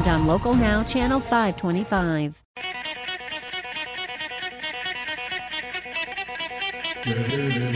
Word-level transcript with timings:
and 0.00 0.08
on 0.08 0.26
Local 0.26 0.54
Now, 0.54 0.82
Channel 0.82 1.20
525. 1.20 2.42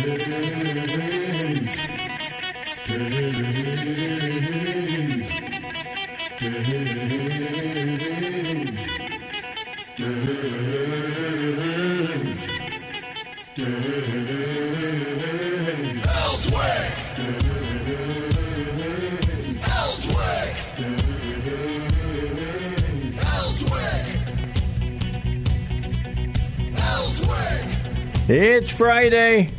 It's 28.26 28.72
Friday. 28.72 29.50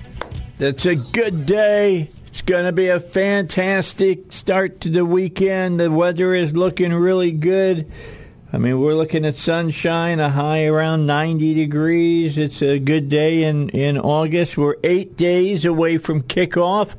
That's 0.58 0.88
a 0.88 0.96
good 0.96 1.46
day. 1.46 2.10
It's 2.26 2.42
going 2.42 2.66
to 2.66 2.72
be 2.72 2.88
a 2.88 3.00
fantastic 3.00 4.34
start 4.34 4.82
to 4.82 4.90
the 4.90 5.06
weekend. 5.06 5.80
The 5.80 5.92
weather 5.92 6.34
is 6.34 6.56
looking 6.56 6.92
really 6.92 7.32
good. 7.32 7.86
I 8.52 8.58
mean, 8.58 8.80
we're 8.80 8.96
looking 8.96 9.24
at 9.24 9.36
sunshine, 9.36 10.20
a 10.20 10.32
high 10.32 10.66
around 10.66 11.06
90 11.06 11.54
degrees. 11.54 12.40
It's 12.40 12.64
a 12.64 12.80
good 12.80 13.08
day 13.08 13.44
in, 13.44 13.70
in 13.70 14.00
August. 14.00 14.58
We're 14.58 14.78
eight 14.84 15.16
days 15.16 15.64
away 15.64 16.00
from 16.00 16.24
kickoff 16.24 16.96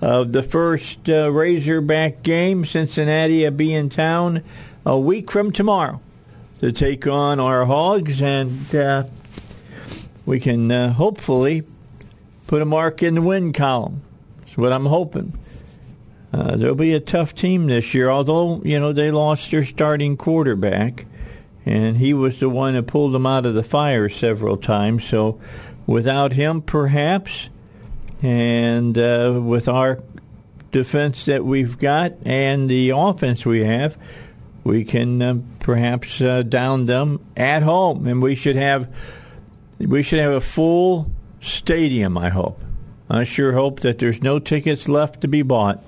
of 0.00 0.32
the 0.32 0.42
first 0.42 1.08
uh, 1.08 1.30
Razorback 1.30 2.24
game. 2.24 2.64
Cincinnati 2.64 3.44
will 3.44 3.52
be 3.52 3.72
in 3.72 3.88
town 3.88 4.42
a 4.84 4.98
week 4.98 5.30
from 5.30 5.52
tomorrow 5.52 6.00
to 6.58 6.72
take 6.72 7.06
on 7.06 7.38
our 7.38 7.66
Hogs. 7.66 8.20
And 8.20 8.74
uh, 8.74 9.04
we 10.26 10.40
can 10.40 10.70
uh, 10.70 10.92
hopefully 10.92 11.62
put 12.46 12.62
a 12.62 12.64
mark 12.64 13.02
in 13.02 13.14
the 13.14 13.22
win 13.22 13.52
column. 13.52 14.00
That's 14.40 14.56
what 14.56 14.72
I'm 14.72 14.86
hoping. 14.86 15.38
Uh, 16.32 16.56
there'll 16.56 16.74
be 16.74 16.94
a 16.94 17.00
tough 17.00 17.34
team 17.34 17.66
this 17.66 17.94
year, 17.94 18.10
although, 18.10 18.60
you 18.64 18.80
know, 18.80 18.92
they 18.92 19.10
lost 19.10 19.50
their 19.50 19.64
starting 19.64 20.16
quarterback, 20.16 21.06
and 21.64 21.96
he 21.96 22.12
was 22.12 22.40
the 22.40 22.48
one 22.48 22.74
that 22.74 22.88
pulled 22.88 23.12
them 23.12 23.26
out 23.26 23.46
of 23.46 23.54
the 23.54 23.62
fire 23.62 24.08
several 24.08 24.56
times. 24.56 25.04
So 25.04 25.40
without 25.86 26.32
him, 26.32 26.60
perhaps, 26.60 27.50
and 28.20 28.98
uh, 28.98 29.38
with 29.42 29.68
our 29.68 30.02
defense 30.72 31.26
that 31.26 31.44
we've 31.44 31.78
got 31.78 32.14
and 32.24 32.68
the 32.68 32.90
offense 32.90 33.46
we 33.46 33.62
have, 33.62 33.96
we 34.64 34.82
can 34.84 35.22
uh, 35.22 35.38
perhaps 35.60 36.20
uh, 36.20 36.42
down 36.42 36.86
them 36.86 37.24
at 37.36 37.62
home, 37.62 38.08
and 38.08 38.20
we 38.20 38.34
should 38.34 38.56
have 38.56 38.92
we 39.78 40.02
should 40.02 40.20
have 40.20 40.32
a 40.32 40.40
full 40.40 41.10
stadium, 41.40 42.16
I 42.16 42.30
hope. 42.30 42.60
I 43.08 43.24
sure 43.24 43.52
hope 43.52 43.80
that 43.80 43.98
there's 43.98 44.22
no 44.22 44.38
tickets 44.38 44.88
left 44.88 45.20
to 45.20 45.28
be 45.28 45.42
bought 45.42 45.84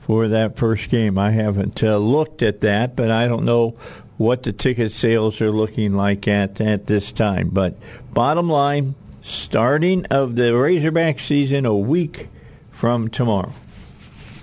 for 0.00 0.28
that 0.28 0.56
first 0.56 0.90
game. 0.90 1.18
I 1.18 1.30
haven't 1.32 1.82
uh, 1.82 1.96
looked 1.96 2.42
at 2.42 2.60
that, 2.60 2.94
but 2.94 3.10
I 3.10 3.26
don't 3.26 3.44
know 3.44 3.76
what 4.16 4.44
the 4.44 4.52
ticket 4.52 4.92
sales 4.92 5.40
are 5.40 5.50
looking 5.50 5.94
like 5.94 6.28
at, 6.28 6.60
at 6.60 6.86
this 6.86 7.10
time. 7.10 7.48
But 7.50 7.76
bottom 8.12 8.48
line, 8.48 8.94
starting 9.22 10.06
of 10.06 10.36
the 10.36 10.56
Razorback 10.56 11.18
season 11.18 11.66
a 11.66 11.74
week 11.74 12.28
from 12.70 13.08
tomorrow. 13.08 13.52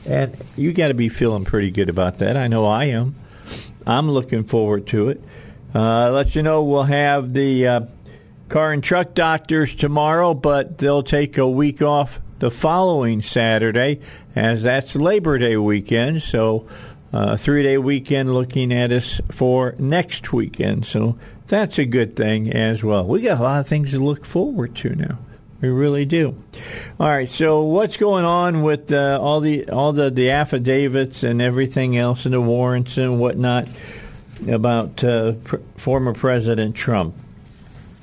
And 0.07 0.35
you 0.57 0.73
got 0.73 0.87
to 0.87 0.93
be 0.93 1.09
feeling 1.09 1.45
pretty 1.45 1.69
good 1.69 1.89
about 1.89 2.17
that. 2.17 2.35
I 2.35 2.47
know 2.47 2.65
I 2.65 2.85
am. 2.85 3.15
I'm 3.85 4.09
looking 4.09 4.43
forward 4.43 4.87
to 4.87 5.09
it. 5.09 5.21
Uh, 5.73 6.11
let 6.11 6.35
you 6.35 6.41
know 6.41 6.63
we'll 6.63 6.83
have 6.83 7.33
the 7.33 7.67
uh, 7.67 7.81
car 8.51 8.73
and 8.73 8.83
truck 8.83 9.13
doctors 9.13 9.73
tomorrow, 9.73 10.33
but 10.33 10.77
they'll 10.77 11.03
take 11.03 11.37
a 11.37 11.47
week 11.47 11.81
off 11.81 12.19
the 12.39 12.51
following 12.51 13.21
Saturday, 13.21 14.01
as 14.35 14.63
that's 14.63 14.93
Labor 14.93 15.37
Day 15.37 15.55
weekend. 15.55 16.21
So, 16.21 16.67
uh, 17.13 17.37
three 17.37 17.63
day 17.63 17.77
weekend 17.77 18.33
looking 18.33 18.73
at 18.73 18.91
us 18.91 19.21
for 19.31 19.73
next 19.79 20.33
weekend. 20.33 20.85
So, 20.85 21.17
that's 21.47 21.79
a 21.79 21.85
good 21.85 22.17
thing 22.17 22.51
as 22.51 22.83
well. 22.83 23.05
We 23.05 23.21
got 23.21 23.39
a 23.39 23.43
lot 23.43 23.59
of 23.61 23.67
things 23.67 23.91
to 23.91 23.99
look 23.99 24.25
forward 24.25 24.75
to 24.77 24.95
now. 24.95 25.17
We 25.61 25.69
really 25.69 26.03
do. 26.03 26.35
All 26.99 27.07
right. 27.07 27.29
So, 27.29 27.63
what's 27.63 27.95
going 27.95 28.25
on 28.25 28.63
with 28.63 28.91
uh, 28.91 29.17
all 29.21 29.39
the 29.39 29.69
all 29.69 29.93
the, 29.93 30.11
the 30.11 30.31
affidavits 30.31 31.23
and 31.23 31.41
everything 31.41 31.95
else, 31.95 32.25
and 32.25 32.33
the 32.33 32.41
warrants 32.41 32.97
and 32.97 33.17
whatnot 33.17 33.69
about 34.49 35.01
uh, 35.05 35.33
pr- 35.45 35.57
former 35.77 36.13
President 36.13 36.75
Trump? 36.75 37.15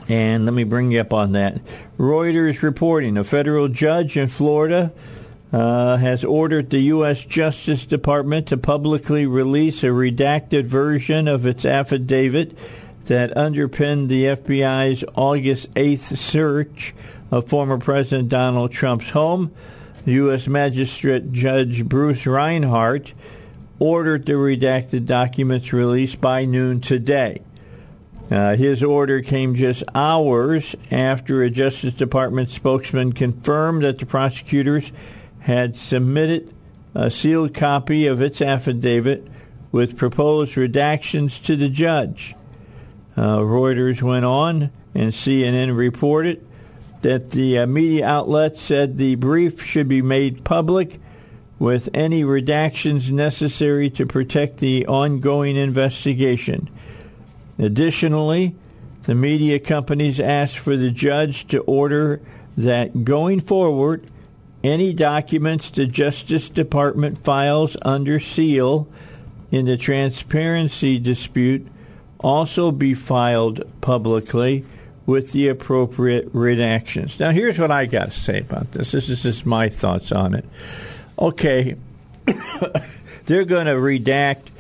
And 0.09 0.47
let 0.47 0.55
me 0.55 0.65
bring 0.65 0.91
you 0.91 1.01
up 1.01 1.13
on 1.13 1.33
that. 1.33 1.61
Reuters 1.99 2.63
reporting 2.63 3.19
a 3.19 3.25
federal 3.25 3.69
judge 3.69 4.17
in 4.17 4.29
Florida 4.29 4.91
uh, 5.53 5.97
has 5.97 6.25
ordered 6.25 6.71
the 6.71 6.81
U.S. 6.81 7.25
Justice 7.25 7.87
Department 7.87 8.49
to 8.49 8.57
publicly 8.57 9.27
release 9.27 9.83
a 9.83 9.89
redacted 9.89 10.65
version 10.65 11.29
of 11.29 11.47
its 11.47 11.65
affidavit 11.65 12.57
that 13.05 13.37
underpinned 13.37 14.09
the 14.09 14.25
FBI's 14.25 15.05
August 15.15 15.73
8th 15.75 16.17
search 16.17 16.95
of 17.31 17.49
former 17.49 17.79
President 17.79 18.29
Donald 18.29 18.73
Trump's 18.73 19.11
home. 19.11 19.53
U.S. 20.05 20.49
Magistrate 20.49 21.33
Judge 21.33 21.85
Bruce 21.85 22.27
Reinhart 22.27 23.13
ordered 23.79 24.27
the 24.27 24.33
redacted 24.33 25.07
documents 25.07 25.73
released 25.73 26.21
by 26.21 26.45
noon 26.45 26.81
today. 26.81 27.43
Uh, 28.31 28.57
his 28.57 28.83
order 28.83 29.23
came 29.23 29.55
just 29.55 29.83
hours 29.95 30.77
after 30.91 31.43
a 31.43 31.51
Justice 31.51 31.95
Department 31.95 32.51
spokesman 32.51 33.13
confirmed 33.13 33.83
that 33.83 33.99
the 33.99 34.07
prosecutors 34.07 34.93
had 35.41 35.77
submitted 35.77 36.53
a 36.95 37.11
sealed 37.11 37.55
copy 37.55 38.07
of 38.07 38.21
its 38.21 38.43
affidavit 38.43 39.27
with 39.73 39.97
proposed 39.97 40.57
redactions 40.57 41.43
to 41.45 41.57
the 41.57 41.69
judge. 41.69 42.35
Uh, 43.17 43.39
Reuters 43.39 44.03
went 44.03 44.25
on, 44.25 44.71
and 44.95 45.13
CNN 45.13 45.77
reported 45.77 46.47
that 47.03 47.31
the 47.31 47.59
uh, 47.59 47.67
media 47.67 48.07
outlet 48.07 48.57
said 48.57 48.97
the 48.97 49.15
brief 49.15 49.65
should 49.65 49.89
be 49.89 50.03
made 50.03 50.45
public 50.45 51.01
with 51.59 51.89
any 51.95 52.23
redactions 52.23 53.11
necessary 53.11 53.91
to 53.91 54.07
protect 54.07 54.59
the 54.59 54.87
ongoing 54.87 55.57
investigation. 55.57 56.69
Additionally, 57.59 58.55
the 59.03 59.15
media 59.15 59.59
companies 59.59 60.21
asked 60.21 60.59
for 60.59 60.77
the 60.77 60.91
judge 60.91 61.47
to 61.49 61.61
order 61.63 62.21
that 62.57 63.05
going 63.05 63.41
forward, 63.41 64.05
any 64.63 64.93
documents 64.93 65.71
the 65.71 65.87
Justice 65.87 66.49
Department 66.49 67.25
files 67.25 67.77
under 67.83 68.19
seal 68.21 68.89
in 69.51 69.67
the 69.67 69.77
transparency 69.77 70.99
dispute 70.99 71.67
also 72.21 72.71
be 72.71 72.95
filed 72.95 73.63
publicly 73.81 74.65
with 75.07 75.33
the 75.33 75.49
appropriate 75.49 76.31
redactions. 76.35 77.19
Now, 77.19 77.31
here's 77.31 77.59
what 77.59 77.71
I 77.71 77.87
got 77.87 78.11
to 78.11 78.19
say 78.19 78.41
about 78.41 78.73
this. 78.73 78.93
This 78.93 79.09
is 79.09 79.23
just 79.23 79.47
my 79.47 79.69
thoughts 79.69 80.13
on 80.13 80.35
it. 80.35 80.45
Okay, 81.19 81.77
they're 83.25 83.45
going 83.45 83.67
to 83.67 83.73
redact 83.73 84.51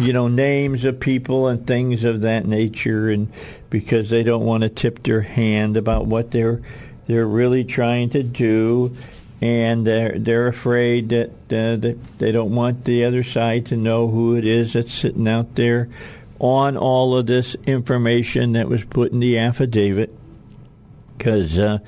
you 0.00 0.12
know, 0.12 0.28
names 0.28 0.84
of 0.84 1.00
people 1.00 1.48
and 1.48 1.66
things 1.66 2.04
of 2.04 2.22
that 2.22 2.46
nature, 2.46 3.10
and 3.10 3.32
because 3.70 4.10
they 4.10 4.22
don't 4.22 4.44
want 4.44 4.62
to 4.62 4.68
tip 4.68 5.02
their 5.02 5.22
hand 5.22 5.76
about 5.76 6.06
what 6.06 6.30
they're 6.30 6.60
they're 7.06 7.26
really 7.26 7.64
trying 7.64 8.10
to 8.10 8.22
do, 8.22 8.94
and 9.42 9.86
they're 9.86 10.18
they're 10.18 10.48
afraid 10.48 11.08
that, 11.08 11.30
uh, 11.30 11.76
that 11.76 11.96
they 12.18 12.32
don't 12.32 12.54
want 12.54 12.84
the 12.84 13.04
other 13.04 13.22
side 13.22 13.66
to 13.66 13.76
know 13.76 14.08
who 14.08 14.36
it 14.36 14.44
is 14.44 14.74
that's 14.74 14.92
sitting 14.92 15.26
out 15.26 15.54
there 15.56 15.88
on 16.38 16.76
all 16.76 17.16
of 17.16 17.26
this 17.26 17.56
information 17.66 18.52
that 18.52 18.68
was 18.68 18.84
put 18.84 19.12
in 19.12 19.20
the 19.20 19.38
affidavit, 19.38 20.14
because. 21.16 21.58
Uh, 21.58 21.78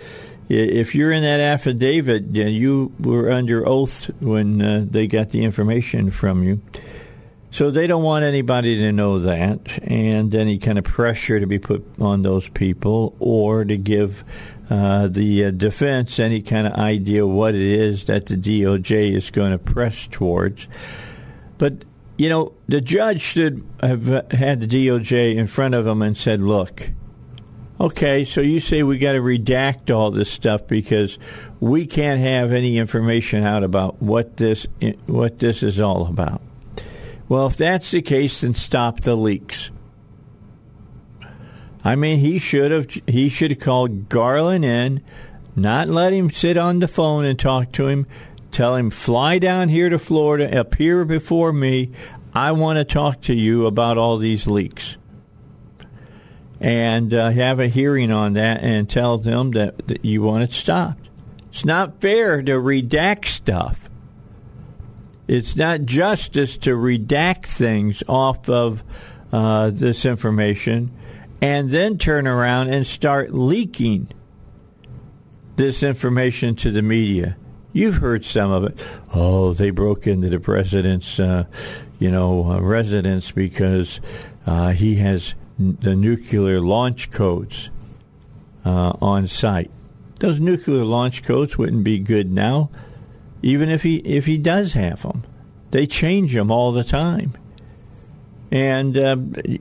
if 0.53 0.97
you're 0.97 1.13
in 1.13 1.23
that 1.23 1.39
affidavit, 1.39 2.25
you 2.35 2.93
were 2.99 3.31
under 3.31 3.65
oath 3.69 4.11
when 4.21 4.61
uh, 4.61 4.85
they 4.85 5.07
got 5.07 5.31
the 5.31 5.45
information 5.45 6.11
from 6.11 6.43
you. 6.43 6.61
So 7.53 7.71
they 7.71 7.89
don't 7.89 8.05
want 8.05 8.25
anybody 8.25 8.77
to 8.79 8.93
know 8.93 9.19
that, 9.21 9.79
and 9.83 10.33
any 10.35 10.57
kind 10.59 10.79
of 10.79 10.85
pressure 10.85 11.41
to 11.41 11.47
be 11.47 11.59
put 11.59 11.85
on 12.01 12.23
those 12.23 12.49
people, 12.49 13.17
or 13.19 13.65
to 13.65 13.77
give 13.77 14.23
uh, 14.71 15.09
the 15.09 15.47
uh, 15.47 15.51
defense 15.51 16.21
any 16.21 16.43
kind 16.43 16.69
of 16.69 16.75
idea 16.75 17.27
what 17.27 17.57
it 17.57 17.61
is 17.61 18.05
that 18.05 18.27
the 18.27 18.37
DOJ 18.37 19.13
is 19.13 19.31
going 19.31 19.51
to 19.51 19.59
press 19.59 20.07
towards. 20.07 20.69
But 21.59 21.85
you 22.17 22.29
know, 22.29 22.53
the 22.69 22.81
judge 22.81 23.21
should 23.21 23.67
have 23.81 24.07
had 24.31 24.61
the 24.61 24.69
DOJ 24.69 25.35
in 25.35 25.49
front 25.49 25.75
of 25.75 25.87
him 25.89 26.03
and 26.03 26.17
said, 26.17 26.41
"Look, 26.41 26.93
okay, 27.81 28.23
so 28.23 28.41
you 28.43 28.61
say 28.61 28.85
we 28.85 28.99
got 28.99 29.15
to 29.15 29.21
redact 29.21 29.93
all 29.93 30.13
this 30.13 30.31
stuff 30.31 30.69
because 30.69 31.19
we 31.59 31.85
can't 31.85 32.21
have 32.21 32.53
any 32.53 32.79
information 32.79 33.45
out 33.45 33.65
about 33.65 34.01
what 34.01 34.37
this 34.37 34.69
what 35.07 35.41
this 35.41 35.65
is 35.65 35.81
all 35.81 36.07
about." 36.07 36.43
Well, 37.31 37.47
if 37.47 37.57
that's 37.57 37.93
the 37.93 38.03
case, 38.03 38.41
then 38.41 38.55
stop 38.55 39.03
the 39.03 39.15
leaks. 39.15 39.71
I 41.85 41.95
mean, 41.95 42.19
he 42.19 42.41
should 42.41 42.73
have 42.73 42.91
he 43.07 43.29
should 43.29 43.53
have 43.53 43.61
called 43.61 44.09
Garland 44.09 44.65
in, 44.65 45.01
not 45.55 45.87
let 45.87 46.13
him 46.13 46.33
sit 46.33 46.57
on 46.57 46.81
the 46.81 46.89
phone 46.89 47.25
and 47.25 47.39
talk 47.39 47.71
to 47.75 47.87
him. 47.87 48.05
Tell 48.51 48.75
him 48.75 48.91
fly 48.91 49.39
down 49.39 49.69
here 49.69 49.89
to 49.89 49.99
Florida, 49.99 50.59
appear 50.59 51.05
before 51.05 51.53
me. 51.53 51.93
I 52.35 52.51
want 52.51 52.79
to 52.79 52.85
talk 52.85 53.21
to 53.23 53.35
you 53.35 53.65
about 53.67 53.97
all 53.97 54.17
these 54.17 54.49
leaks, 54.49 54.99
and 56.61 57.15
uh, 57.15 57.31
have 57.31 57.61
a 57.61 57.69
hearing 57.69 58.11
on 58.11 58.33
that, 58.33 58.61
and 58.65 58.91
tell 58.91 59.19
them 59.19 59.53
that, 59.53 59.87
that 59.87 60.05
you 60.05 60.23
want 60.23 60.43
it 60.43 60.53
stopped. 60.53 61.09
It's 61.51 61.65
not 61.65 62.01
fair 62.01 62.43
to 62.43 62.53
redact 62.55 63.27
stuff 63.27 63.90
it's 65.31 65.55
not 65.55 65.83
justice 65.83 66.57
to 66.57 66.71
redact 66.71 67.47
things 67.47 68.03
off 68.09 68.49
of 68.51 68.83
uh, 69.31 69.71
this 69.71 70.05
information 70.05 70.91
and 71.41 71.71
then 71.71 71.99
turn 71.99 72.27
around 72.27 72.71
and 72.71 72.85
start 72.85 73.33
leaking 73.33 74.09
this 75.55 75.85
information 75.85 76.57
to 76.57 76.73
the 76.73 76.83
media. 76.83 77.37
You've 77.73 77.99
heard 77.99 78.25
some 78.25 78.51
of 78.51 78.65
it. 78.65 78.85
Oh, 79.15 79.55
they 79.55 79.71
broke 79.71 80.09
into 80.09 80.29
the 80.29 80.41
president's, 80.41 81.21
uh, 81.21 81.45
you 82.01 82.11
know, 82.11 82.51
uh, 82.51 82.61
residence 82.61 83.31
because 83.31 84.01
uh, 84.47 84.71
he 84.71 84.97
has 84.97 85.37
n- 85.61 85.79
the 85.81 85.95
nuclear 85.95 86.61
launch 86.61 87.13
codes 87.13 87.71
uh, 88.65 88.95
on 89.01 89.29
site. 89.29 89.71
Those 90.19 90.41
nuclear 90.41 90.83
launch 90.85 91.23
codes 91.23 91.57
wouldn't 91.57 91.85
be 91.85 92.01
good 92.01 92.33
now 92.33 92.71
even 93.43 93.69
if 93.69 93.83
he 93.83 93.97
if 93.97 94.27
he 94.27 94.39
does 94.39 94.73
have 94.75 95.03
them. 95.03 95.25
They 95.71 95.87
change 95.87 96.35
them 96.35 96.51
all 96.51 96.73
the 96.73 96.83
time, 96.83 97.33
and 98.51 98.97
uh, 98.99 99.17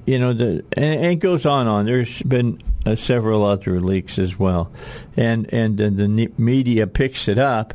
you 0.06 0.18
know 0.18 0.34
the 0.34 0.66
and, 0.74 1.06
it 1.06 1.16
goes 1.18 1.46
on 1.46 1.68
on. 1.68 1.86
There's 1.86 2.22
been 2.24 2.60
uh, 2.86 2.96
several 2.96 3.44
other 3.44 3.80
leaks 3.80 4.18
as 4.18 4.38
well, 4.38 4.72
and 5.16 5.52
and 5.54 5.78
the 5.78 6.32
media 6.38 6.88
picks 6.88 7.28
it 7.28 7.38
up. 7.38 7.74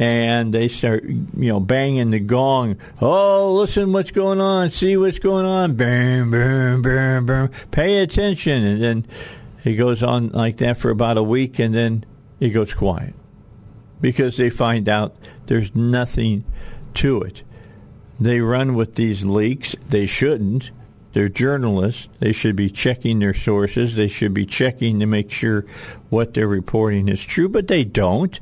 And 0.00 0.54
they 0.54 0.68
start, 0.68 1.02
you 1.02 1.26
know, 1.34 1.58
banging 1.58 2.10
the 2.10 2.20
gong. 2.20 2.76
Oh, 3.00 3.54
listen, 3.54 3.92
what's 3.92 4.12
going 4.12 4.40
on? 4.40 4.70
See 4.70 4.96
what's 4.96 5.18
going 5.18 5.44
on? 5.44 5.74
Boom, 5.74 6.30
boom, 6.30 6.82
boom, 6.82 7.26
boom. 7.26 7.50
Pay 7.72 7.98
attention, 7.98 8.62
and 8.62 8.80
then 8.80 9.06
it 9.64 9.72
goes 9.72 10.04
on 10.04 10.28
like 10.28 10.58
that 10.58 10.76
for 10.76 10.90
about 10.90 11.16
a 11.16 11.22
week, 11.24 11.58
and 11.58 11.74
then 11.74 12.04
it 12.38 12.50
goes 12.50 12.74
quiet 12.74 13.12
because 14.00 14.36
they 14.36 14.50
find 14.50 14.88
out 14.88 15.14
there's 15.46 15.74
nothing 15.74 16.44
to 16.94 17.22
it. 17.22 17.42
They 18.20 18.40
run 18.40 18.74
with 18.74 18.94
these 18.94 19.24
leaks. 19.24 19.76
They 19.88 20.06
shouldn't. 20.06 20.70
They're 21.12 21.28
journalists. 21.28 22.08
They 22.18 22.32
should 22.32 22.56
be 22.56 22.68
checking 22.68 23.18
their 23.18 23.34
sources. 23.34 23.94
They 23.94 24.08
should 24.08 24.34
be 24.34 24.44
checking 24.44 25.00
to 25.00 25.06
make 25.06 25.30
sure 25.30 25.64
what 26.10 26.34
they're 26.34 26.48
reporting 26.48 27.08
is 27.08 27.24
true, 27.24 27.48
but 27.48 27.68
they 27.68 27.84
don't. 27.84 28.38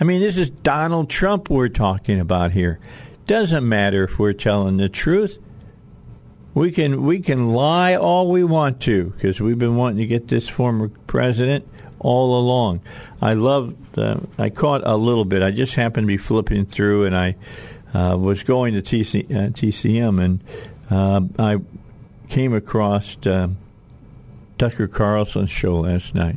I 0.00 0.04
mean, 0.04 0.20
this 0.20 0.36
is 0.36 0.50
Donald 0.50 1.08
Trump 1.08 1.48
we're 1.48 1.68
talking 1.68 2.18
about 2.18 2.52
here. 2.52 2.80
Doesn't 3.26 3.66
matter 3.66 4.04
if 4.04 4.18
we're 4.18 4.32
telling 4.32 4.76
the 4.76 4.88
truth. 4.88 5.38
We 6.52 6.70
can 6.70 7.04
we 7.04 7.20
can 7.20 7.52
lie 7.52 7.96
all 7.96 8.30
we 8.30 8.44
want 8.44 8.80
to 8.82 9.10
because 9.10 9.40
we've 9.40 9.58
been 9.58 9.76
wanting 9.76 9.98
to 9.98 10.06
get 10.06 10.28
this 10.28 10.48
former 10.48 10.88
president 11.06 11.66
all 12.04 12.38
along. 12.38 12.82
I 13.20 13.32
love. 13.32 13.74
Uh, 13.98 14.20
I 14.38 14.50
caught 14.50 14.82
a 14.84 14.94
little 14.94 15.24
bit. 15.24 15.42
I 15.42 15.50
just 15.50 15.74
happened 15.74 16.04
to 16.04 16.06
be 16.06 16.18
flipping 16.18 16.66
through, 16.66 17.06
and 17.06 17.16
I 17.16 17.34
uh, 17.94 18.16
was 18.20 18.42
going 18.42 18.74
to 18.74 18.82
TC, 18.82 19.24
uh, 19.24 19.50
TCM, 19.50 20.22
and 20.22 20.44
uh, 20.90 21.22
I 21.42 21.60
came 22.28 22.52
across 22.52 23.16
uh, 23.26 23.48
Tucker 24.58 24.86
Carlson's 24.86 25.50
show 25.50 25.80
last 25.80 26.14
night, 26.14 26.36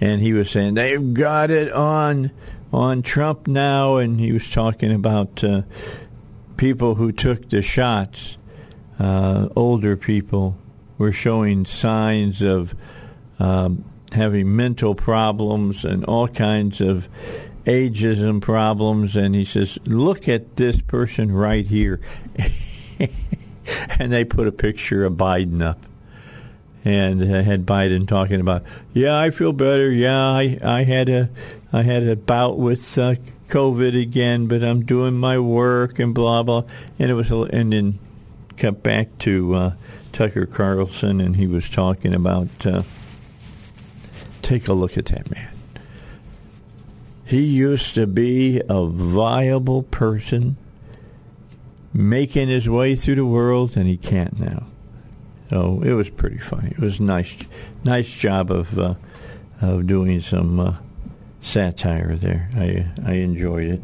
and 0.00 0.20
he 0.20 0.34
was 0.34 0.50
saying 0.50 0.74
they've 0.74 1.14
got 1.14 1.50
it 1.50 1.72
on 1.72 2.30
on 2.72 3.02
Trump 3.02 3.46
now, 3.48 3.96
and 3.96 4.20
he 4.20 4.32
was 4.32 4.50
talking 4.50 4.92
about 4.92 5.42
uh, 5.42 5.62
people 6.58 6.96
who 6.96 7.10
took 7.10 7.48
the 7.48 7.62
shots. 7.62 8.36
older 9.00 9.96
people 9.96 10.58
were 10.98 11.10
showing 11.10 11.64
signs 11.64 12.42
of 12.42 12.74
um, 13.38 13.89
having 14.12 14.54
mental 14.54 14.94
problems 14.94 15.84
and 15.84 16.04
all 16.04 16.28
kinds 16.28 16.80
of 16.80 17.08
ageism 17.64 18.40
problems. 18.40 19.16
And 19.16 19.34
he 19.34 19.44
says, 19.44 19.78
Look 19.84 20.28
at 20.28 20.56
this 20.56 20.80
person 20.80 21.32
right 21.32 21.66
here. 21.66 22.00
and 23.98 24.12
they 24.12 24.24
put 24.24 24.46
a 24.46 24.52
picture 24.52 25.04
of 25.04 25.14
Biden 25.14 25.62
up 25.62 25.78
and 26.84 27.22
uh, 27.22 27.42
had 27.42 27.66
Biden 27.66 28.08
talking 28.08 28.40
about, 28.40 28.62
yeah, 28.92 29.18
I 29.18 29.30
feel 29.30 29.52
better. 29.52 29.90
Yeah, 29.90 30.18
I, 30.18 30.58
I 30.62 30.84
had 30.84 31.08
a 31.08 31.28
I 31.72 31.82
had 31.82 32.02
a 32.04 32.16
bout 32.16 32.58
with 32.58 32.98
uh, 32.98 33.16
COVID 33.48 34.00
again, 34.00 34.46
but 34.46 34.64
I'm 34.64 34.84
doing 34.84 35.14
my 35.14 35.38
work 35.38 35.98
and 35.98 36.14
blah 36.14 36.42
blah. 36.42 36.64
And 36.98 37.10
it 37.10 37.14
was 37.14 37.30
and 37.30 37.72
then 37.72 37.98
cut 38.56 38.82
back 38.82 39.18
to 39.20 39.54
uh, 39.54 39.72
Tucker 40.12 40.46
Carlson, 40.46 41.20
and 41.20 41.36
he 41.36 41.46
was 41.46 41.68
talking 41.68 42.14
about. 42.14 42.48
Uh, 42.64 42.82
take 44.50 44.66
a 44.66 44.72
look 44.72 44.98
at 44.98 45.06
that 45.06 45.30
man. 45.30 45.52
He 47.24 47.42
used 47.42 47.94
to 47.94 48.08
be 48.08 48.60
a 48.68 48.84
viable 48.84 49.84
person 49.84 50.56
making 51.94 52.48
his 52.48 52.68
way 52.68 52.96
through 52.96 53.14
the 53.14 53.26
world, 53.26 53.76
and 53.76 53.86
he 53.86 53.96
can't 53.96 54.40
now. 54.40 54.66
So 55.50 55.82
it 55.84 55.92
was 55.92 56.10
pretty 56.10 56.38
funny. 56.38 56.70
It 56.70 56.80
was 56.80 56.98
nice, 56.98 57.36
nice 57.84 58.12
job 58.12 58.50
of 58.50 58.76
uh, 58.76 58.94
of 59.62 59.86
doing 59.86 60.20
some 60.20 60.58
uh, 60.58 60.74
satire 61.40 62.16
there. 62.16 62.50
I 62.56 62.86
I 63.06 63.14
enjoyed 63.14 63.68
it. 63.68 63.82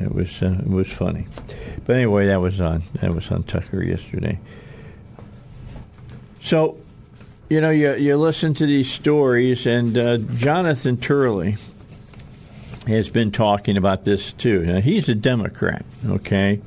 It 0.00 0.14
was 0.14 0.42
uh, 0.42 0.56
it 0.58 0.70
was 0.70 0.88
funny. 0.88 1.26
But 1.84 1.96
anyway, 1.96 2.28
that 2.28 2.40
was 2.40 2.62
on 2.62 2.82
that 3.02 3.14
was 3.14 3.30
on 3.30 3.42
Tucker 3.42 3.82
yesterday. 3.82 4.40
So, 6.40 6.78
you 7.48 7.60
know, 7.62 7.70
you 7.70 7.94
you 7.94 8.16
listen 8.16 8.52
to 8.54 8.66
these 8.66 8.90
stories, 8.90 9.66
and 9.66 9.96
uh, 9.96 10.18
Jonathan 10.18 10.96
Turley 10.98 11.56
has 12.86 13.08
been 13.08 13.30
talking 13.30 13.76
about 13.76 14.04
this 14.04 14.32
too. 14.32 14.66
Now, 14.66 14.80
he's 14.80 15.08
a 15.08 15.14
Democrat, 15.14 15.84
okay? 16.06 16.60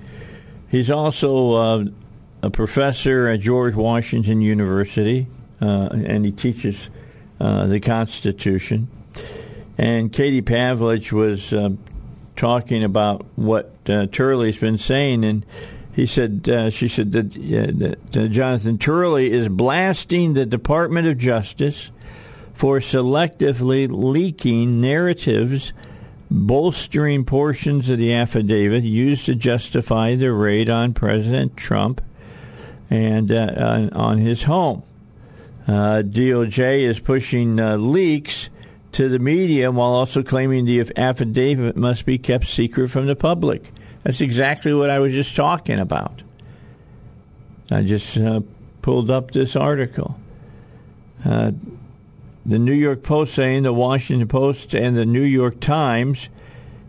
He's 0.69 0.89
also 0.89 1.51
uh, 1.51 1.85
a 2.41 2.49
professor 2.49 3.27
at 3.27 3.41
George 3.41 3.75
Washington 3.75 4.41
University, 4.41 5.27
uh, 5.61 5.89
and 5.91 6.25
he 6.25 6.31
teaches 6.31 6.89
uh, 7.39 7.67
the 7.67 7.79
Constitution. 7.79 8.87
And 9.77 10.11
Katie 10.11 10.41
Pavlich 10.41 11.11
was 11.11 11.53
uh, 11.53 11.71
talking 12.35 12.83
about 12.83 13.25
what 13.35 13.71
uh, 13.87 14.07
Turley's 14.07 14.57
been 14.57 14.77
saying, 14.77 15.25
and 15.25 15.45
he 15.93 16.05
said, 16.05 16.47
uh, 16.47 16.69
she 16.69 16.87
said 16.87 17.11
that, 17.11 17.31
that 18.11 18.29
Jonathan 18.29 18.77
Turley 18.77 19.31
is 19.31 19.49
blasting 19.49 20.33
the 20.33 20.45
Department 20.45 21.07
of 21.07 21.17
Justice 21.17 21.91
for 22.53 22.79
selectively 22.79 23.87
leaking 23.89 24.79
narratives 24.79 25.73
bolstering 26.29 27.25
portions 27.25 27.89
of 27.89 27.97
the 27.97 28.13
affidavit 28.13 28.83
used 28.83 29.25
to 29.25 29.35
justify 29.35 30.15
the 30.15 30.31
raid 30.31 30.69
on 30.69 30.93
President 30.93 31.57
Trump 31.57 32.01
and 32.89 33.31
uh, 33.31 33.89
on 33.91 34.17
his 34.17 34.43
home. 34.43 34.83
Uh, 35.67 36.01
DOJ 36.05 36.81
is 36.81 36.99
pushing 36.99 37.59
uh, 37.59 37.75
leaks 37.75 38.49
to 38.93 39.09
the 39.09 39.19
media 39.19 39.71
while 39.71 39.91
also 39.91 40.23
claiming 40.23 40.65
the 40.65 40.89
affidavit 40.95 41.75
must 41.75 42.05
be 42.05 42.17
kept 42.17 42.47
secret 42.47 42.89
from 42.89 43.07
the 43.07 43.15
public. 43.15 43.71
That's 44.03 44.21
exactly 44.21 44.73
what 44.73 44.89
I 44.89 44.99
was 44.99 45.13
just 45.13 45.35
talking 45.35 45.79
about. 45.79 46.23
I 47.69 47.83
just 47.83 48.17
uh, 48.17 48.41
pulled 48.81 49.11
up 49.11 49.31
this 49.31 49.55
article. 49.55 50.19
Uh, 51.23 51.51
the 52.45 52.57
New 52.57 52.73
York 52.73 53.03
Post 53.03 53.35
saying 53.35 53.63
the 53.63 53.73
Washington 53.73 54.27
Post 54.27 54.73
and 54.73 54.97
the 54.97 55.05
New 55.05 55.21
York 55.21 55.59
Times 55.59 56.29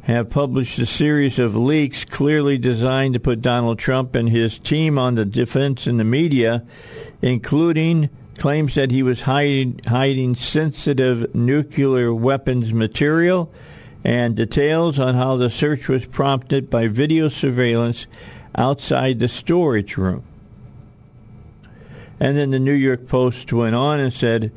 have 0.02 0.30
published 0.30 0.78
a 0.78 0.86
series 0.86 1.38
of 1.38 1.54
leaks 1.54 2.04
clearly 2.04 2.58
designed 2.58 3.14
to 3.14 3.20
put 3.20 3.40
Donald 3.40 3.78
Trump 3.78 4.14
and 4.14 4.28
his 4.28 4.58
team 4.58 4.98
on 4.98 5.14
the 5.14 5.24
defense 5.24 5.86
in 5.86 5.98
the 5.98 6.04
media, 6.04 6.64
including 7.20 8.08
claims 8.38 8.74
that 8.74 8.90
he 8.90 9.02
was 9.02 9.22
hiding, 9.22 9.80
hiding 9.86 10.34
sensitive 10.34 11.32
nuclear 11.34 12.12
weapons 12.12 12.72
material 12.72 13.52
and 14.04 14.36
details 14.36 14.98
on 14.98 15.14
how 15.14 15.36
the 15.36 15.50
search 15.50 15.88
was 15.88 16.06
prompted 16.06 16.68
by 16.68 16.88
video 16.88 17.28
surveillance 17.28 18.06
outside 18.56 19.18
the 19.18 19.28
storage 19.28 19.96
room. 19.96 20.24
And 22.18 22.36
then 22.36 22.50
the 22.50 22.58
New 22.58 22.72
York 22.72 23.06
Post 23.08 23.52
went 23.52 23.74
on 23.74 24.00
and 24.00 24.12
said, 24.12 24.52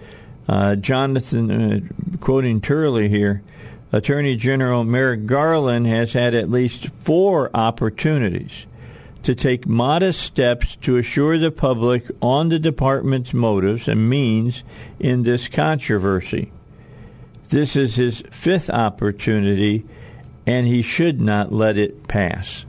uh, 0.47 0.75
Jonathan, 0.75 1.51
uh, 1.51 1.79
quoting 2.19 2.61
Turley 2.61 3.09
here, 3.09 3.41
Attorney 3.91 4.35
General 4.35 4.83
Merrick 4.83 5.25
Garland 5.25 5.87
has 5.87 6.13
had 6.13 6.33
at 6.35 6.49
least 6.49 6.89
four 6.89 7.49
opportunities 7.53 8.67
to 9.23 9.33
take 9.33 9.67
modest 9.67 10.21
steps 10.21 10.75
to 10.77 10.97
assure 10.97 11.37
the 11.39 11.49
public 11.49 12.05
on 12.21 12.49
the 12.49 12.59
department's 12.59 13.33
motives 13.33 13.87
and 13.87 14.09
means 14.09 14.63
in 14.99 15.23
this 15.23 15.47
controversy. 15.47 16.51
This 17.49 17.75
is 17.75 17.95
his 17.95 18.21
fifth 18.31 18.69
opportunity, 18.69 19.85
and 20.45 20.67
he 20.67 20.81
should 20.81 21.21
not 21.21 21.51
let 21.51 21.77
it 21.77 22.07
pass. 22.07 22.65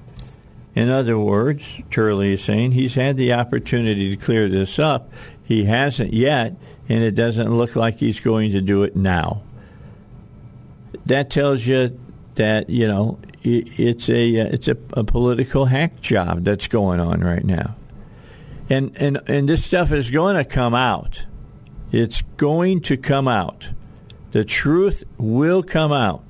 In 0.75 0.91
other 0.91 1.19
words, 1.19 1.81
Turley 1.91 2.35
is 2.35 2.45
saying 2.45 2.73
he's 2.73 2.95
had 2.95 3.17
the 3.17 3.33
opportunity 3.33 4.11
to 4.11 4.17
clear 4.17 4.49
this 4.49 4.79
up. 4.79 5.11
He 5.43 5.65
hasn't 5.65 6.13
yet, 6.13 6.55
and 6.89 7.03
it 7.03 7.15
doesn't 7.15 7.51
look 7.51 7.77
like 7.77 7.97
he's 7.99 8.21
going 8.21 8.51
to 8.53 8.61
do 8.61 8.83
it 8.83 8.95
now. 8.95 9.43
That 11.07 11.31
tells 11.31 11.67
you 11.67 11.99
that 12.35 12.69
you 12.69 12.87
know 12.87 13.19
it's 13.43 14.09
a 14.11 14.41
uh, 14.41 14.47
it's 14.53 14.69
a, 14.69 14.77
a 14.93 15.05
political 15.05 15.67
hack 15.67 16.01
job 16.01 16.45
that's 16.45 16.69
going 16.69 17.01
on 17.01 17.23
right 17.23 17.45
now, 17.45 17.77
and 18.69 18.95
and 18.97 19.21
and 19.27 19.49
this 19.49 19.65
stuff 19.65 19.93
is 19.93 20.11
going 20.11 20.37
to 20.37 20.45
come 20.45 20.75
out. 20.75 21.25
It's 21.93 22.23
going 22.37 22.81
to 22.83 22.97
come 22.97 23.29
out. 23.29 23.71
The 24.33 24.45
truth 24.45 25.05
will 25.19 25.63
come 25.63 25.93
out. 25.93 26.23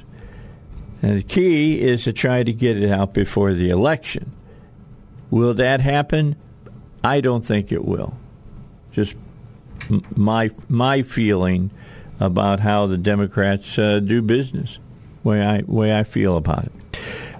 And 1.02 1.18
the 1.18 1.22
key 1.22 1.80
is 1.80 2.04
to 2.04 2.12
try 2.12 2.42
to 2.42 2.52
get 2.52 2.80
it 2.80 2.90
out 2.90 3.12
before 3.12 3.52
the 3.52 3.68
election. 3.68 4.32
Will 5.30 5.54
that 5.54 5.80
happen? 5.80 6.36
I 7.04 7.20
don't 7.20 7.44
think 7.44 7.72
it 7.72 7.84
will. 7.84 8.16
Just 8.92 9.16
my 10.16 10.50
my 10.68 11.02
feeling 11.02 11.70
about 12.18 12.60
how 12.60 12.86
the 12.86 12.96
Democrats 12.96 13.78
uh, 13.78 14.00
do 14.00 14.22
business, 14.22 14.78
way 15.22 15.44
I 15.44 15.62
way 15.66 15.96
I 15.96 16.02
feel 16.02 16.36
about 16.36 16.64
it. 16.64 16.72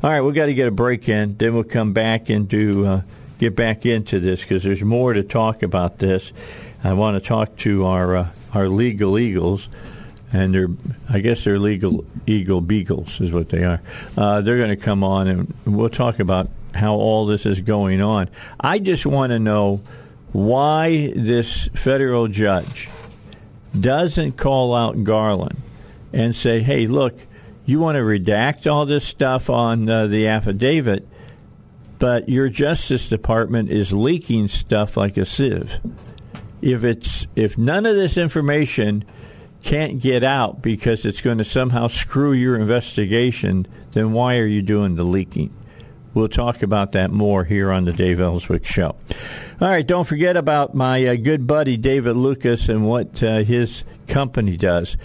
All 0.03 0.11
right, 0.11 0.21
we've 0.21 0.35
got 0.35 0.47
to 0.47 0.55
get 0.55 0.69
a 0.69 0.73
break 0.73 1.09
in. 1.09 1.37
Then 1.37 1.55
we'll 1.55 1.65
come 1.65 1.93
back 1.93 2.29
and 2.29 2.47
do 2.49 2.85
uh, 2.85 3.01
get 3.39 3.57
back 3.57 3.87
into 3.87 4.21
this 4.21 4.43
because 4.43 4.63
there's 4.63 4.83
more 4.83 5.15
to 5.15 5.23
talk 5.23 5.63
about 5.63 5.99
this. 5.99 6.33
I 6.85 6.93
want 6.93 7.21
to 7.21 7.27
talk 7.27 7.57
to 7.59 7.87
our 7.87 8.17
uh, 8.17 8.29
our 8.53 8.69
legal 8.69 9.19
eagles, 9.19 9.69
and 10.33 10.54
they're 10.54 10.68
I 11.09 11.21
guess 11.21 11.45
they're 11.45 11.59
legal 11.59 12.04
eagle 12.26 12.61
beagles 12.61 13.21
is 13.21 13.33
what 13.33 13.49
they 13.49 13.64
are. 13.64 13.80
Uh, 14.16 14.40
they're 14.40 14.59
going 14.59 14.76
to 14.76 14.76
come 14.76 15.04
on 15.04 15.28
and 15.28 15.54
we'll 15.64 15.88
talk 15.88 16.18
about 16.18 16.49
how 16.75 16.95
all 16.95 17.26
this 17.26 17.47
is 17.47 17.61
going 17.61 18.00
on. 18.00 18.28
I 18.61 18.78
just 18.78 19.06
want 19.06 19.30
to 19.30 19.38
know 19.38 19.83
why 20.33 21.12
this 21.14 21.68
federal 21.68 22.28
judge 22.28 22.88
doesn't 23.78 24.33
call 24.37 24.75
out 24.75 25.04
Garland 25.04 25.56
and 26.12 26.35
say, 26.35 26.61
"Hey, 26.61 26.87
look." 26.87 27.14
you 27.66 27.80
want 27.80 27.97
to 27.97 28.02
redact 28.02 28.71
all 28.71 28.87
this 28.87 29.04
stuff 29.04 29.50
on 29.50 29.88
uh, 29.90 30.06
the 30.06 30.28
affidavit, 30.28 31.06
but 31.99 32.28
your 32.28 32.49
Justice 32.49 33.09
Department 33.09 33.71
is 33.71 33.92
leaking 33.92 34.49
stuff 34.49 34.97
like 34.97 35.16
a 35.16 35.26
sieve. 35.26 35.78
If 36.62 36.85
it's 36.85 37.26
if 37.35 37.59
none 37.59 37.85
of 37.85 37.97
this 37.97 38.16
information 38.16 39.04
can't 39.67 39.99
get 39.99 40.23
out 40.23 40.63
because 40.63 41.05
it's 41.05 41.21
going 41.21 41.39
to 41.39 41.45
somehow 41.45 41.89
screw 41.89 42.33
your 42.33 42.57
investigation, 42.57 43.67
then 43.91 44.13
why 44.13 44.39
are 44.39 44.47
you 44.47 44.63
doing 44.63 44.95
the 44.95 45.03
leaking? 45.03 45.53
We'll 46.15 46.29
talk 46.29 46.63
about 46.63 46.93
that 46.93 47.11
more 47.11 47.45
here 47.45 47.73
on 47.73 47.85
the 47.85 47.93
Dave 47.93 48.21
Elswick 48.21 48.65
Show. 48.65 48.95
All 49.61 49.69
right, 49.69 49.87
don't 49.87 50.07
forget 50.07 50.37
about 50.37 50.75
my 50.75 51.05
uh, 51.05 51.17
good 51.17 51.47
buddy 51.49 51.77
David 51.77 52.15
Lucas 52.15 52.69
and 52.69 52.87
what 52.87 53.21
uh, 53.23 53.43
his 53.43 53.83
company 54.07 54.57
does. 54.57 54.97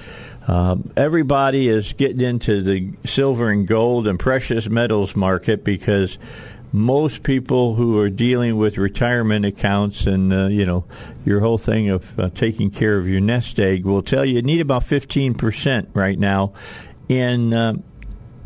Um, 0.48 0.86
everybody 0.96 1.68
is 1.68 1.94
getting 1.94 2.22
into 2.22 2.62
the 2.62 2.94
silver 3.04 3.50
and 3.50 3.68
gold 3.68 4.08
and 4.08 4.20
precious 4.20 4.70
metals 4.70 5.16
market 5.16 5.64
because 5.64 6.20
most 6.72 7.24
people 7.24 7.76
who 7.76 8.00
are 8.00 8.10
dealing 8.10 8.58
with 8.58 8.78
retirement 8.78 9.46
accounts 9.46 10.06
and 10.06 10.32
uh, 10.32 10.48
you 10.48 10.66
know 10.66 10.86
your 11.26 11.42
whole 11.42 11.58
thing 11.58 11.90
of 11.90 12.20
uh, 12.20 12.30
taking 12.30 12.70
care 12.70 12.98
of 12.98 13.08
your 13.08 13.22
nest 13.22 13.60
egg 13.60 13.86
will 13.86 14.02
tell 14.02 14.24
you 14.24 14.36
you 14.36 14.42
need 14.42 14.62
about 14.62 14.84
15% 14.84 15.88
right 15.94 16.18
now 16.18 16.54
in 17.10 17.54
uh, 17.54 17.74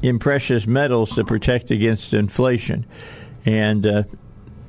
in 0.01 0.19
precious 0.19 0.65
metals 0.65 1.15
to 1.15 1.23
protect 1.23 1.69
against 1.71 2.13
inflation 2.13 2.85
and 3.45 3.85
uh, 3.85 4.03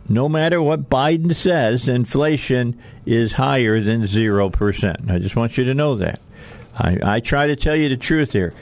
no 0.08 0.28
matter 0.28 0.62
what 0.62 0.88
Biden 0.88 1.34
says, 1.34 1.88
inflation 1.88 2.80
is 3.04 3.32
higher 3.32 3.80
than 3.80 4.02
0%. 4.02 5.10
I 5.10 5.18
just 5.18 5.34
want 5.34 5.58
you 5.58 5.64
to 5.64 5.74
know 5.74 5.96
that. 5.96 6.20
I, 6.78 6.98
I 7.02 7.20
try 7.20 7.48
to 7.48 7.56
tell 7.56 7.74
you 7.74 7.88
the 7.88 7.96
truth 7.96 8.32
here. 8.32 8.52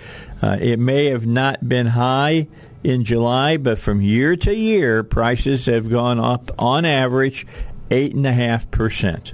Uh, 0.40 0.56
it 0.60 0.78
may 0.78 1.06
have 1.06 1.26
not 1.26 1.68
been 1.68 1.86
high 1.86 2.48
in 2.84 3.02
July, 3.02 3.56
but 3.56 3.78
from 3.78 4.00
year 4.00 4.36
to 4.36 4.54
year, 4.54 5.02
prices 5.02 5.66
have 5.66 5.90
gone 5.90 6.20
up 6.20 6.50
on 6.58 6.84
average 6.84 7.46
8.5%. 7.90 9.32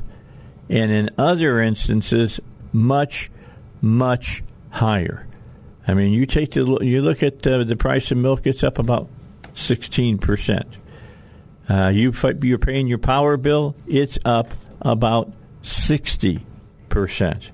And 0.69 0.91
in 0.91 1.11
other 1.19 1.61
instances, 1.61 2.41
much, 2.73 3.31
much 3.83 4.43
higher. 4.71 5.27
I 5.87 5.95
mean, 5.95 6.13
you 6.13 6.25
take 6.25 6.53
the 6.53 6.79
you 6.83 7.03
look 7.03 7.25
at 7.25 7.45
uh, 7.45 7.65
the 7.65 7.75
price 7.75 8.13
of 8.13 8.19
milk; 8.19 8.47
it's 8.47 8.63
up 8.63 8.79
about 8.79 9.09
sixteen 9.55 10.19
percent. 10.19 10.77
Uh, 11.69 11.91
you 11.93 12.13
you're 12.43 12.59
paying 12.59 12.87
your 12.87 12.99
power 12.99 13.37
bill; 13.37 13.75
it's 13.89 14.17
up 14.25 14.53
about 14.83 15.33
sixty 15.63 16.47
percent 16.89 17.51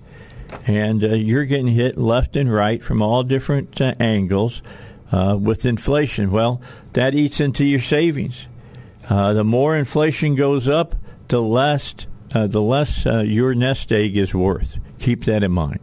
and 0.67 1.05
uh, 1.05 1.09
you're 1.09 1.45
getting 1.45 1.69
hit 1.69 1.97
left 1.97 2.37
and 2.37 2.53
right 2.53 2.83
from 2.83 3.03
all 3.03 3.23
different 3.23 3.81
uh, 3.81 3.95
angles 3.99 4.63
uh, 5.13 5.37
with 5.41 5.65
inflation. 5.65 6.31
Well, 6.31 6.61
that 6.93 7.15
eats 7.15 7.41
into 7.41 7.65
your 7.65 7.81
savings. 7.81 8.49
Uh, 9.09 9.33
the 9.33 9.45
more 9.45 9.77
inflation 9.77 10.35
goes 10.35 10.69
up, 10.69 10.95
the 11.29 11.41
less 11.41 11.95
uh, 12.35 12.47
the 12.47 12.61
less 12.61 13.07
uh, 13.07 13.21
your 13.21 13.55
nest 13.55 13.93
egg 13.93 14.17
is 14.17 14.35
worth. 14.35 14.79
Keep 14.99 15.25
that 15.25 15.45
in 15.45 15.53
mind. 15.53 15.81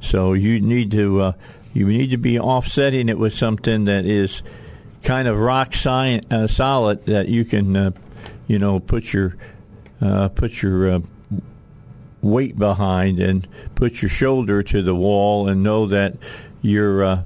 So 0.00 0.32
you 0.32 0.60
need 0.60 0.92
to 0.92 1.34
you 1.74 1.86
need 1.86 2.10
to 2.10 2.16
be 2.16 2.38
offsetting 2.38 3.08
it 3.08 3.18
with 3.18 3.32
something 3.32 3.84
that 3.84 4.06
is 4.06 4.42
kind 5.02 5.28
of 5.28 5.38
rock 5.38 5.74
solid 5.74 7.04
that 7.06 7.28
you 7.28 7.44
can 7.44 7.94
you 8.46 8.58
know 8.58 8.80
put 8.80 9.12
your 9.12 9.36
put 10.34 10.62
your 10.62 11.02
weight 12.22 12.58
behind 12.58 13.20
and 13.20 13.46
put 13.74 14.02
your 14.02 14.08
shoulder 14.08 14.62
to 14.62 14.82
the 14.82 14.94
wall 14.94 15.48
and 15.48 15.62
know 15.62 15.86
that 15.86 16.16
your 16.62 17.02
uh, 17.02 17.24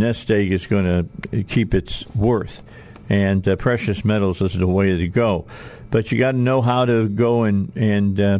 nest 0.00 0.30
egg 0.30 0.52
is 0.52 0.66
going 0.66 0.84
to 1.30 1.44
keep 1.44 1.74
its 1.74 2.06
worth. 2.14 2.62
And 3.08 3.46
uh, 3.46 3.56
precious 3.56 4.04
metals 4.04 4.40
is 4.40 4.54
the 4.54 4.66
way 4.66 4.96
to 4.96 5.08
go. 5.08 5.46
But 5.90 6.12
you 6.12 6.18
got 6.18 6.32
to 6.32 6.38
know 6.38 6.62
how 6.62 6.84
to 6.84 7.08
go 7.08 7.44
and 7.44 7.72
and 7.76 8.20
uh, 8.20 8.38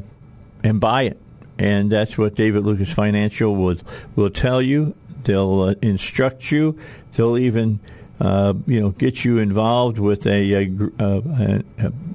and 0.63 0.81
buy 0.81 1.03
it. 1.03 1.21
And 1.59 1.91
that's 1.91 2.17
what 2.17 2.35
David 2.35 2.65
Lucas 2.65 2.93
Financial 2.93 3.55
will 3.55 3.77
will 4.17 4.31
tell 4.31 4.63
you. 4.63 4.95
They'll 5.25 5.63
uh, 5.63 5.75
instruct 5.83 6.51
you. 6.51 6.79
They'll 7.13 7.37
even 7.37 7.81
uh, 8.21 8.55
you 8.67 8.81
know, 8.81 8.91
get 8.91 9.25
you 9.25 9.39
involved 9.39 9.99
with 9.99 10.27
a, 10.27 10.53
a, 10.53 10.71
a, 10.99 11.65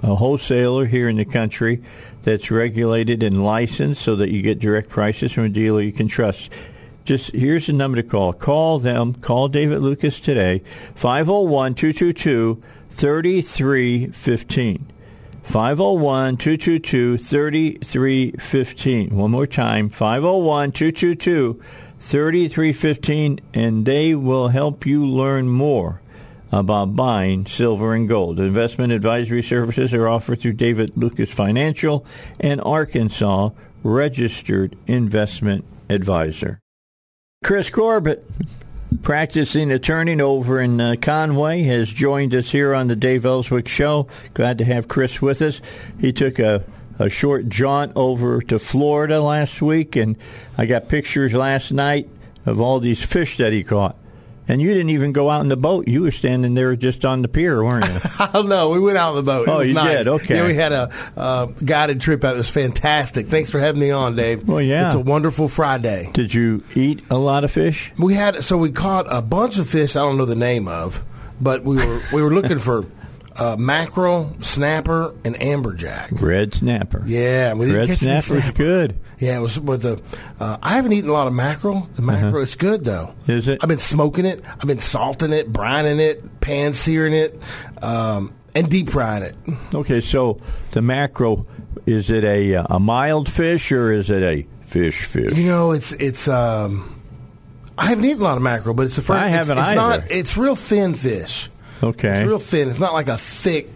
a, 0.03 0.15
wholesaler 0.15 0.85
here 0.85 1.09
in 1.09 1.17
the 1.17 1.25
country 1.25 1.81
that's 2.21 2.51
regulated 2.51 3.23
and 3.23 3.43
licensed 3.43 4.03
so 4.03 4.15
that 4.15 4.29
you 4.29 4.43
get 4.43 4.59
direct 4.59 4.89
prices 4.89 5.31
from 5.31 5.45
a 5.45 5.49
dealer 5.49 5.81
you 5.81 5.91
can 5.91 6.07
trust. 6.07 6.51
Just 7.05 7.31
here's 7.33 7.67
the 7.67 7.73
number 7.73 8.01
to 8.01 8.03
call. 8.03 8.33
Call 8.33 8.79
them. 8.79 9.13
Call 9.13 9.47
David 9.47 9.79
Lucas 9.81 10.19
today. 10.19 10.63
501 10.95 11.75
222 11.75 12.59
3315. 12.89 14.87
501 15.43 16.37
222 16.37 17.17
3315. 17.19 19.15
One 19.15 19.31
more 19.31 19.45
time 19.45 19.89
501 19.89 20.71
222 20.71 21.61
3315, 21.99 23.39
and 23.53 23.85
they 23.85 24.15
will 24.15 24.47
help 24.47 24.85
you 24.87 25.05
learn 25.05 25.47
more 25.47 26.01
about 26.51 26.95
buying 26.95 27.45
silver 27.45 27.93
and 27.93 28.09
gold. 28.09 28.39
Investment 28.39 28.91
advisory 28.91 29.43
services 29.43 29.93
are 29.93 30.07
offered 30.07 30.39
through 30.39 30.53
David 30.53 30.97
Lucas 30.97 31.31
Financial 31.31 32.03
and 32.39 32.59
Arkansas 32.61 33.49
Registered 33.83 34.75
Investment 34.87 35.65
Advisor. 35.89 36.61
Chris 37.45 37.69
Corbett, 37.69 38.27
practicing 39.03 39.69
attorney 39.71 40.19
over 40.19 40.59
in 40.59 40.81
uh, 40.81 40.95
Conway, 40.99 41.61
has 41.61 41.93
joined 41.93 42.33
us 42.33 42.51
here 42.51 42.73
on 42.73 42.87
the 42.87 42.95
Dave 42.95 43.23
Elswick 43.23 43.67
Show. 43.67 44.07
Glad 44.33 44.57
to 44.57 44.65
have 44.65 44.87
Chris 44.87 45.21
with 45.21 45.43
us. 45.43 45.61
He 46.01 46.11
took 46.11 46.39
a, 46.39 46.63
a 46.97 47.07
short 47.07 47.47
jaunt 47.47 47.91
over 47.95 48.41
to 48.41 48.57
Florida 48.57 49.21
last 49.21 49.61
week, 49.61 49.95
and 49.95 50.15
I 50.57 50.65
got 50.65 50.89
pictures 50.89 51.35
last 51.35 51.71
night 51.71 52.09
of 52.47 52.59
all 52.59 52.79
these 52.79 53.05
fish 53.05 53.37
that 53.37 53.53
he 53.53 53.63
caught. 53.63 53.95
And 54.47 54.61
you 54.61 54.73
didn't 54.73 54.91
even 54.91 55.11
go 55.11 55.29
out 55.29 55.41
in 55.41 55.47
the 55.49 55.57
boat. 55.57 55.87
You 55.87 56.03
were 56.03 56.11
standing 56.11 56.53
there 56.53 56.75
just 56.75 57.03
on 57.03 57.21
the 57.23 57.27
pier, 57.27 57.63
weren't 57.63 57.85
you? 57.85 57.99
oh 58.33 58.43
no, 58.47 58.69
we 58.69 58.79
went 58.79 58.97
out 58.97 59.09
on 59.09 59.15
the 59.15 59.23
boat. 59.23 59.47
It 59.47 59.51
Oh, 59.51 59.57
was 59.59 59.67
you 59.69 59.73
nice. 59.73 59.97
did? 59.99 60.07
Okay. 60.07 60.35
Yeah, 60.35 60.45
we 60.47 60.53
had 60.53 60.71
a 60.71 60.91
uh, 61.17 61.45
guided 61.47 61.99
trip 62.01 62.23
out. 62.23 62.35
It 62.35 62.37
was 62.37 62.49
fantastic. 62.49 63.27
Thanks 63.27 63.49
for 63.49 63.59
having 63.59 63.81
me 63.81 63.89
on, 63.91 64.15
Dave. 64.15 64.47
Well, 64.47 64.61
yeah. 64.61 64.85
It's 64.87 64.95
a 64.95 64.99
wonderful 64.99 65.47
Friday. 65.47 66.09
Did 66.13 66.33
you 66.33 66.63
eat 66.75 67.03
a 67.09 67.17
lot 67.17 67.43
of 67.43 67.51
fish? 67.51 67.91
We 67.97 68.13
had 68.13 68.43
so 68.43 68.57
we 68.57 68.71
caught 68.71 69.07
a 69.09 69.21
bunch 69.21 69.57
of 69.57 69.69
fish. 69.69 69.95
I 69.95 70.01
don't 70.01 70.17
know 70.17 70.25
the 70.25 70.35
name 70.35 70.67
of, 70.67 71.03
but 71.41 71.63
we 71.63 71.77
were 71.77 71.99
we 72.13 72.21
were 72.21 72.33
looking 72.33 72.59
for 72.59 72.85
uh, 73.37 73.55
mackerel, 73.57 74.35
snapper, 74.39 75.13
and 75.23 75.35
amberjack. 75.35 76.21
Red 76.21 76.53
snapper. 76.53 77.03
Yeah, 77.05 77.53
we 77.53 77.65
didn't 77.65 77.77
Red 77.77 77.87
catch 77.89 77.99
snapper's 77.99 78.43
snapper. 78.43 78.57
good. 78.57 78.99
Yeah, 79.19 79.37
it 79.37 79.41
was 79.41 79.59
with 79.59 79.81
the. 79.83 80.01
Uh, 80.39 80.57
I 80.61 80.73
haven't 80.73 80.93
eaten 80.93 81.09
a 81.09 81.13
lot 81.13 81.27
of 81.27 81.33
mackerel. 81.33 81.89
The 81.95 82.01
mackerel, 82.01 82.43
it's 82.43 82.55
good 82.55 82.83
though. 82.83 83.05
Uh-huh. 83.05 83.31
Is 83.31 83.47
it? 83.47 83.63
I've 83.63 83.69
been 83.69 83.79
smoking 83.79 84.25
it. 84.25 84.43
I've 84.45 84.67
been 84.67 84.79
salting 84.79 85.33
it, 85.33 85.51
brining 85.51 85.99
it, 85.99 86.41
pan 86.41 86.73
searing 86.73 87.13
it, 87.13 87.39
um, 87.81 88.33
and 88.53 88.69
deep 88.69 88.89
frying 88.89 89.23
it. 89.23 89.35
Okay, 89.73 90.01
so 90.01 90.37
the 90.71 90.81
mackerel 90.81 91.47
is 91.85 92.09
it 92.09 92.23
a 92.23 92.55
uh, 92.55 92.67
a 92.69 92.79
mild 92.79 93.29
fish 93.29 93.71
or 93.71 93.91
is 93.91 94.09
it 94.09 94.23
a 94.23 94.47
fish 94.61 95.05
fish? 95.05 95.37
You 95.37 95.47
know, 95.47 95.71
it's 95.71 95.91
it's. 95.93 96.27
Um, 96.27 96.91
I 97.77 97.87
haven't 97.87 98.05
eaten 98.05 98.21
a 98.21 98.23
lot 98.23 98.37
of 98.37 98.43
mackerel, 98.43 98.73
but 98.73 98.85
it's 98.85 98.95
the 98.95 99.01
first. 99.01 99.19
I 99.21 99.27
haven't 99.27 99.57
it's 99.57 99.67
either. 99.67 99.75
Not, 99.75 100.11
it's 100.11 100.37
real 100.37 100.55
thin 100.55 100.93
fish. 100.95 101.49
Okay. 101.85 102.19
It's 102.19 102.27
real 102.27 102.39
thin. 102.39 102.69
It's 102.69 102.79
not 102.79 102.93
like 102.93 103.07
a 103.07 103.17
thick, 103.17 103.69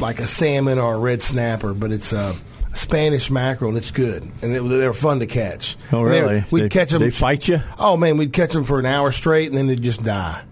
like 0.00 0.18
a 0.18 0.26
salmon 0.26 0.78
or 0.78 0.94
a 0.94 0.98
red 0.98 1.22
snapper, 1.22 1.74
but 1.74 1.92
it's 1.92 2.12
a 2.12 2.34
Spanish 2.74 3.30
mackerel, 3.30 3.70
and 3.70 3.78
it's 3.78 3.90
good. 3.90 4.22
And 4.42 4.54
it, 4.54 4.60
they're 4.62 4.92
fun 4.92 5.20
to 5.20 5.26
catch. 5.26 5.76
oh, 5.92 6.00
And 6.00 6.08
really? 6.08 6.44
We'd 6.50 6.62
they, 6.64 6.68
catch 6.68 6.90
them. 6.90 7.02
They 7.02 7.10
fight 7.10 7.48
you? 7.48 7.60
Oh 7.78 7.96
man, 7.96 8.16
we'd 8.16 8.32
catch 8.32 8.52
them 8.52 8.64
for 8.64 8.78
an 8.78 8.86
hour 8.86 9.12
straight, 9.12 9.48
and 9.48 9.56
then 9.56 9.66
they'd 9.66 9.82
just 9.82 10.04
die. 10.04 10.42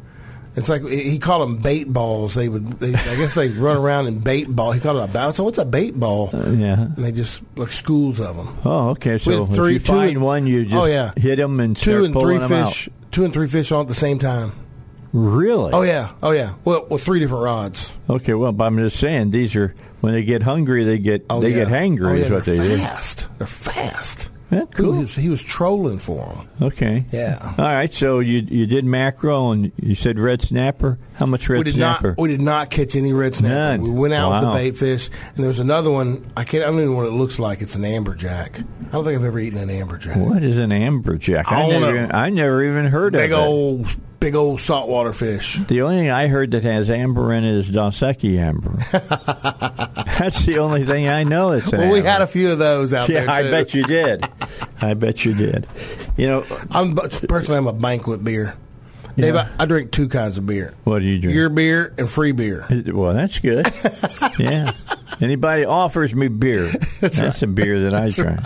It's 0.57 0.69
like 0.69 0.85
he 0.85 1.21
called 1.21 1.43
them 1.43 1.59
bait 1.59 1.85
balls. 1.85 2.35
They 2.35 2.49
would, 2.49 2.67
they, 2.81 2.89
I 2.89 3.17
guess, 3.17 3.37
they 3.37 3.49
run 3.49 3.77
around 3.77 4.09
in 4.09 4.19
bait 4.19 4.49
ball. 4.49 4.73
He 4.73 4.81
called 4.81 4.97
it 4.97 5.09
a 5.09 5.13
bounce. 5.13 5.37
So 5.37 5.45
what's 5.45 5.59
a 5.59 5.65
bait 5.65 5.95
ball? 5.95 6.31
Uh, 6.33 6.51
yeah. 6.51 6.81
And 6.81 6.97
they 6.97 7.13
just 7.13 7.43
like 7.55 7.71
schools 7.71 8.19
of 8.19 8.37
them. 8.37 8.59
Oh, 8.65 8.89
okay. 8.91 9.19
So 9.19 9.47
three- 9.47 9.77
if 9.77 9.83
you 9.83 9.95
find 9.95 10.15
two- 10.15 10.21
one, 10.21 10.49
you 10.49 10.63
oh, 10.63 10.65
just 10.65 10.75
oh, 10.75 10.85
yeah. 10.87 11.13
hit 11.17 11.37
them 11.37 11.61
and 11.61 11.79
start 11.79 11.99
Two 11.99 12.05
and 12.07 12.15
three 12.15 12.41
fish. 12.49 12.89
Two 13.13 13.25
and 13.25 13.33
three 13.33 13.47
fish 13.47 13.71
on 13.71 13.83
at 13.83 13.89
the 13.89 13.95
same 13.95 14.19
time. 14.19 14.51
Really? 15.13 15.73
Oh 15.73 15.83
yeah, 15.83 16.13
oh 16.23 16.31
yeah. 16.33 16.55
Well, 16.65 16.87
with 16.91 17.03
three 17.03 17.21
different 17.21 17.43
rods. 17.45 17.93
Okay. 18.11 18.35
Well, 18.35 18.53
but 18.53 18.65
I'm 18.65 18.77
just 18.79 18.99
saying 18.99 19.31
these 19.31 19.57
are 19.57 19.75
when 20.01 20.13
they 20.13 20.23
get 20.25 20.43
hungry, 20.43 20.85
they 20.85 20.99
get 20.99 21.25
Oh, 21.31 21.41
they 21.41 21.51
yeah. 21.51 21.65
get 21.65 21.69
hangry. 21.69 22.11
Oh, 22.11 22.13
yeah, 22.15 22.25
is 22.25 22.31
what 22.31 22.45
they 22.45 22.57
they're 22.57 22.77
do. 22.77 22.83
fast. 22.83 23.27
They're 23.39 23.47
fast. 23.47 24.31
Yeah, 24.51 24.65
cool. 24.75 24.95
He 24.95 25.01
was, 25.01 25.15
he 25.15 25.29
was 25.29 25.43
trolling 25.43 25.99
for 25.99 26.25
them. 26.27 26.49
Okay. 26.69 27.05
Yeah. 27.13 27.37
All 27.59 27.65
right. 27.67 27.93
So 27.93 28.21
you 28.21 28.39
you 28.41 28.67
did 28.67 28.83
mackerel 28.87 29.53
and 29.53 29.73
you 29.77 29.95
said 29.95 30.19
red 30.19 30.41
snapper. 30.41 30.99
How 31.17 31.27
much 31.27 31.51
red 31.51 31.59
we 31.59 31.65
did 31.65 31.75
snapper? 31.75 32.09
not. 32.09 32.19
We 32.19 32.29
did 32.31 32.41
not 32.41 32.71
catch 32.71 32.97
any 32.97 33.13
red 33.13 33.35
snapper. 33.35 33.55
None. 33.55 33.83
We 33.83 33.91
went 33.91 34.15
out 34.15 34.31
with 34.41 34.51
the 34.51 34.55
bait 34.57 34.77
fish, 34.79 35.11
and 35.35 35.39
there 35.39 35.49
was 35.49 35.59
another 35.59 35.91
one. 35.91 36.31
I 36.35 36.45
can't. 36.45 36.65
I 36.65 36.69
don't 36.69 36.77
even 36.81 36.91
know 36.93 36.97
what 36.97 37.07
it 37.07 37.11
looks 37.13 37.39
like. 37.39 37.61
It's 37.61 37.75
an 37.75 37.83
amberjack. 37.83 38.61
I 38.89 38.91
don't 38.91 39.05
think 39.05 39.19
I've 39.19 39.25
ever 39.25 39.39
eaten 39.39 39.59
an 39.59 39.69
amberjack. 39.69 40.17
what 40.17 40.43
is 40.43 40.57
an 40.57 40.71
amberjack? 40.71 41.45
I 41.53 41.65
I 41.65 41.69
never 41.69 41.81
know. 41.81 41.95
even, 41.95 42.13
I 42.15 42.31
never 42.31 42.65
even 42.65 42.87
heard 42.87 43.13
Big 43.13 43.33
of 43.33 43.39
it. 43.39 43.43
old, 43.43 43.87
big 44.21 44.35
old 44.35 44.61
saltwater 44.61 45.13
fish. 45.13 45.55
The 45.69 45.83
only 45.83 45.97
thing 45.99 46.11
I 46.11 46.27
heard 46.29 46.51
that 46.53 46.65
has 46.65 46.91
amber 46.91 47.33
in 47.33 47.45
it 47.45 47.53
is 47.55 47.69
Dos 47.69 48.01
Equis 48.01 48.39
amber. 48.39 48.73
That's 50.19 50.45
the 50.45 50.59
only 50.59 50.85
thing 50.85 51.09
I 51.09 51.23
know 51.23 51.59
that's 51.59 51.71
Well, 51.73 51.93
we 51.93 52.03
had 52.03 52.23
a 52.23 52.27
few 52.27 52.51
of 52.51 52.59
those 52.59 52.93
out 52.93 53.09
Yeah, 53.09 53.21
there. 53.21 53.31
I 53.31 53.43
bet 53.43 53.73
you 53.75 53.85
did. 53.85 54.25
I 54.83 54.95
bet 54.95 55.25
you 55.25 55.33
did. 55.35 55.67
You 56.17 56.27
know, 56.27 56.45
I'm 56.73 56.97
personally, 56.97 57.59
I'm 57.59 57.69
a 57.69 57.73
banquet 57.73 58.25
beer. 58.25 58.57
Dave, 59.17 59.35
Yeah. 59.35 59.49
I, 59.59 59.63
I 59.63 59.67
drink 59.67 59.91
two 59.93 60.09
kinds 60.09 60.37
of 60.39 60.47
beer: 60.47 60.75
what 60.85 61.01
do 61.01 61.05
you 61.05 61.21
drink? 61.21 61.35
your 61.37 61.49
beer 61.49 61.93
and 61.99 62.09
free 62.11 62.33
beer. 62.33 62.67
well, 62.87 63.15
that's 63.15 63.39
good. 63.39 63.67
yeah. 64.39 64.73
Anybody 65.21 65.65
offers 65.65 66.15
me 66.15 66.29
beer, 66.29 66.69
that's, 67.01 67.43
a 67.43 67.47
beer 67.47 67.91
that 67.91 67.95
I 67.95 68.11
try. 68.11 68.39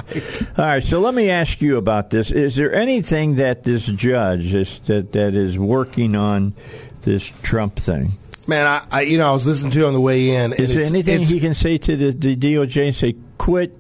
All 0.57 0.65
right, 0.65 0.83
so 0.83 1.01
let 1.01 1.15
me 1.15 1.29
ask 1.29 1.61
you 1.61 1.77
about 1.77 2.11
this. 2.11 2.31
Is 2.31 2.57
there 2.57 2.75
anything 2.75 3.37
that 3.37 3.65
this 3.65 3.85
judge 3.87 4.55
is, 4.55 4.79
that 4.87 5.13
that 5.13 5.35
is 5.35 5.59
working 5.59 6.17
on 6.17 6.55
this 7.03 7.33
Trump 7.43 7.77
thing? 7.77 8.13
Man, 8.47 8.67
I, 8.67 8.87
I 8.91 9.01
you 9.03 9.19
know 9.19 9.29
I 9.29 9.33
was 9.33 9.47
listening 9.47 9.73
to 9.73 9.87
on 9.87 9.93
the 9.93 10.01
way 10.01 10.35
in. 10.35 10.53
Is 10.55 10.75
there 10.75 10.85
anything 10.85 11.23
he 11.23 11.41
can 11.41 11.55
say 11.55 11.79
to 11.79 11.97
the, 11.97 12.11
the 12.11 12.37
DOJ 12.37 12.87
and 12.87 12.95
say, 12.95 13.15
quit 13.39 13.79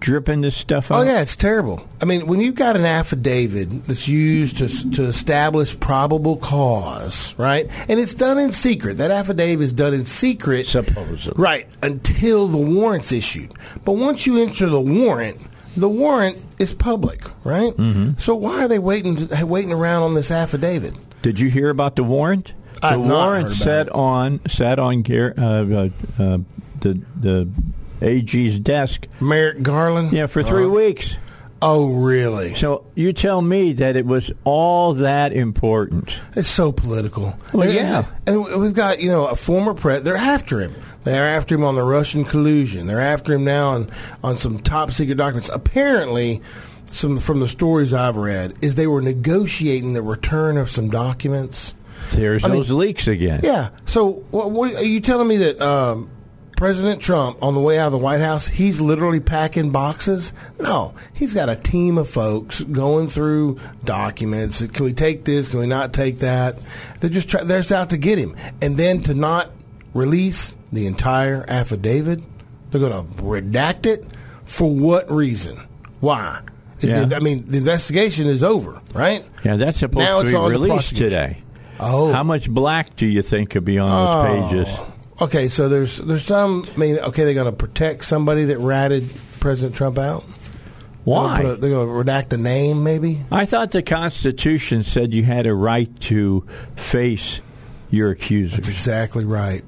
dripping 0.00 0.40
this 0.40 0.56
stuff 0.56 0.90
out? 0.90 1.00
Oh 1.00 1.02
yeah, 1.02 1.20
it's 1.20 1.36
terrible. 1.36 1.86
I 2.02 2.04
mean, 2.04 2.26
when 2.26 2.40
you've 2.40 2.54
got 2.54 2.76
an 2.76 2.84
affidavit 2.84 3.84
that's 3.86 4.08
used 4.08 4.58
to 4.58 4.90
to 4.92 5.04
establish 5.04 5.78
probable 5.78 6.36
cause, 6.36 7.34
right? 7.38 7.68
And 7.88 8.00
it's 8.00 8.14
done 8.14 8.38
in 8.38 8.52
secret. 8.52 8.98
That 8.98 9.10
affidavit 9.10 9.64
is 9.64 9.72
done 9.72 9.94
in 9.94 10.06
secret, 10.06 10.66
Supposedly. 10.66 11.40
right, 11.40 11.66
until 11.82 12.48
the 12.48 12.58
warrant's 12.58 13.12
issued. 13.12 13.52
But 13.84 13.92
once 13.92 14.26
you 14.26 14.42
enter 14.42 14.68
the 14.68 14.80
warrant, 14.80 15.38
the 15.76 15.88
warrant 15.88 16.38
is 16.58 16.74
public, 16.74 17.22
right? 17.44 17.72
Mm-hmm. 17.74 18.18
So 18.18 18.34
why 18.34 18.64
are 18.64 18.68
they 18.68 18.78
waiting 18.78 19.28
waiting 19.46 19.72
around 19.72 20.02
on 20.02 20.14
this 20.14 20.30
affidavit? 20.30 20.94
Did 21.22 21.38
you 21.38 21.50
hear 21.50 21.70
about 21.70 21.96
the 21.96 22.04
warrant? 22.04 22.54
The 22.80 22.98
warrant 22.98 23.50
sat 23.50 23.88
it. 23.88 23.92
on 23.92 24.40
sat 24.48 24.78
on 24.78 25.04
uh, 25.06 25.12
uh, 25.12 25.88
uh, 26.18 26.38
the 26.80 27.00
the 27.14 27.48
AG's 28.02 28.58
desk. 28.58 29.06
Merrick 29.20 29.62
Garland? 29.62 30.12
Yeah, 30.12 30.26
for 30.26 30.42
3 30.42 30.64
Uh, 30.64 30.68
weeks. 30.68 31.16
Oh, 31.62 31.88
really? 31.90 32.54
So 32.54 32.86
you 32.94 33.12
tell 33.12 33.42
me 33.42 33.74
that 33.74 33.94
it 33.94 34.06
was 34.06 34.32
all 34.44 34.94
that 34.94 35.34
important. 35.34 36.16
It's 36.34 36.48
so 36.48 36.72
political. 36.72 37.36
Well, 37.52 37.64
And- 37.68 37.74
yeah. 37.74 38.04
And 38.26 38.42
we've 38.62 38.72
got, 38.72 39.00
you 39.00 39.10
know, 39.10 39.26
a 39.26 39.36
former 39.36 39.74
president. 39.74 40.04
They're 40.06 40.16
after 40.16 40.60
him. 40.60 40.72
They're 41.04 41.36
after 41.36 41.54
him 41.54 41.64
on 41.64 41.74
the 41.74 41.82
Russian 41.82 42.24
collusion. 42.24 42.86
They're 42.86 43.00
after 43.02 43.34
him 43.34 43.44
now 43.44 43.68
on, 43.72 43.90
on 44.24 44.36
some 44.38 44.58
top 44.58 44.90
secret 44.90 45.16
documents. 45.18 45.50
Apparently, 45.52 46.40
some 46.90 47.18
from 47.18 47.40
the 47.40 47.48
stories 47.48 47.92
I've 47.92 48.16
read, 48.16 48.54
is 48.62 48.74
they 48.76 48.86
were 48.86 49.02
negotiating 49.02 49.92
the 49.92 50.02
return 50.02 50.56
of 50.56 50.70
some 50.70 50.88
documents. 50.88 51.74
There's 52.12 52.42
I 52.42 52.48
mean- 52.48 52.56
those 52.56 52.70
leaks 52.70 53.06
again. 53.06 53.40
Yeah. 53.42 53.68
So, 53.84 54.24
what, 54.30 54.50
what 54.50 54.74
are 54.76 54.82
you 54.82 55.00
telling 55.00 55.28
me 55.28 55.36
that 55.36 55.60
um, 55.60 56.08
President 56.60 57.00
Trump, 57.00 57.42
on 57.42 57.54
the 57.54 57.60
way 57.60 57.78
out 57.78 57.86
of 57.86 57.92
the 57.92 57.98
White 57.98 58.20
House, 58.20 58.46
he's 58.46 58.82
literally 58.82 59.18
packing 59.18 59.70
boxes? 59.70 60.34
No, 60.58 60.92
he's 61.16 61.32
got 61.32 61.48
a 61.48 61.56
team 61.56 61.96
of 61.96 62.06
folks 62.06 62.60
going 62.60 63.08
through 63.08 63.58
documents. 63.82 64.66
Can 64.66 64.84
we 64.84 64.92
take 64.92 65.24
this? 65.24 65.48
Can 65.48 65.60
we 65.60 65.66
not 65.66 65.94
take 65.94 66.18
that? 66.18 66.56
They're 67.00 67.08
just 67.08 67.30
try- 67.30 67.44
they're 67.44 67.60
just 67.60 67.72
out 67.72 67.88
to 67.90 67.96
get 67.96 68.18
him, 68.18 68.36
and 68.60 68.76
then 68.76 69.00
to 69.04 69.14
not 69.14 69.52
release 69.94 70.54
the 70.70 70.86
entire 70.86 71.46
affidavit. 71.48 72.20
They're 72.70 72.80
going 72.82 72.92
to 72.92 73.22
redact 73.22 73.86
it 73.86 74.04
for 74.44 74.70
what 74.70 75.10
reason? 75.10 75.58
Why? 76.00 76.40
Is 76.82 76.90
Yeah. 76.90 77.06
the- 77.06 77.16
I 77.16 77.20
mean, 77.20 77.46
the 77.48 77.56
investigation 77.56 78.26
is 78.26 78.42
over, 78.42 78.82
right? 78.92 79.24
Yeah, 79.44 79.56
that's 79.56 79.78
supposed 79.78 80.04
Now 80.04 80.20
to 80.20 80.28
be 80.28 80.36
released 80.36 80.94
today. 80.94 81.38
Oh, 81.80 82.12
How 82.12 82.22
much 82.22 82.50
black 82.50 82.96
do 82.96 83.06
you 83.06 83.22
think 83.22 83.48
could 83.48 83.64
be 83.64 83.78
on 83.78 83.88
those 83.88 84.42
oh. 84.42 84.48
pages? 84.50 84.78
Okay, 85.20 85.48
so 85.48 85.68
there's 85.68 85.98
there's 85.98 86.24
some. 86.24 86.66
I 86.74 86.78
mean, 86.78 86.98
okay, 86.98 87.24
they're 87.24 87.34
going 87.34 87.46
to 87.46 87.52
protect 87.52 88.04
somebody 88.04 88.44
that 88.46 88.58
ratted 88.58 89.04
President 89.38 89.76
Trump 89.76 89.98
out. 89.98 90.24
Why? 91.04 91.42
They're 91.42 91.56
going 91.56 91.88
to 91.88 92.10
redact 92.10 92.32
a 92.32 92.36
name, 92.36 92.82
maybe. 92.82 93.22
I 93.30 93.44
thought 93.46 93.70
the 93.70 93.82
Constitution 93.82 94.84
said 94.84 95.14
you 95.14 95.24
had 95.24 95.46
a 95.46 95.54
right 95.54 95.88
to 96.02 96.46
face 96.76 97.40
your 97.90 98.10
accusers. 98.10 98.58
That's 98.58 98.68
exactly 98.68 99.24
right. 99.24 99.64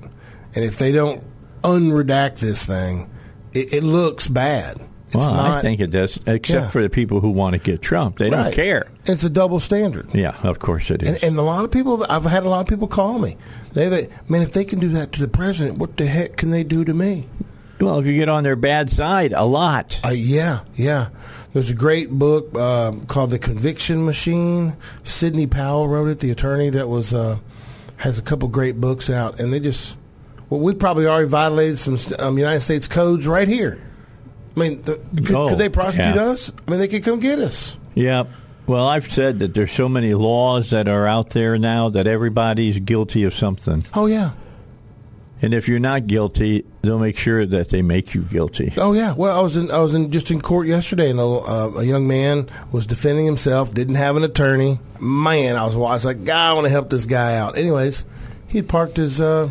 And 0.54 0.64
if 0.64 0.76
they 0.76 0.92
don't 0.92 1.24
unredact 1.62 2.38
this 2.38 2.64
thing, 2.66 3.10
it, 3.52 3.72
it 3.72 3.82
looks 3.82 4.28
bad. 4.28 4.80
It's 5.14 5.18
well, 5.18 5.34
not, 5.34 5.58
I 5.58 5.60
think 5.60 5.80
it 5.80 5.90
does, 5.90 6.18
except 6.26 6.64
Yeah. 6.64 6.68
for 6.70 6.80
the 6.80 6.88
people 6.88 7.20
who 7.20 7.28
want 7.30 7.52
to 7.52 7.58
get 7.58 7.82
Trump. 7.82 8.16
They 8.16 8.30
don't 8.30 8.52
care. 8.54 8.86
It's 9.04 9.24
a 9.24 9.28
double 9.28 9.60
standard. 9.60 10.06
Yeah, 10.14 10.34
of 10.42 10.58
course 10.58 10.90
it 10.90 11.02
is. 11.02 11.08
And, 11.08 11.24
and 11.24 11.38
a 11.38 11.42
lot 11.42 11.64
of 11.64 11.70
people, 11.70 12.06
I've 12.08 12.24
had 12.24 12.44
a 12.44 12.48
lot 12.48 12.60
of 12.60 12.66
people 12.66 12.88
call 12.88 13.18
me. 13.18 13.36
They, 13.74 13.88
they, 13.90 14.08
man, 14.28 14.40
if 14.40 14.52
they 14.52 14.64
can 14.64 14.78
do 14.78 14.88
that 14.90 15.12
to 15.12 15.20
the 15.20 15.28
president, 15.28 15.76
what 15.76 15.98
the 15.98 16.06
heck 16.06 16.38
can 16.38 16.50
they 16.50 16.64
do 16.64 16.82
to 16.84 16.94
me? 16.94 17.26
well, 17.78 17.98
if 17.98 18.06
you 18.06 18.14
get 18.14 18.28
on 18.28 18.44
their 18.44 18.56
bad 18.56 18.90
side, 18.90 19.32
a 19.32 19.44
lot. 19.44 20.00
Uh, 20.04 20.10
yeah, 20.10 20.60
yeah. 20.76 21.08
There's 21.52 21.68
a 21.68 21.74
great 21.74 22.10
book 22.10 22.54
um, 22.54 23.04
called 23.06 23.30
The 23.30 23.38
Conviction 23.38 24.04
Machine. 24.06 24.76
Sidney 25.04 25.46
Powell 25.46 25.88
wrote 25.88 26.08
it, 26.08 26.20
the 26.20 26.30
attorney 26.30 26.70
that 26.70 26.88
was 26.88 27.12
uh, 27.12 27.38
has 27.98 28.18
a 28.18 28.22
couple 28.22 28.48
great 28.48 28.80
books 28.80 29.10
out, 29.10 29.40
and 29.40 29.52
they 29.52 29.60
just 29.60 29.96
well, 30.48 30.60
we 30.60 30.74
probably 30.74 31.06
already 31.06 31.28
violated 31.28 31.78
some 31.78 31.98
um, 32.18 32.38
United 32.38 32.60
States 32.60 32.86
codes 32.88 33.26
right 33.26 33.48
here. 33.48 33.80
I 34.56 34.60
mean, 34.60 34.82
the, 34.82 35.00
could, 35.16 35.32
Oh, 35.34 35.48
could 35.50 35.58
they 35.58 35.68
prosecute 35.68 36.14
yeah. 36.16 36.22
us? 36.24 36.52
I 36.66 36.70
mean, 36.70 36.80
they 36.80 36.88
could 36.88 37.04
come 37.04 37.20
get 37.20 37.38
us. 37.38 37.76
Yep. 37.94 38.28
Well, 38.66 38.86
I've 38.86 39.10
said 39.10 39.40
that 39.40 39.54
there's 39.54 39.72
so 39.72 39.88
many 39.88 40.14
laws 40.14 40.70
that 40.70 40.88
are 40.88 41.06
out 41.06 41.30
there 41.30 41.58
now 41.58 41.88
that 41.90 42.06
everybody's 42.06 42.78
guilty 42.78 43.24
of 43.24 43.34
something. 43.34 43.82
Oh 43.94 44.06
yeah. 44.06 44.32
And 45.44 45.52
if 45.52 45.66
you're 45.68 45.80
not 45.80 46.06
guilty, 46.06 46.64
they'll 46.82 47.00
make 47.00 47.18
sure 47.18 47.44
that 47.44 47.70
they 47.70 47.82
make 47.82 48.14
you 48.14 48.22
guilty. 48.22 48.72
Oh 48.76 48.92
yeah. 48.92 49.12
Well, 49.14 49.36
I 49.36 49.42
was 49.42 49.56
in 49.56 49.70
I 49.72 49.80
was 49.80 49.94
in 49.94 50.12
just 50.12 50.30
in 50.30 50.40
court 50.40 50.68
yesterday, 50.68 51.10
and 51.10 51.18
a, 51.18 51.24
uh, 51.24 51.72
a 51.78 51.82
young 51.82 52.06
man 52.06 52.48
was 52.70 52.86
defending 52.86 53.26
himself. 53.26 53.74
Didn't 53.74 53.96
have 53.96 54.16
an 54.16 54.22
attorney. 54.22 54.78
Man, 55.00 55.56
I 55.56 55.64
was 55.64 55.74
I 55.74 55.78
was 55.78 56.04
like, 56.04 56.22
God, 56.24 56.50
I 56.50 56.52
want 56.52 56.66
to 56.66 56.70
help 56.70 56.90
this 56.90 57.06
guy 57.06 57.36
out. 57.36 57.58
Anyways, 57.58 58.04
he 58.46 58.62
parked 58.62 58.96
his 58.98 59.20
uh, 59.20 59.50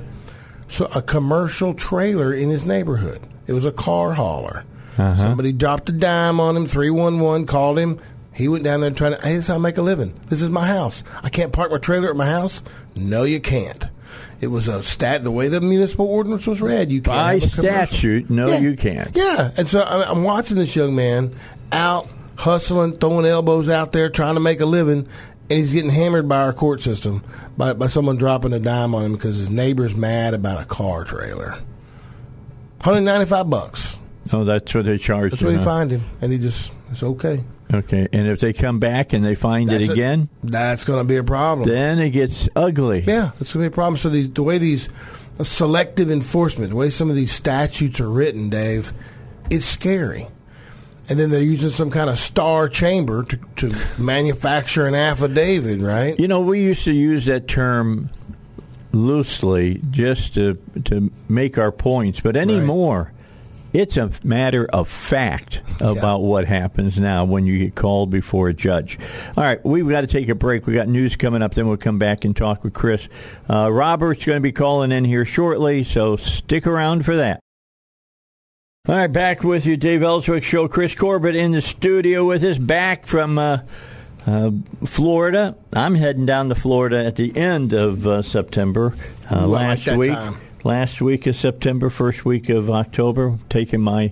so 0.70 0.86
a 0.96 1.02
commercial 1.02 1.74
trailer 1.74 2.34
in 2.34 2.50
his 2.50 2.64
neighborhood. 2.64 3.22
It 3.46 3.54
was 3.54 3.66
a 3.66 3.72
car 3.74 4.14
hauler. 4.14 4.64
Uh-huh. 5.02 5.24
Somebody 5.24 5.52
dropped 5.54 5.90
a 5.90 5.92
dime 5.92 6.40
on 6.40 6.56
him. 6.56 6.68
Three 6.68 6.90
one 6.90 7.20
one 7.20 7.46
called 7.46 7.78
him. 7.80 8.00
He 8.34 8.48
went 8.48 8.64
down 8.64 8.82
there 8.82 8.92
trying 8.92 9.16
to. 9.16 9.22
Hey, 9.22 9.34
this 9.36 9.44
is 9.44 9.48
how 9.48 9.56
I 9.56 9.58
make 9.60 9.78
a 9.78 9.82
living. 9.82 10.14
This 10.28 10.42
is 10.42 10.50
my 10.50 10.66
house. 10.68 11.04
I 11.24 11.30
can't 11.30 11.52
park 11.52 11.72
my 11.72 11.78
trailer 11.80 12.10
at 12.10 12.16
my 12.16 12.28
house. 12.28 12.64
No, 12.96 13.24
you 13.24 13.40
can't. 13.42 13.86
It 14.40 14.48
was 14.48 14.68
a 14.68 14.84
stat. 14.84 15.24
The 15.24 15.32
way 15.32 15.48
the 15.50 15.62
municipal 15.62 16.08
ordinance 16.08 16.48
was 16.48 16.62
read, 16.62 16.92
you 16.92 17.02
can't 17.02 17.16
By 17.16 17.40
statute, 17.40 18.30
no, 18.30 18.48
Yeah. 18.48 18.60
you 18.60 18.76
can't. 18.76 19.16
Yeah, 19.16 19.52
and 19.58 19.68
so 19.68 19.82
I- 19.82 20.10
I'm 20.10 20.24
watching 20.24 20.58
this 20.58 20.76
young 20.76 20.96
man 20.96 21.36
out 21.72 22.08
hustling, 22.38 22.94
throwing 22.94 23.26
elbows 23.26 23.70
out 23.70 23.92
there, 23.92 24.10
trying 24.10 24.34
to 24.34 24.40
make 24.40 24.60
a 24.60 24.66
living, 24.66 25.06
and 25.50 25.60
he's 25.60 25.72
getting 25.74 25.92
hammered 25.92 26.28
by 26.28 26.42
our 26.42 26.54
court 26.54 26.82
system 26.82 27.24
by, 27.56 27.74
by 27.74 27.86
someone 27.88 28.16
dropping 28.18 28.52
a 28.54 28.60
dime 28.60 28.96
on 28.96 29.04
him 29.06 29.14
because 29.14 29.36
his 29.38 29.50
neighbor's 29.52 29.96
mad 29.96 30.34
about 30.34 30.60
a 30.62 30.66
car 30.66 31.04
trailer. 31.04 31.60
195 32.84 33.50
bucks. 33.50 34.00
Oh, 34.34 34.44
that's 34.44 34.74
what 34.74 34.86
they 34.86 34.98
charge. 34.98 35.32
That's 35.32 35.44
where 35.44 35.52
he 35.52 35.58
huh? 35.58 35.66
fined 35.66 35.92
him, 35.92 36.04
and 36.22 36.32
he 36.32 36.38
just 36.38 36.72
it's 36.92 37.04
okay. 37.04 37.44
Okay, 37.74 38.08
and 38.12 38.28
if 38.28 38.40
they 38.42 38.52
come 38.52 38.80
back 38.80 39.14
and 39.14 39.24
they 39.24 39.36
find 39.36 39.70
That's 39.70 39.86
it 39.86 39.92
again, 39.92 40.30
That's 40.44 40.84
going 40.84 41.00
to 41.00 41.06
be 41.06 41.16
a 41.16 41.24
problem. 41.24 41.68
then 41.68 42.00
it 42.00 42.10
gets 42.10 42.50
ugly. 42.56 43.00
Yeah, 43.00 43.32
that's 43.40 43.54
going 43.54 43.64
to 43.64 43.70
be 43.70 43.74
a 43.74 43.76
problem. 43.76 43.98
So 43.98 44.10
the, 44.10 44.28
the 44.28 44.44
way 44.44 44.58
these 44.58 44.90
uh, 45.40 45.46
selective 45.46 46.12
enforcement, 46.12 46.72
the 46.72 46.76
way 46.76 46.90
some 46.90 47.10
of 47.10 47.16
these 47.16 47.32
statutes 47.32 48.02
are 48.02 48.10
written, 48.10 48.50
Dave, 48.50 48.92
it's 49.50 49.66
scary. 49.66 50.28
And 51.08 51.18
then 51.18 51.30
they're 51.30 51.42
using 51.42 51.70
some 51.70 51.92
kind 51.92 52.10
of 52.10 52.20
star 52.20 52.68
chamber 52.68 53.24
to, 53.24 53.38
to 53.58 54.02
manufacture 54.02 54.86
an 54.86 54.96
affidavit, 54.96 55.82
right? 55.82 56.20
You 56.20 56.28
know, 56.28 56.42
we 56.42 56.62
used 56.62 56.84
to 56.86 56.94
use 56.94 57.26
that 57.26 57.48
term 57.48 58.10
loosely 58.92 59.82
just 59.92 60.34
to 60.34 60.58
to 60.86 61.12
make 61.30 61.58
our 61.58 61.72
points, 61.72 62.20
but 62.20 62.36
anymore, 62.36 63.14
it's 63.74 63.98
a 63.98 64.12
matter 64.24 64.68
of 64.72 64.88
fact 64.88 65.62
about 65.80 66.22
what 66.22 66.46
happens 66.46 67.00
now 67.00 67.26
when 67.26 67.46
you 67.46 67.60
get 67.60 67.76
called 67.76 68.10
before 68.10 68.50
a 68.50 68.54
judge. 68.54 69.00
All 69.38 69.44
right, 69.44 69.64
we've 69.66 69.88
got 69.88 70.02
to 70.02 70.08
take 70.08 70.30
a 70.30 70.36
break. 70.36 70.68
We 70.68 70.74
got 70.74 70.88
news 70.88 71.16
coming 71.16 71.42
up, 71.42 71.54
then 71.54 71.68
we'll 71.68 71.78
come 71.78 72.00
back 72.00 72.26
and 72.26 72.36
talk 72.36 72.64
with 72.64 72.74
Chris. 72.74 73.10
Uh, 73.50 73.72
Robert's 73.72 74.26
going 74.26 74.38
to 74.38 74.42
be 74.42 74.52
calling 74.52 74.92
in 74.92 75.06
here 75.06 75.26
shortly, 75.26 75.84
so 75.84 76.16
stick 76.16 76.68
around 76.68 77.06
for 77.06 77.16
that. 77.16 77.40
All 78.88 78.96
right, 78.96 79.08
back 79.08 79.44
with 79.44 79.68
you, 79.68 79.78
Dave 79.78 80.02
Elswick 80.02 80.44
Show. 80.44 80.68
Chris 80.68 80.96
Corbett 80.96 81.36
in 81.36 81.52
the 81.52 81.62
studio 81.62 82.26
with 82.26 82.44
us, 82.44 82.58
back 82.58 83.06
from 83.06 83.38
uh, 83.38 83.60
uh, 84.26 84.52
Florida. 84.86 85.56
I'm 85.72 85.94
heading 85.94 86.26
down 86.26 86.50
to 86.50 86.56
Florida 86.56 87.06
at 87.06 87.16
the 87.16 87.36
end 87.38 87.74
of 87.74 88.08
uh, 88.08 88.22
September. 88.24 88.96
Uh, 89.30 89.36
Ooh, 89.36 89.40
I 89.40 89.46
like 89.46 89.86
last 89.86 89.98
week, 89.98 90.14
time. 90.14 90.38
Last 90.64 91.02
week 91.02 91.28
of 91.28 91.36
September, 91.36 91.90
first 91.90 92.26
week 92.26 92.50
of 92.50 92.70
October, 92.70 93.38
taking 93.50 93.82
my 93.82 94.12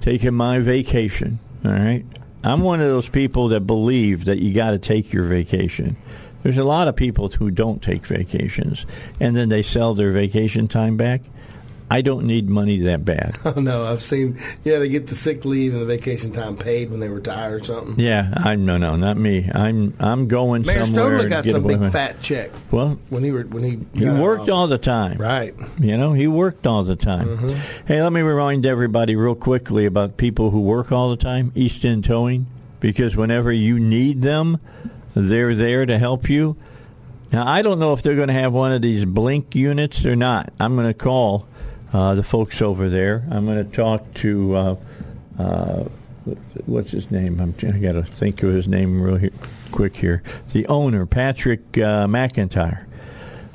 taking 0.00 0.34
my 0.34 0.58
vacation. 0.58 1.38
All 1.64 1.72
right, 1.72 2.04
I'm 2.42 2.60
one 2.60 2.80
of 2.80 2.86
those 2.86 3.08
people 3.08 3.48
that 3.48 3.60
believe 3.62 4.24
that 4.24 4.38
you 4.38 4.54
got 4.54 4.70
to 4.70 4.78
take 4.78 5.12
your 5.12 5.24
vacation. 5.24 5.96
There's 6.42 6.58
a 6.58 6.64
lot 6.64 6.88
of 6.88 6.96
people 6.96 7.28
who 7.28 7.50
don't 7.50 7.82
take 7.82 8.06
vacations, 8.06 8.86
and 9.20 9.36
then 9.36 9.50
they 9.50 9.62
sell 9.62 9.94
their 9.94 10.10
vacation 10.10 10.68
time 10.68 10.96
back. 10.96 11.20
I 11.90 12.02
don't 12.02 12.24
need 12.24 12.48
money 12.48 12.78
that 12.82 13.04
bad. 13.04 13.36
Oh, 13.50 13.60
no, 13.60 13.82
I've 13.82 14.02
seen, 14.02 14.38
yeah, 14.62 14.78
they 14.78 14.88
get 14.88 15.08
the 15.08 15.16
sick 15.16 15.44
leave 15.44 15.72
and 15.72 15.82
the 15.82 15.86
vacation 15.86 16.30
time 16.30 16.56
paid 16.56 16.88
when 16.90 17.00
they 17.00 17.08
retire 17.08 17.56
or 17.56 17.64
something. 17.64 17.98
Yeah, 17.98 18.32
I 18.36 18.54
no 18.54 18.76
no 18.76 18.94
not 18.94 19.16
me. 19.16 19.50
I'm 19.52 19.94
I'm 19.98 20.28
going 20.28 20.62
Mayor 20.62 20.84
somewhere. 20.84 21.22
To 21.22 21.28
got 21.28 21.44
some 21.44 21.66
big 21.66 21.90
fat 21.90 22.20
check 22.20 22.52
Well, 22.70 22.98
when 23.08 23.24
he, 23.24 23.32
were, 23.32 23.42
when 23.42 23.64
he, 23.64 23.70
he 23.92 24.04
got 24.04 24.08
out 24.10 24.14
of 24.14 24.20
worked 24.20 24.48
all 24.48 24.66
the 24.68 24.78
time. 24.78 25.18
Right. 25.18 25.52
You 25.80 25.96
know, 25.96 26.12
he 26.12 26.28
worked 26.28 26.64
all 26.64 26.84
the 26.84 26.94
time. 26.94 27.26
Mm-hmm. 27.26 27.86
Hey, 27.88 28.00
let 28.02 28.12
me 28.12 28.20
remind 28.20 28.66
everybody 28.66 29.16
real 29.16 29.34
quickly 29.34 29.84
about 29.84 30.16
people 30.16 30.50
who 30.50 30.60
work 30.60 30.92
all 30.92 31.10
the 31.10 31.16
time. 31.16 31.50
East 31.56 31.84
End 31.84 32.04
Towing, 32.04 32.46
because 32.78 33.16
whenever 33.16 33.50
you 33.52 33.80
need 33.80 34.22
them, 34.22 34.60
they're 35.14 35.56
there 35.56 35.86
to 35.86 35.98
help 35.98 36.28
you. 36.30 36.56
Now, 37.32 37.46
I 37.46 37.62
don't 37.62 37.78
know 37.78 37.92
if 37.94 38.02
they're 38.02 38.16
going 38.16 38.28
to 38.28 38.34
have 38.34 38.52
one 38.52 38.72
of 38.72 38.82
these 38.82 39.04
blink 39.04 39.54
units 39.54 40.04
or 40.04 40.14
not. 40.14 40.52
I'm 40.60 40.76
going 40.76 40.88
to 40.88 40.94
call 40.94 41.46
uh, 41.92 42.14
the 42.14 42.22
folks 42.22 42.62
over 42.62 42.88
there. 42.88 43.24
I'm 43.30 43.46
going 43.46 43.64
to 43.64 43.76
talk 43.76 44.12
to 44.14 44.54
uh, 44.54 44.76
uh, 45.38 45.84
what's 46.66 46.92
his 46.92 47.10
name? 47.10 47.40
I'm, 47.40 47.54
I 47.62 47.78
got 47.78 47.92
to 47.92 48.02
think 48.02 48.42
of 48.42 48.52
his 48.52 48.68
name 48.68 49.00
real 49.00 49.16
here, 49.16 49.30
quick 49.72 49.96
here. 49.96 50.22
The 50.52 50.66
owner, 50.66 51.06
Patrick 51.06 51.60
uh, 51.78 52.06
McIntyre. 52.06 52.84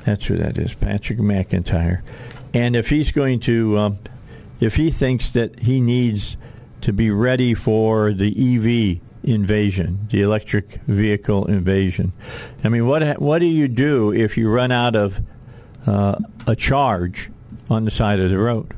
That's 0.04 0.26
who 0.26 0.36
that 0.36 0.58
is, 0.58 0.74
Patrick 0.74 1.18
McIntyre. 1.18 2.02
And 2.54 2.76
if 2.76 2.88
he's 2.88 3.12
going 3.12 3.40
to, 3.40 3.78
um, 3.78 3.98
if 4.60 4.76
he 4.76 4.90
thinks 4.90 5.30
that 5.32 5.60
he 5.60 5.80
needs 5.80 6.36
to 6.82 6.92
be 6.92 7.10
ready 7.10 7.54
for 7.54 8.12
the 8.12 8.28
EV 8.28 9.00
invasion, 9.24 10.06
the 10.10 10.22
electric 10.22 10.80
vehicle 10.86 11.46
invasion, 11.46 12.12
I 12.62 12.68
mean, 12.68 12.86
what 12.86 13.20
what 13.20 13.40
do 13.40 13.46
you 13.46 13.68
do 13.68 14.12
if 14.12 14.36
you 14.36 14.48
run 14.48 14.70
out 14.70 14.94
of 14.94 15.20
uh, 15.86 16.18
a 16.46 16.56
charge 16.56 17.30
on 17.68 17.84
the 17.84 17.90
side 17.90 18.20
of 18.20 18.30
the 18.30 18.38
road? 18.38 18.72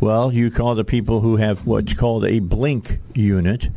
Well, 0.00 0.32
you 0.32 0.50
call 0.50 0.74
the 0.74 0.84
people 0.84 1.20
who 1.20 1.36
have 1.36 1.66
what's 1.66 1.94
called 1.94 2.24
a 2.24 2.40
blink 2.40 2.98
unit. 3.14 3.70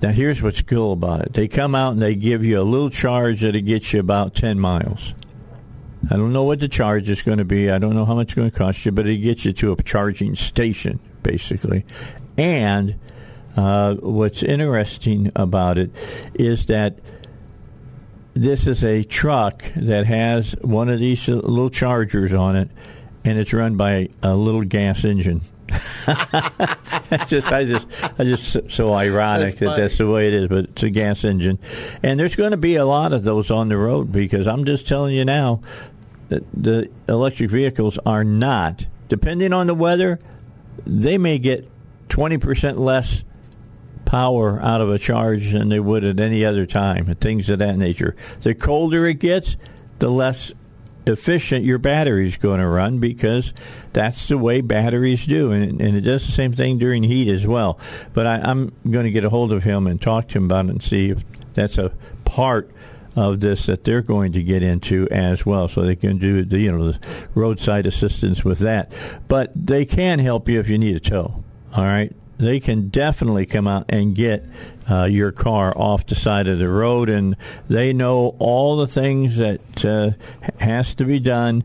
Now, 0.00 0.10
here's 0.10 0.40
what's 0.40 0.62
cool 0.62 0.92
about 0.92 1.22
it. 1.22 1.34
They 1.34 1.48
come 1.48 1.74
out 1.74 1.94
and 1.94 2.02
they 2.02 2.14
give 2.14 2.44
you 2.44 2.60
a 2.60 2.62
little 2.62 2.90
charge 2.90 3.40
that'll 3.40 3.60
get 3.60 3.92
you 3.92 3.98
about 3.98 4.34
10 4.36 4.60
miles. 4.60 5.14
I 6.10 6.16
don't 6.16 6.32
know 6.32 6.44
what 6.44 6.60
the 6.60 6.68
charge 6.68 7.10
is 7.10 7.22
going 7.22 7.38
to 7.38 7.44
be. 7.44 7.70
I 7.70 7.78
don't 7.78 7.94
know 7.94 8.04
how 8.04 8.14
much 8.14 8.28
it's 8.28 8.34
going 8.34 8.50
to 8.50 8.56
cost 8.56 8.86
you, 8.86 8.92
but 8.92 9.06
it 9.08 9.18
gets 9.18 9.44
you 9.44 9.52
to 9.54 9.72
a 9.72 9.82
charging 9.82 10.36
station, 10.36 11.00
basically. 11.22 11.84
And 12.36 12.98
uh, 13.56 13.94
what's 13.96 14.44
interesting 14.44 15.32
about 15.34 15.78
it 15.78 15.90
is 16.34 16.66
that 16.66 17.00
this 18.34 18.68
is 18.68 18.84
a 18.84 19.02
truck 19.02 19.64
that 19.74 20.06
has 20.06 20.54
one 20.60 20.88
of 20.88 21.00
these 21.00 21.28
little 21.28 21.70
chargers 21.70 22.32
on 22.32 22.54
it, 22.54 22.70
and 23.24 23.38
it's 23.38 23.52
run 23.52 23.76
by 23.76 24.08
a 24.22 24.34
little 24.34 24.62
gas 24.62 25.04
engine. 25.04 25.40
Just, 27.26 27.52
I 27.52 27.64
just, 27.64 27.88
I 28.18 28.24
just 28.24 28.70
so 28.70 28.92
ironic 28.92 29.56
That's 29.56 29.60
that 29.60 29.76
that's 29.76 29.98
the 29.98 30.06
way 30.10 30.28
it 30.28 30.34
is, 30.34 30.48
but 30.48 30.64
it's 30.66 30.82
a 30.82 30.90
gas 30.90 31.24
engine, 31.24 31.58
and 32.02 32.20
there's 32.20 32.36
going 32.36 32.50
to 32.50 32.58
be 32.58 32.76
a 32.76 32.84
lot 32.84 33.14
of 33.14 33.24
those 33.24 33.50
on 33.50 33.68
the 33.68 33.78
road 33.78 34.12
because 34.12 34.46
I'm 34.46 34.64
just 34.66 34.86
telling 34.86 35.14
you 35.14 35.24
now 35.24 35.62
that 36.28 36.44
the 36.52 36.90
electric 37.08 37.50
vehicles 37.50 37.98
are 38.04 38.24
not, 38.24 38.86
depending 39.08 39.54
on 39.54 39.68
the 39.68 39.74
weather, 39.74 40.18
they 40.84 41.16
may 41.16 41.38
get 41.38 41.66
twenty 42.10 42.36
percent 42.36 42.76
less 42.76 43.24
power 44.04 44.60
out 44.62 44.80
of 44.82 44.90
a 44.90 44.98
charge 44.98 45.52
than 45.52 45.68
they 45.70 45.80
would 45.80 46.04
at 46.04 46.20
any 46.20 46.44
other 46.44 46.66
time, 46.66 47.08
and 47.08 47.18
things 47.20 47.48
of 47.48 47.58
that 47.60 47.76
nature. 47.78 48.16
The 48.42 48.54
colder 48.54 49.06
it 49.06 49.18
gets, 49.18 49.56
the 49.98 50.10
less 50.10 50.52
efficient 51.08 51.64
your 51.64 51.78
battery's 51.78 52.36
going 52.36 52.60
to 52.60 52.66
run 52.66 52.98
because 52.98 53.52
that's 53.92 54.28
the 54.28 54.38
way 54.38 54.60
batteries 54.60 55.26
do, 55.26 55.50
and, 55.52 55.80
and 55.80 55.96
it 55.96 56.02
does 56.02 56.26
the 56.26 56.32
same 56.32 56.52
thing 56.52 56.78
during 56.78 57.02
heat 57.02 57.28
as 57.28 57.46
well. 57.46 57.78
But 58.14 58.26
I, 58.26 58.36
I'm 58.36 58.72
going 58.88 59.04
to 59.04 59.10
get 59.10 59.24
a 59.24 59.30
hold 59.30 59.52
of 59.52 59.64
him 59.64 59.86
and 59.86 60.00
talk 60.00 60.28
to 60.28 60.38
him 60.38 60.44
about 60.44 60.66
it 60.66 60.70
and 60.70 60.82
see 60.82 61.10
if 61.10 61.24
that's 61.54 61.78
a 61.78 61.92
part 62.24 62.70
of 63.16 63.40
this 63.40 63.66
that 63.66 63.84
they're 63.84 64.02
going 64.02 64.32
to 64.32 64.42
get 64.42 64.62
into 64.62 65.08
as 65.10 65.44
well, 65.44 65.68
so 65.68 65.82
they 65.82 65.96
can 65.96 66.18
do 66.18 66.44
the 66.44 66.58
you 66.58 66.70
know 66.70 66.92
the 66.92 67.00
roadside 67.34 67.86
assistance 67.86 68.44
with 68.44 68.60
that. 68.60 68.92
But 69.26 69.50
they 69.54 69.84
can 69.84 70.18
help 70.18 70.48
you 70.48 70.60
if 70.60 70.68
you 70.68 70.78
need 70.78 70.96
a 70.96 71.00
tow. 71.00 71.42
All 71.74 71.84
right, 71.84 72.14
they 72.38 72.60
can 72.60 72.88
definitely 72.88 73.46
come 73.46 73.66
out 73.66 73.84
and 73.88 74.14
get 74.14 74.42
uh, 74.90 75.04
your 75.04 75.32
car 75.32 75.76
off 75.76 76.06
the 76.06 76.14
side 76.14 76.48
of 76.48 76.58
the 76.58 76.68
road, 76.68 77.10
and 77.10 77.36
they 77.68 77.92
know 77.92 78.36
all 78.38 78.76
the 78.76 78.86
things 78.86 79.36
that 79.36 79.84
uh, 79.84 80.10
has 80.60 80.94
to 80.94 81.04
be 81.04 81.20
done 81.20 81.64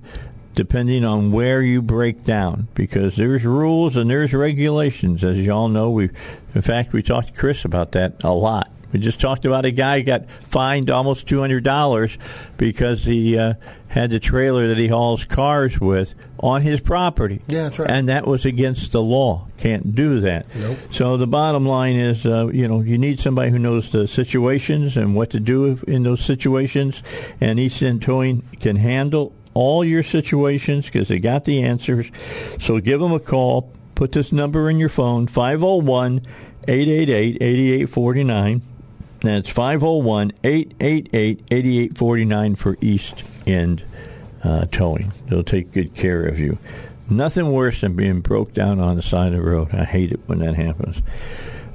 depending 0.55 1.03
on 1.03 1.31
where 1.31 1.63
you 1.63 1.81
break 1.81 2.23
down 2.23 2.67
because 2.75 3.15
there's 3.15 3.43
rules 3.43 3.97
and 3.97 4.09
there's 4.09 4.33
regulations 4.33 5.23
as 5.23 5.38
you 5.38 5.51
all 5.51 5.67
know. 5.67 5.89
We 5.89 6.09
in 6.53 6.62
fact 6.62 6.93
we 6.93 7.01
talked 7.01 7.29
to 7.29 7.33
chris 7.33 7.65
about 7.65 7.93
that 7.93 8.23
a 8.23 8.31
lot 8.31 8.69
We 8.93 8.99
just 8.99 9.19
talked 9.19 9.43
about 9.43 9.65
a 9.65 9.71
guy 9.71 10.01
got 10.01 10.32
fined 10.32 10.89
almost 10.89 11.27
two 11.27 11.39
hundred 11.39 11.63
dollars 11.63 12.17
because 12.58 13.03
he 13.03 13.38
uh, 13.38 13.56
had 13.89 14.12
the 14.12 14.19
trailer 14.19 14.67
that 14.67 14.77
he 14.77 14.88
hauls 14.88 15.25
cars 15.25 15.82
with 15.82 16.15
on 16.39 16.62
his 16.62 16.79
property. 16.79 17.41
Yeah, 17.47 17.63
that's 17.63 17.79
right. 17.79 17.89
And 17.89 18.08
that 18.10 18.25
was 18.25 18.45
against 18.45 18.91
the 18.91 19.01
law. 19.01 19.47
Can't 19.58 19.95
do 19.95 20.19
that. 20.21 20.45
Nope. 20.56 20.77
So 20.91 21.17
the 21.17 21.27
bottom 21.27 21.65
line 21.65 21.95
is, 21.95 22.25
uh, 22.25 22.47
you 22.47 22.67
know, 22.67 22.82
you 22.82 22.97
need 22.97 23.19
somebody 23.19 23.49
who 23.49 23.60
knows 23.60 23.91
the 23.91 24.08
situations 24.08 24.95
and 24.95 25.15
what 25.15 25.32
to 25.32 25.39
do 25.39 25.79
in 25.88 26.03
those 26.03 26.21
situations. 26.21 27.01
And 27.41 27.60
East 27.60 27.82
End 27.82 28.01
Towing 28.01 28.43
can 28.60 28.75
handle 28.75 29.34
all 29.53 29.84
your 29.84 30.03
situations 30.03 30.88
because 30.88 31.08
they 31.08 31.19
got 31.19 31.45
the 31.45 31.63
answers. 31.63 32.12
So 32.60 32.79
give 32.79 32.99
them 32.99 33.12
a 33.12 33.19
call. 33.19 33.71
Put 33.95 34.12
this 34.12 34.32
number 34.32 34.69
in 34.69 34.77
your 34.77 34.89
phone, 34.89 35.27
501 35.27 36.21
888 36.67 37.38
8849. 37.41 38.62
That's 39.23 39.49
501 39.49 40.33
888 40.43 41.43
8849 41.49 42.55
for 42.55 42.77
East 42.81 43.23
End 43.47 43.86
uh, 44.43 44.65
Towing. 44.65 45.13
They'll 45.27 45.43
take 45.43 45.71
good 45.71 45.95
care 45.95 46.25
of 46.25 46.39
you. 46.39 46.57
Nothing 47.09 47.51
worse 47.53 47.79
than 47.81 47.95
being 47.95 48.19
broke 48.19 48.53
down 48.53 48.81
on 48.81 48.97
the 48.97 49.01
side 49.01 49.31
of 49.31 49.39
the 49.39 49.49
road. 49.49 49.73
I 49.73 49.86
hate 49.86 50.12
it 50.12 50.19
when 50.25 50.39
that 50.39 50.55
happens. 50.55 51.01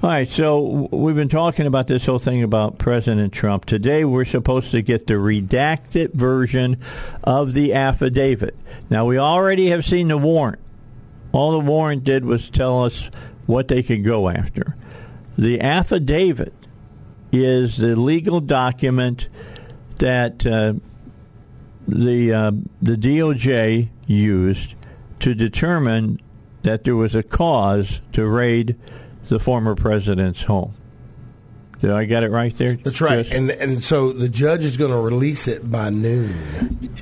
All 0.03 0.11
right, 0.11 0.29
so 0.29 0.89
we've 0.93 1.17
been 1.17 1.31
talking 1.31 1.67
about 1.67 1.87
this 1.87 2.05
whole 2.05 2.19
thing 2.19 2.43
about 2.43 2.79
President 2.79 3.33
Trump. 3.33 3.65
Today 3.65 4.05
we're 4.05 4.27
supposed 4.27 4.71
to 4.73 4.83
get 4.83 5.07
the 5.07 5.15
redacted 5.15 6.13
version 6.13 6.77
of 7.25 7.55
the 7.55 7.73
affidavit. 7.73 8.57
Now, 8.91 9.07
we 9.07 9.19
already 9.19 9.71
have 9.71 9.87
seen 9.87 10.09
the 10.09 10.19
warrant. 10.19 10.61
All 11.33 11.53
the 11.53 11.61
warrant 11.61 12.05
did 12.05 12.27
was 12.27 12.51
tell 12.51 12.85
us 12.85 13.11
what 13.47 13.69
they 13.69 13.83
could 13.83 14.05
go 14.05 14.29
after. 14.29 14.77
The 15.37 15.63
affidavit 15.63 16.53
is 17.33 17.77
the 17.77 17.97
legal 17.97 18.41
document 18.41 19.29
that 19.99 20.47
uh, 20.47 20.75
the 21.87 22.33
uh, 22.33 22.53
the 22.81 22.97
DOJ 22.97 23.89
used 24.07 24.75
to 25.21 25.35
determine 25.35 26.21
that 26.63 26.85
there 26.85 26.97
was 26.97 27.15
a 27.15 27.23
cause 27.23 28.01
to 28.13 28.27
raid 28.27 28.77
the 29.29 29.39
former 29.39 29.75
president's 29.75 30.45
home. 30.45 30.75
Did 31.81 31.91
I 31.93 32.07
get 32.07 32.25
it 32.25 32.31
right 32.31 32.57
there? 32.57 32.75
That's 32.75 33.01
right. 33.01 33.27
Chris? 33.27 33.33
And 33.33 33.51
and 33.51 33.85
so 33.85 34.13
the 34.13 34.29
judge 34.29 34.65
is 34.65 34.77
going 34.77 34.91
to 34.91 34.99
release 34.99 35.47
it 35.47 35.71
by 35.71 35.91
noon. 35.91 36.35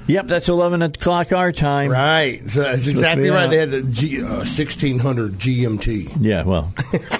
yep, 0.07 0.27
that's 0.27 0.49
eleven 0.49 0.83
o'clock 0.83 1.33
our 1.33 1.51
time. 1.51 1.91
Right. 1.91 2.49
So 2.49 2.61
that's 2.62 2.87
exactly 2.87 3.31
right. 3.31 3.45
out. 3.45 3.51
They 3.51 3.57
had 3.57 3.71
the 3.71 3.83
G, 3.83 4.23
uh, 4.23 4.45
1600 4.45 5.33
GMT. 5.33 6.19
Yeah, 6.21 6.43
well, 6.43 6.75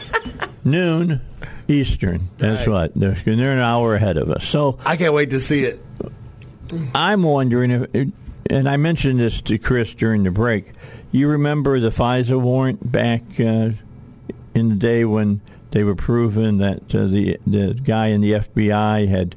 noon 0.65 1.23
Eastern. 1.69 2.21
That's 2.39 2.67
Right. 2.67 2.73
what 2.73 2.93
they're, 2.95 3.15
they're 3.37 3.53
an 3.53 3.59
hour 3.59 3.95
ahead 3.95 4.17
of 4.17 4.31
us. 4.31 4.45
So 4.47 4.79
I 4.85 4.97
can't 4.97 5.15
wait 5.15 5.31
to 5.31 5.41
see 5.41 5.65
it. 5.65 5.81
I'm 6.95 7.23
wondering 7.23 7.71
if, 7.93 8.09
and 8.51 8.69
I 8.69 8.77
mentioned 8.77 9.21
this 9.21 9.41
to 9.43 9.59
Chris 9.59 9.95
during 9.95 10.25
the 10.25 10.31
break. 10.31 10.73
You 11.13 11.29
remember 11.29 11.79
the 11.81 11.91
FISA 11.91 12.41
warrant 12.41 12.91
back 12.91 13.23
uh, 13.39 13.71
in 14.55 14.69
the 14.71 14.75
day 14.75 15.05
when 15.05 15.41
they 15.71 15.85
were 15.85 15.95
proving 15.95 16.59
that 16.59 16.95
uh, 16.95 17.07
the 17.07 17.39
the 17.47 17.75
guy 17.75 18.07
in 18.09 18.21
the 18.21 18.33
FBI 18.33 19.09
had 19.09 19.37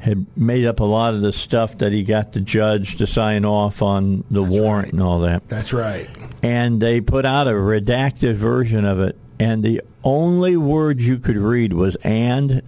had 0.00 0.26
made 0.36 0.64
up 0.64 0.80
a 0.80 0.84
lot 0.84 1.12
of 1.14 1.20
the 1.20 1.32
stuff 1.32 1.76
that 1.78 1.92
he 1.92 2.02
got 2.02 2.32
the 2.32 2.40
judge 2.40 2.96
to 2.96 3.06
sign 3.06 3.44
off 3.44 3.82
on 3.82 4.24
the 4.30 4.42
warrant 4.42 4.86
right. 4.86 4.92
and 4.94 5.02
all 5.02 5.20
that. 5.20 5.46
That's 5.48 5.72
right. 5.74 6.08
And 6.42 6.80
they 6.80 7.00
put 7.02 7.26
out 7.26 7.46
a 7.46 7.52
redacted 7.52 8.34
version 8.34 8.84
of 8.86 8.98
it, 9.00 9.16
and 9.40 9.62
the 9.62 9.80
only 10.04 10.56
words 10.56 11.08
you 11.08 11.18
could 11.18 11.36
read 11.36 11.72
was 11.72 11.96
and 11.96 12.62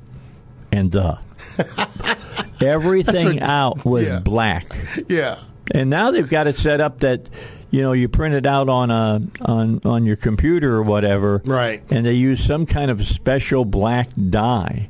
and 0.73 0.91
the. 0.91 1.19
Everything 2.63 3.41
out 3.41 3.85
was 3.85 4.07
yeah. 4.07 4.19
black. 4.21 4.65
Yeah. 5.07 5.39
And 5.75 5.91
now 5.91 6.11
they've 6.11 6.29
got 6.29 6.47
it 6.47 6.57
set 6.57 6.81
up 6.81 7.01
that 7.01 7.29
you 7.71 7.83
know 7.83 7.93
you 7.93 8.09
print 8.09 8.35
it 8.35 8.47
out 8.47 8.69
on 8.69 8.91
a 8.91 9.21
on 9.43 9.81
on 9.85 10.07
your 10.07 10.17
computer 10.17 10.75
or 10.75 10.83
whatever, 10.83 11.43
Right. 11.45 11.83
And 11.91 12.07
they 12.07 12.15
use 12.15 12.43
some 12.43 12.65
kind 12.67 12.91
of 12.91 13.07
special 13.07 13.65
black 13.65 14.09
dye 14.31 14.89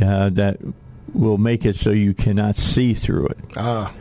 uh, 0.00 0.30
that 0.30 0.58
will 1.12 1.38
make 1.38 1.64
it 1.64 1.76
so 1.76 1.90
you 1.90 2.12
cannot 2.12 2.56
see 2.56 2.92
through 2.94 3.26
it. 3.28 3.38
Ah. 3.56 3.94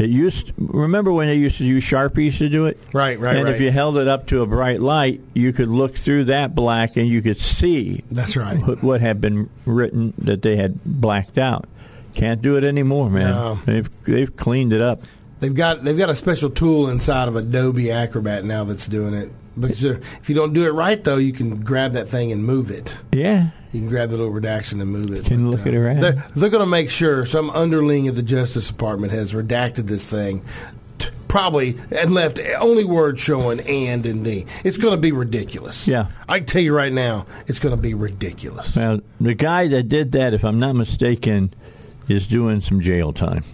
It 0.00 0.10
used. 0.10 0.52
Remember 0.56 1.12
when 1.12 1.28
they 1.28 1.34
used 1.36 1.58
to 1.58 1.64
use 1.64 1.84
sharpies 1.84 2.38
to 2.38 2.48
do 2.48 2.66
it? 2.66 2.78
Right, 2.92 3.18
right, 3.18 3.36
And 3.36 3.44
right. 3.44 3.54
if 3.54 3.60
you 3.60 3.70
held 3.70 3.98
it 3.98 4.08
up 4.08 4.26
to 4.28 4.42
a 4.42 4.46
bright 4.46 4.80
light, 4.80 5.20
you 5.34 5.52
could 5.52 5.68
look 5.68 5.96
through 5.96 6.24
that 6.24 6.54
black 6.54 6.96
and 6.96 7.06
you 7.06 7.20
could 7.22 7.38
see 7.40 8.02
That's 8.10 8.36
right. 8.36 8.58
what, 8.58 8.82
what 8.82 9.00
had 9.00 9.20
been 9.20 9.50
written 9.66 10.14
that 10.18 10.42
they 10.42 10.56
had 10.56 10.82
blacked 10.84 11.38
out. 11.38 11.66
Can't 12.14 12.42
do 12.42 12.56
it 12.56 12.64
anymore, 12.64 13.08
man. 13.10 13.30
No. 13.30 13.54
They've 13.66 14.04
they've 14.04 14.36
cleaned 14.36 14.72
it 14.72 14.80
up. 14.80 15.02
They've 15.38 15.54
got 15.54 15.84
they've 15.84 15.96
got 15.96 16.10
a 16.10 16.14
special 16.14 16.50
tool 16.50 16.88
inside 16.88 17.28
of 17.28 17.36
Adobe 17.36 17.90
Acrobat 17.90 18.44
now 18.44 18.64
that's 18.64 18.86
doing 18.86 19.14
it. 19.14 19.30
But 19.56 19.72
if 19.82 20.28
you 20.28 20.34
don't 20.34 20.52
do 20.52 20.64
it 20.66 20.70
right, 20.70 21.02
though, 21.02 21.16
you 21.16 21.32
can 21.32 21.60
grab 21.62 21.92
that 21.94 22.08
thing 22.08 22.32
and 22.32 22.44
move 22.44 22.70
it. 22.70 22.98
Yeah. 23.12 23.48
You 23.72 23.80
can 23.80 23.88
grab 23.88 24.10
the 24.10 24.16
little 24.16 24.32
redaction 24.32 24.80
and 24.80 24.90
move 24.90 25.10
it. 25.14 25.24
Can 25.26 25.50
look 25.50 25.66
it 25.66 25.74
uh, 25.74 25.78
around. 25.78 26.00
They're, 26.00 26.24
they're 26.34 26.50
going 26.50 26.62
to 26.64 26.70
make 26.70 26.90
sure 26.90 27.24
some 27.26 27.50
underling 27.50 28.08
at 28.08 28.14
the 28.14 28.22
Justice 28.22 28.68
Department 28.68 29.12
has 29.12 29.32
redacted 29.32 29.86
this 29.86 30.08
thing, 30.10 30.42
probably, 31.28 31.76
and 31.96 32.12
left 32.12 32.40
only 32.58 32.84
words 32.84 33.20
showing 33.20 33.60
and 33.60 34.04
and 34.06 34.24
the. 34.24 34.46
It's 34.64 34.76
going 34.78 34.94
to 34.94 35.00
be 35.00 35.12
ridiculous. 35.12 35.86
Yeah. 35.86 36.06
I 36.28 36.38
can 36.38 36.46
tell 36.46 36.62
you 36.62 36.74
right 36.74 36.92
now, 36.92 37.26
it's 37.46 37.58
going 37.60 37.74
to 37.74 37.80
be 37.80 37.94
ridiculous. 37.94 38.74
Well, 38.74 39.00
the 39.20 39.34
guy 39.34 39.68
that 39.68 39.84
did 39.88 40.12
that, 40.12 40.34
if 40.34 40.44
I'm 40.44 40.58
not 40.58 40.74
mistaken, 40.74 41.52
is 42.08 42.26
doing 42.26 42.60
some 42.60 42.80
jail 42.80 43.12
time. 43.12 43.44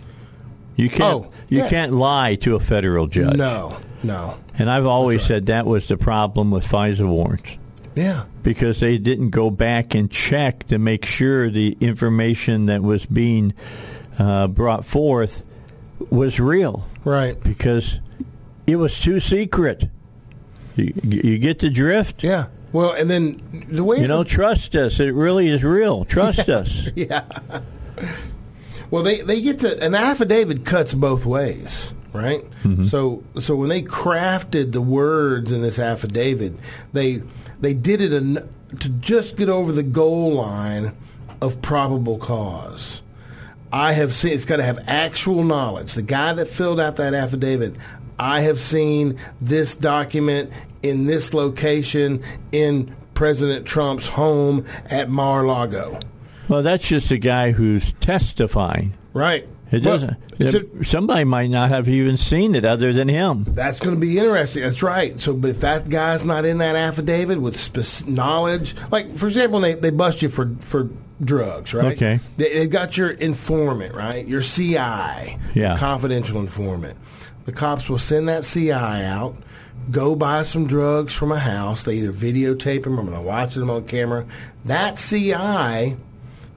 You 0.76 0.88
can't 0.90 1.02
Oh, 1.26 1.30
you 1.48 1.58
yeah. 1.60 1.68
can't 1.70 1.92
lie 1.92 2.34
to 2.36 2.54
a 2.54 2.60
federal 2.60 3.06
judge. 3.06 3.36
No, 3.36 3.78
no. 4.02 4.36
And 4.58 4.70
I've 4.70 4.86
always 4.86 5.20
right. 5.22 5.26
said 5.28 5.46
that 5.46 5.66
was 5.66 5.88
the 5.88 5.96
problem 5.96 6.50
with 6.50 6.66
FISA 6.66 7.06
warrants. 7.08 7.58
Yeah. 7.94 8.24
because 8.42 8.80
they 8.80 8.98
didn't 8.98 9.30
go 9.30 9.48
back 9.50 9.94
and 9.94 10.10
check 10.10 10.64
to 10.64 10.76
make 10.76 11.06
sure 11.06 11.48
the 11.48 11.78
information 11.80 12.66
that 12.66 12.82
was 12.82 13.06
being 13.06 13.54
uh, 14.18 14.48
brought 14.48 14.84
forth 14.84 15.42
was 16.10 16.38
real 16.38 16.86
Right. 17.04 17.42
because 17.42 18.00
it 18.66 18.76
was 18.76 19.00
too 19.00 19.18
secret. 19.18 19.86
You, 20.76 20.92
you 21.02 21.38
get 21.38 21.60
the 21.60 21.70
drift? 21.70 22.22
Yeah. 22.22 22.48
Well, 22.70 22.92
and 22.92 23.08
then 23.10 23.64
the 23.70 23.82
way 23.82 24.00
You 24.00 24.08
know, 24.08 24.24
trust 24.24 24.76
us. 24.76 25.00
It 25.00 25.14
really 25.14 25.48
is 25.48 25.64
real. 25.64 26.04
Trust 26.04 26.50
us. 26.50 26.90
Yeah. 26.94 27.24
Well, 28.90 29.02
they, 29.02 29.22
they 29.22 29.40
get 29.40 29.60
to 29.60 29.82
an 29.82 29.94
affidavit 29.94 30.66
cuts 30.66 30.92
both 30.94 31.24
ways, 31.24 31.94
right? 32.16 32.42
Mm-hmm. 32.62 32.84
So 32.84 33.22
so 33.40 33.54
when 33.54 33.68
they 33.68 33.82
crafted 33.82 34.72
the 34.72 34.80
words 34.80 35.52
in 35.52 35.62
this 35.62 35.78
affidavit, 35.78 36.54
they 36.92 37.22
they 37.60 37.74
did 37.74 38.00
it 38.00 38.12
en- 38.12 38.48
to 38.80 38.88
just 38.88 39.36
get 39.36 39.48
over 39.48 39.72
the 39.72 39.82
goal 39.82 40.34
line 40.34 40.96
of 41.40 41.60
probable 41.62 42.18
cause. 42.18 43.02
I 43.72 43.92
have 43.92 44.14
seen 44.14 44.32
it's 44.32 44.44
got 44.44 44.56
to 44.56 44.62
have 44.62 44.82
actual 44.86 45.44
knowledge. 45.44 45.94
The 45.94 46.02
guy 46.02 46.32
that 46.32 46.48
filled 46.48 46.80
out 46.80 46.96
that 46.96 47.14
affidavit, 47.14 47.74
I 48.18 48.40
have 48.42 48.60
seen 48.60 49.18
this 49.40 49.74
document 49.74 50.50
in 50.82 51.06
this 51.06 51.34
location 51.34 52.22
in 52.52 52.94
President 53.14 53.66
Trump's 53.66 54.08
home 54.08 54.64
at 54.86 55.08
Mar-a-Lago. 55.10 55.98
Well, 56.48 56.62
that's 56.62 56.86
just 56.86 57.10
a 57.10 57.18
guy 57.18 57.52
who's 57.52 57.92
testifying. 57.94 58.94
Right. 59.12 59.48
It 59.72 59.84
Well, 59.84 59.94
doesn't. 59.94 60.16
it's 60.38 60.54
a- 60.54 60.84
somebody 60.84 61.24
might 61.24 61.50
not 61.50 61.70
have 61.70 61.88
even 61.88 62.16
seen 62.16 62.54
it 62.54 62.64
other 62.64 62.92
than 62.92 63.08
him. 63.08 63.44
that's 63.48 63.80
going 63.80 63.96
to 63.96 64.00
be 64.00 64.16
interesting. 64.18 64.62
That's 64.62 64.82
right. 64.82 65.20
So, 65.20 65.34
but 65.34 65.50
if 65.50 65.60
that 65.60 65.88
guy's 65.88 66.24
not 66.24 66.44
in 66.44 66.58
that 66.58 66.76
affidavit 66.76 67.40
with 67.40 67.58
spec- 67.58 68.06
knowledge, 68.08 68.76
like 68.92 69.16
for 69.16 69.26
example, 69.26 69.58
they 69.60 69.74
they 69.74 69.90
bust 69.90 70.22
you 70.22 70.28
for 70.28 70.50
for 70.60 70.88
drugs, 71.24 71.74
right? 71.74 71.94
Okay. 71.96 72.20
They, 72.36 72.52
they've 72.58 72.70
got 72.70 72.96
your 72.96 73.10
informant, 73.10 73.96
right? 73.96 74.26
Your 74.26 74.42
CI, 74.42 75.36
Yeah. 75.54 75.76
confidential 75.78 76.38
informant. 76.40 76.96
The 77.46 77.52
cops 77.52 77.88
will 77.88 77.98
send 77.98 78.28
that 78.28 78.44
CI 78.44 78.70
out. 78.72 79.36
Go 79.90 80.14
buy 80.16 80.42
some 80.42 80.66
drugs 80.66 81.12
from 81.14 81.30
a 81.32 81.38
house. 81.38 81.84
They 81.84 81.96
either 81.98 82.12
videotape 82.12 82.84
them 82.84 82.98
or 82.98 83.04
they're 83.10 83.20
watching 83.20 83.60
them 83.60 83.70
on 83.70 83.84
camera. 83.84 84.26
That 84.64 84.98
CI 84.98 85.96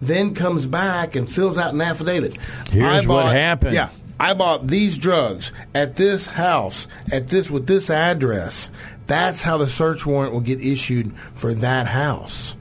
then 0.02 0.34
comes 0.34 0.66
back 0.66 1.16
and 1.16 1.32
fills 1.32 1.58
out 1.58 1.74
an 1.74 1.82
affidavit. 1.82 2.38
Here's 2.72 3.06
I 3.06 3.08
what 3.08 3.34
happened. 3.34 3.76
Yeah, 3.76 3.90
I 4.20 4.34
bought 4.34 4.68
these 4.68 4.98
drugs 4.98 5.52
at 5.74 5.96
this 5.96 6.28
house 6.28 6.88
at 7.12 7.30
this 7.30 7.50
with 7.50 7.68
this 7.68 7.90
address. 7.90 8.72
That's 9.08 9.44
how 9.44 9.58
the 9.58 9.68
search 9.68 10.06
warrant 10.06 10.34
will 10.34 10.42
get 10.42 10.62
issued 10.62 11.16
for 11.34 11.54
that 11.56 11.88
house. 11.88 12.56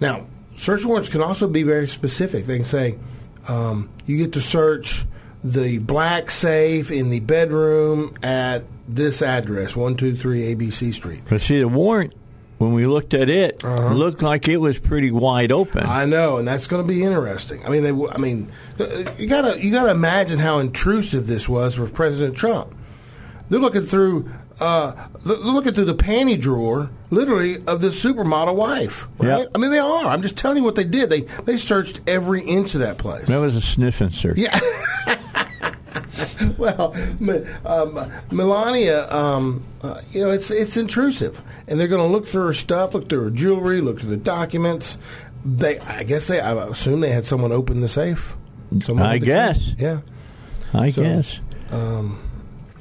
Now, 0.00 0.26
search 0.56 0.84
warrants 0.84 1.08
can 1.08 1.22
also 1.22 1.48
be 1.48 1.62
very 1.62 1.88
specific. 1.88 2.46
They 2.46 2.56
can 2.56 2.64
say 2.64 2.98
um, 3.48 3.88
you 4.06 4.18
get 4.18 4.34
to 4.34 4.40
search 4.40 5.04
the 5.42 5.78
black 5.78 6.30
safe 6.30 6.90
in 6.90 7.10
the 7.10 7.20
bedroom 7.20 8.14
at 8.22 8.64
this 8.86 9.22
address, 9.22 9.74
one 9.74 9.96
two 9.96 10.16
three 10.16 10.54
ABC 10.54 10.92
Street. 10.92 11.20
But 11.28 11.40
see, 11.40 11.60
the 11.60 11.68
warrant 11.68 12.14
when 12.60 12.74
we 12.74 12.86
looked 12.86 13.14
at 13.14 13.30
it, 13.30 13.64
Uh-huh. 13.64 13.94
looked 13.94 14.20
like 14.22 14.46
it 14.46 14.58
was 14.58 14.78
pretty 14.78 15.10
wide 15.10 15.50
open. 15.50 15.82
I 15.86 16.04
know, 16.04 16.36
and 16.36 16.46
that's 16.46 16.66
going 16.66 16.86
to 16.86 16.86
be 16.86 17.02
interesting. 17.02 17.64
I 17.64 17.70
mean, 17.70 17.82
they, 17.82 17.90
I 17.90 18.18
mean, 18.18 18.52
uh, 18.78 19.04
you 19.18 19.26
gotta 19.26 19.58
you 19.64 19.70
gotta 19.70 19.90
imagine 19.90 20.38
how 20.38 20.58
intrusive 20.58 21.26
this 21.26 21.48
was 21.48 21.74
for 21.76 21.86
President 21.86 22.36
Trump. 22.36 22.74
They're 23.48 23.58
looking 23.58 23.86
through, 23.86 24.28
uh, 24.60 24.92
they're 25.24 25.36
looking 25.38 25.72
through 25.72 25.86
the 25.86 25.94
panty 25.94 26.38
drawer, 26.38 26.90
literally, 27.08 27.56
of 27.66 27.80
this 27.80 28.04
supermodel 28.04 28.54
wife. 28.54 29.08
Right? 29.18 29.38
Yep. 29.38 29.48
I 29.54 29.58
mean, 29.58 29.70
they 29.70 29.78
are. 29.78 30.04
I'm 30.04 30.20
just 30.20 30.36
telling 30.36 30.58
you 30.58 30.62
what 30.64 30.74
they 30.74 30.84
did. 30.84 31.08
They 31.08 31.22
they 31.46 31.56
searched 31.56 32.02
every 32.06 32.42
inch 32.42 32.74
of 32.74 32.80
that 32.82 32.98
place. 32.98 33.26
that 33.26 33.40
was 33.40 33.56
a 33.56 33.60
sniffing 33.62 34.10
search. 34.10 34.36
Yeah. 34.36 34.56
well, 36.58 36.94
um, 37.64 38.10
Melania, 38.30 39.10
um, 39.12 39.62
uh, 39.82 40.00
you 40.12 40.20
know, 40.22 40.30
it's 40.30 40.50
it's 40.50 40.76
intrusive, 40.76 41.42
and 41.66 41.78
they're 41.78 41.88
going 41.88 42.00
to 42.06 42.06
look 42.12 42.26
through 42.26 42.46
her 42.46 42.54
stuff, 42.54 42.94
look 42.94 43.08
through 43.08 43.24
her 43.24 43.30
jewelry, 43.30 43.80
look 43.80 44.00
through 44.00 44.10
the 44.10 44.16
documents. 44.16 44.98
They, 45.44 45.78
I 45.80 46.02
guess 46.04 46.26
they, 46.28 46.40
I 46.40 46.52
assume 46.66 47.00
they 47.00 47.10
had 47.12 47.24
someone 47.24 47.50
open 47.52 47.80
the 47.80 47.88
safe. 47.88 48.36
Someone 48.82 49.06
I 49.06 49.18
guess. 49.18 49.58
key. 49.74 49.76
yeah. 49.78 50.00
I 50.74 50.90
So, 50.90 51.02
guess. 51.02 51.40
Um, 51.70 52.20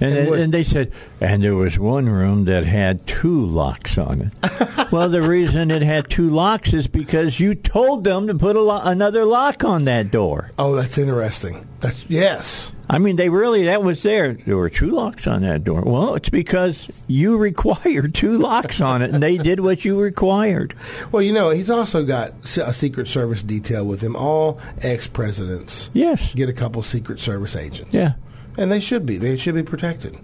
And, 0.02 0.16
And 0.18 0.36
and, 0.36 0.54
they 0.54 0.64
said, 0.64 0.92
and 1.20 1.44
there 1.44 1.56
was 1.56 1.78
one 1.78 2.08
room 2.08 2.46
that 2.46 2.66
had 2.66 3.06
two 3.06 3.46
locks 3.46 3.98
on 3.98 4.22
it. 4.22 4.92
well, 4.92 5.10
the 5.10 5.22
reason 5.22 5.72
it 5.72 5.82
had 5.82 6.10
two 6.10 6.30
locks 6.30 6.74
is 6.74 6.88
because 6.88 7.40
you 7.40 7.54
told 7.56 8.04
them 8.06 8.28
to 8.28 8.36
put 8.36 8.56
a 8.56 8.62
lo- 8.62 8.82
another 8.84 9.26
lock 9.26 9.64
on 9.64 9.86
that 9.86 10.10
door. 10.12 10.52
oh, 10.58 10.76
that's 10.76 10.98
interesting. 10.98 11.68
That's 11.82 12.10
yes. 12.10 12.72
I 12.92 12.98
mean, 12.98 13.18
they 13.18 13.30
really, 13.30 13.66
that 13.66 13.84
was 13.84 14.02
there. 14.02 14.34
There 14.34 14.58
were 14.58 14.70
two 14.70 14.90
locks 14.90 15.28
on 15.28 15.44
that 15.44 15.64
door. 15.64 15.82
Well, 15.82 16.16
it's 16.16 16.30
because 16.30 16.90
you 17.08 17.38
required 17.50 18.16
two 18.16 18.38
locks 18.38 18.82
on 18.82 19.02
it, 19.02 19.12
and 19.14 19.22
they 19.22 19.38
did 19.38 19.60
what 19.60 19.86
you 19.86 20.00
required. 20.00 20.74
Well, 21.12 21.22
you 21.22 21.32
know, 21.32 21.52
he's 21.52 21.70
also 21.70 22.04
got 22.04 22.34
a 22.58 22.74
Secret 22.74 23.08
Service 23.08 23.44
detail 23.44 23.86
with 23.86 24.02
him. 24.02 24.16
All 24.16 24.60
ex 24.82 25.08
presidents 25.08 25.90
Yes. 25.94 26.34
get 26.34 26.50
a 26.50 26.54
couple 26.54 26.82
Secret 26.84 27.20
Service 27.20 27.56
agents. 27.56 27.94
Yeah. 27.94 28.14
And 28.60 28.72
they 28.72 28.80
should 28.80 29.06
be. 29.06 29.18
They 29.18 29.38
should 29.38 29.56
be 29.56 29.64
protected. 29.64 30.18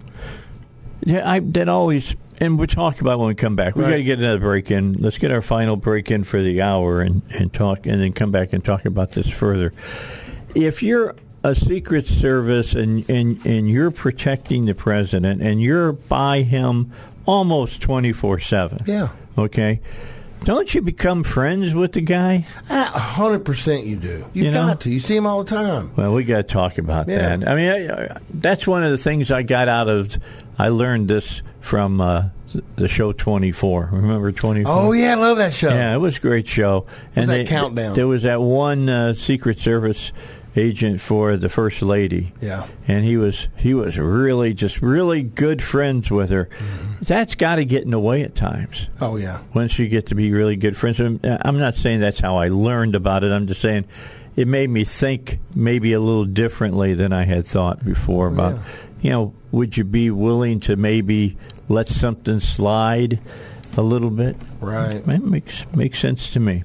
Yeah, 1.04 1.28
I, 1.30 1.40
that 1.40 1.68
always, 1.68 2.14
and 2.38 2.58
we'll 2.58 2.66
talk 2.66 3.00
about 3.00 3.18
when 3.18 3.28
we 3.28 3.34
come 3.34 3.56
back. 3.56 3.76
we 3.76 3.82
Right. 3.84 3.90
got 3.90 3.96
to 3.96 4.04
get 4.04 4.18
another 4.18 4.38
break 4.40 4.70
in. 4.70 4.94
Let's 4.94 5.18
get 5.18 5.30
our 5.30 5.42
final 5.42 5.76
break 5.76 6.10
in 6.10 6.24
for 6.24 6.42
the 6.42 6.60
hour 6.62 7.00
and, 7.00 7.22
and 7.30 7.52
talk, 7.52 7.86
and 7.86 8.00
then 8.00 8.12
come 8.12 8.30
back 8.30 8.52
and 8.52 8.64
talk 8.64 8.84
about 8.84 9.12
this 9.12 9.28
further. 9.28 9.72
If 10.54 10.82
you're 10.82 11.14
a 11.44 11.54
Secret 11.54 12.06
Service 12.06 12.74
and, 12.74 13.08
and, 13.08 13.44
and 13.46 13.68
you're 13.68 13.90
protecting 13.90 14.64
the 14.64 14.74
president 14.74 15.42
and 15.42 15.60
you're 15.62 15.92
by 15.92 16.42
him 16.42 16.92
almost 17.24 17.80
24 17.82 18.38
7, 18.40 18.78
Yeah. 18.86 19.10
okay, 19.38 19.80
don't 20.44 20.72
you 20.74 20.82
become 20.82 21.24
friends 21.24 21.74
with 21.74 21.92
the 21.92 22.00
guy? 22.00 22.46
A 22.70 22.84
hundred 22.84 23.44
percent, 23.44 23.84
you 23.84 23.96
do. 23.96 24.24
You've 24.32 24.46
You 24.46 24.50
know? 24.52 24.66
got 24.68 24.80
to. 24.82 24.90
You 24.90 25.00
see 25.00 25.16
him 25.16 25.26
all 25.26 25.42
the 25.42 25.54
time. 25.54 25.90
Well, 25.96 26.12
we 26.14 26.24
got 26.24 26.36
to 26.36 26.42
talk 26.44 26.78
about 26.78 27.08
Yeah. 27.08 27.36
that. 27.36 27.48
I 27.48 27.54
mean, 27.56 27.90
I, 27.90 27.94
I, 28.14 28.18
that's 28.32 28.66
one 28.66 28.82
of 28.84 28.90
the 28.90 28.98
things 28.98 29.30
I 29.32 29.42
got 29.42 29.68
out 29.68 29.88
of. 29.88 30.16
I 30.58 30.68
learned 30.68 31.08
this 31.08 31.42
from 31.60 32.00
uh, 32.00 32.28
the 32.76 32.88
show 32.88 33.12
Twenty 33.12 33.52
Four. 33.52 33.88
Remember 33.92 34.30
Twenty 34.32 34.62
Four? 34.64 34.72
Oh 34.72 34.92
yeah, 34.92 35.12
I 35.12 35.14
love 35.16 35.38
that 35.38 35.52
show. 35.52 35.68
yeah, 35.68 35.94
it 35.94 35.98
was 35.98 36.18
a 36.18 36.20
great 36.20 36.46
show. 36.46 36.86
was 37.16 37.26
that 37.26 37.46
countdown? 37.46 37.94
There 37.94 38.06
was 38.06 38.22
that 38.22 38.40
one 38.40 38.88
uh, 38.88 39.14
Secret 39.14 39.58
Service 39.60 40.12
agent 40.56 41.00
for 41.00 41.36
the 41.36 41.48
First 41.48 41.82
Lady. 41.82 42.32
Yeah. 42.40 42.66
and 42.88 43.04
he 43.04 43.16
was 43.16 43.48
he 43.56 43.74
was 43.74 43.98
really 43.98 44.54
just 44.54 44.80
really 44.82 45.22
good 45.22 45.62
friends 45.62 46.10
with 46.10 46.30
her. 46.30 46.46
Mm-hmm. 46.46 46.92
That's 47.02 47.34
got 47.34 47.56
to 47.56 47.64
get 47.64 47.82
in 47.84 47.90
the 47.90 48.00
way 48.00 48.22
at 48.22 48.34
times 48.34 48.88
Oh 49.00 49.16
yeah. 49.16 49.40
once 49.54 49.78
you 49.78 49.88
get 49.88 50.06
to 50.06 50.14
be 50.14 50.32
really 50.32 50.56
good 50.56 50.76
friends. 50.76 50.98
I'm 51.00 51.20
I'm 51.22 51.58
not 51.58 51.74
saying 51.74 52.00
that's 52.00 52.20
how 52.20 52.36
I 52.36 52.48
learned 52.48 52.94
about 52.94 53.22
it. 53.24 53.32
I'm 53.32 53.46
just 53.46 53.60
saying 53.60 53.84
it 54.34 54.48
made 54.48 54.68
me 54.70 54.84
think 54.84 55.38
maybe 55.54 55.92
a 55.92 56.00
little 56.00 56.24
differently 56.26 56.94
than 56.94 57.12
I 57.12 57.24
had 57.24 57.46
thought 57.46 57.84
before 57.84 58.28
about, 58.28 58.54
yeah. 58.56 58.62
you 59.00 59.10
know, 59.10 59.34
would 59.50 59.76
you 59.76 59.84
be 59.84 60.10
willing 60.10 60.60
to 60.60 60.76
maybe 60.76 61.36
let 61.68 61.88
something 61.88 62.40
slide 62.40 63.18
a 63.76 63.82
little 63.82 64.10
bit? 64.10 64.36
Right. 64.60 65.04
That 65.04 65.22
makes 65.22 65.70
makes 65.74 65.98
sense 65.98 66.30
to 66.30 66.40
me. 66.40 66.64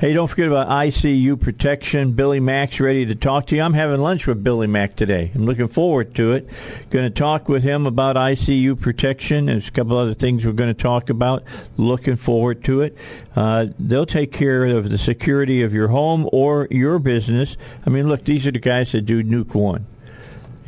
Hey, 0.00 0.12
don't 0.12 0.28
forget 0.28 0.48
about 0.48 0.68
ICU 0.68 1.40
protection. 1.40 2.12
Billy 2.12 2.40
Mack's 2.40 2.80
ready 2.80 3.06
to 3.06 3.14
talk 3.14 3.46
to 3.46 3.56
you. 3.56 3.62
I'm 3.62 3.74
having 3.74 4.00
lunch 4.00 4.26
with 4.26 4.42
Billy 4.42 4.66
Mack 4.66 4.94
today. 4.94 5.30
I'm 5.34 5.44
looking 5.44 5.68
forward 5.68 6.14
to 6.16 6.32
it. 6.32 6.50
Going 6.90 7.04
to 7.04 7.10
talk 7.10 7.48
with 7.48 7.62
him 7.62 7.86
about 7.86 8.16
ICU 8.16 8.80
protection. 8.80 9.46
There's 9.46 9.68
a 9.68 9.72
couple 9.72 9.96
other 9.96 10.14
things 10.14 10.44
we're 10.44 10.52
going 10.52 10.74
to 10.74 10.82
talk 10.82 11.10
about. 11.10 11.44
Looking 11.76 12.16
forward 12.16 12.64
to 12.64 12.80
it. 12.82 12.98
Uh, 13.36 13.66
they'll 13.78 14.06
take 14.06 14.32
care 14.32 14.64
of 14.66 14.90
the 14.90 14.98
security 14.98 15.62
of 15.62 15.72
your 15.72 15.88
home 15.88 16.28
or 16.32 16.66
your 16.70 16.98
business. 16.98 17.56
I 17.86 17.90
mean, 17.90 18.08
look, 18.08 18.24
these 18.24 18.46
are 18.46 18.52
the 18.52 18.58
guys 18.58 18.92
that 18.92 19.02
do 19.02 19.22
Nuke 19.22 19.54
One 19.54 19.86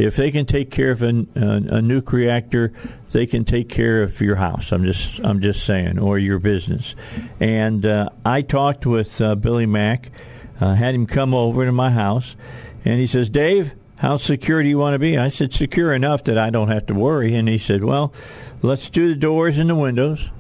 if 0.01 0.17
they 0.17 0.31
can 0.31 0.47
take 0.47 0.71
care 0.71 0.91
of 0.91 1.03
a, 1.03 1.09
a, 1.09 1.11
a 1.11 1.81
nuke 1.81 2.13
reactor, 2.13 2.73
they 3.13 3.27
can 3.27 3.45
take 3.45 3.69
care 3.69 4.03
of 4.03 4.21
your 4.21 4.37
house. 4.37 4.73
I'm 4.73 4.85
just 4.85 5.21
I'm 5.21 5.41
just 5.41 5.65
saying, 5.65 5.99
or 5.99 6.19
your 6.19 6.39
business. 6.39 6.95
And 7.39 7.85
uh, 7.85 8.09
I 8.25 8.43
talked 8.43 8.87
with 8.87 9.21
uh, 9.21 9.35
Billy 9.35 9.67
Mack, 9.67 10.11
uh, 10.61 10.75
had 10.75 10.95
him 10.95 11.07
come 11.07 11.35
over 11.35 11.65
to 11.65 11.73
my 11.73 11.91
house, 11.91 12.37
and 12.85 12.99
he 12.99 13.07
says, 13.07 13.29
Dave. 13.29 13.75
How 13.99 14.17
secure 14.17 14.63
do 14.63 14.69
you 14.71 14.79
want 14.79 14.95
to 14.95 14.99
be? 14.99 15.19
I 15.19 15.29
said, 15.29 15.53
secure 15.53 15.93
enough 15.93 16.25
that 16.25 16.39
I 16.39 16.49
don't 16.49 16.69
have 16.69 16.87
to 16.87 16.95
worry. 16.95 17.35
And 17.35 17.47
he 17.47 17.59
said, 17.59 17.85
well, 17.85 18.15
let's 18.63 18.89
do 18.89 19.09
the 19.09 19.15
doors 19.15 19.59
and 19.59 19.69
the 19.69 19.75
windows 19.75 20.31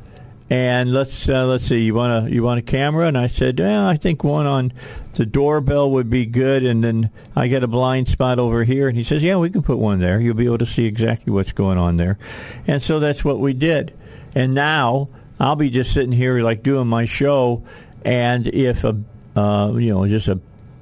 and 0.50 0.92
let's 0.92 1.28
uh, 1.28 1.46
let's 1.46 1.64
see. 1.64 1.84
You 1.84 1.94
want 1.94 2.26
a 2.26 2.30
you 2.30 2.42
want 2.42 2.58
a 2.58 2.62
camera? 2.62 3.06
And 3.06 3.16
I 3.16 3.28
said, 3.28 3.60
yeah, 3.60 3.86
I 3.86 3.96
think 3.96 4.24
one 4.24 4.46
on 4.46 4.72
the 5.14 5.24
doorbell 5.24 5.92
would 5.92 6.10
be 6.10 6.26
good. 6.26 6.64
And 6.64 6.82
then 6.82 7.10
I 7.36 7.46
get 7.46 7.62
a 7.62 7.68
blind 7.68 8.08
spot 8.08 8.40
over 8.40 8.64
here. 8.64 8.88
And 8.88 8.98
he 8.98 9.04
says, 9.04 9.22
yeah, 9.22 9.36
we 9.36 9.48
can 9.48 9.62
put 9.62 9.78
one 9.78 10.00
there. 10.00 10.20
You'll 10.20 10.34
be 10.34 10.46
able 10.46 10.58
to 10.58 10.66
see 10.66 10.86
exactly 10.86 11.32
what's 11.32 11.52
going 11.52 11.78
on 11.78 11.96
there. 11.98 12.18
And 12.66 12.82
so 12.82 12.98
that's 12.98 13.24
what 13.24 13.38
we 13.38 13.52
did. 13.52 13.96
And 14.34 14.52
now 14.52 15.08
I'll 15.38 15.56
be 15.56 15.70
just 15.70 15.94
sitting 15.94 16.12
here 16.12 16.42
like 16.42 16.64
doing 16.64 16.88
my 16.88 17.04
show. 17.04 17.64
And 18.04 18.48
if 18.48 18.82
a 18.82 19.00
uh, 19.36 19.72
you 19.76 19.90
know 19.90 20.08
just 20.08 20.26
a 20.26 20.40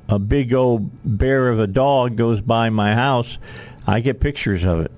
a 0.08 0.18
big 0.18 0.54
old 0.54 0.90
bear 1.04 1.50
of 1.50 1.60
a 1.60 1.66
dog 1.66 2.16
goes 2.16 2.40
by 2.40 2.70
my 2.70 2.94
house, 2.94 3.38
I 3.86 4.00
get 4.00 4.18
pictures 4.18 4.64
of 4.64 4.80
it 4.80 4.92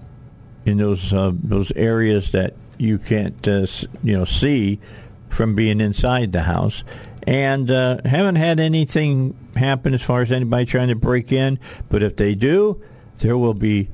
in 0.65 0.79
those 0.79 1.13
uh, 1.13 1.33
those 1.35 1.73
areas 1.73 2.31
that 2.33 2.55
you 2.81 2.99
can't 2.99 3.47
uh, 3.47 3.67
you 4.03 4.17
know 4.17 4.25
see 4.25 4.81
from 5.29 5.55
being 5.55 5.81
inside 5.81 6.33
the 6.33 6.43
house, 6.43 6.83
and 7.27 7.71
uh, 7.71 7.99
haven't 8.05 8.37
had 8.37 8.59
anything 8.59 9.37
happen 9.55 9.95
as 9.95 10.03
far 10.03 10.23
as 10.23 10.33
anybody 10.33 10.65
trying 10.65 10.89
to 10.89 10.97
break 10.97 11.33
in. 11.33 11.59
But 11.89 12.03
if 12.03 12.17
they 12.17 12.35
do, 12.35 12.83
there 13.19 13.37
will 13.37 13.55
be 13.55 13.91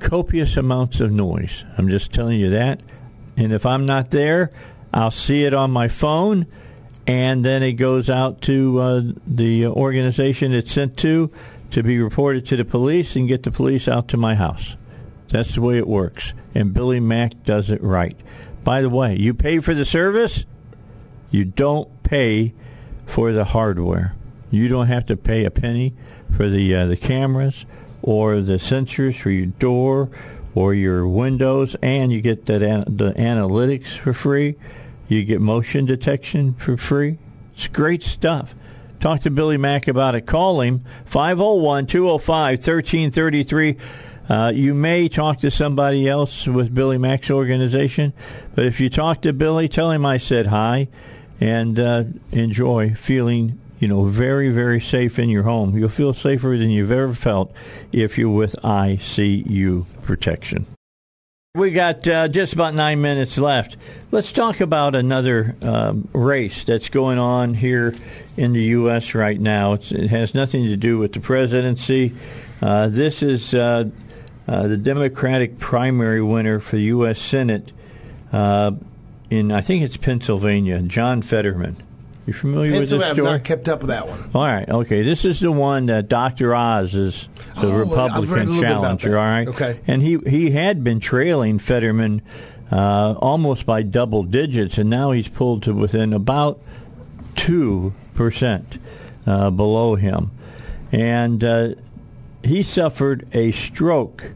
copious 0.00 0.56
amounts 0.56 1.00
of 1.00 1.12
noise. 1.12 1.64
I'm 1.78 1.88
just 1.88 2.12
telling 2.12 2.40
you 2.40 2.50
that. 2.50 2.80
And 3.36 3.52
if 3.52 3.66
I'm 3.66 3.86
not 3.86 4.10
there, 4.10 4.50
I'll 4.92 5.10
see 5.10 5.44
it 5.44 5.54
on 5.54 5.70
my 5.70 5.88
phone, 5.88 6.46
and 7.06 7.44
then 7.44 7.62
it 7.62 7.72
goes 7.72 8.08
out 8.08 8.40
to 8.42 8.78
uh, 8.78 9.02
the 9.26 9.66
organization 9.66 10.52
it's 10.52 10.72
sent 10.72 10.96
to 10.98 11.30
to 11.72 11.82
be 11.82 11.98
reported 11.98 12.46
to 12.46 12.56
the 12.56 12.64
police 12.64 13.16
and 13.16 13.26
get 13.28 13.42
the 13.42 13.50
police 13.50 13.88
out 13.88 14.08
to 14.08 14.16
my 14.16 14.34
house. 14.34 14.76
That's 15.34 15.56
the 15.56 15.62
way 15.62 15.78
it 15.78 15.88
works. 15.88 16.32
And 16.54 16.72
Billy 16.72 17.00
Mack 17.00 17.42
does 17.42 17.68
it 17.68 17.82
right. 17.82 18.16
By 18.62 18.82
the 18.82 18.88
way, 18.88 19.16
you 19.16 19.34
pay 19.34 19.58
for 19.58 19.74
the 19.74 19.84
service, 19.84 20.44
you 21.32 21.44
don't 21.44 22.04
pay 22.04 22.54
for 23.04 23.32
the 23.32 23.46
hardware. 23.46 24.14
You 24.52 24.68
don't 24.68 24.86
have 24.86 25.06
to 25.06 25.16
pay 25.16 25.44
a 25.44 25.50
penny 25.50 25.92
for 26.36 26.48
the 26.48 26.72
uh, 26.72 26.86
the 26.86 26.96
cameras 26.96 27.66
or 28.00 28.42
the 28.42 28.58
sensors 28.58 29.20
for 29.20 29.30
your 29.30 29.46
door 29.46 30.08
or 30.54 30.72
your 30.72 31.08
windows, 31.08 31.74
and 31.82 32.12
you 32.12 32.20
get 32.20 32.46
that 32.46 32.62
an- 32.62 32.96
the 32.96 33.12
analytics 33.14 33.98
for 33.98 34.12
free. 34.12 34.54
You 35.08 35.24
get 35.24 35.40
motion 35.40 35.84
detection 35.84 36.54
for 36.54 36.76
free. 36.76 37.18
It's 37.54 37.66
great 37.66 38.04
stuff. 38.04 38.54
Talk 39.00 39.18
to 39.22 39.30
Billy 39.30 39.56
Mack 39.56 39.88
about 39.88 40.14
it. 40.14 40.26
Call 40.26 40.60
him 40.60 40.78
501 41.06 41.86
205 41.86 42.58
1333. 42.58 43.76
Uh, 44.28 44.52
you 44.54 44.72
may 44.72 45.08
talk 45.08 45.38
to 45.38 45.50
somebody 45.50 46.08
else 46.08 46.46
with 46.46 46.74
Billy 46.74 46.96
Mack's 46.96 47.30
organization, 47.30 48.12
but 48.54 48.64
if 48.64 48.80
you 48.80 48.88
talk 48.88 49.20
to 49.22 49.32
Billy, 49.32 49.68
tell 49.68 49.90
him 49.90 50.06
I 50.06 50.16
said 50.16 50.46
hi 50.46 50.88
and 51.40 51.78
uh, 51.78 52.04
enjoy 52.32 52.94
feeling 52.94 53.58
you 53.80 53.88
know 53.88 54.04
very 54.04 54.50
very 54.50 54.80
safe 54.80 55.18
in 55.18 55.28
your 55.28 55.42
home. 55.42 55.76
You'll 55.76 55.88
feel 55.88 56.14
safer 56.14 56.56
than 56.56 56.70
you've 56.70 56.92
ever 56.92 57.12
felt 57.12 57.52
if 57.92 58.16
you're 58.16 58.30
with 58.30 58.54
ICU 58.62 60.02
protection. 60.02 60.66
We 61.56 61.70
got 61.70 62.08
uh, 62.08 62.26
just 62.26 62.52
about 62.52 62.74
nine 62.74 63.00
minutes 63.00 63.38
left. 63.38 63.76
Let's 64.10 64.32
talk 64.32 64.60
about 64.60 64.96
another 64.96 65.54
um, 65.62 66.08
race 66.12 66.64
that's 66.64 66.88
going 66.88 67.18
on 67.18 67.54
here 67.54 67.94
in 68.36 68.54
the 68.54 68.62
U.S. 68.62 69.14
right 69.14 69.38
now. 69.38 69.74
It's, 69.74 69.92
it 69.92 70.08
has 70.08 70.34
nothing 70.34 70.64
to 70.64 70.76
do 70.76 70.98
with 70.98 71.12
the 71.12 71.20
presidency. 71.20 72.12
Uh, 72.60 72.88
this 72.88 73.22
is 73.22 73.54
uh, 73.54 73.84
uh, 74.48 74.66
the 74.68 74.76
Democratic 74.76 75.58
primary 75.58 76.22
winner 76.22 76.60
for 76.60 76.76
the 76.76 76.82
U.S. 76.82 77.20
Senate 77.20 77.72
uh, 78.32 78.72
in 79.30 79.50
I 79.52 79.60
think 79.60 79.82
it's 79.84 79.96
Pennsylvania. 79.96 80.80
John 80.80 81.22
Fetterman. 81.22 81.76
You 82.26 82.32
familiar 82.32 82.80
with 82.80 82.88
this 82.88 83.02
I've 83.02 83.16
story? 83.16 83.32
not 83.32 83.44
kept 83.44 83.68
up 83.68 83.80
with 83.80 83.88
that 83.88 84.08
one. 84.08 84.30
All 84.34 84.42
right, 84.46 84.66
okay. 84.66 85.02
This 85.02 85.26
is 85.26 85.40
the 85.40 85.52
one 85.52 85.86
that 85.86 86.08
Dr. 86.08 86.54
Oz 86.54 86.94
is 86.94 87.28
the 87.60 87.66
Oh, 87.66 87.72
I've 87.72 87.76
Republican 87.90 88.30
little 88.30 88.36
bit 88.36 88.60
about 88.62 88.62
challenger. 88.62 89.18
All 89.18 89.24
right, 89.24 89.48
Okay. 89.48 89.80
And 89.86 90.00
he 90.02 90.18
he 90.26 90.50
had 90.52 90.82
been 90.82 91.00
trailing 91.00 91.58
Fetterman 91.58 92.22
uh, 92.72 93.14
almost 93.18 93.66
by 93.66 93.82
double 93.82 94.22
digits, 94.22 94.78
and 94.78 94.88
now 94.88 95.10
he's 95.10 95.28
pulled 95.28 95.64
to 95.64 95.74
within 95.74 96.14
about 96.14 96.60
two 97.36 97.92
percent 98.14 98.78
uh, 99.26 99.50
below 99.50 99.94
him, 99.94 100.30
and 100.92 101.44
uh, 101.44 101.74
he 102.46 102.62
suffered 102.62 103.26
a 103.32 103.50
stroke 103.52 104.32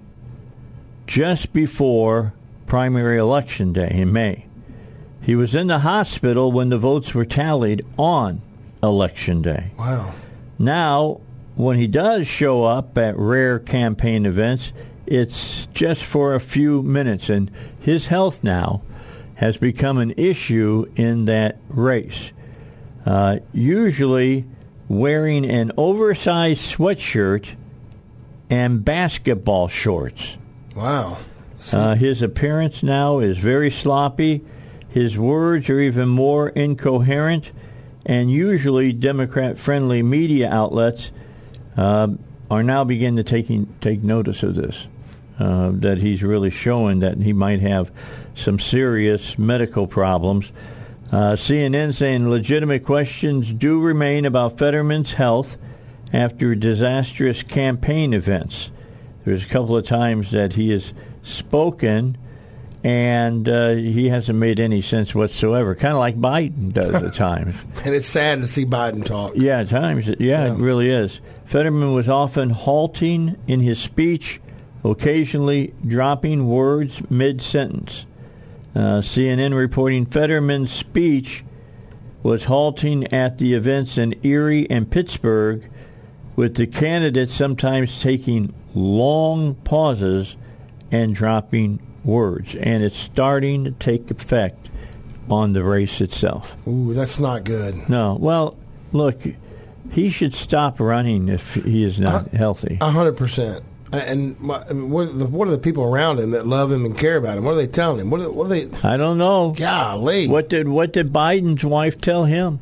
just 1.07 1.53
before 1.53 2.33
primary 2.67 3.19
election 3.19 3.73
day 3.73 3.91
in 3.91 4.13
May. 4.13 4.47
He 5.23 5.35
was 5.35 5.55
in 5.55 5.67
the 5.67 5.81
hospital 5.81 6.53
when 6.53 6.69
the 6.69 6.79
votes 6.79 7.15
were 7.15 7.25
tallied 7.25 7.85
on 7.97 8.41
election 8.83 9.43
day. 9.43 9.73
Wow. 9.79 10.15
Now, 10.59 11.21
when 11.55 11.77
he 11.77 11.87
does 11.87 12.27
show 12.27 12.65
up 12.65 12.97
at 12.97 13.17
rare 13.17 13.59
campaign 13.59 14.27
events, 14.27 14.73
it's 15.07 15.67
just 15.67 16.05
for 16.05 16.35
a 16.35 16.41
few 16.41 16.83
minutes, 16.83 17.31
and 17.31 17.51
his 17.81 18.07
health 18.07 18.45
now 18.45 18.83
has 19.37 19.57
become 19.57 19.99
an 19.99 20.13
issue 20.17 20.91
in 20.97 21.25
that 21.27 21.57
race. 21.69 22.33
Uh, 23.07 23.39
usually, 23.53 24.45
wearing 24.89 25.45
an 25.45 25.73
oversized 25.77 26.77
sweatshirt 26.77 27.57
and 28.51 28.85
basketball 28.85 29.69
shorts. 29.69 30.39
Wow. 30.75 31.19
Uh, 31.73 31.95
his 31.97 32.23
appearance 32.23 32.83
now 32.83 33.19
is 33.19 33.39
very 33.39 33.71
sloppy. 33.71 34.43
His 34.89 35.19
words 35.19 35.69
are 35.69 35.81
even 35.81 36.09
more 36.09 36.49
incoherent, 36.51 37.53
and 38.07 38.31
usually 38.31 38.93
Democrat-friendly 38.93 40.03
media 40.03 40.51
outlets 40.51 41.13
uh, 41.77 42.09
are 42.51 42.63
now 42.63 42.85
beginning 42.85 43.17
to 43.17 43.25
taking 43.25 43.67
take 43.81 44.03
notice 44.03 44.43
of 44.43 44.55
this. 44.55 44.89
Uh, 45.39 45.71
that 45.73 45.99
he's 45.99 46.25
really 46.25 46.51
showing 46.51 46.99
that 46.99 47.17
he 47.19 47.33
might 47.33 47.61
have 47.61 47.93
some 48.35 48.59
serious 48.59 49.39
medical 49.39 49.87
problems. 49.87 50.51
Uh, 51.13 51.37
CNN 51.37 51.95
saying 51.95 52.29
legitimate 52.29 52.85
questions 52.85 53.53
do 53.53 53.81
remain 53.81 54.27
about 54.27 54.59
Fetterman's 54.59 55.15
health 55.15 55.57
after 56.13 56.55
disastrous 56.55 57.43
campaign 57.43 58.13
events. 58.13 58.71
There's 59.25 59.45
a 59.45 59.49
couple 59.49 59.77
of 59.77 59.85
times 59.87 60.31
that 60.31 60.55
he 60.55 60.71
has 60.71 60.95
spoken 61.23 62.17
and 62.85 63.49
uh, 63.49 63.71
he 63.75 64.09
hasn't 64.09 64.39
made 64.39 64.61
any 64.61 64.81
sense 64.81 65.15
whatsoever, 65.15 65.75
kind 65.75 65.93
of 65.95 65.99
like 65.99 66.17
Biden 66.17 66.73
does 66.73 66.95
at 67.03 67.13
times. 67.15 67.65
And 67.85 67.95
it's 67.95 68.07
sad 68.07 68.41
to 68.41 68.47
see 68.47 68.65
Biden 68.65 69.05
talk. 69.05 69.33
Yeah, 69.35 69.61
at 69.61 69.69
times, 69.69 70.07
yeah, 70.09 70.15
Yeah. 70.19 70.53
it 70.55 70.59
really 70.59 70.89
is. 70.89 71.21
Fetterman 71.45 71.93
was 71.93 72.09
often 72.09 72.51
halting 72.51 73.37
in 73.49 73.61
his 73.61 73.81
speech, 73.81 74.41
occasionally 74.85 75.75
dropping 75.87 76.47
words 76.47 77.03
mid 77.11 77.43
sentence. 77.43 78.07
Uh, 78.77 79.01
CNN 79.01 79.57
reporting 79.57 80.07
Fetterman's 80.07 80.71
speech 80.73 81.45
was 82.23 82.45
halting 82.45 83.13
at 83.13 83.39
the 83.39 83.55
events 83.55 83.99
in 83.99 84.15
Erie 84.23 84.71
and 84.71 84.89
Pittsburgh, 84.89 85.69
with 86.39 86.55
the 86.55 86.69
candidates 86.69 87.35
sometimes 87.35 88.01
taking 88.01 88.55
long 88.73 89.57
pauses 89.57 90.37
and 90.93 91.13
dropping 91.13 91.81
words. 92.05 92.55
And 92.55 92.85
it's 92.85 92.97
starting 92.97 93.65
to 93.65 93.73
take 93.73 94.09
effect 94.09 94.71
on 95.29 95.53
the 95.53 95.65
race 95.65 96.01
itself. 96.01 96.57
Ooh, 96.69 96.95
that's 96.95 97.19
not 97.19 97.43
good. 97.43 97.89
No. 97.89 98.17
Well, 98.21 98.57
look, 98.93 99.21
he 99.91 100.11
should 100.11 100.33
stop 100.33 100.79
running 100.79 101.29
if 101.29 101.55
he 101.55 101.83
is 101.83 101.99
not 101.99 102.33
uh, 102.33 102.37
healthy. 102.37 102.79
A 102.81 102.93
hundred 102.93 103.17
percent. 103.17 103.65
And 103.93 104.39
my, 104.39 104.63
I 104.63 104.75
mean, 104.75 104.91
what, 104.91 105.09
are 105.09 105.13
the, 105.13 105.27
what 105.27 105.49
are 105.49 105.51
the 105.51 105.59
people 105.59 105.83
around 105.83 106.21
him 106.21 106.31
that 106.31 106.47
love 106.47 106.71
him 106.71 106.85
and 106.85 106.97
care 106.97 107.17
about 107.17 107.37
him? 107.37 107.47
What 107.47 107.55
are 107.55 107.57
they 107.57 107.67
telling 107.67 107.99
him? 107.99 108.11
What 108.11 108.21
are, 108.21 108.31
what 108.31 108.45
are 108.47 108.51
they? 108.51 108.69
I 108.85 108.97
don't 108.97 109.19
know. 109.19 109.57
Golly. 109.57 110.29
What 110.29 110.49
did 110.49 110.69
what 110.69 110.93
did 110.93 111.13
Biden's 111.13 111.65
wife 111.65 112.01
tell 112.01 112.27
him? 112.27 112.61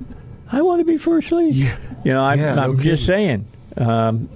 I 0.51 0.63
want 0.63 0.81
to 0.81 0.87
be 0.87 0.97
first 0.97 1.31
lady. 1.31 1.59
Yeah. 1.59 1.77
You 2.05 2.13
know, 2.15 2.25
I'm, 2.25 2.39
Yeah, 2.39 2.59
I'm 2.59 2.79
just 2.79 3.05
saying. 3.05 3.45
Um, 3.77 4.29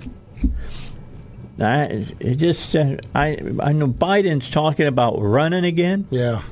I 1.58 2.06
it 2.20 2.36
just 2.36 2.74
uh, 2.74 2.96
I 3.14 3.38
I 3.60 3.72
know 3.72 3.88
Biden's 3.88 4.48
talking 4.50 4.86
about 4.86 5.16
running 5.20 5.64
again. 5.64 6.06
Yeah, 6.10 6.42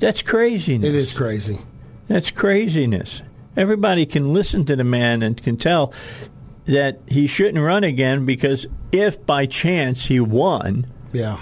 That's 0.00 0.22
craziness. 0.22 0.88
it 0.88 0.94
is 0.94 1.12
crazy. 1.12 1.60
That's 2.08 2.30
craziness. 2.30 3.22
Everybody 3.56 4.06
can 4.06 4.32
listen 4.32 4.64
to 4.66 4.76
the 4.76 4.84
man 4.84 5.22
and 5.22 5.40
can 5.42 5.56
tell 5.58 5.92
that 6.66 7.00
he 7.06 7.26
shouldn't 7.26 7.62
run 7.62 7.84
again 7.84 8.24
because 8.24 8.66
if 8.92 9.24
by 9.26 9.46
chance 9.46 10.06
he 10.06 10.20
won, 10.20 10.86
Yeah. 11.12 11.38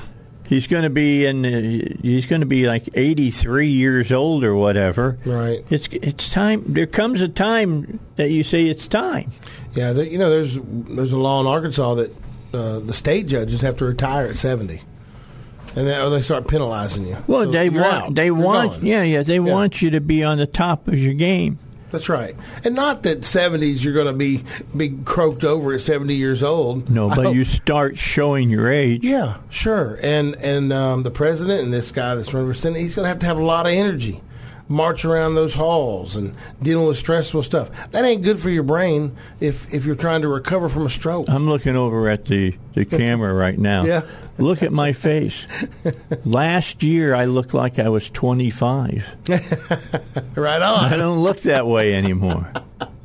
He's 0.50 0.66
going 0.66 0.82
to 0.82 0.90
be 0.90 1.24
in 1.24 1.46
uh, 1.46 1.96
he's 2.02 2.26
going 2.26 2.40
to 2.40 2.46
be 2.46 2.66
like 2.66 2.86
83 2.94 3.68
years 3.68 4.12
old 4.12 4.44
or 4.44 4.54
whatever. 4.54 5.16
Right. 5.24 5.64
It's 5.70 5.86
it's 5.92 6.30
time 6.30 6.62
there 6.66 6.86
comes 6.86 7.22
a 7.22 7.28
time 7.28 7.98
that 8.16 8.30
you 8.30 8.42
say 8.42 8.66
it's 8.66 8.86
time. 8.86 9.30
Yeah, 9.72 9.94
there, 9.94 10.04
you 10.04 10.18
know, 10.18 10.28
there's 10.28 10.58
there's 10.62 11.12
a 11.12 11.16
law 11.16 11.40
in 11.40 11.46
Arkansas 11.46 11.94
that 11.94 12.10
uh, 12.52 12.80
the 12.80 12.92
state 12.92 13.26
judges 13.28 13.62
have 13.62 13.78
to 13.78 13.84
retire 13.86 14.26
at 14.26 14.36
seventy, 14.36 14.82
and 15.76 15.86
then 15.86 16.00
or 16.02 16.10
they 16.10 16.20
start 16.22 16.48
penalizing 16.48 17.06
you. 17.06 17.16
Well, 17.26 17.44
So 17.44 17.52
they 17.52 17.70
want 17.70 17.86
out. 17.86 18.14
they 18.14 18.26
You're 18.26 18.34
want 18.34 18.72
gone. 18.72 18.84
yeah, 18.86 19.02
yeah, 19.04 19.22
they 19.22 19.40
want 19.40 19.80
you 19.80 19.90
to 19.90 20.00
be 20.00 20.22
on 20.24 20.36
the 20.38 20.46
top 20.46 20.88
of 20.88 20.98
your 20.98 21.14
game. 21.14 21.58
That's 21.90 22.08
right, 22.08 22.36
and 22.64 22.74
not 22.74 23.02
that 23.02 23.24
seventies 23.24 23.84
you're 23.84 23.94
going 23.94 24.06
to 24.06 24.12
be 24.12 24.44
be 24.76 24.96
croaked 25.04 25.44
over 25.44 25.74
at 25.74 25.80
seventy 25.80 26.14
years 26.14 26.42
old. 26.42 26.88
No, 26.90 27.08
but 27.08 27.34
you 27.34 27.44
start 27.44 27.98
showing 27.98 28.48
your 28.48 28.70
age. 28.70 29.04
Yeah, 29.04 29.38
sure. 29.50 29.98
And 30.02 30.36
and 30.36 30.72
um, 30.72 31.02
the 31.02 31.10
president 31.10 31.64
and 31.64 31.72
this 31.72 31.90
guy 31.90 32.14
that's 32.14 32.32
running 32.32 32.50
for 32.52 32.54
senate, 32.58 32.80
he's 32.80 32.94
going 32.94 33.04
to 33.04 33.08
have 33.08 33.18
to 33.20 33.26
have 33.26 33.38
a 33.38 33.44
lot 33.44 33.66
of 33.66 33.72
energy, 33.72 34.20
march 34.70 35.04
around 35.04 35.34
those 35.34 35.54
halls 35.54 36.16
and 36.16 36.34
dealing 36.62 36.86
with 36.86 36.96
stressful 36.96 37.42
stuff. 37.42 37.90
That 37.90 38.04
ain't 38.04 38.22
good 38.22 38.40
for 38.40 38.48
your 38.48 38.62
brain 38.62 39.16
if 39.40 39.72
if 39.74 39.84
you're 39.84 39.96
trying 39.96 40.22
to 40.22 40.28
recover 40.28 40.68
from 40.70 40.86
a 40.86 40.90
stroke. 40.90 41.28
I'm 41.28 41.48
looking 41.48 41.76
over 41.76 42.08
at 42.08 42.24
the, 42.24 42.56
the 42.74 42.86
camera 42.86 43.34
right 43.34 43.58
now. 43.58 43.84
Yeah. 43.84 44.02
Look 44.38 44.62
at 44.62 44.72
my 44.72 44.92
face. 44.92 45.46
Last 46.24 46.82
year, 46.82 47.14
I 47.14 47.26
looked 47.26 47.52
like 47.52 47.78
I 47.78 47.90
was 47.90 48.08
25. 48.08 49.16
right 50.36 50.62
on. 50.62 50.84
I 50.92 50.96
don't 50.96 51.18
look 51.18 51.40
that 51.40 51.66
way 51.66 51.94
anymore. 51.94 52.50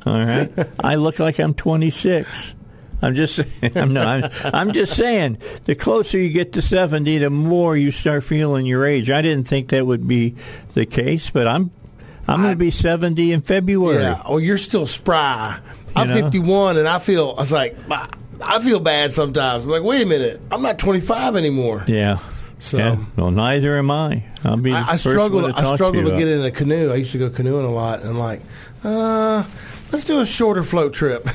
All 0.06 0.24
right. 0.24 0.50
I 0.80 0.94
look 0.94 1.18
like 1.18 1.38
I'm 1.38 1.52
26. 1.52 2.55
I'm 3.02 3.14
just 3.14 3.40
I'm 3.76 3.92
not 3.92 4.24
I'm, 4.44 4.54
I'm 4.54 4.72
just 4.72 4.94
saying 4.96 5.38
the 5.64 5.74
closer 5.74 6.18
you 6.18 6.30
get 6.30 6.52
to 6.54 6.62
70 6.62 7.18
the 7.18 7.30
more 7.30 7.76
you 7.76 7.90
start 7.90 8.24
feeling 8.24 8.66
your 8.66 8.86
age. 8.86 9.10
I 9.10 9.22
didn't 9.22 9.48
think 9.48 9.68
that 9.68 9.86
would 9.86 10.06
be 10.08 10.34
the 10.74 10.86
case, 10.86 11.30
but 11.30 11.46
I'm 11.46 11.70
I'm 12.28 12.42
going 12.42 12.54
to 12.54 12.58
be 12.58 12.70
70 12.72 13.32
in 13.32 13.42
February. 13.42 14.02
Yeah. 14.02 14.20
Oh, 14.24 14.38
you're 14.38 14.58
still 14.58 14.86
spry. 14.88 15.60
I'm 15.94 16.08
know? 16.08 16.14
51, 16.24 16.76
and 16.76 16.88
I 16.88 16.98
feel. 16.98 17.34
I 17.36 17.40
was 17.42 17.52
like, 17.52 17.76
I 17.88 18.58
feel 18.60 18.80
bad 18.80 19.14
sometimes. 19.14 19.64
I'm 19.64 19.70
like, 19.70 19.82
wait 19.82 20.02
a 20.02 20.06
minute, 20.06 20.40
I'm 20.50 20.60
not 20.60 20.78
25 20.78 21.36
anymore. 21.36 21.84
Yeah. 21.86 22.18
So- 22.58 22.78
Yeah. 22.78 22.96
well, 23.16 23.30
neither 23.30 23.76
am 23.78 23.90
I. 23.90 24.24
I'll 24.44 24.56
be. 24.56 24.72
I, 24.72 24.92
I 24.92 24.96
struggle. 24.96 25.46
I 25.46 25.74
struggle 25.74 26.02
to, 26.02 26.10
to, 26.10 26.18
get 26.18 26.26
in 26.28 26.42
a 26.42 26.50
canoe. 26.50 26.90
I 26.92 26.96
used 26.96 27.12
to 27.12 27.18
go 27.18 27.30
canoeing 27.30 27.64
a 27.64 27.70
lot, 27.72 28.00
and 28.00 28.10
I'm 28.10 28.18
like, 28.18 28.40
uh, 28.82 29.44
let's 29.92 30.04
do 30.04 30.20
a 30.20 30.26
shorter 30.26 30.62
float 30.64 30.92
trip. 30.94 31.26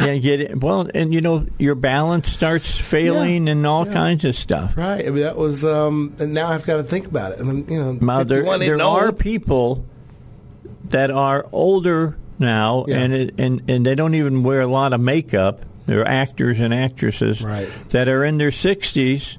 Yeah, 0.00 0.16
get 0.16 0.40
it. 0.40 0.60
Well, 0.60 0.88
and 0.94 1.12
you 1.14 1.20
know 1.20 1.46
your 1.58 1.74
balance 1.74 2.28
starts 2.30 2.76
failing 2.76 3.48
and 3.48 3.66
all 3.66 3.86
Yeah. 3.86 3.92
kinds 3.92 4.24
of 4.24 4.34
stuff. 4.34 4.76
right. 4.76 5.06
I 5.06 5.10
mean, 5.10 5.22
that 5.22 5.36
was. 5.36 5.64
Um, 5.64 6.14
and 6.18 6.34
now 6.34 6.48
I've 6.48 6.66
got 6.66 6.78
to 6.78 6.82
think 6.82 7.06
about 7.06 7.32
it. 7.32 7.38
And 7.38 7.48
I'm, 7.50 7.70
you 7.70 7.80
know, 7.80 7.92
Now 8.00 8.24
there, 8.24 8.44
51 8.44 8.80
are 8.80 9.06
old. 9.06 9.18
people 9.18 9.84
that 10.90 11.10
are 11.10 11.46
older 11.52 12.16
now, 12.38 12.84
Yeah. 12.88 12.96
and 12.98 13.12
it, 13.12 13.34
and 13.38 13.62
and 13.68 13.86
they 13.86 13.94
don't 13.94 14.14
even 14.14 14.42
wear 14.42 14.60
a 14.60 14.66
lot 14.66 14.92
of 14.92 15.00
makeup. 15.00 15.60
They're 15.86 16.06
actors 16.06 16.58
and 16.60 16.72
actresses 16.74 17.42
Right. 17.42 17.68
that 17.90 18.08
are 18.08 18.24
in 18.24 18.38
their 18.38 18.50
sixties 18.50 19.38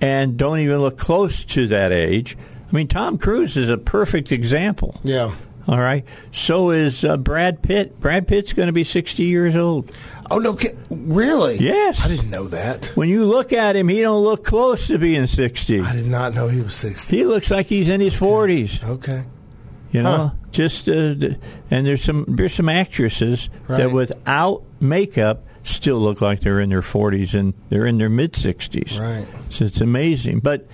and 0.00 0.36
don't 0.36 0.58
even 0.60 0.78
look 0.78 0.96
close 0.98 1.44
to 1.46 1.66
that 1.68 1.92
age. 1.92 2.36
I 2.72 2.76
mean, 2.76 2.88
Tom 2.88 3.18
Cruise 3.18 3.56
is 3.56 3.68
a 3.68 3.78
perfect 3.78 4.32
example. 4.32 5.00
Yeah. 5.04 5.32
All 5.66 5.78
right. 5.78 6.04
So 6.32 6.70
is 6.70 7.04
uh, 7.04 7.16
Brad 7.16 7.62
Pitt. 7.62 7.98
Brad 8.00 8.28
Pitt's 8.28 8.52
going 8.52 8.66
to 8.66 8.72
be 8.72 8.84
60 8.84 9.22
years 9.24 9.56
old. 9.56 9.90
Oh 10.30 10.38
no! 10.38 10.56
Really? 10.90 11.56
Yes. 11.56 12.04
I 12.04 12.08
didn't 12.08 12.30
know 12.30 12.48
that. 12.48 12.86
When 12.94 13.08
you 13.08 13.24
look 13.26 13.52
at 13.52 13.76
him, 13.76 13.88
he 13.88 14.00
don't 14.00 14.24
look 14.24 14.44
close 14.44 14.86
to 14.86 14.98
being 14.98 15.26
60. 15.26 15.80
I 15.80 15.92
did 15.94 16.06
not 16.06 16.34
know 16.34 16.48
he 16.48 16.60
was 16.62 16.74
60. 16.74 17.14
He 17.16 17.24
looks 17.24 17.50
like 17.50 17.66
he's 17.66 17.88
in 17.88 18.00
his 18.00 18.14
40s. 18.18 18.82
Okay. 18.82 19.24
You 19.92 20.02
know, 20.02 20.16
Huh. 20.16 20.30
just 20.50 20.88
uh, 20.88 20.92
and 21.70 21.86
there's 21.86 22.02
some 22.02 22.24
there's 22.26 22.54
some 22.54 22.68
actresses 22.68 23.48
that 23.68 23.92
without 23.92 24.62
makeup 24.80 25.44
still 25.62 25.98
look 25.98 26.20
like 26.20 26.40
they're 26.40 26.60
in 26.60 26.70
their 26.70 26.80
40s 26.82 27.38
and 27.38 27.54
they're 27.68 27.86
in 27.86 27.98
their 27.98 28.10
mid 28.10 28.32
60s. 28.32 28.98
Right. 28.98 29.26
So 29.50 29.66
it's 29.66 29.80
amazing. 29.80 30.40
But 30.40 30.66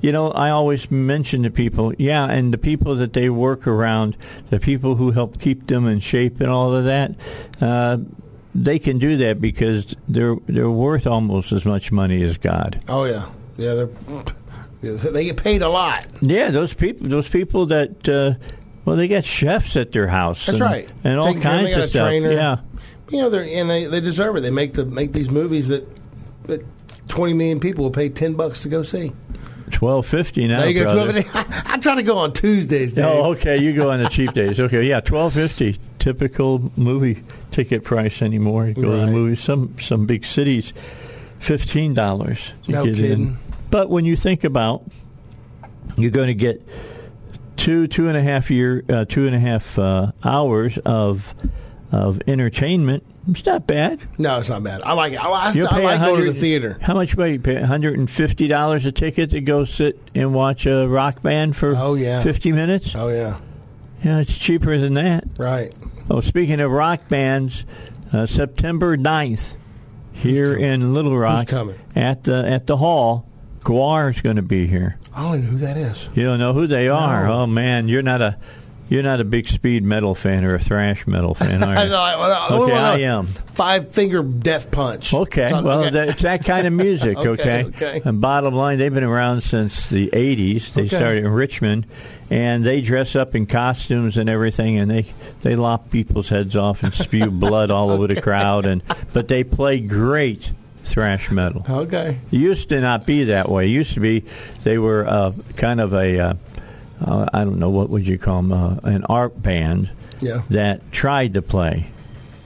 you 0.00 0.12
know, 0.12 0.30
I 0.30 0.50
always 0.50 0.90
mention 0.90 1.42
to 1.42 1.50
people, 1.50 1.92
yeah, 1.98 2.24
and 2.30 2.52
the 2.52 2.58
people 2.58 2.94
that 2.96 3.12
they 3.12 3.28
work 3.30 3.66
around, 3.66 4.16
the 4.48 4.58
people 4.60 4.94
who 4.96 5.10
help 5.10 5.40
keep 5.40 5.66
them 5.66 5.86
in 5.86 6.00
shape 6.00 6.40
and 6.40 6.48
all 6.50 6.74
of 6.74 6.84
that, 6.84 7.14
uh, 7.60 7.98
they 8.54 8.78
can 8.78 8.98
do 8.98 9.16
that 9.18 9.40
because 9.40 9.94
they're 10.08 10.36
they're 10.46 10.70
worth 10.70 11.06
almost 11.06 11.52
as 11.52 11.64
much 11.64 11.92
money 11.92 12.22
as 12.22 12.36
God. 12.38 12.80
Oh 12.88 13.04
yeah, 13.04 13.28
yeah. 13.56 13.74
They're, 13.74 13.88
yeah, 14.82 14.92
they 14.92 15.24
get 15.26 15.36
paid 15.36 15.60
a 15.62 15.68
lot. 15.68 16.06
Yeah, 16.22 16.50
those 16.50 16.72
people, 16.72 17.06
those 17.08 17.28
people 17.28 17.66
that, 17.66 18.08
uh, 18.08 18.34
well, 18.84 18.96
they 18.96 19.08
got 19.08 19.24
chefs 19.24 19.76
at 19.76 19.92
their 19.92 20.08
house. 20.08 20.46
That's 20.46 20.58
and, 20.58 20.60
right. 20.70 20.92
and 21.04 21.18
all 21.20 21.26
Taking 21.26 21.42
kinds 21.42 21.76
of 21.76 21.90
stuff. 21.90 22.08
trainer. 22.08 22.32
Yeah, 22.32 22.56
You 23.10 23.18
know, 23.18 23.30
they're 23.30 23.44
and 23.44 23.68
they, 23.68 23.84
they 23.84 24.00
deserve 24.00 24.36
it. 24.36 24.40
They 24.40 24.50
make 24.50 24.72
the 24.72 24.86
make 24.86 25.12
these 25.12 25.30
movies 25.30 25.68
that 25.68 25.86
that 26.44 26.64
twenty 27.08 27.34
million 27.34 27.60
people 27.60 27.84
will 27.84 27.90
pay 27.92 28.08
ten 28.08 28.32
bucks 28.34 28.62
to 28.62 28.68
go 28.70 28.82
see. 28.82 29.12
Twelve 29.70 30.06
fifty 30.06 30.46
now, 30.48 30.60
There 30.60 30.70
you 30.70 30.82
go. 30.84 30.92
brother. 30.92 31.22
12. 31.22 31.46
I 31.66 31.78
try 31.82 31.94
to 31.96 32.02
go 32.02 32.18
on 32.18 32.32
Tuesdays. 32.32 32.92
Dave. 32.94 33.04
Oh, 33.04 33.32
okay. 33.32 33.56
You 33.58 33.72
go 33.74 33.90
on 33.90 34.02
the 34.02 34.08
cheap 34.08 34.32
days. 34.32 34.60
Okay, 34.60 34.82
yeah, 34.84 35.00
twelve 35.00 35.32
fifty, 35.34 35.76
typical 35.98 36.70
movie 36.76 37.22
ticket 37.50 37.84
price 37.84 38.22
anymore. 38.22 38.66
You 38.68 38.74
go 38.74 38.82
to 39.00 39.06
the 39.06 39.12
movies. 39.12 39.40
Some 39.40 39.78
some 39.78 40.06
big 40.06 40.24
cities, 40.24 40.72
fifteen 41.38 41.94
dollars 41.94 42.52
to 42.64 42.72
No 42.72 42.84
get 42.84 42.98
in. 42.98 43.04
kidding. 43.04 43.38
But 43.70 43.88
when 43.88 44.04
you 44.04 44.16
think 44.16 44.44
about, 44.44 44.82
you're 45.96 46.10
going 46.10 46.26
to 46.28 46.34
get 46.34 46.60
two 47.56 47.86
two 47.86 48.08
and 48.08 48.16
a 48.16 48.22
half 48.22 48.50
year 48.50 48.84
uh, 48.88 49.04
two 49.04 49.26
and 49.26 49.34
a 49.34 49.38
half 49.40 49.78
uh, 49.78 50.12
hours 50.24 50.78
of 50.78 51.34
of 51.92 52.20
entertainment. 52.26 53.04
It's 53.30 53.46
not 53.46 53.66
bad. 53.66 54.00
No, 54.18 54.38
it's 54.38 54.48
not 54.48 54.62
bad. 54.62 54.82
I 54.82 54.92
like 54.94 55.12
it. 55.12 55.24
I, 55.24 55.28
I, 55.28 55.52
You'll 55.52 55.68
I 55.68 55.70
pay 55.70 55.84
like 55.84 56.00
going 56.00 56.24
to 56.24 56.32
the 56.32 56.38
theater. 56.40 56.78
How 56.80 56.94
much 56.94 57.16
money 57.16 57.32
you 57.32 57.40
pay? 57.40 57.54
One 57.54 57.64
hundred 57.64 57.98
and 57.98 58.10
fifty 58.10 58.48
dollars 58.48 58.84
a 58.86 58.92
ticket 58.92 59.30
to 59.30 59.40
go 59.40 59.64
sit 59.64 59.98
and 60.14 60.34
watch 60.34 60.66
a 60.66 60.86
rock 60.86 61.22
band 61.22 61.56
for 61.56 61.74
Oh, 61.76 61.94
yeah. 61.94 62.22
fifty 62.22 62.52
minutes. 62.52 62.94
Oh 62.96 63.08
yeah, 63.08 63.38
Yeah, 64.02 64.18
it's 64.20 64.36
cheaper 64.36 64.76
than 64.78 64.94
that. 64.94 65.24
right. 65.38 65.74
Oh, 66.10 66.20
speaking 66.20 66.60
of 66.60 66.70
rock 66.72 67.06
bands, 67.08 67.64
uh, 68.12 68.26
September 68.26 68.96
9th, 68.96 69.54
here 70.12 70.56
in 70.56 70.92
Little 70.92 71.16
Rock 71.16 71.46
coming? 71.46 71.78
at 71.94 72.24
the 72.24 72.44
at 72.46 72.66
the 72.66 72.76
hall, 72.76 73.28
Gwar 73.60 74.10
is 74.10 74.20
going 74.20 74.36
to 74.36 74.42
be 74.42 74.66
here. 74.66 74.96
I 75.14 75.22
don't 75.22 75.38
even 75.38 75.44
know 75.44 75.50
who 75.52 75.58
that 75.58 75.76
is. 75.76 76.08
You 76.14 76.24
don't 76.24 76.38
know 76.40 76.52
who 76.52 76.66
they 76.66 76.88
are? 76.88 77.26
No. 77.26 77.32
Oh 77.42 77.46
man, 77.46 77.86
you're 77.88 78.02
not 78.02 78.20
a 78.22 78.38
you're 78.90 79.02
not 79.02 79.20
a 79.20 79.24
big 79.24 79.48
speed 79.48 79.82
metal 79.84 80.14
fan 80.14 80.44
or 80.44 80.54
a 80.54 80.58
thrash 80.60 81.06
metal 81.06 81.34
fan, 81.34 81.62
are 81.64 81.74
I 81.76 81.84
you? 81.84 81.90
know. 81.90 81.98
I, 82.00 82.12
I, 82.14 82.48
Okay, 82.50 82.72
I, 82.76 82.94
I 82.94 82.98
am. 82.98 83.26
Five 83.26 83.90
finger 83.92 84.22
death 84.22 84.70
punch. 84.70 85.14
Okay, 85.14 85.48
Something- 85.48 85.64
well, 85.66 85.80
okay. 85.84 85.90
that, 85.90 86.08
it's 86.10 86.22
that 86.22 86.44
kind 86.44 86.66
of 86.66 86.72
music. 86.74 87.16
Okay, 87.30 87.64
okay, 87.64 87.64
okay. 87.64 88.02
And 88.04 88.20
bottom 88.20 88.54
line, 88.54 88.78
they've 88.78 88.92
been 88.92 89.04
around 89.04 89.40
since 89.42 89.88
the 89.88 90.08
'80s. 90.12 90.72
They 90.74 90.82
Okay. 90.82 90.96
started 90.96 91.24
in 91.24 91.30
Richmond, 91.30 91.86
and 92.30 92.64
they 92.64 92.80
dress 92.80 93.14
up 93.16 93.34
in 93.34 93.46
costumes 93.46 94.16
and 94.18 94.28
everything, 94.28 94.76
and 94.78 94.90
they 94.90 95.06
they 95.42 95.54
lop 95.56 95.90
people's 95.90 96.28
heads 96.28 96.56
off 96.56 96.82
and 96.82 96.92
spew 96.92 97.30
blood 97.30 97.70
all 97.70 97.90
over 97.90 98.06
the 98.06 98.20
crowd. 98.20 98.66
And 98.66 98.82
but 99.12 99.28
they 99.28 99.44
play 99.44 99.78
great 99.80 100.52
thrash 100.82 101.30
metal. 101.30 101.64
okay. 101.68 102.18
It 102.32 102.36
used 102.36 102.70
to 102.70 102.80
not 102.80 103.06
be 103.06 103.24
that 103.24 103.48
way. 103.48 103.66
It 103.66 103.70
used 103.70 103.94
to 103.94 104.00
be 104.00 104.24
they 104.64 104.78
were 104.78 105.06
uh, 105.06 105.32
kind 105.56 105.80
of 105.80 105.92
a 105.92 106.18
uh, 106.18 106.34
uh, 107.04 107.26
I 107.32 107.44
don't 107.44 107.58
know 107.58 107.70
what 107.70 107.90
would 107.90 108.06
you 108.06 108.18
call 108.18 108.42
them 108.42 108.52
uh, 108.52 108.76
an 108.84 109.04
art 109.08 109.40
band 109.42 109.90
Yeah. 110.20 110.42
that 110.50 110.92
tried 110.92 111.34
to 111.34 111.42
play 111.42 111.86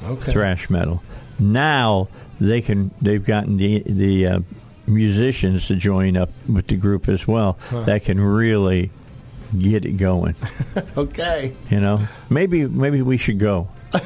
Okay. 0.04 0.32
thrash 0.32 0.68
metal. 0.70 1.02
Now 1.38 2.08
they 2.40 2.60
can 2.60 2.90
they've 3.00 3.24
gotten 3.24 3.56
the 3.56 3.82
the 3.86 4.26
uh, 4.26 4.40
musicians 4.86 5.66
to 5.68 5.76
join 5.76 6.16
up 6.16 6.30
with 6.48 6.66
the 6.66 6.76
group 6.76 7.08
as 7.08 7.26
well 7.26 7.58
that 7.72 8.04
can 8.04 8.20
really 8.20 8.90
get 9.58 9.84
it 9.84 9.92
going. 9.92 10.34
Okay. 10.96 11.52
You 11.70 11.80
know, 11.80 12.00
maybe 12.28 12.66
maybe 12.66 13.00
we 13.02 13.16
should 13.16 13.38
go. 13.38 13.68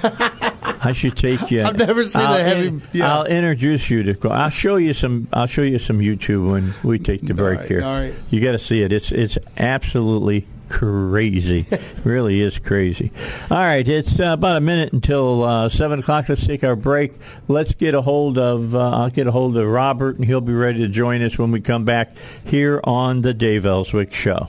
I 0.82 0.92
should 0.92 1.16
take 1.16 1.50
you. 1.50 1.62
I've 1.62 1.76
never 1.76 2.04
seen 2.04 2.22
I'll 2.22 2.34
a 2.36 2.42
heavy- 2.42 2.68
in- 2.68 2.82
yeah. 2.92 3.12
I'll 3.14 3.24
introduce 3.26 3.90
you 3.90 4.12
to. 4.14 4.30
I'll 4.30 4.50
show 4.50 4.76
you 4.76 4.92
some. 4.92 5.28
I'll 5.32 5.46
show 5.46 5.62
you 5.62 5.78
some 5.78 5.98
YouTube 6.00 6.50
when 6.50 6.74
we 6.82 6.98
take 6.98 7.22
the 7.22 7.34
break 7.34 7.60
right, 7.60 7.68
here. 7.68 7.84
all 7.84 7.94
right. 8.00 8.14
You 8.30 8.40
got 8.40 8.52
to 8.52 8.58
see 8.58 8.82
it. 8.82 8.92
It's 8.92 9.10
it's 9.12 9.38
absolutely 9.56 10.46
crazy. 10.68 11.66
really 12.04 12.40
is 12.40 12.58
crazy. 12.58 13.10
All 13.50 13.56
right, 13.58 13.86
it's 13.86 14.20
uh, 14.20 14.24
about 14.34 14.56
a 14.56 14.60
minute 14.60 14.92
until 14.92 15.42
uh, 15.44 15.68
seven 15.68 15.98
o'clock. 16.00 16.28
Let's 16.28 16.46
take 16.46 16.62
our 16.64 16.76
break. 16.76 17.12
Let's 17.48 17.74
get 17.74 17.94
a 17.94 18.02
hold 18.02 18.38
of. 18.38 18.74
Uh, 18.74 18.90
I'll 18.90 19.10
get 19.10 19.26
a 19.26 19.32
hold 19.32 19.56
of 19.56 19.66
Robert, 19.66 20.16
and 20.16 20.24
he'll 20.24 20.40
be 20.40 20.52
ready 20.52 20.80
to 20.80 20.88
join 20.88 21.22
us 21.22 21.38
when 21.38 21.50
we 21.50 21.60
come 21.60 21.84
back 21.84 22.12
here 22.44 22.80
on 22.84 23.22
the 23.22 23.34
Dave 23.34 23.64
Elswick 23.66 24.12
Show. 24.14 24.48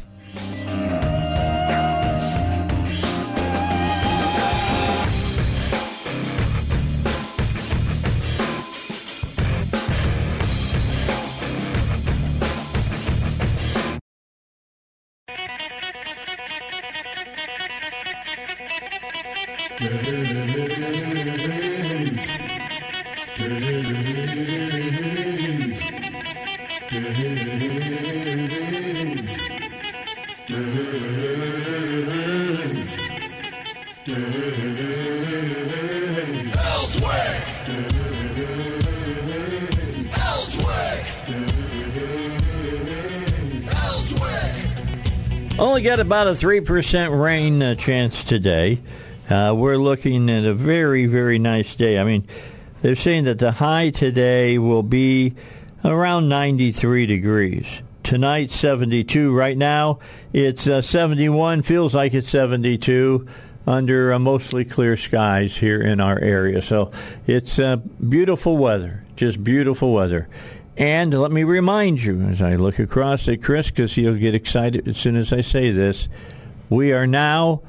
About 46.10 46.26
a 46.26 46.32
3% 46.32 47.22
rain 47.24 47.62
uh, 47.62 47.76
chance 47.76 48.24
today. 48.24 48.80
Uh, 49.30 49.54
we're 49.56 49.78
looking 49.78 50.28
at 50.32 50.44
a 50.44 50.56
very, 50.56 51.06
very 51.06 51.38
nice 51.38 51.76
day. 51.76 52.00
I 52.00 52.04
mean, 52.04 52.26
they're 52.82 52.96
saying 52.96 53.26
that 53.26 53.38
the 53.38 53.52
high 53.52 53.92
today 53.92 54.58
will 54.58 54.82
be 54.82 55.36
around 55.86 56.28
93 56.28 57.06
degrees. 57.06 57.84
Tonight, 58.02 58.50
72. 58.50 59.32
Right 59.32 59.56
now, 59.56 60.00
it's 60.34 60.66
uh, 60.66 60.82
71. 60.82 61.62
Feels 61.62 61.94
like 61.94 62.16
it's 62.16 62.30
72 62.30 63.28
under 63.68 64.12
uh, 64.12 64.18
mostly 64.18 64.66
clear 64.66 64.98
skies 64.98 65.58
here 65.58 65.80
in 65.80 66.02
our 66.02 66.20
area. 66.20 66.64
So 66.64 66.92
it's 67.28 67.60
uh, 67.60 67.76
beautiful 67.76 68.58
weather, 68.58 69.04
just 69.16 69.44
beautiful 69.44 69.94
weather. 69.94 70.28
And 70.80 71.14
let 71.14 71.32
me 71.32 71.44
remind 71.44 72.02
you, 72.02 72.22
as 72.22 72.42
I 72.42 72.54
look 72.54 72.80
across 72.80 73.28
at 73.28 73.44
Chris, 73.44 73.70
because 73.70 73.94
he'll 73.96 74.16
get 74.16 74.34
excited 74.34 74.88
as 74.88 74.98
soon 74.98 75.18
as 75.18 75.34
I 75.34 75.42
say 75.42 75.72
this, 75.72 76.08
we 76.70 76.94
are 76.94 77.06
now 77.06 77.62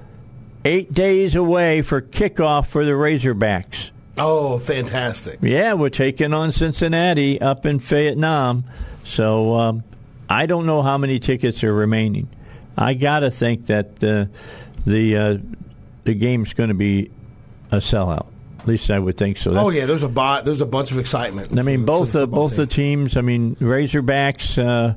eight 0.64 0.94
days 0.94 1.34
away 1.34 1.82
for 1.82 2.00
kickoff 2.00 2.68
for 2.68 2.84
the 2.84 2.92
Razorbacks. 2.92 3.90
Oh, 4.16 4.60
fantastic. 4.60 5.40
Yeah, 5.42 5.72
we're 5.74 5.88
taking 5.88 6.32
on 6.32 6.52
Cincinnati 6.52 7.40
up 7.40 7.66
in 7.66 7.80
Vietnam. 7.80 8.62
So 9.02 9.54
um, 9.54 9.82
I 10.28 10.46
don't 10.46 10.66
know 10.66 10.82
how 10.82 10.96
many 10.96 11.18
tickets 11.18 11.64
are 11.64 11.74
remaining. 11.74 12.28
I 12.76 12.94
got 12.94 13.20
to 13.20 13.30
think 13.32 13.66
that 13.66 14.04
uh, 14.04 14.26
the 14.86 15.16
uh, 15.16 15.38
the 16.04 16.14
game's 16.14 16.54
going 16.54 16.68
to 16.68 16.74
be 16.74 17.10
a 17.72 17.78
sellout. 17.78 18.26
At 18.60 18.68
least 18.68 18.90
I 18.90 18.98
would 18.98 19.16
think 19.16 19.36
so. 19.38 19.50
That's 19.50 19.64
Oh 19.64 19.70
yeah, 19.70 19.86
there's 19.86 20.02
a 20.02 20.08
bot. 20.08 20.44
There's 20.44 20.60
a 20.60 20.66
bunch 20.66 20.90
of 20.92 20.98
excitement. 20.98 21.58
I 21.58 21.62
mean, 21.62 21.84
both 21.84 22.12
the 22.12 22.26
both 22.26 22.56
the 22.56 22.66
teams. 22.66 23.16
I 23.16 23.20
mean, 23.22 23.56
Razorbacks 23.56 24.58
uh, 24.62 24.94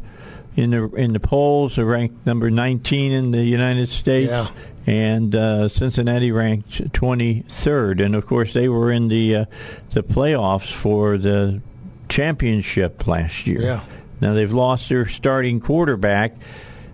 in 0.56 0.70
the 0.72 0.84
in 0.96 1.14
the 1.14 1.20
polls 1.20 1.78
are 1.78 1.86
ranked 1.86 2.26
number 2.26 2.52
19 2.52 3.12
in 3.12 3.32
the 3.32 3.42
United 3.44 3.88
States, 3.88 4.30
Yeah. 4.32 4.48
and 4.86 5.36
uh, 5.36 5.68
Cincinnati 5.70 6.32
ranked 6.32 6.92
23rd. 6.94 8.04
And 8.06 8.16
of 8.16 8.26
course, 8.28 8.54
they 8.54 8.68
were 8.70 8.92
in 8.92 9.08
the 9.08 9.36
uh, 9.36 9.46
the 9.92 10.04
playoffs 10.04 10.72
for 10.72 11.18
the 11.18 11.62
championship 12.10 13.08
last 13.08 13.48
year. 13.48 13.62
Yeah. 13.62 13.84
Now 14.22 14.34
they've 14.34 14.52
lost 14.54 14.90
their 14.90 15.06
starting 15.06 15.60
quarterback. 15.60 16.36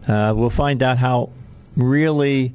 Uh, 0.08 0.34
we'll 0.36 0.50
find 0.50 0.82
out 0.82 0.98
how 0.98 1.30
really 1.76 2.54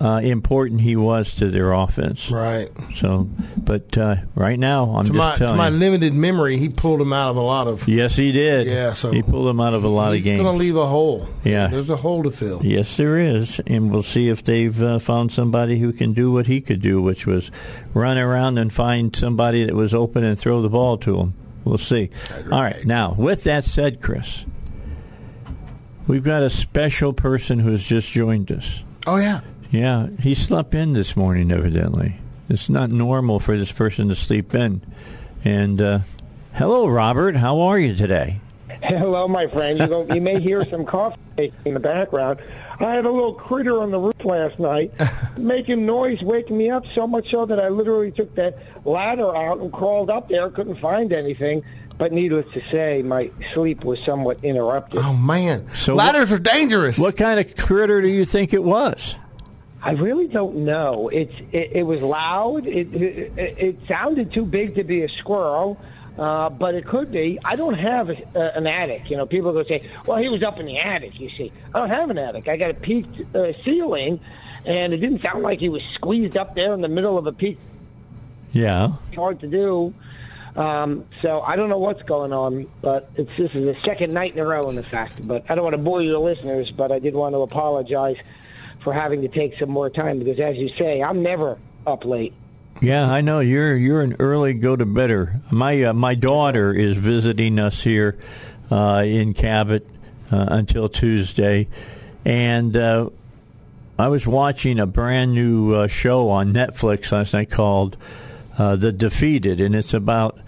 uh, 0.00 0.20
important 0.24 0.80
he 0.80 0.96
was 0.96 1.34
to 1.34 1.50
their 1.50 1.72
offense. 1.72 2.30
Right. 2.30 2.70
So, 2.94 3.28
but 3.58 3.98
uh, 3.98 4.16
right 4.34 4.58
now, 4.58 4.94
I'm 4.96 5.04
To 5.04 5.12
just 5.12 5.18
my 5.18 5.36
to 5.48 5.54
my 5.54 5.68
limited 5.68 6.14
memory, 6.14 6.56
he 6.56 6.70
pulled 6.70 7.00
him 7.02 7.12
out 7.12 7.30
of 7.30 7.36
a 7.36 7.40
lot 7.42 7.66
of. 7.66 7.86
Yes, 7.86 8.16
he 8.16 8.32
did. 8.32 8.66
Yeah, 8.66 8.94
so 8.94 9.10
he 9.10 9.22
pulled 9.22 9.46
them 9.46 9.60
out 9.60 9.74
of 9.74 9.84
a 9.84 9.88
lot 9.88 10.08
of 10.08 10.14
He's 10.14 10.24
games. 10.24 10.42
going 10.42 10.54
to 10.54 10.58
leave 10.58 10.76
a 10.76 10.86
hole. 10.86 11.28
Yeah. 11.44 11.66
There's 11.68 11.90
a 11.90 11.96
hole 11.96 12.22
to 12.22 12.30
fill. 12.30 12.60
Yes, 12.64 12.96
there 12.96 13.18
is, 13.18 13.60
and 13.66 13.90
we'll 13.92 14.02
see 14.02 14.28
if 14.28 14.42
they've 14.42 14.82
uh, 14.82 14.98
found 15.00 15.32
somebody 15.32 15.78
who 15.78 15.92
can 15.92 16.14
do 16.14 16.32
what 16.32 16.46
he 16.46 16.60
could 16.62 16.80
do, 16.80 17.02
which 17.02 17.26
was 17.26 17.50
run 17.92 18.16
around 18.16 18.56
and 18.58 18.72
find 18.72 19.14
somebody 19.14 19.64
that 19.66 19.74
was 19.74 19.92
open 19.94 20.24
and 20.24 20.38
throw 20.38 20.62
the 20.62 20.70
ball 20.70 20.96
to 20.98 21.18
him. 21.18 21.34
We'll 21.64 21.76
see. 21.76 22.08
All 22.50 22.62
right. 22.62 22.84
Now, 22.86 23.12
with 23.18 23.44
that 23.44 23.64
said, 23.64 24.00
Chris, 24.00 24.46
We've 26.06 26.24
got 26.24 26.42
a 26.42 26.50
special 26.50 27.12
person 27.12 27.58
who's 27.60 27.82
just 27.84 28.10
joined 28.10 28.50
us. 28.50 28.82
Oh 29.06 29.16
yeah. 29.16 29.42
Yeah, 29.70 30.08
he 30.20 30.34
slept 30.34 30.74
in 30.74 30.94
this 30.94 31.16
morning, 31.16 31.52
evidently. 31.52 32.16
It's 32.48 32.68
not 32.68 32.90
normal 32.90 33.38
for 33.38 33.56
this 33.56 33.70
person 33.70 34.08
to 34.08 34.16
sleep 34.16 34.54
in. 34.54 34.82
And 35.44 35.80
uh, 35.80 35.98
hello, 36.54 36.88
Robert. 36.88 37.36
How 37.36 37.60
are 37.60 37.78
you 37.78 37.94
today? 37.94 38.40
Hello, 38.82 39.28
my 39.28 39.46
friend. 39.46 39.78
You, 39.78 39.86
go, 39.86 40.06
you 40.12 40.20
may 40.20 40.40
hear 40.40 40.64
some 40.68 40.84
coffee 40.84 41.52
in 41.64 41.74
the 41.74 41.80
background. 41.80 42.40
I 42.80 42.94
had 42.94 43.04
a 43.04 43.10
little 43.10 43.34
critter 43.34 43.80
on 43.80 43.90
the 43.92 44.00
roof 44.00 44.24
last 44.24 44.58
night 44.58 44.92
making 45.36 45.86
noise, 45.86 46.22
waking 46.22 46.56
me 46.58 46.70
up 46.70 46.86
so 46.88 47.06
much 47.06 47.30
so 47.30 47.46
that 47.46 47.60
I 47.60 47.68
literally 47.68 48.10
took 48.10 48.34
that 48.34 48.58
ladder 48.84 49.36
out 49.36 49.58
and 49.58 49.72
crawled 49.72 50.10
up 50.10 50.28
there. 50.28 50.50
Couldn't 50.50 50.80
find 50.80 51.12
anything. 51.12 51.62
But 51.98 52.12
needless 52.12 52.50
to 52.54 52.62
say, 52.70 53.02
my 53.02 53.30
sleep 53.52 53.84
was 53.84 54.02
somewhat 54.02 54.42
interrupted. 54.42 55.00
Oh 55.00 55.12
man. 55.12 55.68
So 55.74 55.94
Ladders 55.94 56.32
are 56.32 56.38
dangerous. 56.38 56.98
What 56.98 57.18
kind 57.18 57.38
of 57.38 57.54
critter 57.56 58.00
do 58.00 58.08
you 58.08 58.24
think 58.24 58.54
it 58.54 58.64
was? 58.64 59.16
I 59.82 59.92
really 59.92 60.28
don't 60.28 60.56
know. 60.56 61.08
It's 61.08 61.32
it, 61.52 61.70
it 61.72 61.82
was 61.84 62.02
loud. 62.02 62.66
It, 62.66 62.92
it 62.94 63.32
it 63.36 63.78
sounded 63.88 64.32
too 64.32 64.44
big 64.44 64.74
to 64.74 64.84
be 64.84 65.02
a 65.02 65.08
squirrel, 65.08 65.80
uh, 66.18 66.50
but 66.50 66.74
it 66.74 66.86
could 66.86 67.10
be. 67.10 67.38
I 67.44 67.56
don't 67.56 67.74
have 67.74 68.10
a, 68.10 68.16
uh, 68.36 68.58
an 68.58 68.66
attic. 68.66 69.08
You 69.08 69.16
know, 69.16 69.24
people 69.24 69.52
go 69.52 69.64
say, 69.64 69.88
"Well, 70.06 70.18
he 70.18 70.28
was 70.28 70.42
up 70.42 70.60
in 70.60 70.66
the 70.66 70.78
attic." 70.78 71.18
You 71.18 71.30
see, 71.30 71.50
I 71.74 71.78
don't 71.78 71.90
have 71.90 72.10
an 72.10 72.18
attic. 72.18 72.46
I 72.48 72.58
got 72.58 72.70
a 72.70 72.74
peaked 72.74 73.34
uh, 73.34 73.52
ceiling, 73.64 74.20
and 74.66 74.92
it 74.92 74.98
didn't 74.98 75.22
sound 75.22 75.42
like 75.42 75.60
he 75.60 75.70
was 75.70 75.82
squeezed 75.94 76.36
up 76.36 76.54
there 76.54 76.74
in 76.74 76.82
the 76.82 76.88
middle 76.88 77.16
of 77.16 77.26
a 77.26 77.32
peak. 77.32 77.58
Yeah. 78.52 78.92
It's 79.08 79.16
hard 79.16 79.40
to 79.40 79.46
do. 79.46 79.94
Um, 80.56 81.06
so 81.22 81.40
I 81.42 81.56
don't 81.56 81.68
know 81.68 81.78
what's 81.78 82.02
going 82.02 82.32
on, 82.32 82.66
but 82.82 83.10
it's, 83.14 83.30
this 83.36 83.54
is 83.54 83.64
the 83.64 83.76
second 83.84 84.12
night 84.12 84.34
in 84.34 84.40
a 84.40 84.44
row, 84.44 84.68
in 84.68 84.74
the 84.74 84.82
fact. 84.82 85.26
But 85.26 85.44
I 85.48 85.54
don't 85.54 85.64
want 85.64 85.74
to 85.74 85.82
bore 85.82 86.02
your 86.02 86.18
listeners, 86.18 86.70
but 86.70 86.90
I 86.90 86.98
did 86.98 87.14
want 87.14 87.34
to 87.34 87.42
apologize 87.42 88.16
for 88.82 88.92
having 88.92 89.22
to 89.22 89.28
take 89.28 89.58
some 89.58 89.70
more 89.70 89.90
time 89.90 90.18
because, 90.18 90.38
as 90.38 90.56
you 90.56 90.68
say, 90.70 91.02
I'm 91.02 91.22
never 91.22 91.58
up 91.86 92.04
late. 92.04 92.32
Yeah, 92.80 93.10
I 93.10 93.20
know 93.20 93.40
you're 93.40 93.76
you're 93.76 94.00
an 94.00 94.16
early 94.18 94.54
go 94.54 94.74
to 94.74 94.86
bedder. 94.86 95.40
My 95.50 95.82
uh, 95.84 95.92
my 95.92 96.14
daughter 96.14 96.72
is 96.72 96.96
visiting 96.96 97.58
us 97.58 97.82
here 97.82 98.18
uh, 98.70 99.02
in 99.04 99.34
Cabot 99.34 99.86
uh, 100.32 100.46
until 100.48 100.88
Tuesday, 100.88 101.68
and 102.24 102.74
uh, 102.74 103.10
I 103.98 104.08
was 104.08 104.26
watching 104.26 104.78
a 104.78 104.86
brand 104.86 105.34
new 105.34 105.74
uh, 105.74 105.86
show 105.88 106.30
on 106.30 106.54
Netflix 106.54 107.12
last 107.12 107.34
night 107.34 107.50
called 107.50 107.98
uh, 108.56 108.76
"The 108.76 108.92
Defeated," 108.92 109.60
and 109.60 109.74
it's 109.74 109.92
about 109.92 110.38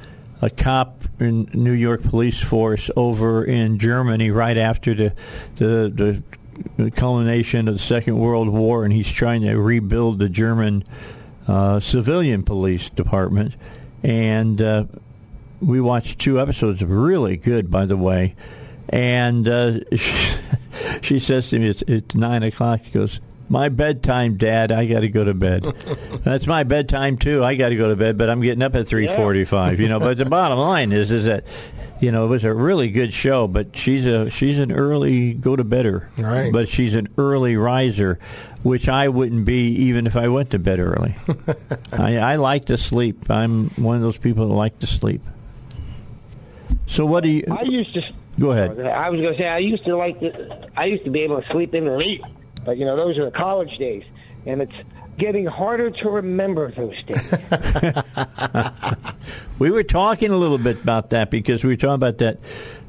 a 0.40 0.48
cop 0.48 1.04
in 1.20 1.50
New 1.52 1.72
York 1.72 2.02
police 2.02 2.42
force 2.42 2.90
over 2.96 3.44
in 3.44 3.78
Germany 3.78 4.30
right 4.30 4.56
after 4.56 4.94
the 4.94 5.12
the, 5.56 5.92
the 5.94 6.22
the 6.30 6.31
culmination 6.94 7.68
of 7.68 7.74
the 7.74 7.80
Second 7.80 8.18
World 8.18 8.48
War, 8.48 8.84
and 8.84 8.92
he's 8.92 9.10
trying 9.10 9.42
to 9.42 9.56
rebuild 9.56 10.18
the 10.18 10.28
German 10.28 10.84
uh, 11.48 11.80
civilian 11.80 12.42
police 12.42 12.90
department. 12.90 13.56
And 14.02 14.60
uh, 14.60 14.84
we 15.60 15.80
watched 15.80 16.18
two 16.18 16.40
episodes, 16.40 16.84
really 16.84 17.36
good, 17.36 17.70
by 17.70 17.86
the 17.86 17.96
way. 17.96 18.34
And 18.88 19.48
uh, 19.48 19.80
she, 19.96 20.38
she 21.02 21.18
says 21.18 21.50
to 21.50 21.58
me, 21.58 21.68
it's, 21.68 21.82
it's 21.86 22.14
nine 22.14 22.42
o'clock. 22.42 22.80
She 22.84 22.90
goes, 22.90 23.20
my 23.48 23.68
bedtime, 23.68 24.38
Dad. 24.38 24.72
I 24.72 24.86
got 24.86 25.00
to 25.00 25.08
go 25.08 25.24
to 25.24 25.34
bed. 25.34 25.64
That's 26.24 26.46
my 26.46 26.64
bedtime 26.64 27.18
too. 27.18 27.44
I 27.44 27.54
got 27.54 27.68
to 27.68 27.76
go 27.76 27.88
to 27.88 27.96
bed, 27.96 28.16
but 28.16 28.30
I'm 28.30 28.40
getting 28.40 28.62
up 28.62 28.74
at 28.74 28.86
three 28.86 29.06
forty-five. 29.06 29.78
You 29.78 29.88
know. 29.88 30.00
But 30.00 30.16
the 30.16 30.24
bottom 30.24 30.58
line 30.58 30.90
is, 30.90 31.10
is 31.10 31.26
that 31.26 31.44
you 32.02 32.10
know 32.10 32.24
it 32.24 32.28
was 32.28 32.44
a 32.44 32.52
really 32.52 32.90
good 32.90 33.12
show. 33.12 33.46
But 33.46 33.76
she's 33.76 34.04
a 34.04 34.28
she's 34.28 34.58
an 34.58 34.72
early 34.72 35.32
go 35.34 35.56
to 35.56 35.64
bedder, 35.64 36.10
Right. 36.18 36.52
But 36.52 36.68
she's 36.68 36.94
an 36.94 37.08
early 37.16 37.56
riser, 37.56 38.18
which 38.62 38.88
I 38.88 39.08
wouldn't 39.08 39.44
be 39.44 39.68
even 39.68 40.06
if 40.06 40.16
I 40.16 40.28
went 40.28 40.50
to 40.50 40.58
bed 40.58 40.80
early. 40.80 41.14
I, 41.92 42.18
I 42.18 42.36
like 42.36 42.66
to 42.66 42.76
sleep. 42.76 43.30
I'm 43.30 43.70
one 43.70 43.96
of 43.96 44.02
those 44.02 44.18
people 44.18 44.48
that 44.48 44.54
like 44.54 44.78
to 44.80 44.86
sleep. 44.86 45.22
So 46.86 47.06
what 47.06 47.22
do 47.22 47.30
you? 47.30 47.44
I 47.50 47.62
used 47.62 47.94
to. 47.94 48.04
Go 48.38 48.50
ahead. 48.52 48.78
I 48.80 49.10
was 49.10 49.20
going 49.20 49.34
to 49.34 49.38
say 49.38 49.48
I 49.48 49.58
used 49.58 49.84
to 49.84 49.96
like 49.96 50.20
to. 50.20 50.68
I 50.76 50.86
used 50.86 51.04
to 51.04 51.10
be 51.10 51.20
able 51.20 51.40
to 51.40 51.48
sleep 51.50 51.74
in 51.74 51.86
late, 51.96 52.22
but 52.64 52.76
you 52.78 52.84
know 52.84 52.96
those 52.96 53.18
are 53.18 53.24
the 53.24 53.30
college 53.30 53.78
days, 53.78 54.04
and 54.46 54.60
it's 54.62 54.74
getting 55.18 55.46
harder 55.46 55.90
to 55.90 56.10
remember 56.10 56.70
those 56.70 57.02
days. 57.02 57.30
We 59.58 59.70
were 59.70 59.82
talking 59.82 60.30
a 60.30 60.36
little 60.36 60.58
bit 60.58 60.82
about 60.82 61.10
that 61.10 61.30
because 61.30 61.62
we 61.62 61.70
were 61.70 61.76
talking 61.76 61.94
about 61.94 62.18
that 62.18 62.38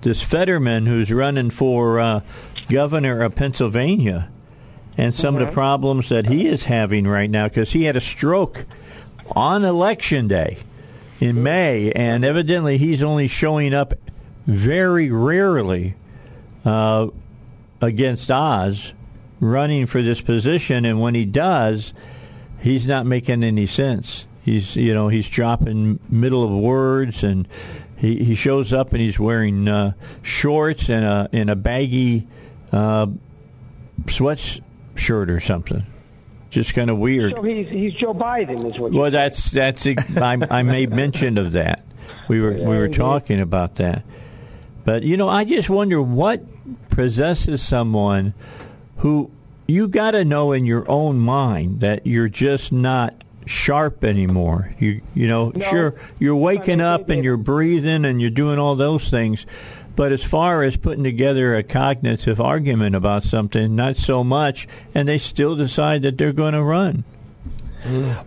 this 0.02 0.24
Fetterman 0.24 0.86
who's 0.86 1.12
running 1.12 1.50
for 1.50 2.00
uh, 2.00 2.22
governor 2.70 3.22
of 3.22 3.36
Pennsylvania 3.36 4.30
and 4.98 5.14
some 5.14 5.36
of 5.36 5.46
the 5.46 5.52
problems 5.52 6.10
that 6.10 6.28
he 6.28 6.48
is 6.48 6.66
having 6.66 7.08
right 7.08 7.30
now 7.30 7.48
because 7.48 7.72
he 7.74 7.84
had 7.84 7.96
a 7.96 8.02
stroke 8.02 8.66
on 9.36 9.64
election 9.64 10.28
day 10.28 10.58
in 11.20 11.42
May, 11.42 11.92
and 11.92 12.26
evidently 12.26 12.78
he's 12.78 13.02
only 13.02 13.28
showing 13.28 13.74
up 13.74 13.94
very 14.46 15.10
rarely 15.10 15.96
uh, 16.66 17.08
against 17.82 18.30
Oz 18.30 18.94
running 19.40 19.86
for 19.86 20.02
this 20.02 20.22
position, 20.22 20.86
and 20.86 21.00
when 21.02 21.16
he 21.16 21.26
does, 21.26 21.94
he's 22.60 22.86
not 22.86 23.06
making 23.06 23.44
any 23.44 23.66
sense. 23.66 24.26
He's 24.44 24.76
you 24.76 24.94
know 24.94 25.08
he's 25.08 25.30
dropping 25.30 26.00
middle 26.10 26.44
of 26.44 26.52
words, 26.52 27.24
and 27.24 27.48
he, 27.96 28.24
he 28.24 28.36
shows 28.36 28.74
up 28.74 28.92
and 28.92 29.02
he's 29.02 29.18
wearing 29.18 29.68
uh, 29.68 29.94
shorts 30.22 30.90
and 30.90 31.06
a 31.06 31.30
and 31.32 31.50
a 31.50 31.56
baggy 31.56 32.28
uh, 32.72 33.08
sweatshirt 34.06 35.30
or 35.30 35.40
something. 35.40 35.86
Just 36.50 36.76
kind 36.76 36.90
of 36.90 36.98
weird. 37.00 37.34
so 37.34 37.42
he's 37.42 37.70
he's 37.70 37.94
Joe 37.94 38.14
Biden, 38.14 38.70
is 38.70 38.78
what. 38.78 38.92
Well, 38.92 39.10
that's 39.10 39.50
that's 39.50 39.88
I, 39.88 40.38
I 40.52 40.64
made 40.64 40.92
mention 40.92 41.38
of 41.38 41.54
that. 41.54 41.86
We 42.28 42.42
were 42.42 42.52
we 42.52 42.78
were 42.78 42.90
talking 42.90 43.40
about 43.40 43.76
that, 43.76 44.04
but 44.84 45.04
you 45.04 45.16
know, 45.18 45.30
I 45.30 45.46
just 45.46 45.70
wonder 45.70 46.02
what 46.02 46.44
possesses 46.90 47.62
someone 47.62 48.34
who 48.98 49.32
you 49.68 49.88
got 49.88 50.12
to 50.12 50.26
know 50.26 50.52
in 50.52 50.66
your 50.66 50.90
own 50.90 51.18
mind 51.20 51.80
that 51.80 52.06
you're 52.06 52.30
just 52.30 52.72
not 52.72 53.16
sharp 53.46 54.04
anymore. 54.04 54.74
You 54.80 55.02
you 55.14 55.28
know, 55.28 55.52
No. 55.56 55.62
sure 55.66 55.96
you're 56.20 56.36
waking 56.36 56.82
up 56.82 57.10
and 57.10 57.24
you're 57.24 57.38
breathing 57.38 58.06
and 58.06 58.22
you're 58.22 58.30
doing 58.30 58.60
all 58.60 58.76
those 58.76 59.10
things. 59.10 59.46
But 59.96 60.12
as 60.12 60.24
far 60.24 60.64
as 60.64 60.76
putting 60.76 61.04
together 61.04 61.56
a 61.56 61.62
cognitive 61.62 62.42
argument 62.42 62.96
about 62.96 63.24
something, 63.24 63.76
not 63.76 63.96
so 63.96 64.24
much, 64.24 64.68
and 64.96 65.08
they 65.08 65.20
still 65.20 65.56
decide 65.56 66.02
that 66.02 66.18
they're 66.18 66.34
going 66.34 66.54
to 66.54 66.64
run. 66.64 67.04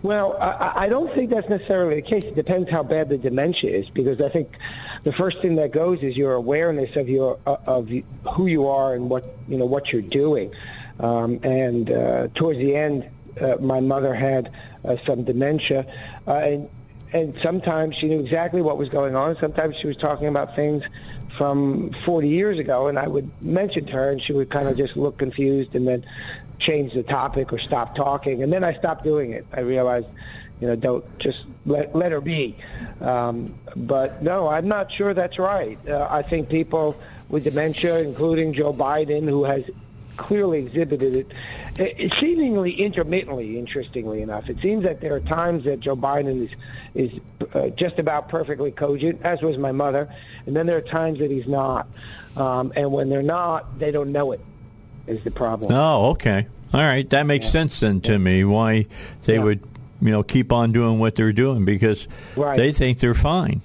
Well, 0.03 0.37
I, 0.39 0.85
I 0.85 0.87
don't 0.87 1.11
think 1.13 1.31
that's 1.31 1.49
necessarily 1.49 1.95
the 1.95 2.01
case. 2.03 2.23
It 2.23 2.35
depends 2.35 2.69
how 2.69 2.83
bad 2.83 3.09
the 3.09 3.17
dementia 3.17 3.71
is, 3.71 3.89
because 3.89 4.21
I 4.21 4.29
think 4.29 4.55
the 5.03 5.11
first 5.11 5.41
thing 5.41 5.55
that 5.55 5.71
goes 5.71 6.03
is 6.03 6.15
your 6.15 6.33
awareness 6.33 6.95
of 6.95 7.09
your 7.09 7.39
uh, 7.47 7.57
of 7.65 7.89
who 8.33 8.45
you 8.45 8.67
are 8.67 8.93
and 8.93 9.09
what 9.09 9.25
you 9.47 9.57
know 9.57 9.65
what 9.65 9.91
you're 9.91 10.01
doing. 10.03 10.53
Um, 10.99 11.39
and 11.43 11.91
uh, 11.91 12.27
towards 12.35 12.59
the 12.59 12.75
end, 12.75 13.09
uh, 13.41 13.57
my 13.59 13.79
mother 13.79 14.13
had 14.13 14.51
uh, 14.85 14.97
some 15.05 15.23
dementia, 15.23 15.85
uh, 16.27 16.31
and 16.31 16.69
and 17.13 17.37
sometimes 17.41 17.95
she 17.95 18.07
knew 18.07 18.19
exactly 18.19 18.61
what 18.61 18.77
was 18.77 18.89
going 18.89 19.15
on. 19.15 19.37
Sometimes 19.39 19.77
she 19.77 19.87
was 19.87 19.95
talking 19.95 20.27
about 20.27 20.55
things 20.55 20.83
from 21.37 21.91
40 22.03 22.27
years 22.27 22.59
ago, 22.59 22.87
and 22.87 22.99
I 22.99 23.07
would 23.07 23.29
mention 23.43 23.85
to 23.85 23.91
her, 23.93 24.11
and 24.11 24.21
she 24.21 24.33
would 24.33 24.49
kind 24.49 24.67
of 24.67 24.75
just 24.75 24.97
look 24.97 25.17
confused, 25.17 25.75
and 25.75 25.87
then 25.87 26.05
change 26.59 26.93
the 26.93 27.03
topic 27.03 27.53
or 27.53 27.59
stop 27.59 27.95
talking. 27.95 28.43
And 28.43 28.51
then 28.51 28.63
I 28.63 28.73
stopped 28.73 29.03
doing 29.03 29.31
it. 29.31 29.45
I 29.53 29.61
realized, 29.61 30.07
you 30.59 30.67
know, 30.67 30.75
don't 30.75 31.19
just 31.19 31.45
let 31.65 31.95
let 31.95 32.11
her 32.11 32.21
be. 32.21 32.57
Um, 32.99 33.53
but 33.75 34.21
no, 34.23 34.47
I'm 34.47 34.67
not 34.67 34.91
sure 34.91 35.13
that's 35.13 35.37
right. 35.37 35.77
Uh, 35.87 36.07
I 36.09 36.23
think 36.23 36.49
people 36.49 36.95
with 37.29 37.43
dementia, 37.43 37.99
including 37.99 38.53
Joe 38.53 38.73
Biden, 38.73 39.23
who 39.29 39.43
has 39.43 39.63
clearly 40.15 40.59
exhibited 40.59 41.15
it, 41.15 41.27
it 41.27 41.66
seemingly 42.19 42.71
intermittently. 42.71 43.57
Interestingly 43.57 44.21
enough, 44.21 44.49
it 44.49 44.59
seems 44.61 44.83
that 44.83 45.01
there 45.01 45.13
are 45.13 45.19
times 45.19 45.63
that 45.65 45.79
Joe 45.79 45.95
Biden 45.95 46.45
is 46.45 46.49
is 46.95 47.19
uh, 47.53 47.69
just 47.69 47.99
about 47.99 48.29
perfectly 48.29 48.71
cogent, 48.71 49.21
as 49.23 49.41
was 49.41 49.57
my 49.57 49.71
mother, 49.71 50.13
and 50.45 50.55
then 50.55 50.65
there 50.65 50.77
are 50.77 50.81
times 50.81 51.19
that 51.19 51.29
he's 51.31 51.47
not. 51.47 51.87
Um, 52.35 52.71
and 52.75 52.91
when 52.91 53.09
they're 53.09 53.23
not, 53.23 53.79
they 53.79 53.91
don't 53.91 54.11
know 54.11 54.31
it. 54.31 54.41
Is 55.07 55.23
the 55.23 55.31
problem? 55.31 55.71
Oh, 55.71 56.09
okay. 56.11 56.47
All 56.73 56.81
right. 56.81 57.09
That 57.11 57.25
makes 57.25 57.47
sense 57.47 57.79
then 57.79 58.01
to 58.01 58.19
me 58.19 58.43
why 58.43 58.87
they 59.23 59.35
Yeah. 59.35 59.43
would, 59.43 59.63
you 60.01 60.11
know, 60.11 60.21
keep 60.21 60.51
on 60.51 60.73
doing 60.73 60.99
what 60.99 61.15
they're 61.15 61.31
doing 61.31 61.63
because 61.63 62.07
Right. 62.35 62.57
they 62.57 62.71
think 62.73 62.99
they're 62.99 63.13
fine. 63.13 63.61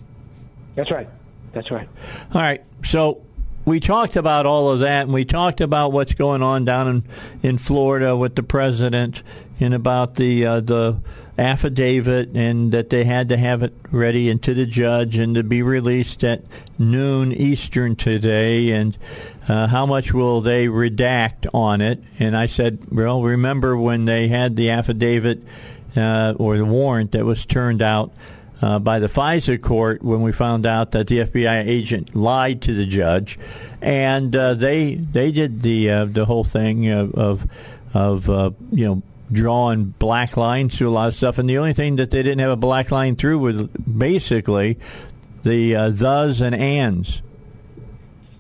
That's 0.77 0.91
right. 0.93 1.09
That's 1.53 1.71
right. 1.73 1.89
All 2.33 2.41
right. 2.41 2.63
So 2.85 3.23
we 3.65 3.81
talked 3.81 4.17
about 4.17 4.47
all 4.47 4.73
of 4.73 4.81
that, 4.81 5.05
and 5.05 5.13
we 5.13 5.25
talked 5.25 5.61
about 5.61 5.93
what's 5.93 6.15
going 6.15 6.43
on 6.43 6.65
down 6.65 6.89
in, 6.89 7.05
in 7.43 7.59
Florida 7.59 8.17
with 8.17 8.35
the 8.35 8.43
president, 8.43 9.23
and 9.61 9.75
about 9.75 10.17
the 10.17 10.45
uh, 10.45 10.61
the 10.61 10.99
affidavit, 11.39 12.31
and 12.35 12.73
that 12.73 12.91
they 12.91 13.05
had 13.05 13.29
to 13.29 13.37
have 13.37 13.63
it 13.63 13.73
ready 13.91 14.29
and 14.29 14.43
to 14.43 14.55
the 14.55 14.67
judge, 14.67 15.17
and 15.17 15.35
to 15.37 15.43
be 15.43 15.63
released 15.63 16.25
at 16.25 16.43
noon 16.79 17.33
Eastern 17.33 17.95
today, 17.95 18.71
and 18.71 18.99
uh, 19.49 19.67
how 19.69 19.87
much 19.87 20.13
will 20.13 20.41
they 20.41 20.67
redact 20.67 21.47
on 21.55 21.81
it? 21.81 22.03
And 22.19 22.37
I 22.37 22.47
said, 22.47 22.79
well, 22.91 23.23
remember 23.23 23.77
when 23.77 24.05
they 24.05 24.29
had 24.29 24.57
the 24.57 24.71
affidavit 24.71 25.43
uh, 25.97 26.35
or 26.39 26.57
the 26.57 26.65
warrant 26.65 27.13
that 27.13 27.25
was 27.25 27.45
turned 27.47 27.83
out 27.83 28.13
uh, 28.63 28.79
by 28.79 29.01
the 29.01 29.09
FISA 29.09 29.61
court 29.61 30.03
when 30.03 30.23
we 30.23 30.33
found 30.33 30.65
out 30.65 30.93
that 30.93 31.09
the 31.09 31.19
FBI 31.19 31.67
agent 31.67 32.15
lied 32.15 32.63
to 32.63 32.75
the 32.75 32.87
judge, 32.87 33.39
and 33.81 34.35
uh, 34.35 34.55
they 34.55 34.95
they 34.95 35.33
did 35.33 35.63
the 35.63 35.91
uh, 35.91 36.05
the 36.05 36.25
whole 36.25 36.45
thing 36.45 36.89
of 36.89 37.49
of, 37.95 38.31
uh, 38.31 38.51
you 38.71 38.85
know 38.85 39.03
drawing 39.31 39.87
black 39.87 40.37
lines 40.37 40.77
through 40.77 40.91
a 40.91 40.93
lot 40.93 41.09
of 41.09 41.15
stuff, 41.15 41.39
and 41.39 41.49
the 41.49 41.59
only 41.59 41.73
thing 41.73 41.97
that 41.97 42.11
they 42.11 42.23
didn't 42.23 42.39
have 42.39 42.51
a 42.51 42.57
black 42.57 42.91
line 42.91 43.17
through 43.17 43.39
was 43.39 43.67
basically 43.67 44.79
the 45.43 45.75
uh, 45.75 45.91
thes 45.91 46.41
and 46.41 46.55
ands. 46.55 47.23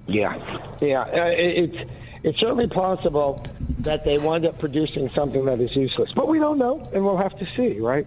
Yeah, 0.06 0.36
yeah. 0.80 1.02
Uh, 1.02 1.26
it, 1.30 1.70
it's 1.70 1.90
it's 2.22 2.38
certainly 2.38 2.68
possible 2.68 3.44
that 3.80 4.04
they 4.04 4.18
wind 4.18 4.46
up 4.46 4.58
producing 4.60 5.10
something 5.10 5.44
that 5.46 5.60
is 5.60 5.74
useless, 5.74 6.12
but 6.12 6.28
we 6.28 6.38
don't 6.38 6.58
know, 6.58 6.80
and 6.92 7.04
we'll 7.04 7.16
have 7.16 7.36
to 7.38 7.46
see, 7.56 7.80
right? 7.80 8.06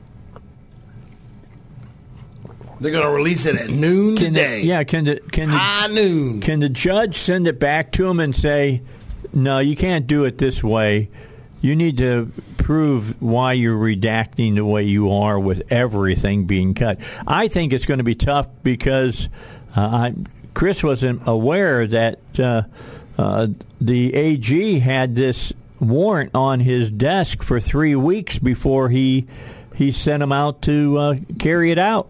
They're 2.80 2.92
going 2.92 3.06
to 3.06 3.12
release 3.12 3.46
it 3.46 3.56
at 3.56 3.70
noon 3.70 4.18
Can 4.18 4.34
today. 4.34 4.62
the, 4.62 4.68
yeah, 4.68 4.84
can 4.84 5.06
the 5.06 5.20
can 5.32 5.50
the, 5.50 5.58
High 5.58 5.88
noon. 5.88 6.42
can 6.42 6.60
the 6.60 6.70
judge 6.70 7.18
send 7.18 7.48
it 7.48 7.60
back 7.60 7.92
to 7.94 8.08
him 8.08 8.20
and 8.20 8.36
say, 8.36 8.82
no, 9.34 9.60
you 9.60 9.76
can't 9.76 10.08
do 10.08 10.26
it 10.26 10.38
this 10.38 10.64
way. 10.64 11.10
You 11.62 11.76
need 11.76 11.98
to 11.98 12.32
prove 12.58 13.22
why 13.22 13.54
you're 13.54 13.78
redacting 13.78 14.56
the 14.56 14.66
way 14.66 14.84
you 14.84 15.12
are 15.12 15.40
with 15.40 15.64
everything 15.72 16.46
being 16.46 16.74
cut. 16.74 17.00
I 17.26 17.48
think 17.48 17.74
it's 17.74 17.86
going 17.86 17.98
to 18.00 18.04
be 18.04 18.16
tough 18.16 18.48
because 18.64 19.30
uh, 19.76 19.82
I, 19.82 20.14
Chris 20.54 20.84
wasn't 20.84 21.22
aware 21.26 21.88
that 21.88 22.20
uh, 22.40 22.64
uh, 23.18 23.48
the 23.82 24.14
AG 24.14 24.80
had 24.80 25.16
this 25.16 25.54
warrant 25.80 26.32
on 26.36 26.60
his 26.60 26.90
desk 26.92 27.42
for 27.44 27.60
three 27.60 27.96
weeks 27.96 28.38
before 28.40 28.90
he 28.90 29.28
he 29.76 29.92
sent 29.92 30.24
him 30.24 30.32
out 30.32 30.62
to 30.64 30.98
uh, 30.98 31.16
carry 31.40 31.72
it 31.72 31.80
out. 31.80 32.08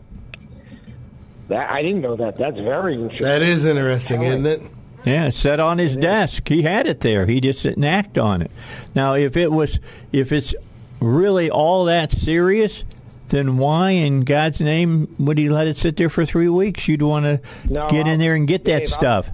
That, 1.48 1.70
I 1.70 1.82
didn't 1.82 2.02
know 2.02 2.16
that. 2.16 2.38
That's 2.38 2.60
very 2.60 2.96
interesting. 2.96 3.26
That 3.26 3.42
is 3.42 3.66
interesting, 3.66 4.24
isn't 4.24 4.46
it? 4.46 4.62
Yeah, 5.06 5.28
it 5.28 5.34
sat 5.36 5.60
on 5.60 5.78
his 5.78 5.96
desk. 5.96 6.48
He 6.48 6.64
had 6.64 6.88
it 6.88 7.02
there. 7.02 7.28
He 7.28 7.40
just 7.40 7.62
didn't 7.64 7.84
act 7.84 8.18
on 8.18 8.42
it. 8.42 8.50
Now, 8.96 9.14
if 9.14 9.38
it 9.38 9.52
was, 9.52 9.80
if 10.12 10.32
it's 10.32 10.56
really 11.00 11.52
all 11.52 11.86
that 11.86 12.12
serious, 12.12 12.84
then 13.28 13.58
why 13.58 13.92
in 13.92 14.22
God's 14.22 14.60
name 14.62 15.14
would 15.20 15.38
he 15.38 15.50
let 15.50 15.68
it 15.68 15.78
sit 15.78 15.98
there 15.98 16.10
for 16.10 16.26
three 16.26 16.50
weeks? 16.50 16.88
You'd 16.88 17.04
want 17.04 17.26
to 17.26 17.40
No, 17.72 17.88
get 17.90 18.08
in 18.08 18.18
there 18.20 18.34
and 18.34 18.48
get 18.48 18.66
that 18.66 18.80
Dave, 18.80 18.90
I'll- 18.94 19.00
stuff. 19.00 19.32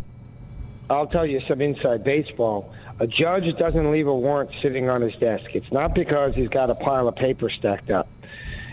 I'll 0.90 1.08
tell 1.08 1.26
you 1.26 1.40
some 1.40 1.62
inside 1.62 2.04
baseball. 2.04 2.74
A 3.00 3.08
judge 3.08 3.56
doesn't 3.58 3.90
leave 3.92 4.08
a 4.08 4.14
warrant 4.16 4.52
sitting 4.62 4.90
on 4.90 5.02
his 5.02 5.16
desk. 5.16 5.56
It's 5.56 5.72
not 5.72 5.96
because 5.96 6.36
he's 6.36 6.50
got 6.50 6.70
a 6.70 6.76
pile 6.76 7.08
of 7.08 7.16
paper 7.16 7.50
stacked 7.50 7.90
up. 7.90 8.10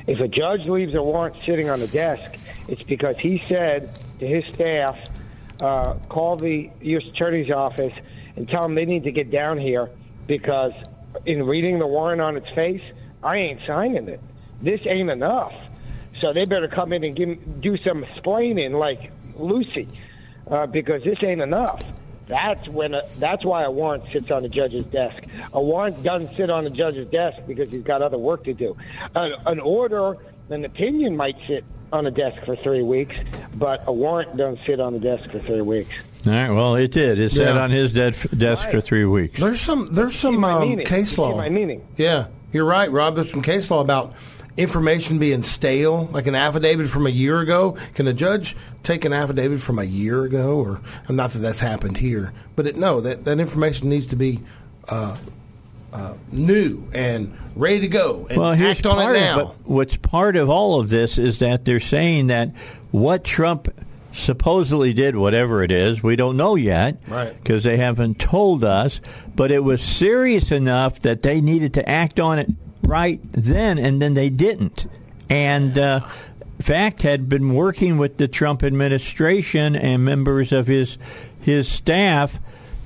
If 0.09 0.19
a 0.19 0.27
judge 0.27 0.67
leaves 0.67 0.95
a 0.95 1.03
warrant 1.03 1.37
sitting 1.45 1.71
on 1.71 1.79
the 1.79 1.87
desk, 1.87 2.37
it's 2.69 2.83
because 2.83 3.17
he 3.17 3.43
said 3.49 3.91
to 4.19 4.27
his 4.27 4.45
staff, 4.47 4.99
uh, 5.61 5.95
call 6.09 6.37
the 6.37 6.71
U.S. 6.83 7.05
Attorney's 7.05 7.51
Office 7.51 7.95
and 8.37 8.49
tell 8.49 8.63
them 8.63 8.75
they 8.75 8.87
need 8.87 9.05
to 9.05 9.13
get 9.13 9.31
down 9.31 9.59
here 9.59 9.91
because 10.27 10.73
in 11.25 11.45
reading 11.45 11.79
the 11.79 11.87
warrant 11.87 12.21
on 12.21 12.37
its 12.37 12.51
face, 12.51 12.83
I 13.23 13.39
ain't 13.39 13.61
signing 13.67 14.09
it. 14.09 14.21
This 14.63 14.81
ain't 14.87 15.11
enough. 15.11 15.55
So 16.21 16.33
they 16.33 16.45
better 16.45 16.69
come 16.69 16.93
in 16.93 17.05
and 17.05 17.17
give, 17.17 17.61
do 17.61 17.77
some 17.77 18.05
explaining 18.05 18.75
like 18.75 19.11
Lucy 19.37 19.89
uh, 20.49 20.67
because 20.67 21.03
this 21.03 21.23
ain't 21.23 21.41
enough. 21.41 21.85
That's 22.27 22.69
when 22.69 22.95
a, 22.95 23.03
that's 23.19 23.45
why 23.45 23.63
a 23.63 23.71
warrant 23.71 24.11
sits 24.11 24.31
on 24.31 24.43
the 24.43 24.49
judge's 24.49 24.85
desk. 24.87 25.25
A 25.55 25.63
warrant 25.63 26.03
doesn't 26.03 26.37
sit 26.37 26.51
on 26.51 26.65
the 26.65 26.71
judge's 26.71 27.09
desk 27.09 27.39
because 27.47 27.71
he's 27.71 27.83
got 27.83 28.03
other 28.03 28.19
work 28.19 28.45
to 28.45 28.53
do. 28.53 28.77
An, 29.15 29.35
an 29.47 29.61
order, 29.61 30.15
an 30.51 30.65
opinion 30.65 31.17
might 31.17 31.37
sit 31.47 31.65
on 31.93 32.07
a 32.07 32.11
desk 32.11 32.45
for 32.45 32.57
three 32.57 32.83
weeks, 32.83 33.17
but 33.55 33.83
a 33.87 33.93
warrant 33.93 34.37
doesn't 34.37 34.65
sit 34.67 34.81
on 34.81 34.93
the 34.93 34.99
desk 34.99 35.31
for 35.31 35.39
three 35.41 35.61
weeks. 35.63 35.91
All 36.27 36.33
right. 36.33 36.51
Well, 36.51 36.75
it 36.75 36.91
did. 36.91 37.19
It 37.19 37.31
sat 37.33 37.55
Yeah. 37.55 37.63
on 37.63 37.71
his 37.71 37.93
dead, 37.93 38.17
desk 38.37 38.71
for 38.71 38.81
three 38.81 39.05
weeks. 39.05 39.39
There's 39.41 39.61
some 39.61 39.93
there's 39.93 40.17
some 40.17 40.39
my 40.41 40.53
um, 40.53 40.79
case 40.79 41.17
law. 41.17 41.37
my 41.37 41.49
meaning. 41.49 41.87
Yeah, 41.97 42.27
you're 42.53 42.65
right, 42.65 42.91
Rob. 42.91 43.15
There's 43.17 43.31
some 43.31 43.43
case 43.43 43.71
law 43.71 43.81
about 43.81 44.15
information 44.57 45.19
being 45.21 45.43
stale, 45.45 46.09
like 46.13 46.27
an 46.27 46.35
affidavit 46.35 46.89
from 46.89 47.07
a 47.07 47.11
year 47.11 47.39
ago. 47.41 47.77
Can 47.95 48.09
a 48.09 48.13
judge 48.13 48.57
take 48.83 49.05
an 49.05 49.13
affidavit 49.13 49.61
from 49.61 49.79
a 49.79 49.85
year 49.85 50.25
ago, 50.25 50.59
or 50.59 50.81
not 51.09 51.31
that 51.31 51.39
that's 51.39 51.61
happened 51.61 51.99
here, 51.99 52.33
but 52.57 52.67
it, 52.67 52.77
no, 52.77 53.01
that 53.01 53.25
that 53.25 53.39
information 53.39 53.89
needs 53.89 54.09
to 54.09 54.17
be 54.17 54.41
uh, 54.89 55.17
uh, 55.93 56.15
new 56.31 56.89
and 56.93 57.37
ready 57.57 57.81
to 57.81 57.89
go 57.89 58.27
and 58.29 58.39
Well, 58.39 58.53
here's 58.53 58.79
act 58.79 58.87
on 58.87 59.15
it 59.15 59.19
now. 59.19 59.41
it. 59.41 59.49
What's 59.65 59.97
part 59.97 60.37
of 60.37 60.49
all 60.51 60.81
of 60.81 60.91
this 60.91 61.19
is 61.19 61.39
that 61.39 61.65
they're 61.65 61.81
saying 61.81 62.29
that 62.29 62.53
what 62.91 63.25
Trump 63.25 63.69
supposedly 64.13 64.93
did, 64.93 65.17
whatever 65.17 65.63
it 65.63 65.71
is, 65.71 66.03
we 66.03 66.17
don't 66.17 66.37
know 66.37 66.55
yet, 66.57 66.99
Right. 67.07 67.35
Because 67.43 67.65
they 67.65 67.77
haven't 67.77 68.19
told 68.19 68.65
us. 68.65 69.01
But 69.37 69.51
it 69.51 69.63
was 69.63 69.81
serious 69.81 70.51
enough 70.51 71.01
that 71.03 71.23
they 71.23 71.41
needed 71.41 71.75
to 71.75 71.89
act 71.89 72.19
on 72.19 72.39
it 72.39 72.49
right 72.83 73.21
then, 73.33 73.79
and 73.79 74.03
then 74.03 74.15
they 74.15 74.31
didn't. 74.31 74.87
And 75.31 75.79
uh, 75.79 76.01
fact 76.61 77.03
had 77.03 77.29
been 77.29 77.55
working 77.55 77.99
with 77.99 78.17
the 78.17 78.27
Trump 78.29 78.63
administration 78.65 79.77
and 79.77 80.05
members 80.05 80.53
of 80.53 80.67
his 80.67 80.99
his 81.41 81.69
staff 81.69 82.41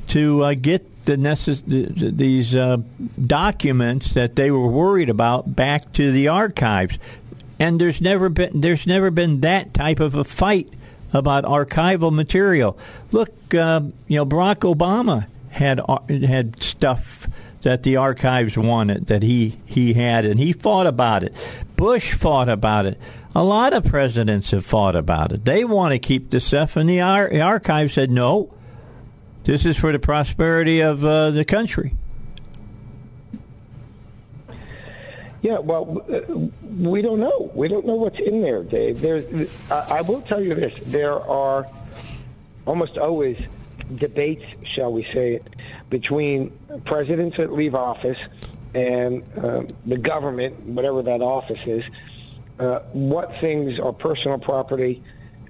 to 0.09 0.43
uh, 0.45 0.55
get 0.55 0.92
the 1.05 1.17
necess- 1.17 1.69
th- 1.69 2.15
these 2.15 2.55
uh, 2.55 2.79
documents 3.21 4.15
that 4.15 4.37
they 4.37 4.51
were 4.51 4.67
worried 4.67 5.09
about 5.09 5.55
back 5.55 5.93
to 5.95 6.13
the 6.13 6.29
archives. 6.29 6.99
And 7.59 7.81
there's 7.81 8.01
never 8.01 8.29
been 8.29 8.61
there's 8.61 8.87
never 8.87 9.11
been 9.11 9.41
that 9.41 9.73
type 9.75 10.01
of 10.01 10.15
a 10.15 10.25
fight 10.25 10.69
about 11.13 11.45
archival 11.45 12.13
material. 12.13 12.79
Look, 13.13 13.55
uh, 13.55 13.83
you 14.09 14.17
know, 14.17 14.27
Barack 14.27 14.75
Obama 14.75 15.27
had 15.51 15.81
had 16.09 16.63
stuff 16.63 17.29
that 17.63 17.85
the 17.85 17.97
archives 17.97 18.57
wanted 18.59 19.07
that 19.07 19.23
he 19.23 19.57
he 19.67 19.95
had, 19.95 20.25
and 20.25 20.41
he 20.41 20.53
fought 20.53 20.87
about 20.87 21.23
it. 21.23 21.35
Bush 21.77 22.15
fought 22.15 22.49
about 22.49 22.87
it. 22.87 22.99
A 23.35 23.43
lot 23.43 23.73
of 23.73 23.85
presidents 23.85 24.51
have 24.51 24.67
fought 24.67 24.97
about 24.97 25.33
it. 25.33 25.45
They 25.45 25.65
want 25.65 25.93
to 25.93 25.99
keep 25.99 26.31
the 26.31 26.41
stuff, 26.41 26.77
and 26.77 26.89
the, 26.89 27.01
ar- 27.01 27.31
the 27.31 27.41
archive 27.41 27.91
said 27.91 28.11
no. 28.11 28.53
This 29.45 29.67
is 29.67 29.77
for 29.77 29.91
the 29.91 29.99
prosperity 29.99 30.81
of 30.81 31.05
uh, 31.05 31.31
the 31.31 31.45
country. 31.45 31.95
Yeah, 35.43 35.59
well, 35.59 36.05
uh, 36.09 36.21
we 36.79 37.03
don't 37.03 37.19
know. 37.19 37.51
We 37.53 37.67
don't 37.67 37.85
know 37.85 37.97
what's 37.97 38.21
in 38.21 38.43
there, 38.43 38.63
Dave. 38.63 39.01
There's, 39.01 39.27
I 39.71 40.01
will 40.03 40.23
tell 40.23 40.41
you 40.41 40.55
this: 40.55 40.73
there 40.85 41.21
are 41.21 41.67
almost 42.67 42.97
always 42.97 43.37
debates, 43.97 44.45
shall 44.63 44.93
we 44.93 45.03
say 45.03 45.35
it, 45.35 45.57
between 45.91 46.57
presidents 46.85 47.37
that 47.39 47.53
leave 47.53 47.75
office 47.75 48.19
and 48.75 49.25
um, 49.43 49.67
the 49.85 49.99
government, 49.99 50.59
whatever 50.61 51.03
that 51.03 51.21
office 51.21 51.61
is, 51.67 51.85
uh, 52.59 52.79
what 52.93 53.37
things 53.41 53.81
are 53.81 53.93
personal 53.93 54.39
property 54.39 55.03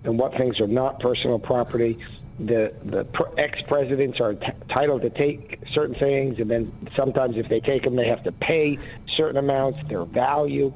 and 0.05 0.19
what 0.19 0.35
things 0.35 0.61
are 0.61 0.67
not 0.67 0.99
personal 0.99 1.39
property. 1.39 1.99
The 2.45 2.75
the 2.85 3.07
ex-presidents 3.39 4.21
are 4.21 4.35
t- 4.35 4.47
entitled 4.63 5.03
to 5.03 5.11
take 5.11 5.61
certain 5.71 5.95
things, 5.95 6.41
and 6.41 6.51
then 6.51 6.73
sometimes 6.95 7.37
if 7.37 7.49
they 7.49 7.61
take 7.61 7.85
them, 7.85 7.95
they 7.95 8.09
have 8.09 8.25
to 8.25 8.33
pay 8.33 8.79
certain 9.07 9.37
amounts, 9.37 9.79
their 9.89 10.05
value. 10.05 10.73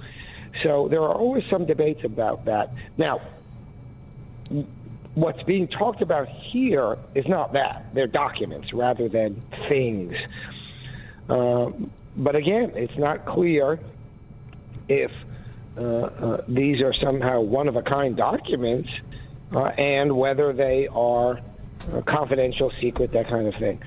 So 0.63 0.89
there 0.89 1.03
are 1.03 1.15
always 1.15 1.45
some 1.47 1.67
debates 1.67 2.05
about 2.05 2.45
that. 2.45 2.73
Now, 2.97 3.21
what's 5.15 5.43
being 5.43 5.67
talked 5.67 6.03
about 6.03 6.29
here 6.29 6.99
is 7.15 7.27
not 7.27 7.53
that. 7.55 7.93
They're 7.95 8.07
documents 8.07 8.73
rather 8.73 9.09
than 9.09 9.43
things. 9.69 10.17
Um, 11.29 11.91
but 12.17 12.37
again, 12.37 12.73
it's 12.77 12.97
not 12.97 13.25
clear 13.25 13.81
if 14.89 15.11
uh, 15.77 15.81
uh, 15.81 16.45
these 16.47 16.81
are 16.81 16.93
somehow 16.93 17.41
one-of-a-kind 17.41 18.17
documents 18.17 19.01
uh, 19.53 19.73
and 19.77 20.17
whether 20.17 20.53
they 20.53 20.87
are 20.89 21.41
uh, 21.93 22.01
confidential, 22.03 22.71
secret, 22.81 23.13
that 23.13 23.29
kind 23.29 23.47
of 23.47 23.55
thing. 23.55 23.81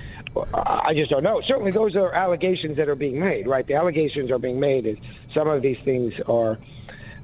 I 0.53 0.93
just 0.93 1.09
don't 1.09 1.23
know. 1.23 1.41
Certainly 1.41 1.71
those 1.71 1.95
are 1.95 2.13
allegations 2.13 2.77
that 2.77 2.87
are 2.87 2.95
being 2.95 3.19
made, 3.19 3.47
right? 3.47 3.65
The 3.65 3.73
allegations 3.73 4.31
are 4.31 4.39
being 4.39 4.59
made 4.59 4.85
is 4.85 4.97
some 5.33 5.47
of 5.47 5.61
these 5.61 5.79
things 5.79 6.13
are 6.27 6.59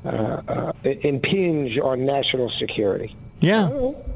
uh, 0.04 0.42
uh, 0.48 0.74
impinge 0.84 1.78
on 1.80 2.06
national 2.06 2.50
security. 2.50 3.16
Yeah. 3.40 3.68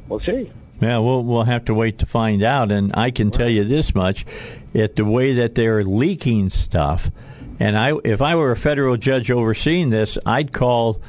We'll 0.07 0.19
see. 0.21 0.51
Yeah, 0.81 0.99
we'll 0.99 1.23
we'll 1.23 1.43
have 1.43 1.65
to 1.65 1.73
wait 1.73 1.99
to 1.99 2.05
find 2.05 2.41
out. 2.41 2.71
And 2.71 2.91
I 2.95 3.11
can 3.11 3.31
tell 3.31 3.49
you 3.49 3.63
this 3.63 3.93
much: 3.93 4.25
at 4.73 4.95
the 4.95 5.03
way 5.03 5.33
that 5.33 5.55
they're 5.55 5.83
leaking 5.83 6.49
stuff, 6.51 7.11
and 7.59 7.77
I, 7.77 7.93
if 8.05 8.21
I 8.21 8.35
were 8.35 8.51
a 8.51 8.55
federal 8.55 8.95
judge 8.95 9.29
overseeing 9.29 9.89
this, 9.89 10.17
I'd 10.25 10.53
call, 10.53 11.01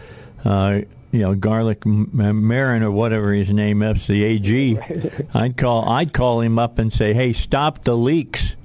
uh, 0.44 0.80
you 1.12 1.20
know, 1.20 1.34
Garlic 1.34 1.84
Marin 1.84 2.82
or 2.82 2.90
whatever 2.90 3.32
his 3.32 3.50
name 3.50 3.82
is, 3.82 4.06
the 4.06 4.22
AG. 4.22 4.78
I'd 5.34 5.56
call, 5.56 5.88
I'd 5.88 6.12
call 6.12 6.40
him 6.40 6.58
up 6.58 6.78
and 6.78 6.92
say, 6.92 7.14
"Hey, 7.14 7.32
stop 7.32 7.84
the 7.84 7.96
leaks, 7.96 8.56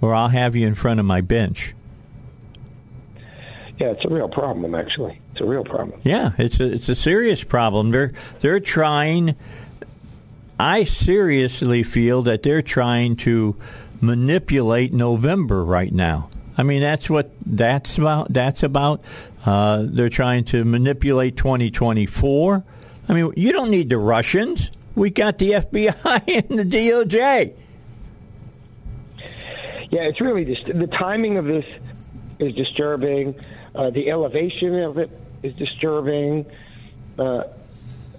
or 0.00 0.14
I'll 0.14 0.28
have 0.28 0.56
you 0.56 0.66
in 0.66 0.74
front 0.74 1.00
of 1.00 1.06
my 1.06 1.20
bench." 1.20 1.74
Yeah, 3.78 3.88
it's 3.88 4.04
a 4.04 4.08
real 4.08 4.28
problem. 4.28 4.74
Actually, 4.74 5.20
it's 5.32 5.40
a 5.40 5.46
real 5.46 5.64
problem. 5.64 6.00
Yeah, 6.04 6.32
it's 6.38 6.60
a 6.60 6.72
it's 6.72 6.88
a 6.88 6.94
serious 6.94 7.44
problem. 7.44 7.90
They're 7.90 8.12
they're 8.40 8.60
trying. 8.60 9.36
I 10.58 10.84
seriously 10.84 11.82
feel 11.82 12.22
that 12.22 12.42
they're 12.42 12.60
trying 12.60 13.16
to 13.16 13.56
manipulate 14.00 14.92
November 14.92 15.64
right 15.64 15.92
now. 15.92 16.28
I 16.56 16.62
mean, 16.62 16.80
that's 16.80 17.08
what 17.08 17.30
that's 17.44 17.98
about. 17.98 18.32
That's 18.32 18.62
about. 18.62 19.02
Uh, 19.46 19.84
they're 19.86 20.08
trying 20.08 20.44
to 20.46 20.64
manipulate 20.64 21.36
2024. 21.36 22.64
I 23.08 23.12
mean, 23.12 23.32
you 23.36 23.52
don't 23.52 23.70
need 23.70 23.90
the 23.90 23.98
Russians. 23.98 24.70
We 24.94 25.10
got 25.10 25.38
the 25.38 25.52
FBI 25.52 26.48
and 26.50 26.58
the 26.58 26.64
DOJ. 26.64 27.54
Yeah, 29.90 30.02
it's 30.02 30.20
really 30.20 30.44
just 30.44 30.66
the 30.66 30.86
timing 30.86 31.36
of 31.36 31.46
this 31.46 31.64
is 32.38 32.54
disturbing. 32.54 33.34
Uh, 33.74 33.90
the 33.90 34.10
elevation 34.10 34.74
of 34.80 34.98
it 34.98 35.10
is 35.42 35.54
disturbing. 35.54 36.46
Uh, 37.18 37.44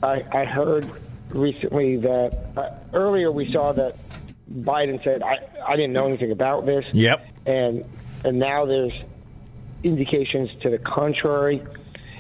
I, 0.04 0.26
I 0.32 0.46
heard 0.46 0.90
recently 1.30 1.98
that 1.98 2.38
uh, 2.58 2.72
earlier 2.94 3.32
we 3.32 3.50
saw 3.50 3.72
that 3.74 3.96
Biden 4.52 5.02
said 5.04 5.24
I, 5.24 5.40
I 5.66 5.76
didn't 5.76 5.94
know 5.94 6.08
anything 6.08 6.32
about 6.32 6.66
this. 6.66 6.86
Yep. 6.94 7.26
And 7.46 7.86
and 8.24 8.38
now 8.40 8.66
there's 8.66 8.94
indications 9.84 10.52
to 10.62 10.70
the 10.70 10.78
contrary. 10.78 11.64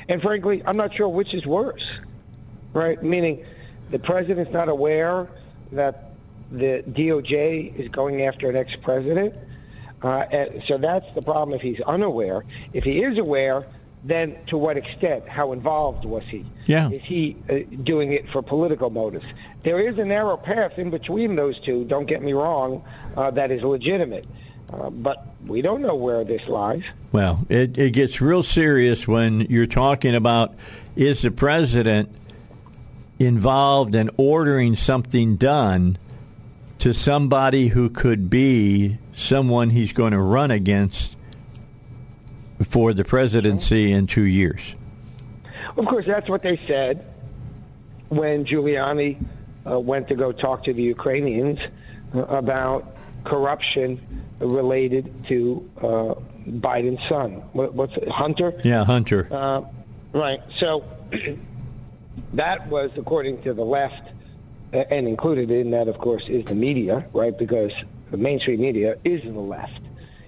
And 0.09 0.21
frankly, 0.21 0.63
I'm 0.65 0.77
not 0.77 0.93
sure 0.93 1.07
which 1.09 1.33
is 1.33 1.45
worse. 1.45 1.85
Right? 2.73 3.01
Meaning 3.03 3.45
the 3.89 3.99
president's 3.99 4.51
not 4.51 4.69
aware 4.69 5.27
that 5.71 6.11
the 6.51 6.83
DOJ 6.89 7.75
is 7.77 7.89
going 7.89 8.23
after 8.23 8.49
an 8.49 8.55
ex-president. 8.55 9.35
Uh, 10.01 10.25
so 10.65 10.77
that's 10.77 11.05
the 11.13 11.21
problem 11.21 11.55
if 11.55 11.61
he's 11.61 11.79
unaware. 11.81 12.43
If 12.73 12.83
he 12.83 13.03
is 13.03 13.17
aware, 13.17 13.65
then 14.03 14.37
to 14.47 14.57
what 14.57 14.77
extent? 14.77 15.27
How 15.27 15.51
involved 15.51 16.05
was 16.05 16.23
he? 16.23 16.45
Yeah. 16.65 16.89
Is 16.89 17.03
he 17.03 17.37
uh, 17.49 17.59
doing 17.83 18.13
it 18.13 18.29
for 18.29 18.41
political 18.41 18.89
motives? 18.89 19.27
There 19.63 19.79
is 19.79 19.97
a 19.99 20.05
narrow 20.05 20.37
path 20.37 20.79
in 20.79 20.89
between 20.89 21.35
those 21.35 21.59
two, 21.59 21.85
don't 21.85 22.07
get 22.07 22.23
me 22.23 22.33
wrong, 22.33 22.83
uh, 23.15 23.31
that 23.31 23.51
is 23.51 23.61
legitimate. 23.61 24.25
Uh, 24.73 24.89
but 24.89 25.25
we 25.47 25.61
don't 25.61 25.81
know 25.81 25.95
where 25.95 26.23
this 26.23 26.47
lies. 26.47 26.83
Well, 27.11 27.45
it, 27.49 27.77
it 27.77 27.91
gets 27.91 28.21
real 28.21 28.43
serious 28.43 29.07
when 29.07 29.41
you're 29.41 29.65
talking 29.65 30.15
about 30.15 30.53
is 30.95 31.21
the 31.21 31.31
president 31.31 32.13
involved 33.19 33.95
in 33.95 34.09
ordering 34.17 34.75
something 34.75 35.35
done 35.35 35.97
to 36.79 36.93
somebody 36.93 37.67
who 37.67 37.89
could 37.89 38.29
be 38.29 38.97
someone 39.13 39.69
he's 39.69 39.93
going 39.93 40.11
to 40.11 40.19
run 40.19 40.51
against 40.51 41.15
for 42.63 42.93
the 42.93 43.03
presidency 43.03 43.91
in 43.91 44.07
two 44.07 44.23
years. 44.23 44.75
Of 45.77 45.85
course, 45.85 46.05
that's 46.05 46.29
what 46.29 46.41
they 46.41 46.57
said 46.57 47.05
when 48.09 48.45
Giuliani 48.45 49.17
uh, 49.69 49.79
went 49.79 50.07
to 50.09 50.15
go 50.15 50.31
talk 50.31 50.63
to 50.65 50.73
the 50.73 50.83
Ukrainians 50.83 51.59
uh, 52.13 52.23
about 52.23 52.95
corruption 53.23 53.99
related 54.39 55.13
to 55.27 55.69
uh, 55.77 56.15
Biden's 56.47 57.07
son. 57.07 57.43
What, 57.53 57.73
what's 57.73 57.97
it, 57.97 58.09
Hunter? 58.09 58.59
Yeah, 58.63 58.83
Hunter. 58.83 59.27
Uh, 59.31 59.61
right. 60.13 60.41
So 60.55 60.83
that 62.33 62.67
was, 62.67 62.91
according 62.97 63.43
to 63.43 63.53
the 63.53 63.65
left, 63.65 64.09
and 64.73 65.07
included 65.07 65.51
in 65.51 65.71
that, 65.71 65.87
of 65.87 65.97
course, 65.97 66.27
is 66.29 66.45
the 66.45 66.55
media, 66.55 67.05
right? 67.13 67.37
Because 67.37 67.73
the 68.09 68.17
mainstream 68.17 68.61
media 68.61 68.97
is 69.03 69.21
the 69.23 69.31
left. 69.31 69.81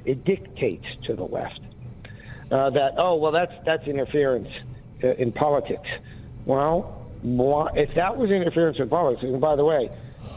It 0.03 0.25
dictates 0.25 0.95
to 1.03 1.15
the 1.15 1.23
left 1.23 1.61
uh, 2.53 2.69
that 2.69 2.93
oh 2.97 3.15
well 3.15 3.31
that's 3.31 3.53
that's 3.65 3.87
interference 3.87 4.49
uh, 5.03 5.07
in 5.15 5.31
politics. 5.31 5.89
Well, 6.45 6.99
if 7.75 7.93
that 7.95 8.17
was 8.17 8.29
interference 8.29 8.79
in 8.79 8.89
politics, 8.89 9.23
and 9.23 9.41
by 9.41 9.55
the 9.55 9.65
way, 9.65 9.89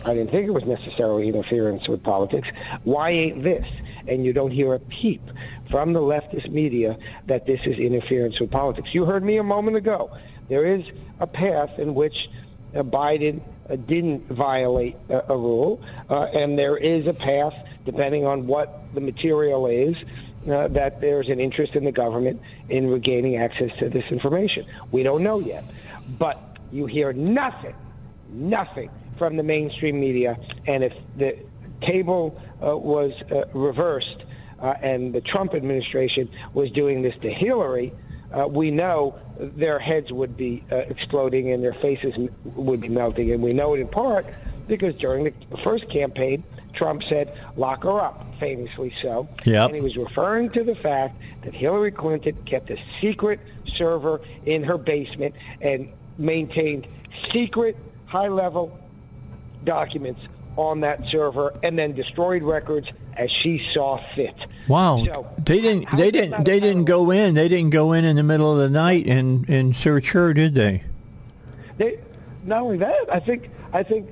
I 0.07 0.15
didn't 0.15 0.31
think 0.31 0.47
it 0.47 0.53
was 0.53 0.65
necessarily 0.65 1.27
interference 1.29 1.89
with 1.89 2.01
politics. 2.01 2.49
Why 2.85 3.11
ain't 3.11 3.43
this? 3.43 3.67
And 4.07 4.25
you 4.25 4.33
don't 4.33 4.53
hear 4.53 4.73
a 4.75 4.79
peep 4.79 5.21
from 5.69 5.93
the 5.93 6.01
leftist 6.01 6.49
media 6.49 6.97
that 7.27 7.45
this 7.45 7.67
is 7.67 7.77
interference 7.77 8.39
with 8.39 8.53
politics. 8.53 8.95
You 8.95 9.05
heard 9.05 9.25
me 9.25 9.39
a 9.39 9.43
moment 9.43 9.77
ago. 9.77 10.17
There 10.49 10.65
is 10.65 10.85
a 11.19 11.27
path 11.27 11.81
in 11.81 11.93
which 11.97 12.31
uh, 12.73 12.85
Biden 12.85 13.41
uh, 13.69 13.75
didn't 13.75 14.29
violate 14.29 14.95
a, 15.09 15.37
rule, 15.37 15.83
uh, 16.09 16.27
and 16.33 16.57
there 16.57 16.77
is 16.77 17.09
a 17.09 17.15
path, 17.15 17.55
depending 17.85 18.25
on 18.25 18.47
what 18.47 18.85
the 18.95 19.01
material 19.01 19.67
is, 19.67 19.97
uh, 20.49 20.69
that 20.69 21.01
there's 21.01 21.29
an 21.29 21.41
interest 21.41 21.75
in 21.75 21.83
the 21.83 21.91
government 21.91 22.41
in 22.69 22.89
regaining 22.89 23.39
access 23.39 23.77
to 23.79 23.89
this 23.89 24.13
information. 24.13 24.67
We 24.93 25.03
don't 25.03 25.25
know 25.25 25.41
yet. 25.41 25.65
But 26.17 26.41
you 26.71 26.87
hear 26.87 27.13
nothing, 27.13 27.75
nothing 28.31 28.89
from 29.19 29.37
the 29.37 29.43
mainstream 29.43 30.01
media. 30.01 30.39
And 30.67 30.85
if 30.85 30.95
the 31.17 31.39
table 31.81 32.41
uh, 32.65 32.77
was 32.77 33.13
uh, 33.31 33.45
reversed 33.53 34.25
uh, 34.61 34.75
and 34.81 35.15
the 35.15 35.21
Trump 35.21 35.55
administration 35.55 36.29
was 36.55 36.71
doing 36.71 37.03
this 37.03 37.15
to 37.23 37.31
Hillary, 37.31 37.93
uh, 38.33 38.47
we 38.49 38.71
know 38.71 39.19
their 39.39 39.79
heads 39.79 40.13
would 40.13 40.37
be 40.37 40.65
uh, 40.73 40.77
exploding 40.77 41.53
and 41.53 41.63
their 41.63 41.75
faces 41.75 42.31
would 42.45 42.81
be 42.81 42.89
melting. 42.89 43.33
And 43.33 43.43
we 43.43 43.53
know 43.53 43.75
it 43.75 43.81
in 43.81 43.89
part 43.89 44.27
because 44.67 44.95
during 44.97 45.25
the 45.25 45.57
first 45.59 45.89
campaign, 45.89 46.43
Trump 46.73 47.03
said, 47.03 47.33
lock 47.57 47.85
her 47.85 48.01
up, 48.01 48.27
famously 48.39 48.95
so. 49.01 49.29
Yep. 49.45 49.67
And 49.67 49.75
he 49.75 49.81
was 49.81 49.97
referring 49.97 50.51
to 50.51 50.65
the 50.65 50.75
fact 50.75 51.17
that 51.43 51.55
Hillary 51.55 51.91
Clinton 51.91 52.37
kept 52.45 52.71
a 52.71 52.79
secret 53.01 53.41
server 53.67 54.21
in 54.45 54.63
her 54.63 54.77
basement 54.77 55.35
and 55.61 55.89
maintained 56.19 56.87
secret 57.31 57.77
high-level 58.07 58.79
documents 59.67 60.21
on 60.57 60.81
that 60.81 61.07
server 61.07 61.53
and 61.63 61.79
then 61.79 61.93
destroyed 61.93 62.43
records 62.43 62.91
as 63.15 63.31
she 63.31 63.59
saw 63.59 63.99
fit. 64.15 64.35
Wow. 64.69 65.05
So, 65.05 65.27
they 65.39 65.61
didn't 65.61 65.85
how 65.85 65.97
they 65.99 66.11
didn't 66.11 66.45
they 66.45 66.61
didn't 66.61 66.85
go 66.85 67.11
in. 67.11 67.35
They 67.35 67.49
didn't 67.49 67.71
go 67.71 67.93
in 67.93 68.07
in 68.07 68.17
the 68.17 68.23
middle 68.23 68.53
of 68.53 68.59
the 68.59 68.71
night 68.71 69.07
and 69.07 69.47
and 69.51 69.77
search 69.77 70.13
her, 70.13 70.33
did 70.33 70.55
they? 70.55 70.83
They, 71.77 71.99
not 72.45 72.63
only 72.63 72.79
that, 72.79 73.13
I 73.13 73.21
think 73.21 73.51
I 73.75 73.83
think 73.83 74.09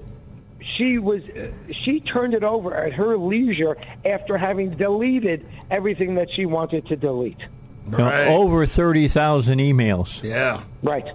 she 0.61 0.99
was 0.99 1.23
uh, 1.25 1.51
she 1.73 2.01
turned 2.01 2.35
it 2.35 2.45
over 2.45 2.75
at 2.75 2.93
her 2.93 3.17
leisure 3.17 3.77
after 4.05 4.37
having 4.37 4.71
deleted 4.71 5.47
everything 5.71 6.15
that 6.17 6.31
she 6.31 6.45
wanted 6.45 6.87
to 6.89 6.97
delete. 6.97 7.41
You 7.87 7.99
know, 7.99 8.05
Right. 8.05 8.27
over 8.29 8.65
30,000 8.65 9.59
emails. 9.59 10.23
Yeah. 10.23 10.63
Right. 10.83 11.07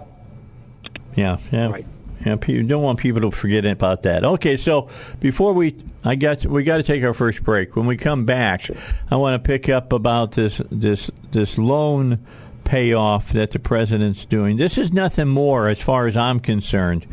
Yeah, 1.16 1.38
yeah. 1.50 1.68
Right. 1.68 1.86
Yeah, 2.24 2.36
you 2.46 2.62
don't 2.62 2.82
want 2.82 2.98
people 2.98 3.22
to 3.22 3.30
forget 3.30 3.64
about 3.64 4.02
that. 4.02 4.24
Okay, 4.24 4.56
so 4.56 4.88
before 5.20 5.54
we, 5.54 5.74
I 6.04 6.16
got 6.16 6.44
we 6.44 6.64
got 6.64 6.76
to 6.76 6.82
take 6.82 7.02
our 7.02 7.14
first 7.14 7.42
break. 7.42 7.76
When 7.76 7.86
we 7.86 7.96
come 7.96 8.26
back, 8.26 8.68
I 9.10 9.16
want 9.16 9.42
to 9.42 9.46
pick 9.46 9.68
up 9.70 9.92
about 9.92 10.32
this 10.32 10.60
this 10.70 11.10
this 11.30 11.56
loan 11.56 12.18
payoff 12.64 13.32
that 13.32 13.52
the 13.52 13.58
president's 13.58 14.26
doing. 14.26 14.58
This 14.58 14.76
is 14.76 14.92
nothing 14.92 15.28
more, 15.28 15.68
as 15.68 15.80
far 15.80 16.06
as 16.06 16.16
I'm 16.16 16.40
concerned, 16.40 17.06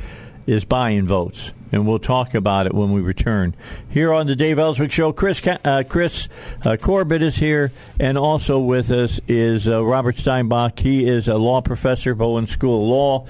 is 0.46 0.66
buying 0.66 1.08
votes, 1.08 1.54
and 1.72 1.88
we'll 1.88 2.00
talk 2.00 2.34
about 2.36 2.66
it 2.66 2.74
when 2.74 2.92
we 2.92 3.00
return 3.00 3.56
here 3.90 4.14
on 4.14 4.28
the 4.28 4.36
Dave 4.36 4.60
Elswick 4.60 4.92
Show. 4.92 5.14
Chris 5.14 5.42
uh, 5.48 5.84
Chris 5.88 6.28
uh, 6.66 6.76
Corbett 6.76 7.22
is 7.22 7.38
here, 7.38 7.72
and 7.98 8.18
also 8.18 8.60
with 8.60 8.92
us 8.92 9.22
is 9.26 9.70
uh, 9.70 9.86
Robert 9.86 10.16
Steinbuch. 10.16 10.78
He 10.80 11.08
is 11.08 11.30
a 11.30 11.38
law 11.38 11.62
professor, 11.62 12.12
at 12.12 12.18
Bowen 12.18 12.46
School 12.48 12.84
of 12.84 12.90
Law 12.90 13.28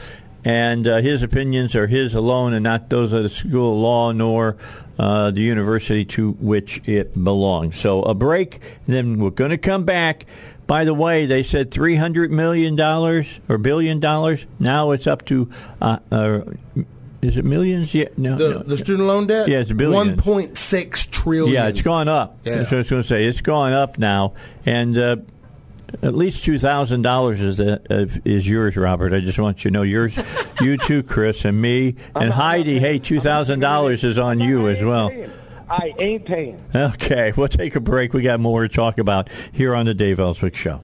and 0.47 0.87
uh, 0.87 1.01
his 1.01 1.23
opinions 1.23 1.75
are 1.75 1.87
his 1.87 2.15
alone 2.15 2.53
and 2.53 2.63
not 2.63 2.89
those 2.89 3.11
of 3.11 3.21
the 3.21 3.27
School 3.27 3.73
of 3.73 3.79
Law 3.79 4.11
nor 4.13 4.55
uh, 4.97 5.29
the 5.29 5.41
university 5.41 6.05
to 6.05 6.31
which 6.39 6.81
it 6.87 7.21
belongs. 7.21 7.77
So 7.77 8.01
a 8.03 8.13
break, 8.13 8.61
then 8.85 9.19
we're 9.19 9.31
going 9.31 9.51
to 9.51 9.57
come 9.57 9.83
back. 9.83 10.25
By 10.65 10.85
the 10.85 10.93
way, 10.93 11.25
they 11.25 11.43
said 11.43 11.69
three 11.69 11.97
hundred 11.97 12.31
million 12.31 12.77
dollars 12.77 13.41
or 13.49 13.57
billion 13.57 13.99
dollars. 13.99 14.45
Now 14.57 14.91
it's 14.91 15.05
up 15.05 15.25
to 15.25 15.49
uh, 15.81 15.99
uh, 16.13 16.39
is 17.21 17.35
it 17.37 17.43
millions? 17.43 17.93
Yeah, 17.93 18.07
no, 18.15 18.37
The, 18.37 18.49
no. 18.49 18.59
the 18.59 18.77
student 18.77 19.05
loan 19.07 19.27
debt? 19.27 19.49
Yeah, 19.49 19.59
it's 19.59 19.71
a 19.71 19.75
billion. 19.75 20.15
1.6 20.15 21.11
trillion. 21.11 21.53
Yeah, 21.53 21.67
it's 21.67 21.81
gone 21.81 22.07
up. 22.07 22.37
Yeah. 22.45 22.57
That's 22.59 22.71
what 22.71 22.77
I 22.77 22.79
was 22.79 22.89
going 22.89 23.01
to 23.01 23.07
say. 23.07 23.25
It's 23.25 23.41
gone 23.41 23.73
up 23.73 23.97
now, 23.97 24.33
and 24.65 24.97
uh, 24.97 25.17
at 26.01 26.15
least 26.15 26.43
two 26.43 26.59
thousand 26.59 27.01
dollars 27.01 27.41
is 27.41 27.59
uh, 27.59 27.79
is 28.25 28.47
yours, 28.47 28.77
Robert. 28.77 29.13
I 29.13 29.19
just 29.19 29.39
want 29.39 29.63
you 29.63 29.71
to 29.71 29.73
know 29.73 29.83
yours 29.83 30.17
you 30.61 30.77
too, 30.77 31.03
Chris, 31.03 31.45
and 31.45 31.61
me. 31.61 31.95
And 32.15 32.31
Heidi, 32.31 32.79
hey, 32.79 32.99
$2,000 32.99 34.03
is 34.03 34.17
on 34.17 34.39
you 34.39 34.67
as 34.67 34.83
well. 34.83 35.11
I 35.69 35.93
ain't 35.99 36.25
paying. 36.25 36.61
Okay, 36.73 37.33
we'll 37.35 37.47
take 37.47 37.75
a 37.75 37.81
break. 37.81 38.13
We 38.13 38.21
got 38.21 38.39
more 38.39 38.61
to 38.61 38.69
talk 38.69 38.97
about 38.97 39.29
here 39.51 39.75
on 39.75 39.85
the 39.85 39.93
Dave 39.93 40.19
Elswick 40.19 40.55
Show. 40.55 40.81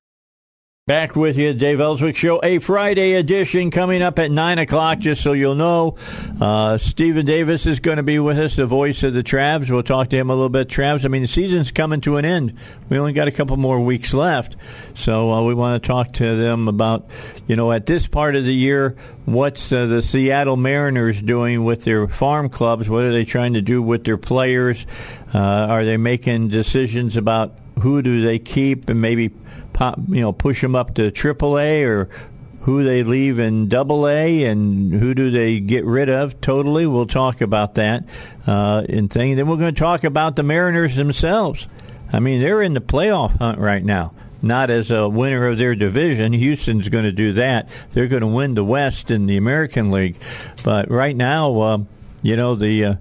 Back 0.85 1.15
with 1.15 1.37
you, 1.37 1.53
Dave 1.53 1.79
Elswick 1.79 2.17
Show, 2.17 2.41
a 2.43 2.59
Friday 2.59 3.13
edition 3.13 3.71
coming 3.71 4.01
up 4.01 4.19
at 4.19 4.29
9 4.31 4.57
o'clock, 4.59 4.99
just 4.99 5.23
so 5.23 5.31
you'll 5.31 5.55
know. 5.55 5.95
Uh, 6.41 6.77
Stephen 6.77 7.25
Davis 7.25 7.65
is 7.65 7.79
going 7.79 7.95
to 7.95 8.03
be 8.03 8.19
with 8.19 8.37
us, 8.37 8.57
the 8.57 8.65
voice 8.65 9.01
of 9.03 9.13
the 9.13 9.23
Travs. 9.23 9.69
We'll 9.69 9.83
talk 9.83 10.09
to 10.09 10.17
him 10.17 10.29
a 10.29 10.33
little 10.33 10.49
bit. 10.49 10.67
Travs, 10.67 11.05
I 11.05 11.07
mean, 11.07 11.21
the 11.21 11.29
season's 11.29 11.71
coming 11.71 12.01
to 12.01 12.17
an 12.17 12.25
end. 12.25 12.57
We 12.89 12.99
only 12.99 13.13
got 13.13 13.29
a 13.29 13.31
couple 13.31 13.55
more 13.55 13.79
weeks 13.79 14.13
left. 14.13 14.57
So 14.93 15.31
uh, 15.31 15.43
we 15.43 15.53
want 15.53 15.81
to 15.81 15.87
talk 15.87 16.11
to 16.15 16.35
them 16.35 16.67
about, 16.67 17.09
you 17.47 17.55
know, 17.55 17.71
at 17.71 17.85
this 17.85 18.05
part 18.05 18.35
of 18.35 18.43
the 18.43 18.53
year, 18.53 18.97
what's 19.23 19.71
uh, 19.71 19.85
the 19.85 20.01
Seattle 20.01 20.57
Mariners 20.57 21.21
doing 21.21 21.63
with 21.63 21.85
their 21.85 22.09
farm 22.09 22.49
clubs? 22.49 22.89
What 22.89 23.05
are 23.05 23.13
they 23.13 23.23
trying 23.23 23.53
to 23.53 23.61
do 23.61 23.81
with 23.81 24.03
their 24.03 24.17
players? 24.17 24.85
Uh, 25.33 25.37
are 25.39 25.85
they 25.85 25.95
making 25.95 26.49
decisions 26.49 27.15
about 27.15 27.57
who 27.79 28.01
do 28.01 28.21
they 28.21 28.37
keep 28.37 28.89
and 28.89 28.99
maybe 28.99 29.31
pop, 29.73 29.99
you 30.07 30.21
know, 30.21 30.31
push 30.31 30.61
them 30.61 30.75
up 30.75 30.95
to 30.95 31.11
AAA 31.11 31.85
or 31.87 32.09
who 32.61 32.83
they 32.83 33.03
leave 33.03 33.39
in 33.39 33.67
Double 33.67 34.07
A 34.07 34.45
and 34.45 34.93
who 34.93 35.13
do 35.13 35.29
they 35.31 35.59
get 35.59 35.83
rid 35.85 36.09
of 36.09 36.39
totally. 36.39 36.87
We'll 36.87 37.05
talk 37.05 37.41
about 37.41 37.75
that 37.75 38.05
uh, 38.47 38.83
in 38.87 39.09
thing. 39.09 39.35
Then 39.35 39.47
we're 39.47 39.57
going 39.57 39.75
to 39.75 39.79
talk 39.79 40.03
about 40.05 40.35
the 40.35 40.43
Mariners 40.43 40.95
themselves. 40.95 41.67
I 42.11 42.19
mean, 42.19 42.41
they're 42.41 42.61
in 42.61 42.73
the 42.73 42.81
playoff 42.81 43.37
hunt 43.37 43.59
right 43.59 43.83
now. 43.83 44.13
Not 44.41 44.69
as 44.69 44.91
a 44.91 45.09
winner 45.09 45.47
of 45.47 45.57
their 45.57 45.75
division. 45.75 46.33
Houston's 46.33 46.89
going 46.89 47.05
to 47.05 47.11
do 47.11 47.33
that. 47.33 47.69
They're 47.91 48.07
going 48.07 48.21
to 48.21 48.27
win 48.27 48.55
the 48.55 48.63
West 48.63 49.09
in 49.09 49.25
the 49.25 49.37
American 49.37 49.89
League. 49.89 50.17
But 50.63 50.91
right 50.91 51.15
now, 51.15 51.59
uh, 51.59 51.77
you 52.21 52.35
know, 52.35 52.55
the 52.55 52.85
uh, 52.85 52.95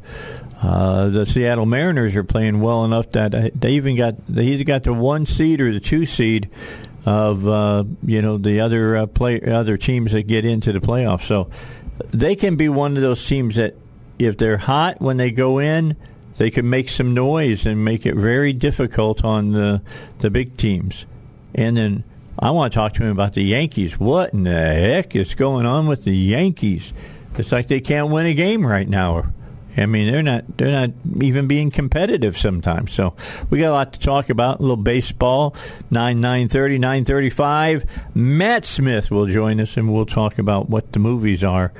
uh, 0.62 1.08
the 1.08 1.26
Seattle 1.26 1.66
Mariners 1.66 2.14
are 2.14 2.24
playing 2.24 2.60
well 2.60 2.84
enough 2.84 3.10
that 3.12 3.60
they 3.60 3.72
even 3.72 3.96
got 3.96 4.14
either 4.32 4.64
got 4.64 4.84
the 4.84 4.94
one 4.94 5.26
seed 5.26 5.60
or 5.60 5.72
the 5.72 5.80
two 5.80 6.06
seed 6.06 6.48
of 7.04 7.46
uh, 7.46 7.84
you 8.04 8.22
know 8.22 8.38
the 8.38 8.60
other 8.60 8.96
uh, 8.96 9.06
play 9.06 9.40
other 9.40 9.76
teams 9.76 10.12
that 10.12 10.22
get 10.28 10.44
into 10.44 10.72
the 10.72 10.78
playoffs. 10.78 11.22
So 11.22 11.50
they 12.10 12.36
can 12.36 12.54
be 12.54 12.68
one 12.68 12.96
of 12.96 13.02
those 13.02 13.26
teams 13.26 13.56
that 13.56 13.74
if 14.20 14.36
they're 14.36 14.56
hot 14.56 15.00
when 15.00 15.16
they 15.16 15.32
go 15.32 15.58
in, 15.58 15.96
they 16.36 16.50
can 16.50 16.70
make 16.70 16.88
some 16.88 17.12
noise 17.12 17.66
and 17.66 17.84
make 17.84 18.06
it 18.06 18.14
very 18.14 18.52
difficult 18.52 19.24
on 19.24 19.50
the 19.50 19.82
the 20.20 20.30
big 20.30 20.56
teams. 20.56 21.06
And 21.56 21.76
then 21.76 22.04
I 22.38 22.52
want 22.52 22.72
to 22.72 22.78
talk 22.78 22.92
to 22.94 23.02
him 23.02 23.10
about 23.10 23.32
the 23.32 23.42
Yankees. 23.42 23.98
What 23.98 24.32
in 24.32 24.44
the 24.44 24.52
heck 24.52 25.16
is 25.16 25.34
going 25.34 25.66
on 25.66 25.88
with 25.88 26.04
the 26.04 26.16
Yankees? 26.16 26.92
It's 27.36 27.50
like 27.50 27.66
they 27.66 27.80
can't 27.80 28.10
win 28.10 28.26
a 28.26 28.34
game 28.34 28.64
right 28.64 28.88
now. 28.88 29.32
I 29.76 29.86
mean, 29.86 30.10
they're 30.10 30.22
not 30.22 30.56
they're 30.58 30.70
not 30.70 30.90
even 31.22 31.46
being 31.46 31.70
competitive 31.70 32.36
sometimes. 32.36 32.92
So 32.92 33.14
we 33.48 33.58
got 33.58 33.70
a 33.70 33.72
lot 33.72 33.92
to 33.94 34.00
talk 34.00 34.28
about. 34.28 34.58
A 34.58 34.62
little 34.62 34.76
baseball, 34.76 35.56
nine 35.90 36.20
nine 36.20 36.48
thirty 36.48 36.78
nine 36.78 37.04
thirty 37.04 37.30
five. 37.30 37.84
Matt 38.14 38.64
Smith 38.64 39.10
will 39.10 39.26
join 39.26 39.60
us, 39.60 39.76
and 39.76 39.92
we'll 39.92 40.06
talk 40.06 40.38
about 40.38 40.68
what 40.68 40.92
the 40.92 40.98
movies 40.98 41.42
are 41.42 41.72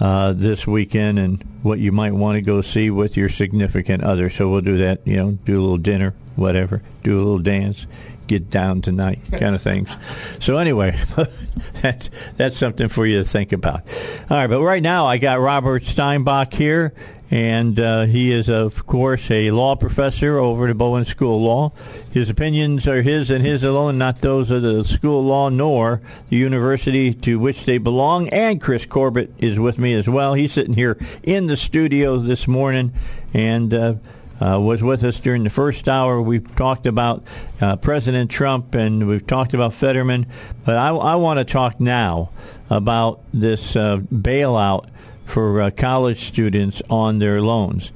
uh, 0.00 0.32
this 0.34 0.66
weekend 0.66 1.18
and 1.18 1.42
what 1.62 1.78
you 1.78 1.90
might 1.90 2.12
want 2.12 2.36
to 2.36 2.42
go 2.42 2.60
see 2.60 2.90
with 2.90 3.16
your 3.16 3.28
significant 3.28 4.04
other. 4.04 4.28
So 4.30 4.50
we'll 4.50 4.60
do 4.60 4.78
that. 4.78 5.06
You 5.06 5.16
know, 5.16 5.30
do 5.32 5.58
a 5.58 5.62
little 5.62 5.78
dinner, 5.78 6.14
whatever, 6.36 6.82
do 7.02 7.16
a 7.16 7.18
little 7.18 7.38
dance, 7.38 7.86
get 8.28 8.50
down 8.50 8.82
tonight, 8.82 9.20
kind 9.32 9.54
of 9.54 9.62
things. 9.62 9.94
So 10.38 10.58
anyway, 10.58 10.98
that's 11.82 12.10
that's 12.36 12.56
something 12.56 12.88
for 12.88 13.06
you 13.06 13.18
to 13.18 13.24
think 13.24 13.52
about. 13.52 13.82
All 14.30 14.36
right, 14.36 14.46
but 14.46 14.62
right 14.62 14.82
now 14.82 15.06
I 15.06 15.18
got 15.18 15.40
Robert 15.40 15.82
Steinbuch 15.82 16.52
here 16.54 16.92
and 17.30 17.78
uh, 17.78 18.06
he 18.06 18.32
is, 18.32 18.48
of 18.48 18.86
course, 18.86 19.30
a 19.30 19.50
law 19.50 19.76
professor 19.76 20.38
over 20.38 20.68
at 20.68 20.78
Bowen 20.78 21.04
School 21.04 21.36
of 21.36 21.42
Law. 21.42 21.72
His 22.10 22.30
opinions 22.30 22.88
are 22.88 23.02
his 23.02 23.30
and 23.30 23.44
his 23.44 23.64
alone, 23.64 23.98
not 23.98 24.22
those 24.22 24.50
of 24.50 24.62
the 24.62 24.82
School 24.84 25.20
of 25.20 25.26
Law 25.26 25.48
nor 25.50 26.00
the 26.30 26.36
university 26.36 27.12
to 27.12 27.38
which 27.38 27.66
they 27.66 27.76
belong. 27.76 28.28
And 28.30 28.60
Chris 28.60 28.86
Corbett 28.86 29.32
is 29.38 29.60
with 29.60 29.78
me 29.78 29.92
as 29.92 30.08
well. 30.08 30.34
He's 30.34 30.52
sitting 30.52 30.74
here 30.74 30.96
in 31.22 31.48
the 31.48 31.56
studio 31.56 32.16
this 32.16 32.48
morning 32.48 32.94
and 33.34 33.74
uh, 33.74 33.94
uh, 34.40 34.60
was 34.60 34.82
with 34.82 35.04
us 35.04 35.20
during 35.20 35.44
the 35.44 35.50
first 35.50 35.88
hour. 35.88 36.20
We've 36.20 36.56
talked 36.56 36.86
about 36.86 37.24
uh, 37.60 37.76
President 37.76 38.30
Trump 38.30 38.74
and 38.74 39.06
we've 39.08 39.26
talked 39.26 39.54
about 39.54 39.72
Fetterman, 39.74 40.26
but 40.64 40.76
I, 40.76 40.90
I 40.90 41.14
want 41.16 41.38
to 41.38 41.44
talk 41.44 41.80
now 41.80 42.30
about 42.70 43.20
this 43.32 43.74
uh, 43.76 43.98
bailout 43.98 44.88
for 45.26 45.60
uh, 45.60 45.70
college 45.70 46.24
students 46.24 46.80
on 46.88 47.18
their 47.18 47.42
loans. 47.42 47.92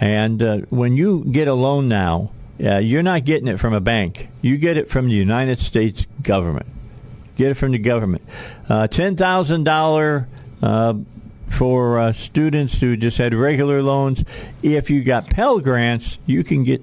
And 0.00 0.42
uh, 0.42 0.58
when 0.70 0.96
you 0.96 1.24
get 1.30 1.46
a 1.48 1.54
loan 1.54 1.88
now, 1.88 2.32
uh, 2.62 2.78
you're 2.78 3.02
not 3.02 3.24
getting 3.24 3.48
it 3.48 3.58
from 3.58 3.74
a 3.74 3.80
bank. 3.80 4.28
You 4.42 4.58
get 4.58 4.76
it 4.76 4.90
from 4.90 5.06
the 5.06 5.14
United 5.14 5.58
States 5.58 6.06
government. 6.22 6.66
Get 7.36 7.50
it 7.50 7.54
from 7.54 7.72
the 7.72 7.78
government. 7.78 8.22
$10,000 8.68 11.06
for 11.56 11.98
uh, 11.98 12.12
students 12.12 12.80
who 12.80 12.96
just 12.96 13.18
had 13.18 13.34
regular 13.34 13.82
loans. 13.82 14.24
If 14.62 14.90
you 14.90 15.02
got 15.02 15.30
Pell 15.30 15.60
grants, 15.60 16.18
you 16.26 16.44
can 16.44 16.64
get 16.64 16.82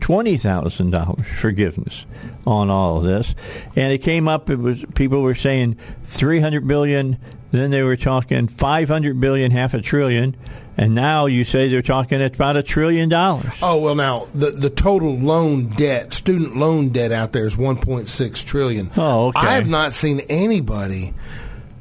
twenty 0.00 0.36
thousand 0.36 0.90
dollars 0.90 1.26
forgiveness 1.26 2.06
on 2.46 2.70
all 2.70 2.98
of 2.98 3.04
this. 3.04 3.34
And 3.76 3.92
it 3.92 3.98
came 3.98 4.28
up. 4.28 4.50
It 4.50 4.58
was 4.58 4.84
people 4.94 5.22
were 5.22 5.34
saying 5.34 5.78
three 6.04 6.40
hundred 6.40 6.66
billion 6.66 7.18
then 7.50 7.70
they 7.70 7.82
were 7.82 7.96
talking 7.96 8.46
500 8.46 9.20
billion, 9.20 9.50
half 9.50 9.74
a 9.74 9.80
trillion, 9.80 10.36
and 10.76 10.94
now 10.94 11.26
you 11.26 11.44
say 11.44 11.68
they're 11.68 11.82
talking 11.82 12.22
about 12.22 12.56
a 12.56 12.62
trillion 12.62 13.08
dollars. 13.08 13.52
Oh 13.60 13.80
well, 13.80 13.94
now 13.94 14.28
the 14.34 14.50
the 14.50 14.70
total 14.70 15.16
loan 15.18 15.66
debt, 15.70 16.14
student 16.14 16.56
loan 16.56 16.90
debt 16.90 17.12
out 17.12 17.32
there 17.32 17.46
is 17.46 17.56
1.6 17.56 18.46
trillion. 18.46 18.90
Oh, 18.96 19.28
okay. 19.28 19.40
I 19.40 19.54
have 19.54 19.68
not 19.68 19.94
seen 19.94 20.20
anybody 20.28 21.12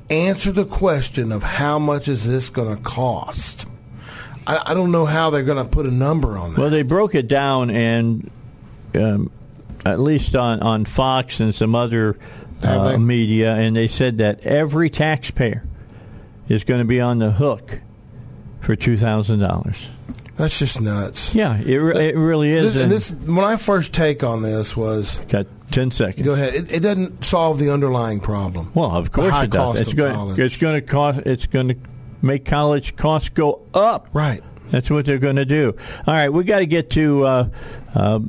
answer 0.10 0.52
the 0.52 0.66
question 0.66 1.32
of 1.32 1.44
how 1.44 1.80
much 1.80 2.08
is 2.08 2.28
this 2.28 2.50
going 2.50 2.76
to 2.76 2.82
cost. 2.82 3.68
I, 4.48 4.62
I, 4.68 4.74
don't 4.74 4.92
know 4.92 5.06
how 5.06 5.30
they're 5.30 5.44
going 5.44 5.64
to 5.64 5.70
put 5.70 5.86
a 5.86 5.92
number 5.92 6.38
on 6.38 6.54
that. 6.54 6.60
Well, 6.60 6.70
they 6.70 6.84
broke 6.84 7.16
it 7.16 7.28
down, 7.28 7.70
and 7.70 8.32
um, 8.96 9.32
at 9.86 10.00
least 10.00 10.36
on 10.36 10.62
on 10.62 10.86
Fox 10.86 11.40
and 11.40 11.54
some 11.54 11.76
other 11.76 12.18
uh, 12.64 12.98
media, 12.98 13.56
and 13.56 13.76
they 13.76 13.88
said 13.88 14.18
that 14.18 14.42
every 14.42 14.90
taxpayer 14.90 15.64
is 16.48 16.64
going 16.64 16.82
to 16.82 16.88
be 16.88 17.00
on 17.00 17.20
the 17.20 17.32
hook 17.32 17.82
for 18.62 18.76
two 18.76 18.98
thousand 18.98 19.40
dollars. 19.40 19.90
That's 20.36 20.58
just 20.58 20.80
nuts. 20.80 21.36
Yeah, 21.36 21.60
it, 21.60 21.68
it 21.68 22.16
really 22.16 22.52
is. 22.52 22.74
This, 22.74 22.84
and 22.84 22.92
this, 22.92 23.12
my 23.28 23.58
first 23.58 23.94
take 23.94 24.24
on 24.24 24.42
this 24.42 24.76
was 24.76 25.20
got 25.28 25.48
ten 25.72 25.92
seconds. 25.92 26.26
Go 26.26 26.34
ahead. 26.34 26.54
It, 26.56 26.74
it 26.74 26.80
doesn't 26.82 27.26
solve 27.26 27.60
the 27.60 27.72
underlying 27.72 28.20
problem. 28.20 28.72
Well, 28.74 28.96
of 28.96 29.12
course 29.12 29.34
it 29.44 29.52
does. 29.52 29.80
It's 29.80 29.94
going. 29.94 30.40
It's 30.40 30.58
going 30.58 30.76
to 30.76 30.82
cost. 30.82 31.22
It's 31.26 31.48
going 31.48 31.70
to 31.70 31.78
make 32.22 32.46
college 32.46 32.96
costs 32.96 33.30
go 33.30 33.66
up. 33.74 34.08
Right. 34.14 34.44
That's 34.70 34.90
what 34.90 35.06
they're 35.06 35.18
going 35.18 35.38
to 35.38 35.46
do. 35.46 35.76
All 36.06 36.14
right, 36.14 36.30
we 36.30 36.44
got 36.44 36.60
to 36.60 36.66
get 36.66 36.92
to 36.92 37.24
uh, 37.24 37.50
uh, 37.96 38.20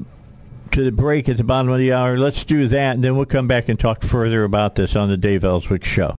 to 0.72 0.84
the 0.84 0.92
break 0.92 1.28
at 1.28 1.36
the 1.36 1.44
bottom 1.44 1.70
of 1.70 1.78
the 1.78 1.92
hour. 1.92 2.16
Let's 2.16 2.44
do 2.44 2.68
that, 2.68 2.94
and 2.94 3.04
then 3.04 3.16
we'll 3.16 3.26
come 3.26 3.46
back 3.46 3.68
and 3.68 3.78
talk 3.78 4.02
further 4.02 4.44
about 4.44 4.74
this 4.74 4.96
on 4.96 5.08
the 5.08 5.16
Dave 5.16 5.44
Elswick 5.44 5.84
Show. 5.84 6.14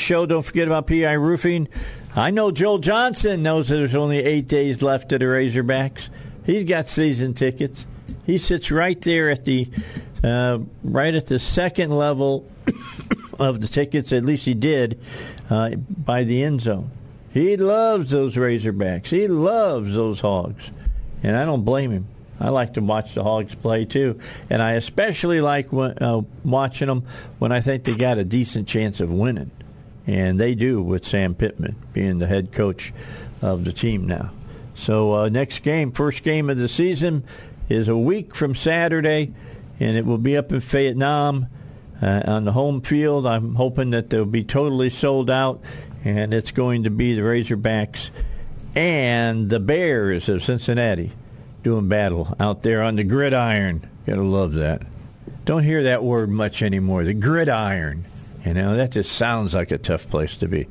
Show. 0.00 0.26
Don't 0.26 0.42
forget 0.42 0.68
about 0.68 0.86
PI 0.86 1.12
Roofing. 1.12 1.68
I 2.14 2.30
know 2.30 2.50
Joel 2.50 2.78
Johnson 2.78 3.42
knows 3.42 3.68
there's 3.68 3.94
only 3.94 4.18
eight 4.18 4.46
days 4.46 4.82
left 4.82 5.12
of 5.12 5.20
the 5.20 5.26
Razorbacks. 5.26 6.10
He's 6.44 6.64
got 6.64 6.88
season 6.88 7.34
tickets. 7.34 7.86
He 8.24 8.38
sits 8.38 8.70
right 8.70 9.00
there 9.00 9.30
at 9.30 9.44
the 9.44 9.68
uh, 10.22 10.60
right 10.84 11.14
at 11.14 11.26
the 11.26 11.38
second 11.38 11.90
level 11.90 12.48
of 13.38 13.60
the 13.60 13.66
tickets. 13.66 14.12
At 14.12 14.24
least 14.24 14.44
he 14.44 14.54
did 14.54 15.00
uh, 15.50 15.70
by 15.76 16.24
the 16.24 16.42
end 16.42 16.60
zone. 16.62 16.90
He 17.32 17.56
loves 17.56 18.10
those 18.10 18.36
Razorbacks. 18.36 19.06
He 19.06 19.26
loves 19.26 19.94
those 19.94 20.20
Hogs, 20.20 20.70
and 21.22 21.36
I 21.36 21.44
don't 21.44 21.64
blame 21.64 21.90
him. 21.90 22.06
I 22.38 22.50
like 22.50 22.74
to 22.74 22.80
watch 22.80 23.14
the 23.14 23.22
Hogs 23.22 23.54
play 23.54 23.84
too, 23.84 24.20
and 24.50 24.60
I 24.60 24.72
especially 24.72 25.40
like 25.40 25.72
when, 25.72 25.96
uh, 25.98 26.22
watching 26.44 26.88
them 26.88 27.04
when 27.38 27.52
I 27.52 27.60
think 27.60 27.84
they 27.84 27.94
got 27.94 28.18
a 28.18 28.24
decent 28.24 28.68
chance 28.68 29.00
of 29.00 29.10
winning, 29.10 29.50
and 30.06 30.38
they 30.38 30.54
do 30.54 30.82
with 30.82 31.06
Sam 31.06 31.34
Pittman 31.34 31.76
being 31.92 32.18
the 32.18 32.26
head 32.26 32.52
coach 32.52 32.92
of 33.40 33.64
the 33.64 33.72
team 33.72 34.06
now. 34.06 34.30
So 34.74 35.14
uh, 35.14 35.28
next 35.28 35.60
game, 35.60 35.92
first 35.92 36.24
game 36.24 36.50
of 36.50 36.58
the 36.58 36.68
season, 36.68 37.24
is 37.68 37.88
a 37.88 37.96
week 37.96 38.34
from 38.34 38.54
Saturday, 38.54 39.32
and 39.80 39.96
it 39.96 40.04
will 40.04 40.18
be 40.18 40.36
up 40.36 40.52
in 40.52 40.60
Vietnam 40.60 41.46
uh, 42.00 42.22
on 42.26 42.44
the 42.44 42.52
home 42.52 42.80
field. 42.80 43.26
I'm 43.26 43.54
hoping 43.54 43.90
that 43.90 44.10
they'll 44.10 44.24
be 44.24 44.44
totally 44.44 44.90
sold 44.90 45.30
out, 45.30 45.62
and 46.04 46.34
it's 46.34 46.50
going 46.50 46.84
to 46.84 46.90
be 46.90 47.14
the 47.14 47.22
Razorbacks 47.22 48.10
and 48.74 49.48
the 49.48 49.60
Bears 49.60 50.28
of 50.28 50.42
Cincinnati 50.42 51.12
doing 51.62 51.88
battle 51.88 52.34
out 52.40 52.62
there 52.62 52.82
on 52.82 52.96
the 52.96 53.04
gridiron. 53.04 53.88
Gotta 54.06 54.22
love 54.22 54.54
that. 54.54 54.82
Don't 55.44 55.64
hear 55.64 55.84
that 55.84 56.02
word 56.02 56.30
much 56.30 56.62
anymore. 56.62 57.04
The 57.04 57.14
gridiron. 57.14 58.04
You 58.44 58.54
know, 58.54 58.76
that 58.76 58.90
just 58.90 59.12
sounds 59.12 59.54
like 59.54 59.70
a 59.70 59.78
tough 59.78 60.08
place 60.08 60.36
to 60.38 60.48
be. 60.48 60.66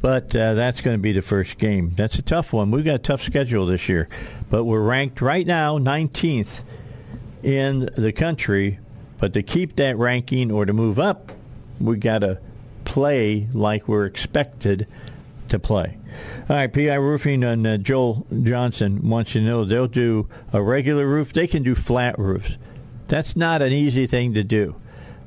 But 0.00 0.34
uh, 0.34 0.54
that's 0.54 0.80
going 0.80 0.96
to 0.96 1.02
be 1.02 1.12
the 1.12 1.22
first 1.22 1.56
game. 1.58 1.90
That's 1.90 2.18
a 2.18 2.22
tough 2.22 2.52
one. 2.52 2.72
We've 2.72 2.84
got 2.84 2.96
a 2.96 2.98
tough 2.98 3.22
schedule 3.22 3.66
this 3.66 3.88
year. 3.88 4.08
But 4.50 4.64
we're 4.64 4.82
ranked 4.82 5.20
right 5.20 5.46
now 5.46 5.78
19th 5.78 6.62
in 7.44 7.90
the 7.96 8.12
country. 8.12 8.80
But 9.18 9.34
to 9.34 9.42
keep 9.44 9.76
that 9.76 9.96
ranking 9.98 10.50
or 10.50 10.66
to 10.66 10.72
move 10.72 10.98
up, 10.98 11.30
we 11.80 11.96
got 11.96 12.18
to 12.18 12.40
play 12.84 13.46
like 13.52 13.86
we're 13.86 14.06
expected 14.06 14.88
to 15.48 15.60
play. 15.60 15.98
All 16.50 16.56
right, 16.56 16.72
PI 16.72 16.94
Roofing 16.94 17.44
and 17.44 17.66
uh, 17.66 17.76
Joel 17.76 18.26
Johnson 18.42 19.08
wants 19.08 19.32
to 19.32 19.40
know 19.40 19.64
they'll 19.64 19.86
do 19.86 20.28
a 20.52 20.60
regular 20.60 21.06
roof. 21.06 21.32
They 21.32 21.46
can 21.46 21.62
do 21.62 21.76
flat 21.76 22.18
roofs. 22.18 22.58
That's 23.06 23.36
not 23.36 23.62
an 23.62 23.72
easy 23.72 24.06
thing 24.06 24.34
to 24.34 24.42
do 24.42 24.74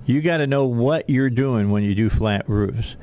you 0.05 0.21
got 0.21 0.37
to 0.37 0.47
know 0.47 0.65
what 0.65 1.09
you're 1.09 1.29
doing 1.29 1.71
when 1.71 1.83
you 1.83 1.95
do 1.95 2.09
flat 2.09 2.47
roofs 2.47 2.95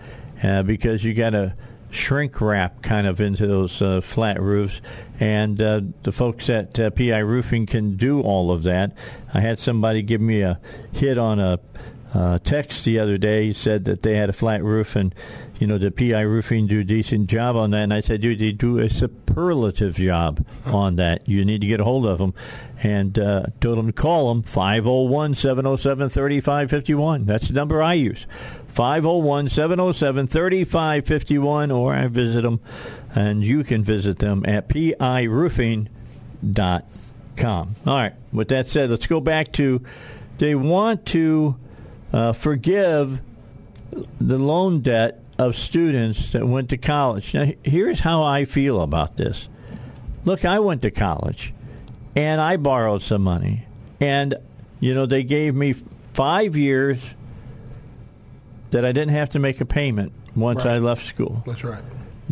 uh, 0.43 0.63
because 0.63 1.05
you 1.05 1.15
got 1.15 1.31
to 1.31 1.55
shrink 1.91 2.41
wrap 2.41 2.83
kind 2.83 3.07
of 3.07 3.21
into 3.21 3.47
those 3.47 3.81
uh, 3.83 4.01
flat 4.01 4.41
roofs. 4.41 4.81
And 5.21 5.61
uh, 5.61 5.83
the 6.03 6.13
folks 6.13 6.49
at 6.49 6.79
uh, 6.81 6.91
PI 6.91 7.19
Roofing 7.19 7.67
can 7.67 7.97
do 7.97 8.21
all 8.21 8.51
of 8.51 8.63
that. 8.65 8.97
I 9.33 9.41
had 9.41 9.59
somebody 9.59 10.03
give 10.03 10.21
me 10.21 10.41
a 10.41 10.59
hit 10.93 11.19
on 11.19 11.39
a 11.39 11.61
uh, 12.15 12.39
text 12.39 12.85
the 12.85 12.99
other 12.99 13.19
day. 13.19 13.47
He 13.47 13.53
said 13.53 13.85
that 13.85 14.03
they 14.03 14.17
had 14.17 14.31
a 14.31 14.33
flat 14.33 14.63
roof 14.63 14.97
and 14.97 15.15
you 15.63 15.69
know, 15.69 15.79
the 15.79 15.93
PI 15.93 16.23
Roofing 16.23 16.67
do 16.67 16.81
a 16.81 16.85
decent 16.85 17.31
job 17.31 17.55
on 17.55 17.71
that. 17.71 17.85
And 17.85 17.95
I 17.95 18.01
said, 18.01 18.21
dude, 18.21 18.41
they 18.41 18.51
do 18.51 18.81
a 18.81 18.89
superlative 18.89 19.95
job 19.95 20.45
on 20.67 20.97
that. 20.97 21.29
You 21.29 21.45
need 21.45 21.61
to 21.61 21.69
get 21.69 21.79
a 21.79 21.85
hold 21.85 22.05
of 22.05 22.19
them. 22.19 22.35
And 22.83 23.17
uh, 23.17 23.45
told 23.61 23.79
them 23.79 23.87
to 23.87 23.93
call 23.93 24.35
them, 24.35 24.43
501 24.43 25.37
707 25.37 26.09
3551. 26.09 27.27
That's 27.27 27.47
the 27.47 27.55
number 27.55 27.81
I 27.81 27.93
use. 27.93 28.27
501 28.71 29.51
707 29.51 30.27
3551, 30.27 31.71
or 31.71 31.95
I 31.95 32.09
visit 32.09 32.43
them, 32.43 32.59
and 33.15 33.45
you 33.45 33.63
can 33.63 33.85
visit 33.85 34.19
them 34.19 34.45
at 34.45 34.69
piroofing.com. 34.69 35.87
All 37.87 37.95
right, 37.95 38.15
with 38.33 38.49
that 38.49 38.69
said, 38.69 38.91
let's 38.91 39.07
go 39.07 39.21
back 39.21 39.53
to 39.53 39.81
they 40.39 40.57
want 40.57 41.07
to 41.07 41.55
uh, 42.13 42.33
forgive 42.33 43.23
the 44.19 44.39
loan 44.39 44.81
debt 44.81 45.22
of 45.43 45.57
students 45.57 46.33
that 46.33 46.47
went 46.47 46.69
to 46.71 46.77
college. 46.77 47.35
Now, 47.35 47.51
here's 47.65 48.01
how 48.01 48.23
I 48.23 48.45
feel 48.45 48.81
about 48.83 49.17
this. 49.17 49.49
Look, 50.25 50.45
I 50.45 50.61
went 50.61 50.83
to 50.83 50.91
college 50.91 51.53
and 52.15 52.41
I 52.41 52.57
borrowed 52.57 53.03
some 53.03 53.23
money. 53.23 53.67
And, 54.01 54.35
you 54.81 54.95
know, 54.95 55.07
they 55.07 55.25
gave 55.25 55.55
me 55.55 55.75
five 56.15 56.57
years 56.57 57.15
that 58.71 58.85
I 58.85 58.93
didn't 58.93 59.15
have 59.15 59.31
to 59.31 59.39
make 59.39 59.61
a 59.61 59.65
payment 59.67 60.13
once 60.37 60.65
Right. 60.65 60.75
I 60.75 60.79
left 60.79 61.05
school. 61.05 61.43
That's 61.47 61.65
right. 61.65 61.83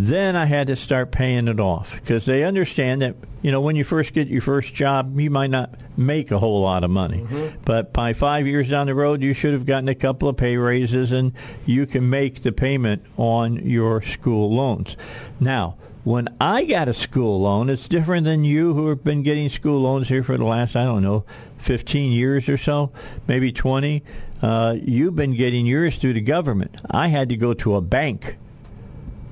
Then 0.02 0.34
I 0.34 0.46
had 0.46 0.68
to 0.68 0.76
start 0.76 1.12
paying 1.12 1.46
it 1.46 1.60
off 1.60 1.94
because 1.94 2.24
they 2.24 2.42
understand 2.42 3.02
that, 3.02 3.16
you 3.42 3.52
know, 3.52 3.60
when 3.60 3.76
you 3.76 3.84
first 3.84 4.14
get 4.14 4.28
your 4.28 4.40
first 4.40 4.72
job, 4.72 5.20
you 5.20 5.28
might 5.28 5.50
not 5.50 5.84
make 5.94 6.30
a 6.30 6.38
whole 6.38 6.62
lot 6.62 6.84
of 6.84 6.90
money. 6.90 7.26
But 7.66 7.92
by 7.92 8.14
five 8.14 8.46
years 8.46 8.70
down 8.70 8.86
the 8.86 8.94
road, 8.94 9.20
you 9.22 9.34
should 9.34 9.52
have 9.52 9.66
gotten 9.66 9.90
a 9.90 9.94
couple 9.94 10.26
of 10.26 10.38
pay 10.38 10.56
raises 10.56 11.12
and 11.12 11.34
you 11.66 11.84
can 11.84 12.08
make 12.08 12.40
the 12.40 12.50
payment 12.50 13.04
on 13.18 13.56
your 13.56 14.00
school 14.00 14.50
loans. 14.54 14.96
Now, 15.38 15.76
when 16.02 16.28
I 16.40 16.64
got 16.64 16.88
a 16.88 16.94
school 16.94 17.42
loan, 17.42 17.68
it's 17.68 17.86
different 17.86 18.24
than 18.24 18.42
you 18.42 18.72
who 18.72 18.88
have 18.88 19.04
been 19.04 19.22
getting 19.22 19.50
school 19.50 19.82
loans 19.82 20.08
here 20.08 20.22
for 20.24 20.38
the 20.38 20.46
last, 20.46 20.76
I 20.76 20.84
don't 20.84 21.02
know, 21.02 21.26
15 21.58 22.10
years 22.10 22.48
or 22.48 22.56
so, 22.56 22.90
maybe 23.28 23.52
20. 23.52 24.02
Uh, 24.40 24.76
you've 24.80 25.14
been 25.14 25.36
getting 25.36 25.66
yours 25.66 25.98
through 25.98 26.14
the 26.14 26.22
government. 26.22 26.80
I 26.90 27.08
had 27.08 27.28
to 27.28 27.36
go 27.36 27.52
to 27.52 27.74
a 27.74 27.82
bank 27.82 28.38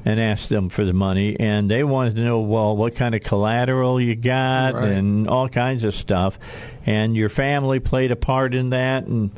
and 0.08 0.18
ask 0.18 0.48
them 0.48 0.70
for 0.70 0.84
the 0.86 0.94
money, 0.94 1.38
and 1.38 1.70
they 1.70 1.84
wanted 1.84 2.16
to 2.16 2.22
know, 2.22 2.40
well, 2.40 2.74
what 2.74 2.96
kind 2.96 3.14
of 3.14 3.20
collateral 3.22 4.00
you 4.00 4.14
got 4.16 4.72
Right. 4.72 4.88
and 4.88 5.28
all 5.28 5.50
kinds 5.50 5.84
of 5.84 5.94
stuff, 5.94 6.38
and 6.86 7.14
your 7.14 7.28
family 7.28 7.78
played 7.78 8.10
a 8.10 8.16
part 8.16 8.54
in 8.54 8.70
that, 8.70 9.04
and 9.04 9.30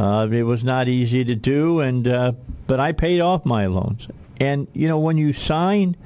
uh, 0.00 0.26
it 0.28 0.42
was 0.42 0.64
not 0.64 0.88
easy 0.88 1.24
to 1.24 1.36
do, 1.36 1.78
and 1.80 2.08
uh, 2.08 2.32
but 2.66 2.80
I 2.80 2.90
paid 2.92 3.20
off 3.20 3.44
my 3.44 3.66
loans, 3.66 4.08
and 4.40 4.66
you 4.72 4.88
know 4.88 4.98
when 4.98 5.18
you 5.18 5.32
sign 5.32 5.96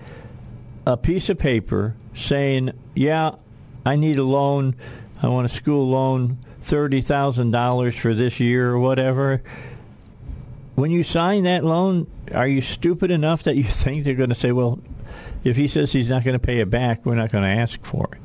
a 0.87 0.99
piece 0.99 1.31
of 1.31 1.39
paper 1.39 1.95
saying, 2.15 2.71
yeah, 2.95 3.31
I 3.87 3.97
need 3.97 4.19
a 4.19 4.25
loan, 4.25 4.75
I 5.23 5.29
want 5.29 5.47
a 5.47 5.49
school 5.55 5.89
loan, 5.89 6.37
thirty 6.61 7.01
thousand 7.01 7.51
dollars 7.53 7.97
for 7.97 8.13
this 8.13 8.41
year 8.41 8.73
or 8.73 8.79
whatever 8.79 9.43
when 10.75 10.91
you 10.91 11.03
sign 11.03 11.45
that 11.45 11.65
loan, 11.65 12.07
are 12.35 12.49
you 12.49 12.61
stupid 12.61 13.11
enough 13.11 13.43
that 13.45 13.57
you 13.57 13.65
think 13.83 14.05
they're 14.05 14.15
going 14.15 14.31
to 14.31 14.35
say, 14.35 14.53
well, 14.53 14.79
if 15.45 15.57
he 15.57 15.69
says 15.69 15.93
he's 15.93 16.09
not 16.09 16.25
going 16.25 16.35
to 16.35 16.45
pay 16.45 16.61
it 16.61 16.71
back, 16.71 17.05
we're 17.05 17.15
not 17.15 17.33
going 17.33 17.45
to 17.45 17.51
ask 17.51 17.85
for 17.85 18.09
it? 18.13 18.19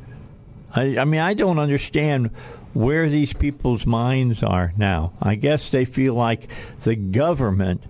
I, 0.75 1.01
I 1.01 1.05
mean, 1.05 1.21
I 1.21 1.33
don't 1.33 1.59
understand 1.59 2.27
where 2.73 3.09
these 3.09 3.33
people's 3.33 3.85
minds 3.85 4.43
are 4.43 4.73
now. 4.77 5.13
I 5.21 5.35
guess 5.35 5.69
they 5.69 5.85
feel 5.85 6.13
like 6.13 6.47
the 6.83 6.95
government 6.95 7.83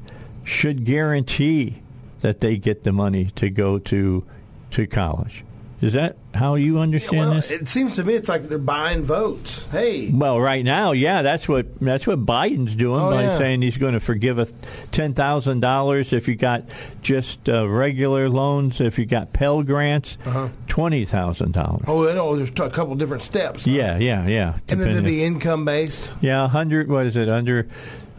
should 0.45 0.85
guarantee 0.85 1.81
that 2.21 2.39
they 2.39 2.57
get 2.57 2.83
the 2.83 2.93
money 2.93 3.25
to 3.35 3.49
go 3.49 3.79
to 3.79 4.25
to 4.71 4.87
college. 4.87 5.43
Is 5.80 5.93
that 5.93 6.17
how 6.34 6.55
you 6.55 6.80
understand 6.80 7.19
well, 7.30 7.34
this? 7.36 7.51
it 7.51 7.67
seems 7.67 7.95
to 7.97 8.03
me 8.03 8.15
it's 8.15 8.28
like 8.28 8.41
they're 8.41 8.57
buying 8.57 9.03
votes. 9.03 9.67
Hey, 9.71 10.09
Well, 10.11 10.39
right 10.41 10.65
now, 10.65 10.91
yeah, 10.93 11.21
that's 11.21 11.47
what 11.47 11.80
that's 11.80 12.07
what 12.07 12.25
Biden's 12.25 12.75
doing 12.75 12.99
Oh, 12.99 13.11
by 13.11 13.21
yeah. 13.23 13.38
saying 13.38 13.61
he's 13.61 13.78
going 13.78 13.93
to 13.93 13.99
forgive 13.99 14.39
a 14.39 14.45
ten 14.89 15.13
thousand 15.13 15.59
dollars 15.59 16.13
if 16.13 16.28
you 16.28 16.36
got 16.36 16.63
just 17.03 17.47
uh, 17.47 17.67
regular 17.69 18.28
loans. 18.28 18.82
If 18.82 18.97
you 18.97 19.05
got 19.05 19.34
Pell 19.34 19.61
grants, 19.61 20.17
Uh-huh. 20.25 20.49
twenty 20.67 21.05
thousand 21.05 21.53
dollars. 21.53 21.84
oh, 21.88 22.03
know. 22.11 22.36
There's 22.36 22.49
a 22.49 22.69
couple 22.71 22.95
different 22.95 23.21
steps. 23.21 23.65
huh? 23.65 23.71
Yeah, 23.71 23.97
yeah, 23.99 24.25
yeah. 24.25 24.53
and 24.69 24.82
then 24.82 24.95
to 24.95 25.03
be 25.03 25.23
income 25.23 25.63
based. 25.63 26.11
yeah, 26.21 26.47
hundred. 26.47 26.89
What 26.89 27.05
is 27.05 27.15
it 27.17 27.30
under? 27.30 27.67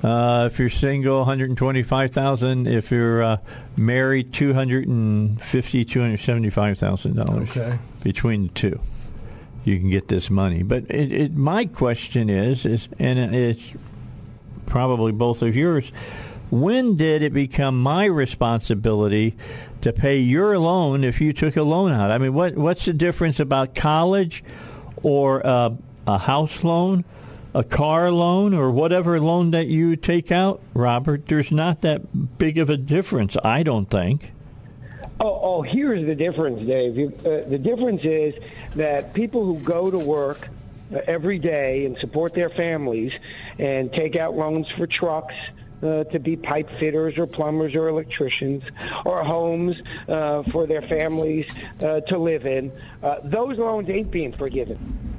Uh, 0.03 0.49
if 0.51 0.59
you're 0.61 0.71
single, 0.71 1.19
one 1.19 1.27
hundred 1.27 1.49
and 1.51 1.59
twenty-five 1.59 2.11
thousand. 2.13 2.69
If 2.69 2.91
you're 2.91 3.23
uh, 3.23 3.37
married, 3.77 4.33
two 4.33 4.55
hundred 4.55 4.87
and 4.87 5.41
fifty, 5.41 5.85
two 5.85 6.01
hundred 6.01 6.21
seventy-five 6.21 6.79
thousand 6.79 7.17
dollars. 7.17 7.51
Okay. 7.51 7.79
between 8.03 8.45
the 8.45 8.49
two, 8.55 8.81
you 9.65 9.79
can 9.79 9.91
get 9.91 10.09
this 10.09 10.31
money. 10.31 10.63
But 10.63 10.85
it, 10.91 11.13
it, 11.13 11.35
my 11.35 11.65
question 11.67 12.31
is, 12.31 12.65
is, 12.65 12.89
and 12.99 13.35
it's 13.35 13.75
probably 14.67 15.13
both 15.13 15.43
of 15.43 15.57
yours. 15.57 15.91
When 16.51 16.97
did 16.97 17.23
it 17.23 17.35
become 17.35 17.83
my 17.83 18.07
responsibility 18.07 19.37
to 19.83 19.93
pay 19.93 20.19
your 20.19 20.59
loan 20.59 21.05
if 21.05 21.21
you 21.21 21.33
took 21.33 21.57
a 21.57 21.63
loan 21.63 21.93
out? 21.93 22.11
I 22.11 22.19
mean, 22.19 22.33
what 22.33 22.57
what's 22.57 22.87
the 22.87 22.95
difference 22.95 23.41
about 23.41 23.75
college 23.75 24.43
or 25.03 25.45
uh, 25.47 25.71
a 26.07 26.19
house 26.19 26.65
loan, 26.65 27.05
a 27.55 27.65
car 27.65 28.11
loan, 28.11 28.55
or 28.55 28.71
whatever 28.71 29.21
loan 29.21 29.51
that 29.53 29.67
you 29.67 29.97
take 29.97 30.31
out, 30.31 30.61
Robert? 30.75 31.27
There's 31.27 31.51
not 31.51 31.81
that 31.83 32.39
big 32.39 32.59
of 32.59 32.71
a 32.71 32.77
difference, 32.77 33.37
I 33.43 33.63
don't 33.63 33.91
think. 33.91 34.33
Oh, 35.21 35.41
oh, 35.43 35.63
here's 35.63 36.07
the 36.07 36.15
difference, 36.15 36.65
Dave. 36.67 37.27
Uh, 37.27 37.49
the 37.49 37.59
difference 37.59 38.05
is 38.05 38.35
that 38.77 39.15
people 39.15 39.45
who 39.45 39.59
go 39.61 39.91
to 39.91 39.99
work 39.99 40.49
uh, 40.93 41.01
every 41.07 41.39
day 41.39 41.87
and 41.87 41.99
support 41.99 42.35
their 42.35 42.51
families 42.51 43.13
and 43.59 43.93
take 43.93 44.15
out 44.15 44.37
loans 44.37 44.71
for 44.71 44.87
trucks 44.87 45.35
uh, 45.83 46.05
to 46.05 46.19
be 46.19 46.37
pipe 46.37 46.71
fitters 46.71 47.19
or 47.19 47.27
plumbers 47.27 47.75
or 47.75 47.89
electricians 47.89 48.63
or 49.05 49.23
homes 49.25 49.77
uh, 50.09 50.43
for 50.45 50.67
their 50.67 50.83
families 50.83 51.53
uh, 51.83 52.01
to 52.03 52.19
live 52.19 52.47
in, 52.47 52.71
uh, 53.03 53.17
those 53.25 53.59
loans 53.59 53.89
ain't 53.89 54.11
being 54.11 54.33
forgiven. 54.33 54.79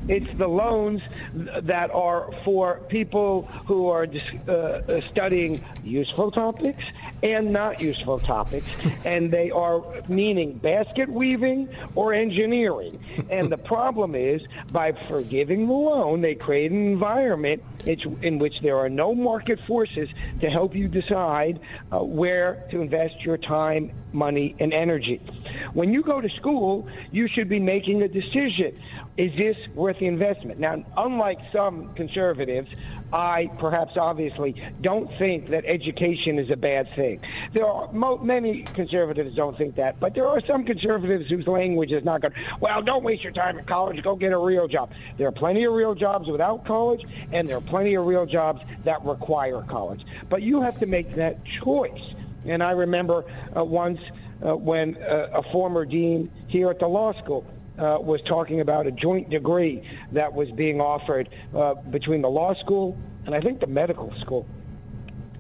It's 0.10 0.38
the 0.40 0.48
loans 0.48 1.04
that 1.36 1.92
are 1.92 2.32
for 2.44 2.82
people 2.90 3.44
who 3.44 3.90
are 3.90 4.08
uh, 4.48 4.52
uh, 4.52 5.02
studying 5.02 5.64
useful 5.84 6.32
topics 6.32 6.84
and 7.22 7.54
not 7.54 7.80
useful 7.80 8.18
topics, 8.18 8.68
and 9.06 9.32
they 9.32 9.52
are 9.52 9.84
meaning 10.08 10.58
basket 10.58 11.10
weaving 11.10 11.70
or 11.94 12.14
engineering. 12.14 12.98
And 13.30 13.52
the 13.52 13.58
problem 13.70 14.16
is, 14.16 14.42
by 14.74 14.94
forgiving 15.08 15.68
the 15.68 15.74
loan, 15.74 16.22
they 16.22 16.34
create 16.34 16.72
an 16.72 16.88
environment 16.88 17.62
in 17.86 18.40
which 18.40 18.62
there 18.62 18.78
are 18.78 18.90
no 18.90 19.14
market 19.14 19.60
forces 19.68 20.10
to 20.42 20.50
help 20.50 20.74
you 20.74 20.88
decide 20.88 21.60
uh, 21.92 22.00
where 22.00 22.66
to 22.72 22.82
invest 22.82 23.24
your 23.24 23.38
time, 23.38 23.92
money, 24.14 24.56
and 24.60 24.74
energy. 24.74 25.22
When 25.74 25.94
you 25.94 26.02
go 26.02 26.22
to 26.22 26.30
school, 26.30 26.88
you 27.12 27.28
should 27.28 27.50
be 27.50 27.60
making 27.60 28.02
a 28.02 28.08
decision. 28.08 28.78
Is 29.18 29.36
this 29.36 29.58
worth 29.76 30.00
the 30.00 30.08
investment? 30.08 30.60
Now, 30.60 30.84
unlike 30.96 31.40
some 31.52 31.94
conservatives, 31.94 32.70
I, 33.12 33.50
perhaps 33.58 33.98
obviously, 33.98 34.56
don't 34.82 35.12
think 35.18 35.50
that 35.50 35.64
education 35.66 36.38
is 36.38 36.50
a 36.52 36.58
bad 36.58 36.94
thing. 36.96 37.20
There 37.54 37.66
are 37.66 37.92
mo- 37.92 38.18
many 38.18 38.64
conservatives 38.64 39.36
don't 39.36 39.58
think 39.58 39.76
that, 39.76 40.00
but 40.00 40.14
there 40.14 40.28
are 40.28 40.42
some 40.46 40.64
conservatives 40.64 41.30
whose 41.30 41.48
language 41.48 41.92
is 41.92 42.04
not 42.04 42.22
good. 42.22 42.34
Well, 42.60 42.82
don't 42.82 43.04
waste 43.04 43.24
your 43.24 43.34
time 43.34 43.58
in 43.58 43.66
college. 43.66 44.02
Go 44.04 44.16
get 44.16 44.32
a 44.32 44.38
real 44.38 44.68
job. 44.68 44.92
There 45.18 45.28
are 45.28 45.32
plenty 45.32 45.64
of 45.64 45.74
real 45.74 45.96
jobs 45.96 46.28
without 46.30 46.66
college, 46.66 47.06
and 47.32 47.50
there 47.50 47.58
are 47.58 47.62
plenty 47.62 47.96
of 47.96 48.06
real 48.06 48.26
jobs 48.26 48.62
that 48.84 49.04
require 49.04 49.64
college. 49.64 50.06
But 50.30 50.44
you 50.44 50.62
have 50.62 50.80
to 50.80 50.86
make 50.86 51.16
that 51.16 51.44
choice. 51.44 52.14
And 52.46 52.64
I 52.64 52.72
remember 52.72 53.26
uh, 53.56 53.64
once 53.64 54.00
uh, 54.46 54.56
when 54.56 54.96
uh, 54.98 55.30
a 55.34 55.44
former 55.44 55.86
dean 55.86 56.32
here 56.48 56.70
at 56.70 56.80
the 56.80 56.88
law 56.88 57.14
school 57.14 57.46
uh, 57.78 57.98
was 58.02 58.22
talking 58.22 58.62
about 58.62 58.88
a 58.88 58.92
joint 58.92 59.30
degree 59.30 59.84
that 60.12 60.34
was 60.34 60.52
being 60.52 60.82
offered 60.82 61.30
uh, 61.56 61.76
between 61.76 62.22
the 62.22 62.30
law 62.30 62.54
school 62.54 62.98
and 63.26 63.36
I 63.36 63.42
think 63.42 63.60
the 63.60 63.68
medical 63.68 64.14
school. 64.16 64.48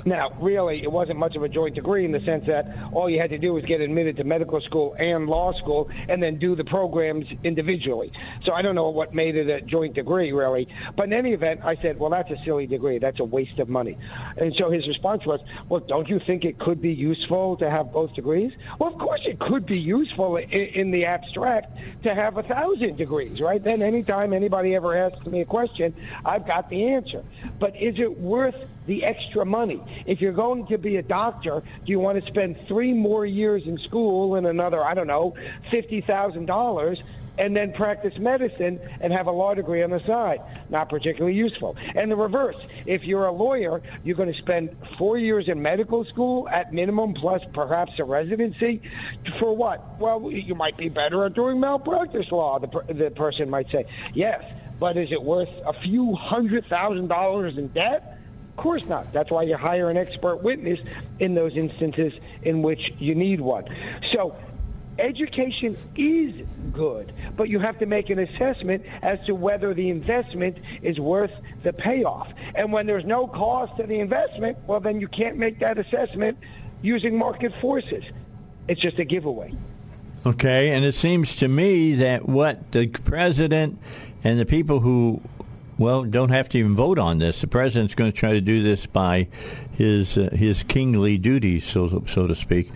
Now, 0.05 0.31
really, 0.39 0.81
it 0.81 0.91
wasn't 0.91 1.19
much 1.19 1.35
of 1.35 1.43
a 1.43 1.49
joint 1.49 1.75
degree 1.75 2.05
in 2.05 2.13
the 2.13 2.21
sense 2.21 2.45
that 2.47 2.67
all 2.93 3.09
you 3.09 3.19
had 3.19 3.29
to 3.31 3.37
do 3.37 3.53
was 3.53 3.65
get 3.65 3.81
admitted 3.81 4.15
to 4.17 4.23
medical 4.23 4.61
school 4.61 4.95
and 4.97 5.27
law 5.27 5.51
school 5.51 5.89
and 6.07 6.23
then 6.23 6.37
do 6.37 6.55
the 6.55 6.63
programs 6.63 7.27
individually. 7.43 8.13
So 8.43 8.53
I 8.53 8.61
don't 8.61 8.75
know 8.75 8.89
what 8.89 9.13
made 9.13 9.35
it 9.35 9.49
a 9.49 9.59
joint 9.59 9.95
degree, 9.95 10.31
really. 10.31 10.69
But 10.95 11.07
in 11.07 11.13
any 11.13 11.33
event, 11.33 11.61
I 11.65 11.75
said, 11.75 11.99
well, 11.99 12.09
that's 12.09 12.31
a 12.31 12.37
silly 12.45 12.65
degree. 12.65 12.97
That's 12.97 13.19
a 13.19 13.25
waste 13.25 13.59
of 13.59 13.67
money. 13.67 13.97
And 14.37 14.55
so 14.55 14.69
his 14.69 14.87
response 14.87 15.25
was, 15.25 15.41
well, 15.67 15.81
don't 15.81 16.07
you 16.07 16.19
think 16.19 16.45
it 16.45 16.59
could 16.59 16.81
be 16.81 16.93
useful 16.93 17.57
to 17.57 17.69
have 17.69 17.91
both 17.91 18.13
degrees? 18.13 18.53
Well, 18.79 18.89
of 18.93 18.97
course 18.97 19.25
it 19.25 19.39
could 19.39 19.65
be 19.65 19.79
useful 19.79 20.37
in, 20.37 20.49
in 20.49 20.91
the 20.91 21.05
abstract 21.05 21.77
to 22.03 22.15
have 22.15 22.37
a 22.37 22.43
thousand 22.43 22.95
degrees, 22.95 23.41
right? 23.41 23.61
Then 23.61 23.81
anytime 23.81 24.31
anybody 24.31 24.75
ever 24.75 24.95
asks 24.95 25.25
me 25.25 25.41
a 25.41 25.45
question, 25.45 25.93
I've 26.23 26.47
got 26.47 26.69
the 26.69 26.87
answer. 26.87 27.23
But 27.59 27.75
is 27.75 27.99
it 27.99 28.17
worth 28.17 28.55
the 28.89 29.05
extra 29.05 29.45
money. 29.45 29.79
If 30.07 30.19
you're 30.19 30.33
going 30.33 30.65
to 30.67 30.77
be 30.79 30.97
a 30.97 31.03
doctor, 31.03 31.61
do 31.85 31.91
you 31.91 31.99
want 31.99 32.19
to 32.19 32.25
spend 32.25 32.57
three 32.67 32.91
more 32.91 33.23
years 33.23 33.67
in 33.67 33.77
school 33.77 34.33
and 34.35 34.47
another, 34.47 34.83
I 34.83 34.95
don't 34.95 35.05
know, 35.05 35.35
$50,000 35.71 37.03
and 37.37 37.55
then 37.55 37.71
practice 37.71 38.17
medicine 38.17 38.79
and 38.99 39.13
have 39.13 39.27
a 39.27 39.31
law 39.31 39.53
degree 39.53 39.83
on 39.83 39.91
the 39.91 39.99
side? 40.07 40.41
Not 40.69 40.89
particularly 40.89 41.35
useful. 41.35 41.77
And 41.93 42.11
the 42.11 42.15
reverse, 42.15 42.55
if 42.87 43.03
you're 43.03 43.27
a 43.27 43.31
lawyer, 43.31 43.79
you're 44.03 44.17
going 44.17 44.33
to 44.33 44.37
spend 44.37 44.75
four 44.97 45.19
years 45.19 45.47
in 45.47 45.61
medical 45.61 46.03
school 46.03 46.49
at 46.49 46.73
minimum 46.73 47.13
plus 47.13 47.43
perhaps 47.53 47.99
a 47.99 48.03
residency. 48.03 48.81
For 49.37 49.55
what? 49.55 49.99
Well, 49.99 50.31
you 50.31 50.55
might 50.55 50.77
be 50.77 50.89
better 50.89 51.25
at 51.25 51.35
doing 51.35 51.59
malpractice 51.59 52.31
law, 52.31 52.57
the, 52.57 52.67
per- 52.67 52.91
the 52.91 53.11
person 53.11 53.51
might 53.51 53.69
say. 53.69 53.85
Yes, 54.15 54.43
but 54.79 54.97
is 54.97 55.11
it 55.11 55.21
worth 55.21 55.49
a 55.63 55.73
few 55.73 56.15
hundred 56.15 56.65
thousand 56.65 57.07
dollars 57.07 57.55
in 57.55 57.67
debt? 57.67 58.15
Course 58.59 58.85
not. 58.87 59.13
That's 59.13 59.31
why 59.31 59.43
you 59.43 59.55
hire 59.55 59.89
an 59.89 59.95
expert 59.95 60.43
witness 60.43 60.81
in 61.19 61.33
those 61.33 61.55
instances 61.55 62.11
in 62.41 62.61
which 62.61 62.93
you 62.99 63.15
need 63.15 63.39
one. 63.39 63.63
So 64.11 64.35
education 64.97 65.77
is 65.95 66.45
good, 66.73 67.13
but 67.37 67.47
you 67.47 67.59
have 67.59 67.79
to 67.79 67.85
make 67.85 68.09
an 68.09 68.19
assessment 68.19 68.85
as 69.01 69.17
to 69.27 69.33
whether 69.33 69.73
the 69.73 69.89
investment 69.89 70.57
is 70.81 70.99
worth 70.99 71.31
the 71.63 71.71
payoff. 71.71 72.33
And 72.53 72.73
when 72.73 72.85
there's 72.85 73.05
no 73.05 73.27
cost 73.27 73.77
to 73.77 73.83
the 73.83 74.01
investment, 74.01 74.57
well, 74.67 74.81
then 74.81 74.99
you 74.99 75.07
can't 75.07 75.37
make 75.37 75.59
that 75.59 75.77
assessment 75.77 76.37
using 76.81 77.17
market 77.17 77.53
forces. 77.61 78.03
It's 78.67 78.81
just 78.81 78.99
a 78.99 79.05
giveaway. 79.05 79.53
Okay, 80.25 80.71
and 80.71 80.83
it 80.83 80.95
seems 80.95 81.37
to 81.37 81.47
me 81.47 81.95
that 81.95 82.27
what 82.27 82.73
the 82.73 82.87
president 82.87 83.79
and 84.25 84.37
the 84.37 84.45
people 84.45 84.81
who 84.81 85.21
well, 85.79 86.03
don't 86.03 86.29
have 86.29 86.49
to 86.49 86.57
even 86.59 86.75
vote 86.75 86.99
on 86.99 87.19
this. 87.19 87.39
The 87.39 87.47
president's 87.47 87.95
going 87.95 88.11
to 88.11 88.15
try 88.15 88.33
to 88.33 88.41
do 88.41 88.61
this 88.61 88.85
by 88.85 89.29
his 89.71 90.17
uh, 90.17 90.29
his 90.33 90.61
kingly 90.63 91.17
duties, 91.17 91.63
so 91.63 92.03
so 92.05 92.27
to 92.27 92.35
speak. 92.35 92.69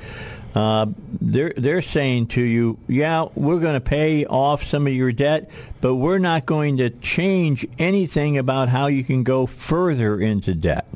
Uh, 0.55 0.85
they're 1.19 1.53
they're 1.57 1.81
saying 1.81 2.27
to 2.27 2.41
you, 2.41 2.79
yeah, 2.87 3.25
we're 3.35 3.59
going 3.59 3.73
to 3.73 3.81
pay 3.81 4.25
off 4.25 4.63
some 4.63 4.87
of 4.87 4.93
your 4.93 5.11
debt, 5.11 5.49
but 5.81 5.95
we're 5.95 6.17
not 6.17 6.45
going 6.45 6.77
to 6.77 6.89
change 6.89 7.67
anything 7.77 8.37
about 8.37 8.69
how 8.69 8.87
you 8.87 9.03
can 9.03 9.23
go 9.23 9.45
further 9.45 10.19
into 10.19 10.55
debt. 10.55 10.87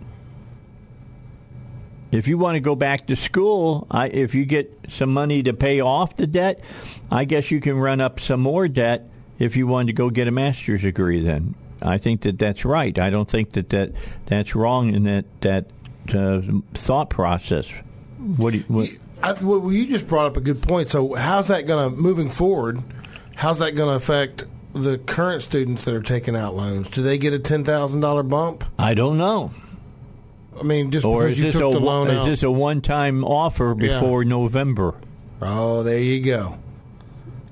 If 2.10 2.30
you 2.30 2.38
want 2.38 2.56
to 2.56 2.62
go 2.62 2.76
back 2.76 3.08
to 3.08 3.18
school, 3.18 3.86
I, 3.92 4.08
if 4.08 4.34
you 4.34 4.46
get 4.46 4.74
some 4.88 5.12
money 5.12 5.44
to 5.44 5.54
pay 5.54 5.82
off 5.82 6.16
the 6.16 6.26
debt, 6.26 6.64
I 7.12 7.26
guess 7.26 7.52
you 7.52 7.60
can 7.60 7.78
run 7.78 8.00
up 8.00 8.22
some 8.22 8.40
more 8.40 8.70
debt 8.70 9.10
if 9.40 9.58
you 9.58 9.68
wanted 9.68 9.88
to 9.88 9.94
go 9.94 10.10
get 10.10 10.30
a 10.30 10.32
master's 10.32 10.84
degree. 10.84 11.20
Then 11.20 11.54
I 11.82 11.98
think 11.98 12.22
that 12.22 12.40
that's 12.40 12.66
right. 12.66 12.98
I 12.98 13.10
don't 13.10 13.30
think 13.30 13.52
that, 13.54 13.70
that 13.70 13.94
that's 14.26 14.56
wrong 14.56 14.94
in 14.94 15.04
that 15.04 15.26
that 15.42 15.66
uh, 16.14 16.42
thought 16.74 17.10
process. 17.10 17.72
What 18.18 18.52
do 18.54 18.58
you, 18.60 18.64
what? 18.68 18.90
I, 19.22 19.34
well, 19.34 19.72
you 19.72 19.88
just 19.88 20.08
brought 20.08 20.26
up 20.28 20.38
a 20.38 20.42
good 20.42 20.62
point. 20.62 20.90
So, 20.90 21.14
how's 21.16 21.48
that 21.48 21.66
going 21.68 21.90
to 21.92 21.96
moving 22.02 22.30
forward? 22.30 22.82
How's 23.36 23.60
that 23.60 23.72
going 23.72 23.90
to 23.90 23.96
affect 23.96 24.44
the 24.74 24.98
current 25.00 25.42
students 25.42 25.86
that 25.86 25.94
are 25.96 26.02
taking 26.02 26.36
out 26.36 26.56
loans? 26.56 26.90
Do 26.90 27.02
they 27.02 27.18
get 27.18 27.34
a 27.34 27.40
ten 27.40 27.64
thousand 27.64 28.02
dollar 28.02 28.24
bump? 28.24 28.64
I 28.78 28.94
don't 28.94 29.18
know. 29.18 29.52
I 30.60 30.64
mean, 30.64 30.90
just 30.92 31.06
Or 31.06 31.24
because 31.24 31.38
is 31.38 31.38
you 31.38 31.44
this 31.52 31.62
took 31.62 31.76
a 31.76 31.80
the 31.80 31.86
loan 31.86 32.08
is 32.10 32.18
out. 32.18 32.26
this 32.26 32.44
a 32.44 32.50
one 32.52 32.82
time 32.82 33.24
offer 33.24 33.76
Yeah. 33.80 34.00
before 34.00 34.26
November? 34.26 34.96
oh, 35.42 35.84
there 35.84 36.00
you 36.00 36.20
go. 36.24 36.58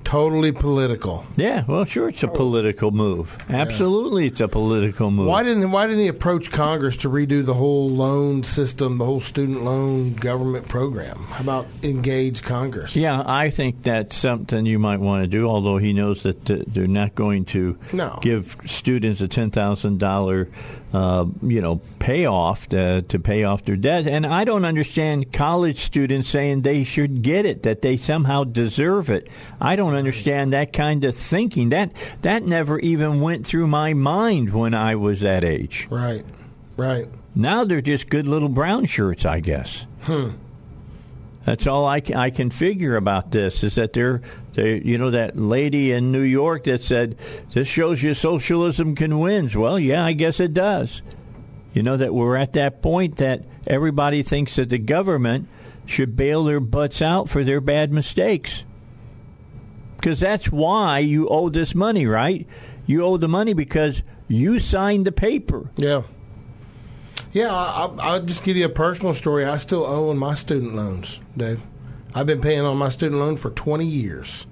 Totally 0.06 0.52
political. 0.52 1.26
Yeah, 1.36 1.64
well, 1.66 1.84
sure, 1.84 2.08
it's 2.10 2.22
a 2.22 2.28
political 2.28 2.92
move. 2.92 3.36
Absolutely, 3.50 4.26
it's 4.28 4.40
a 4.40 4.46
political 4.46 5.10
move. 5.10 5.26
Why 5.26 5.42
didn't 5.42 5.68
Why 5.72 5.88
didn't 5.88 6.02
he 6.02 6.06
approach 6.06 6.52
Congress 6.52 6.96
to 6.98 7.08
redo 7.10 7.44
the 7.44 7.54
whole 7.54 7.88
loan 7.88 8.44
system, 8.44 8.98
the 8.98 9.04
whole 9.04 9.20
student 9.20 9.64
loan 9.64 10.14
government 10.14 10.68
program? 10.68 11.18
How 11.30 11.42
about 11.42 11.66
engage 11.82 12.44
Congress? 12.44 12.94
Yeah, 12.94 13.24
I 13.26 13.50
think 13.50 13.82
that's 13.82 14.14
something 14.14 14.64
you 14.64 14.78
might 14.78 15.00
want 15.00 15.24
to 15.24 15.28
do. 15.28 15.48
Although 15.48 15.78
he 15.78 15.92
knows 15.92 16.22
that 16.22 16.44
they're 16.44 16.86
not 16.86 17.16
going 17.16 17.44
to 17.46 17.76
No. 17.92 18.20
give 18.22 18.56
students 18.64 19.20
a 19.20 19.26
ten 19.26 19.50
thousand 19.50 19.98
dollar, 19.98 20.48
uh, 20.96 21.26
you 21.42 21.60
know, 21.60 21.80
payoff 21.98 22.68
to, 22.70 23.02
to 23.02 23.18
pay 23.18 23.44
off 23.44 23.64
their 23.64 23.76
debt. 23.76 24.06
And 24.06 24.24
I 24.24 24.44
don't 24.44 24.64
understand 24.64 25.30
college 25.30 25.80
students 25.80 26.28
saying 26.28 26.62
they 26.62 26.84
should 26.84 27.20
get 27.20 27.44
it, 27.44 27.64
that 27.64 27.82
they 27.82 27.98
somehow 27.98 28.44
deserve 28.44 29.10
it. 29.10 29.28
I 29.60 29.76
don't 29.76 29.94
understand 29.94 30.54
that 30.54 30.72
kind 30.72 31.04
of 31.04 31.14
thinking. 31.14 31.68
That 31.68 31.92
that 32.22 32.44
never 32.44 32.78
even 32.78 33.20
went 33.20 33.46
through 33.46 33.66
my 33.66 33.92
mind 33.92 34.54
when 34.54 34.72
I 34.72 34.94
was 34.94 35.20
that 35.20 35.44
age. 35.44 35.86
Right. 35.90 36.24
Right. 36.78 37.08
Now 37.34 37.64
they're 37.64 37.82
just 37.82 38.08
good 38.08 38.26
little 38.26 38.48
brown 38.48 38.86
shirts, 38.86 39.26
I 39.26 39.40
guess. 39.40 39.86
Hmm. 40.02 40.30
That's 41.44 41.66
all 41.66 41.86
I 41.86 42.00
I 42.14 42.30
can 42.30 42.50
figure 42.50 42.96
about 42.96 43.32
this 43.32 43.62
is 43.62 43.74
that 43.74 43.92
they're, 43.92 44.22
they 44.56 44.80
you 44.80 44.98
know, 44.98 45.10
that 45.10 45.36
lady 45.36 45.92
in 45.92 46.10
New 46.10 46.22
York 46.22 46.64
that 46.64 46.82
said, 46.82 47.16
this 47.52 47.68
shows 47.68 48.02
you 48.02 48.14
socialism 48.14 48.94
can 48.94 49.20
win. 49.20 49.48
Well, 49.54 49.78
yeah, 49.78 50.04
I 50.04 50.14
guess 50.14 50.40
it 50.40 50.52
does. 50.54 51.02
You 51.72 51.82
know, 51.82 51.96
that 51.98 52.14
we're 52.14 52.36
at 52.36 52.54
that 52.54 52.80
point 52.82 53.18
that 53.18 53.44
everybody 53.66 54.22
thinks 54.22 54.56
that 54.56 54.70
the 54.70 54.78
government 54.78 55.46
should 55.84 56.16
bail 56.16 56.42
their 56.44 56.58
butts 56.58 57.02
out 57.02 57.28
for 57.28 57.44
their 57.44 57.60
bad 57.60 57.92
mistakes. 57.92 58.64
Because 59.96 60.20
that's 60.20 60.50
why 60.50 60.98
you 60.98 61.28
owe 61.28 61.50
this 61.50 61.74
money, 61.74 62.06
right? 62.06 62.46
You 62.86 63.04
owe 63.04 63.18
the 63.18 63.28
money 63.28 63.52
because 63.52 64.02
you 64.26 64.58
signed 64.58 65.06
the 65.06 65.12
paper. 65.12 65.70
Yeah. 65.76 66.02
Yeah, 67.32 67.52
I, 67.52 67.82
I'll, 67.82 68.00
I'll 68.00 68.22
just 68.22 68.42
give 68.42 68.56
you 68.56 68.64
a 68.64 68.70
personal 68.70 69.12
story. 69.12 69.44
I 69.44 69.58
still 69.58 69.84
owe 69.84 70.08
on 70.08 70.16
my 70.16 70.34
student 70.34 70.74
loans, 70.74 71.20
Dave. 71.36 71.60
I've 72.16 72.26
been 72.26 72.40
paying 72.40 72.62
on 72.62 72.76
my 72.78 72.88
student 72.88 73.20
loan 73.20 73.36
for 73.36 73.50
20 73.50 73.86
years. 73.86 74.46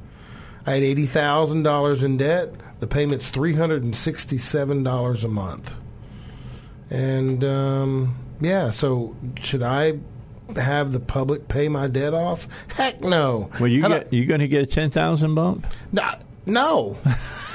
I 0.66 0.73
had 0.73 0.82
$80,000 0.82 2.05
in 2.05 2.16
debt. 2.19 2.51
The 2.81 2.86
payment's 2.86 3.31
$367 3.31 5.24
a 5.24 5.28
month. 5.28 5.74
And, 6.91 7.43
um, 7.45 8.16
yeah, 8.41 8.70
so 8.70 9.16
should 9.41 9.62
I 9.62 9.99
have 10.57 10.93
the 10.93 11.01
public 11.01 11.49
pay 11.49 11.69
my 11.69 11.86
debt 11.86 12.12
off? 12.15 12.47
Heck 12.77 13.01
no. 13.01 13.51
Well, 13.59 13.69
you 13.69 13.82
How 13.82 13.89
do- 13.89 13.95
get 14.01 14.12
you 14.12 14.27
going 14.27 14.41
to 14.41 14.49
get 14.49 14.62
a 14.62 14.66
ten 14.66 14.91
thousand 14.91 15.35
bump? 15.35 15.66
no, 15.93 16.11
no. 16.47 16.99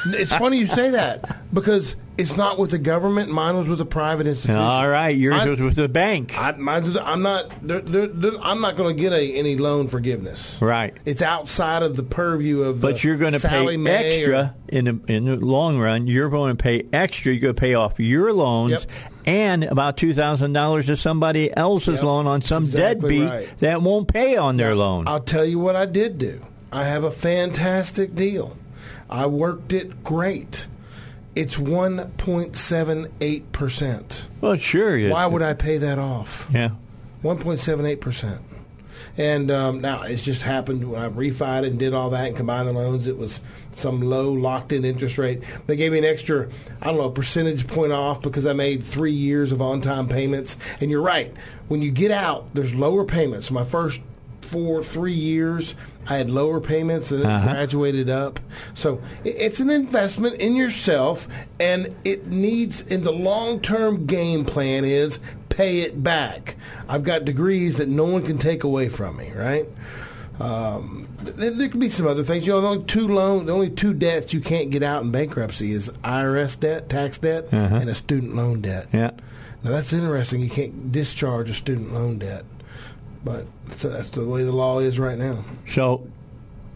it's 0.07 0.33
funny 0.35 0.57
you 0.57 0.67
say 0.67 0.91
that 0.91 1.37
because 1.53 1.95
it's 2.17 2.35
not 2.35 2.59
with 2.59 2.71
the 2.71 2.77
government. 2.77 3.31
Mine 3.31 3.55
was 3.57 3.69
with 3.69 3.79
a 3.79 3.85
private 3.85 4.27
institution. 4.27 4.59
All 4.59 4.87
right, 4.89 5.15
yours 5.15 5.35
I- 5.41 5.47
was 5.49 5.61
with 5.61 5.75
the 5.75 5.87
bank, 5.87 6.37
I, 6.37 6.51
mine's, 6.53 6.95
I'm 6.97 7.21
not. 7.21 7.49
They're, 7.65 7.79
they're, 7.81 8.07
they're- 8.07 8.39
I'm 8.41 8.59
not 8.61 8.75
going 8.75 8.95
to 8.95 9.01
get 9.01 9.13
a, 9.13 9.33
any 9.35 9.55
loan 9.57 9.87
forgiveness. 9.87 10.57
right? 10.61 10.93
It's 11.05 11.21
outside 11.21 11.81
of 11.83 11.95
the 11.95 12.03
purview 12.03 12.63
of. 12.63 12.81
But 12.81 13.03
you're 13.03 13.17
going 13.17 13.33
to 13.33 13.47
pay 13.47 13.77
Mae 13.77 13.91
extra 14.19 14.37
or- 14.39 14.55
in 14.67 14.85
the 14.85 14.99
in 15.07 15.25
the 15.25 15.35
long 15.37 15.79
run. 15.79 16.07
You're 16.07 16.29
going 16.29 16.55
to 16.57 16.61
pay 16.61 16.83
extra. 16.91 17.31
You're 17.31 17.41
going 17.41 17.55
to 17.55 17.59
pay 17.61 17.73
off 17.75 17.99
your 17.99 18.33
loans 18.33 18.71
Yep. 18.71 18.83
and 19.25 19.63
about 19.63 19.95
two 19.97 20.13
thousand 20.13 20.51
dollars 20.53 20.87
to 20.87 20.97
somebody 20.97 21.55
else's 21.55 21.95
Yep, 21.95 22.03
loan 22.03 22.27
on 22.27 22.41
some 22.41 22.63
exactly 22.65 23.19
deadbeat 23.19 23.29
right. 23.29 23.57
that 23.59 23.81
won't 23.81 24.11
pay 24.11 24.35
on 24.35 24.57
their 24.57 24.75
loan. 24.75 25.07
I'll 25.07 25.21
tell 25.21 25.45
you 25.45 25.57
what 25.59 25.75
I 25.77 25.85
did 25.85 26.17
do. 26.17 26.41
I 26.71 26.83
have 26.83 27.03
a 27.05 27.11
fantastic 27.11 28.13
deal. 28.13 28.55
I 29.09 29.25
worked 29.25 29.73
it 29.73 30.03
great. 30.03 30.67
It's 31.35 31.55
1.78 31.55 33.51
percent. 33.51 34.27
Well, 34.41 34.55
sure. 34.55 34.97
yeah. 34.97 35.11
Why 35.11 35.25
would 35.25 35.41
I 35.41 35.53
pay 35.53 35.77
that 35.77 35.99
off? 35.99 36.47
Yeah. 36.51 36.71
1.78 37.23 37.99
percent. 38.01 38.41
And 39.17 39.51
um, 39.51 39.81
now 39.81 40.03
it's 40.03 40.23
just 40.23 40.43
happened 40.43 40.89
when 40.89 41.01
I 41.01 41.09
refied 41.09 41.63
it 41.63 41.71
and 41.71 41.79
did 41.79 41.93
all 41.93 42.09
that 42.11 42.27
and 42.27 42.37
combined 42.37 42.67
the 42.69 42.73
loans. 42.73 43.07
It 43.07 43.17
was 43.17 43.41
some 43.73 44.01
low 44.01 44.31
locked 44.31 44.71
in 44.71 44.85
interest 44.85 45.17
rate. 45.17 45.43
They 45.67 45.75
gave 45.75 45.91
me 45.91 45.97
an 45.99 46.05
extra, 46.05 46.47
I 46.81 46.85
don't 46.85 46.97
know, 46.97 47.09
percentage 47.09 47.67
point 47.67 47.91
off 47.91 48.21
because 48.21 48.45
I 48.45 48.53
made 48.53 48.81
three 48.83 49.11
years 49.11 49.51
of 49.51 49.61
on 49.61 49.81
time 49.81 50.07
payments. 50.07 50.57
And 50.79 50.89
you're 50.89 51.01
right. 51.01 51.33
When 51.67 51.81
you 51.81 51.91
get 51.91 52.11
out, 52.11 52.53
there's 52.53 52.73
lower 52.75 53.03
payments. 53.03 53.51
My 53.51 53.65
first 53.65 54.01
four, 54.41 54.83
three 54.83 55.13
years, 55.13 55.75
I 56.07 56.17
had 56.17 56.29
lower 56.29 56.59
payments 56.59 57.11
and 57.11 57.23
Uh-huh. 57.23 57.51
graduated 57.53 58.09
up. 58.09 58.39
So 58.73 58.99
it's 59.23 59.59
an 59.59 59.69
investment 59.69 60.35
in 60.37 60.55
yourself, 60.55 61.27
and 61.59 61.93
it 62.03 62.27
needs, 62.27 62.81
in 62.81 63.03
the 63.03 63.11
long 63.11 63.59
term 63.59 64.05
game 64.05 64.43
plan, 64.45 64.85
is 64.85 65.19
pay 65.49 65.81
it 65.81 66.01
back. 66.03 66.55
I've 66.87 67.03
got 67.03 67.25
degrees 67.25 67.75
that 67.77 67.89
no 67.89 68.05
one 68.05 68.23
can 68.23 68.37
take 68.37 68.63
away 68.63 68.89
from 68.89 69.17
me, 69.17 69.31
right? 69.35 69.65
Um, 70.39 71.07
th- 71.23 71.35
there 71.57 71.67
could 71.67 71.81
be 71.81 71.89
some 71.89 72.07
other 72.07 72.23
things. 72.23 72.47
You 72.47 72.53
know, 72.53 72.61
the 72.61 72.67
only 72.69 72.83
two 72.85 73.07
loan, 73.07 73.45
the 73.45 73.53
only 73.53 73.69
two 73.69 73.93
debts 73.93 74.33
you 74.33 74.39
can't 74.39 74.69
get 74.69 74.83
out 74.83 75.03
in 75.03 75.11
bankruptcy 75.11 75.73
is 75.73 75.89
IRS 76.03 76.57
debt, 76.59 76.87
tax 76.89 77.17
debt, 77.17 77.47
Uh-huh. 77.51 77.75
and 77.75 77.89
a 77.89 77.95
student 77.95 78.35
loan 78.35 78.61
debt. 78.61 78.87
Yeah. 78.93 79.11
Now 79.63 79.71
that's 79.71 79.91
interesting. 79.91 80.39
You 80.39 80.49
can't 80.49 80.91
discharge 80.93 81.49
a 81.49 81.53
student 81.53 81.93
loan 81.93 82.19
debt, 82.19 82.45
but 83.23 83.45
that's, 83.67 83.83
that's 83.83 84.09
the 84.09 84.25
way 84.25 84.43
the 84.43 84.51
law 84.51 84.79
is 84.79 84.99
right 84.99 85.17
now. 85.17 85.43
So, 85.67 86.07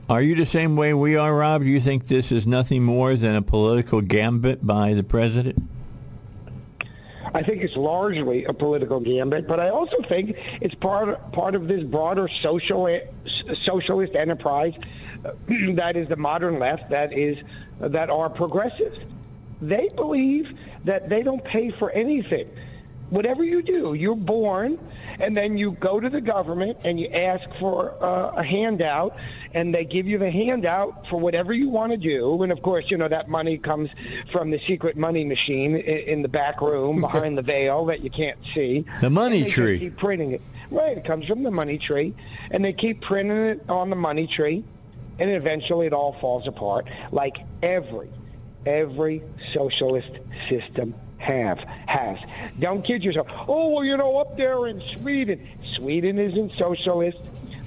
are 0.10 0.22
you 0.22 0.36
the 0.36 0.46
same 0.46 0.76
way 0.76 0.94
we 0.94 1.16
are, 1.16 1.34
Rob? 1.34 1.64
Do 1.64 1.70
you 1.70 1.80
think 1.80 2.08
this 2.08 2.32
is 2.32 2.46
nothing 2.46 2.84
more 2.84 3.16
than 3.16 3.36
a 3.36 3.42
political 3.42 4.02
gambit 4.02 4.66
by 4.66 4.94
the 4.94 5.04
president? 5.04 5.58
I 7.34 7.42
think 7.42 7.64
it's 7.64 7.76
largely 7.76 8.46
a 8.46 8.54
political 8.54 9.00
gambit, 9.00 9.48
but 9.48 9.60
I 9.60 9.70
also 9.70 10.02
think 10.04 10.36
it's 10.62 10.76
part 10.76 11.32
part 11.32 11.56
of 11.56 11.68
this 11.68 11.84
broader 11.84 12.28
social 12.28 13.00
socialist 13.26 14.16
enterprise 14.16 14.74
uh, 15.26 15.32
that 15.74 15.96
is 15.96 16.08
the 16.10 16.18
modern 16.18 16.60
left, 16.60 16.90
that 16.90 17.14
is 17.14 17.38
that 17.80 18.10
are 18.10 18.30
progressives. 18.30 19.00
They 19.62 19.90
believe 19.96 20.58
that 20.84 21.10
they 21.10 21.24
don't 21.24 21.44
pay 21.44 21.72
for 21.72 21.92
anything. 21.92 22.50
Whatever 23.10 23.44
you 23.44 23.62
do, 23.62 23.94
you're 23.94 24.16
born, 24.16 24.78
and 25.20 25.36
then 25.38 25.58
you 25.58 25.72
go 25.80 26.00
to 26.00 26.10
the 26.10 26.22
government 26.22 26.78
and 26.84 27.00
you 27.00 27.08
ask 27.08 27.48
for 27.60 27.94
uh, 28.04 28.32
a 28.36 28.44
handout, 28.44 29.16
and 29.54 29.74
they 29.74 29.86
give 29.86 30.08
you 30.08 30.18
the 30.18 30.30
handout 30.32 31.08
for 31.08 31.20
whatever 31.20 31.54
you 31.54 31.70
want 31.70 31.92
to 31.92 31.98
do. 31.98 32.42
And 32.44 32.52
of 32.52 32.62
course, 32.62 32.90
you 32.92 32.98
know 32.98 33.08
that 33.08 33.30
money 33.30 33.58
comes 33.58 33.90
from 34.32 34.52
the 34.52 34.60
secret 34.60 34.98
money 34.98 35.24
machine 35.26 35.76
i- 35.76 35.80
in 35.80 36.22
the 36.22 36.28
back 36.30 36.62
room 36.62 37.02
behind 37.02 37.38
the 37.38 37.42
veil 37.44 37.86
that 37.86 38.02
you 38.04 38.10
can't 38.10 38.38
see. 38.54 38.86
The 39.02 39.10
money 39.10 39.46
tree. 39.50 39.80
keep 39.80 39.98
printing 39.98 40.32
it. 40.32 40.42
Right, 40.72 40.98
it 40.98 41.04
comes 41.06 41.28
from 41.28 41.44
the 41.44 41.52
money 41.52 41.78
tree, 41.78 42.16
and 42.50 42.66
they 42.66 42.74
keep 42.74 43.02
printing 43.02 43.38
it 43.38 43.62
on 43.70 43.92
the 43.92 43.96
money 43.96 44.26
tree, 44.26 44.64
and 45.20 45.30
eventually 45.30 45.86
it 45.86 45.94
all 45.94 46.14
falls 46.14 46.48
apart, 46.48 46.88
like 47.12 47.38
every 47.62 48.10
every 48.66 49.22
socialist 49.52 50.10
system 50.50 50.96
have 51.24 51.60
has. 51.88 52.20
Don't 52.60 52.84
kid 52.84 53.04
yourself. 53.04 53.28
Oh 53.48 53.70
well, 53.70 53.84
you 53.86 53.98
know, 53.98 54.18
up 54.18 54.38
there 54.38 54.68
in 54.68 54.82
Sweden, 54.82 55.48
Sweden 55.64 56.20
isn't 56.20 56.56
socialist. 56.56 57.18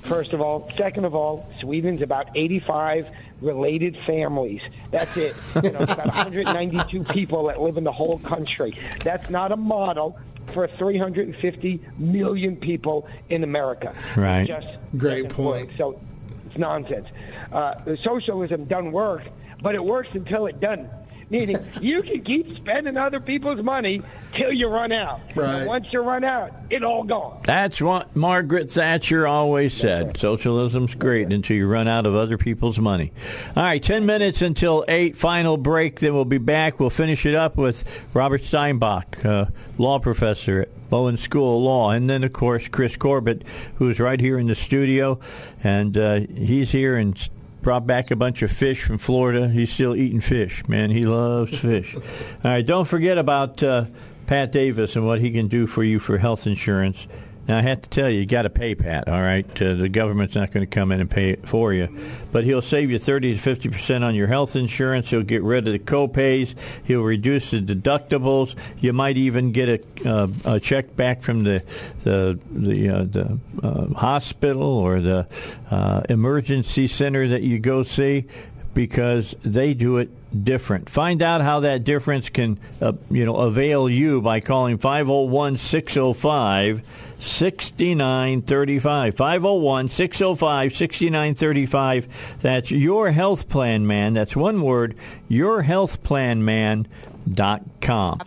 First 0.03 0.33
of 0.35 0.41
all, 0.41 0.71
second 0.77 1.05
of 1.05 1.15
all, 1.15 1.51
Sweden's 1.59 2.03
about 2.03 2.29
85 2.37 3.11
related 3.41 3.97
families. 4.07 4.63
That's 4.93 5.17
it. 5.17 5.35
You 5.65 5.71
know, 5.73 5.81
it's 5.81 5.93
about 5.93 6.07
192 6.07 7.03
people 7.13 7.47
that 7.47 7.61
live 7.61 7.77
in 7.77 7.85
the 7.85 7.93
whole 7.93 8.19
country. 8.21 8.79
That's 9.03 9.31
not 9.31 9.51
a 9.51 9.57
model 9.57 10.19
for 10.53 10.69
350 10.69 11.81
million 11.99 12.57
people 12.57 13.09
in 13.31 13.43
America. 13.43 13.95
Right. 14.17 14.43
It 14.43 14.47
just 14.47 14.77
Great 14.97 15.29
point. 15.31 15.69
work. 15.69 15.77
So 15.77 16.01
it's 16.47 16.57
nonsense. 16.57 17.09
Uh, 17.51 17.97
socialism 17.97 18.67
doesn't 18.67 18.93
work, 18.93 19.23
but 19.61 19.75
it 19.75 19.85
works 19.85 20.11
until 20.13 20.47
it 20.47 20.61
doesn't. 20.61 20.89
Meaning, 21.29 21.59
you 21.81 22.03
can 22.03 22.23
keep 22.23 22.57
spending 22.57 22.97
other 22.97 23.19
people's 23.19 23.61
money 23.61 24.01
till 24.33 24.53
you 24.53 24.69
run 24.69 24.93
out. 24.93 25.21
Right. 25.35 25.57
And 25.57 25.67
once 25.67 25.93
you 25.93 26.01
run 26.01 26.23
out, 26.23 26.53
it 26.71 26.85
all 26.85 27.03
gone. 27.03 27.41
That's 27.45 27.81
what 27.81 28.15
Margaret 28.15 28.71
Thatcher 28.71 29.27
always 29.27 29.75
said. 29.75 30.19
Socialism's 30.19 30.95
great 30.95 31.33
until 31.33 31.57
you 31.57 31.67
run 31.67 31.89
out 31.89 32.07
of 32.07 32.15
other 32.15 32.39
people's 32.39 32.79
money. 32.79 33.13
All 33.57 33.65
right, 33.65 33.83
10 33.83 34.07
minutes 34.07 34.41
until 34.41 34.85
8, 34.87 35.17
final 35.17 35.57
break. 35.57 35.99
Then 35.99 36.15
we'll 36.15 36.25
be 36.25 36.39
back. 36.39 36.79
We'll 36.79 36.91
finish 36.91 37.27
it 37.27 37.35
up 37.35 37.57
with 37.57 37.83
Robert 38.15 38.43
Steinbuch, 38.43 39.25
uh, 39.25 39.47
law 39.79 39.99
professor 39.99 40.63
at 40.63 40.91
Bowen 40.91 41.17
School 41.17 41.57
of 41.57 41.63
Law. 41.65 41.91
And 41.91 42.09
then, 42.09 42.23
of 42.23 42.33
course, 42.33 42.69
Chris 42.69 42.97
Corbett, 42.97 43.43
who's 43.77 43.99
right 43.99 44.21
here 44.21 44.39
in 44.39 44.47
the 44.47 44.55
studio. 44.55 45.19
And 45.65 45.99
uh, 45.99 46.21
he's 46.21 46.71
here 46.71 46.97
and 46.97 47.19
brought 47.67 47.85
back 47.85 48.13
a 48.13 48.17
bunch 48.17 48.43
of 48.43 48.53
fish 48.53 48.85
from 48.85 48.97
Florida. 48.97 49.49
He's 49.49 49.73
still 49.73 49.97
eating 49.97 50.21
fish, 50.21 50.69
man. 50.69 50.89
He 50.91 51.05
loves 51.05 51.59
fish. 51.59 51.97
All 51.97 52.03
right, 52.45 52.65
don't 52.65 52.85
forget 52.85 53.19
about 53.19 53.61
uh, 53.61 53.87
Pat 54.29 54.53
Davis 54.53 54.95
and 54.95 55.05
what 55.05 55.21
he 55.21 55.33
can 55.33 55.49
do 55.49 55.67
for 55.67 55.83
you 55.83 55.99
for 55.99 56.17
health 56.17 56.47
insurance. 56.47 57.09
Now, 57.49 57.59
I 57.59 57.63
have 57.63 57.83
to 57.83 57.89
tell 57.89 58.11
you, 58.11 58.21
you 58.21 58.27
got 58.27 58.43
to 58.43 58.51
pay 58.51 58.75
Pat, 58.75 59.09
all 59.09 59.21
right? 59.21 59.47
Uh, 59.63 59.75
the 59.75 59.89
government's 59.89 60.35
not 60.35 60.51
going 60.51 60.67
to 60.67 60.71
come 60.71 60.91
in 60.91 61.01
and 61.01 61.09
pay 61.09 61.31
it 61.31 61.47
for 61.47 61.73
you. 61.73 61.89
But 62.33 62.45
he'll 62.45 62.63
save 62.63 62.91
you 62.91 62.99
30 62.99 63.39
to 63.39 63.55
50% 63.55 64.03
on 64.03 64.15
your 64.17 64.27
health 64.27 64.57
insurance. 64.57 65.11
He'll 65.11 65.23
get 65.23 65.43
rid 65.45 65.67
of 65.67 65.73
the 65.73 65.79
copays. 65.79 66.57
He'll 66.85 67.05
reduce 67.05 67.53
the 67.53 67.61
deductibles. 67.61 68.57
You 68.81 68.93
might 68.93 69.17
even 69.17 69.53
get 69.53 69.69
a, 70.05 70.09
uh, 70.09 70.29
a 70.45 70.61
check 70.61 70.97
back 70.97 71.23
from 71.23 71.45
the, 71.45 71.63
the, 72.03 72.39
the, 72.51 72.89
uh, 72.89 73.05
the 73.05 73.39
uh, 73.63 73.95
hospital 73.95 74.63
or 74.65 75.01
the 75.01 75.29
uh, 75.71 76.03
emergency 76.09 76.89
center 76.89 77.29
that 77.29 77.43
you 77.43 77.61
go 77.61 77.85
see 77.85 78.27
because 78.75 79.35
they 79.43 79.73
do 79.73 79.97
it 79.97 80.11
different. 80.45 80.91
Find 80.91 81.23
out 81.23 81.41
how 81.41 81.61
that 81.61 81.85
difference 81.85 82.29
can, 82.29 82.59
uh, 82.83 82.93
you 83.11 83.25
know, 83.25 83.37
avail 83.37 83.89
you 83.89 84.21
by 84.21 84.41
calling 84.41 84.77
501 84.77 85.57
605 85.57 86.83
6935. 87.19 89.17
501 89.17 89.89
605 89.89 90.73
6935. 90.73 92.39
That's 92.41 92.71
your 92.71 93.11
health 93.11 93.49
plan 93.49 93.85
man. 93.87 94.15
That's 94.15 94.37
one 94.37 94.63
word, 94.63 94.95
yourhealthplanman.com. 95.31 98.21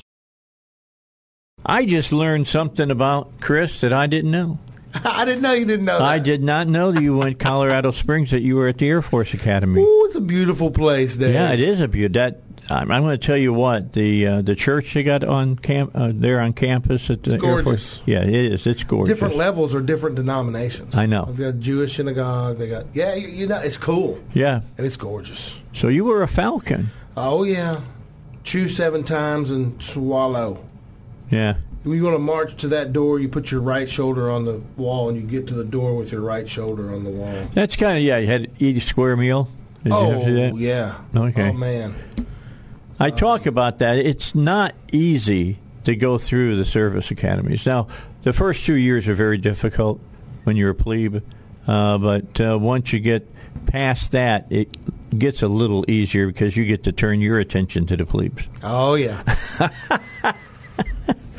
I 1.65 1.85
just 1.85 2.13
learned 2.13 2.47
something 2.47 2.89
about 2.89 3.41
Chris 3.41 3.81
that 3.81 3.91
I 3.91 4.07
didn't 4.07 4.31
know. 4.31 4.59
I 5.03 5.25
didn't 5.25 5.41
know 5.41 5.53
you 5.53 5.65
didn't 5.65 5.85
know 5.85 5.99
that. 5.99 6.07
I 6.07 6.19
did 6.19 6.41
not 6.41 6.67
know 6.67 6.91
that 6.91 7.01
you 7.01 7.17
went 7.17 7.39
Colorado 7.39 7.91
Springs, 7.91 8.31
that 8.31 8.41
you 8.41 8.55
were 8.55 8.67
at 8.67 8.79
the 8.79 8.89
Air 8.89 9.01
Force 9.01 9.33
Academy. 9.33 9.81
Ooh, 9.81 10.05
it's 10.05 10.15
a 10.15 10.21
beautiful 10.21 10.71
place, 10.71 11.17
Dave. 11.17 11.33
Yeah, 11.33 11.51
it 11.51 11.59
is 11.59 11.81
a 11.81 11.87
beautiful. 11.87 12.21
That 12.21 12.48
I'm, 12.71 12.91
I'm 12.91 13.01
going 13.01 13.17
to 13.19 13.25
tell 13.25 13.37
you 13.37 13.53
what 13.53 13.93
the 13.93 14.27
uh, 14.27 14.41
the 14.41 14.55
church 14.55 14.93
they 14.93 15.03
got 15.03 15.23
on 15.23 15.55
camp 15.55 15.91
uh, 15.95 16.11
there 16.13 16.39
on 16.39 16.53
campus 16.53 17.09
at 17.09 17.23
the 17.23 17.35
It's 17.35 17.43
Air 17.43 17.61
gorgeous. 17.61 17.97
Force. 17.97 18.01
Yeah, 18.05 18.21
it 18.21 18.33
is. 18.33 18.67
It's 18.67 18.83
gorgeous. 18.83 19.13
Different 19.13 19.35
levels 19.35 19.73
or 19.73 19.81
different 19.81 20.15
denominations. 20.15 20.95
I 20.95 21.05
know. 21.05 21.25
They 21.25 21.51
got 21.51 21.59
Jewish 21.59 21.95
synagogue. 21.95 22.57
They 22.57 22.69
got 22.69 22.85
yeah, 22.93 23.15
you, 23.15 23.27
you 23.27 23.47
know, 23.47 23.59
it's 23.59 23.77
cool. 23.77 24.19
Yeah. 24.33 24.61
And 24.77 24.85
it's 24.85 24.97
gorgeous. 24.97 25.59
So 25.73 25.87
you 25.87 26.05
were 26.05 26.23
a 26.23 26.27
Falcon. 26.27 26.89
Oh 27.17 27.43
yeah, 27.43 27.79
chew 28.43 28.67
seven 28.67 29.03
times 29.03 29.51
and 29.51 29.81
swallow. 29.81 30.63
Yeah. 31.29 31.55
When 31.83 31.95
you 31.97 32.03
want 32.03 32.15
to 32.15 32.19
march 32.19 32.55
to 32.57 32.67
that 32.69 32.91
door, 32.91 33.19
you 33.19 33.29
put 33.29 33.51
your 33.51 33.61
right 33.61 33.89
shoulder 33.89 34.29
on 34.29 34.43
the 34.45 34.61
wall, 34.75 35.07
and 35.09 35.17
you 35.17 35.25
get 35.25 35.47
to 35.47 35.53
the 35.53 35.63
door 35.63 35.95
with 35.95 36.11
your 36.11 36.21
right 36.21 36.47
shoulder 36.47 36.93
on 36.93 37.05
the 37.05 37.09
wall. 37.09 37.47
That's 37.53 37.75
kind 37.77 37.97
of 37.97 38.03
yeah. 38.03 38.17
You 38.17 38.27
had 38.27 38.43
to 38.43 38.65
eat 38.65 38.77
a 38.77 38.81
square 38.81 39.15
meal. 39.15 39.47
Did 39.83 39.93
oh 39.93 40.05
you 40.05 40.11
have 40.11 40.23
to 40.23 40.25
do 40.27 40.35
that? 40.35 40.55
yeah. 40.57 40.97
Okay. 41.15 41.49
Oh 41.49 41.53
man. 41.53 41.95
I 42.99 43.11
talk 43.11 43.45
about 43.45 43.79
that. 43.79 43.97
It's 43.97 44.35
not 44.35 44.75
easy 44.91 45.59
to 45.85 45.95
go 45.95 46.17
through 46.17 46.57
the 46.57 46.65
service 46.65 47.11
academies. 47.11 47.65
Now, 47.65 47.87
the 48.23 48.33
first 48.33 48.65
two 48.65 48.73
years 48.75 49.07
are 49.07 49.13
very 49.13 49.37
difficult 49.37 50.01
when 50.43 50.57
you're 50.57 50.71
a 50.71 50.75
plebe, 50.75 51.23
uh, 51.67 51.97
but 51.97 52.41
uh, 52.41 52.57
once 52.59 52.91
you 52.91 52.99
get 52.99 53.27
past 53.67 54.11
that, 54.11 54.51
it 54.51 54.69
gets 55.17 55.41
a 55.41 55.47
little 55.47 55.89
easier 55.89 56.27
because 56.27 56.57
you 56.57 56.65
get 56.65 56.83
to 56.83 56.91
turn 56.91 57.21
your 57.21 57.39
attention 57.39 57.85
to 57.87 57.97
the 57.97 58.05
plebes. 58.05 58.47
Oh 58.63 58.95
yeah. 58.95 59.23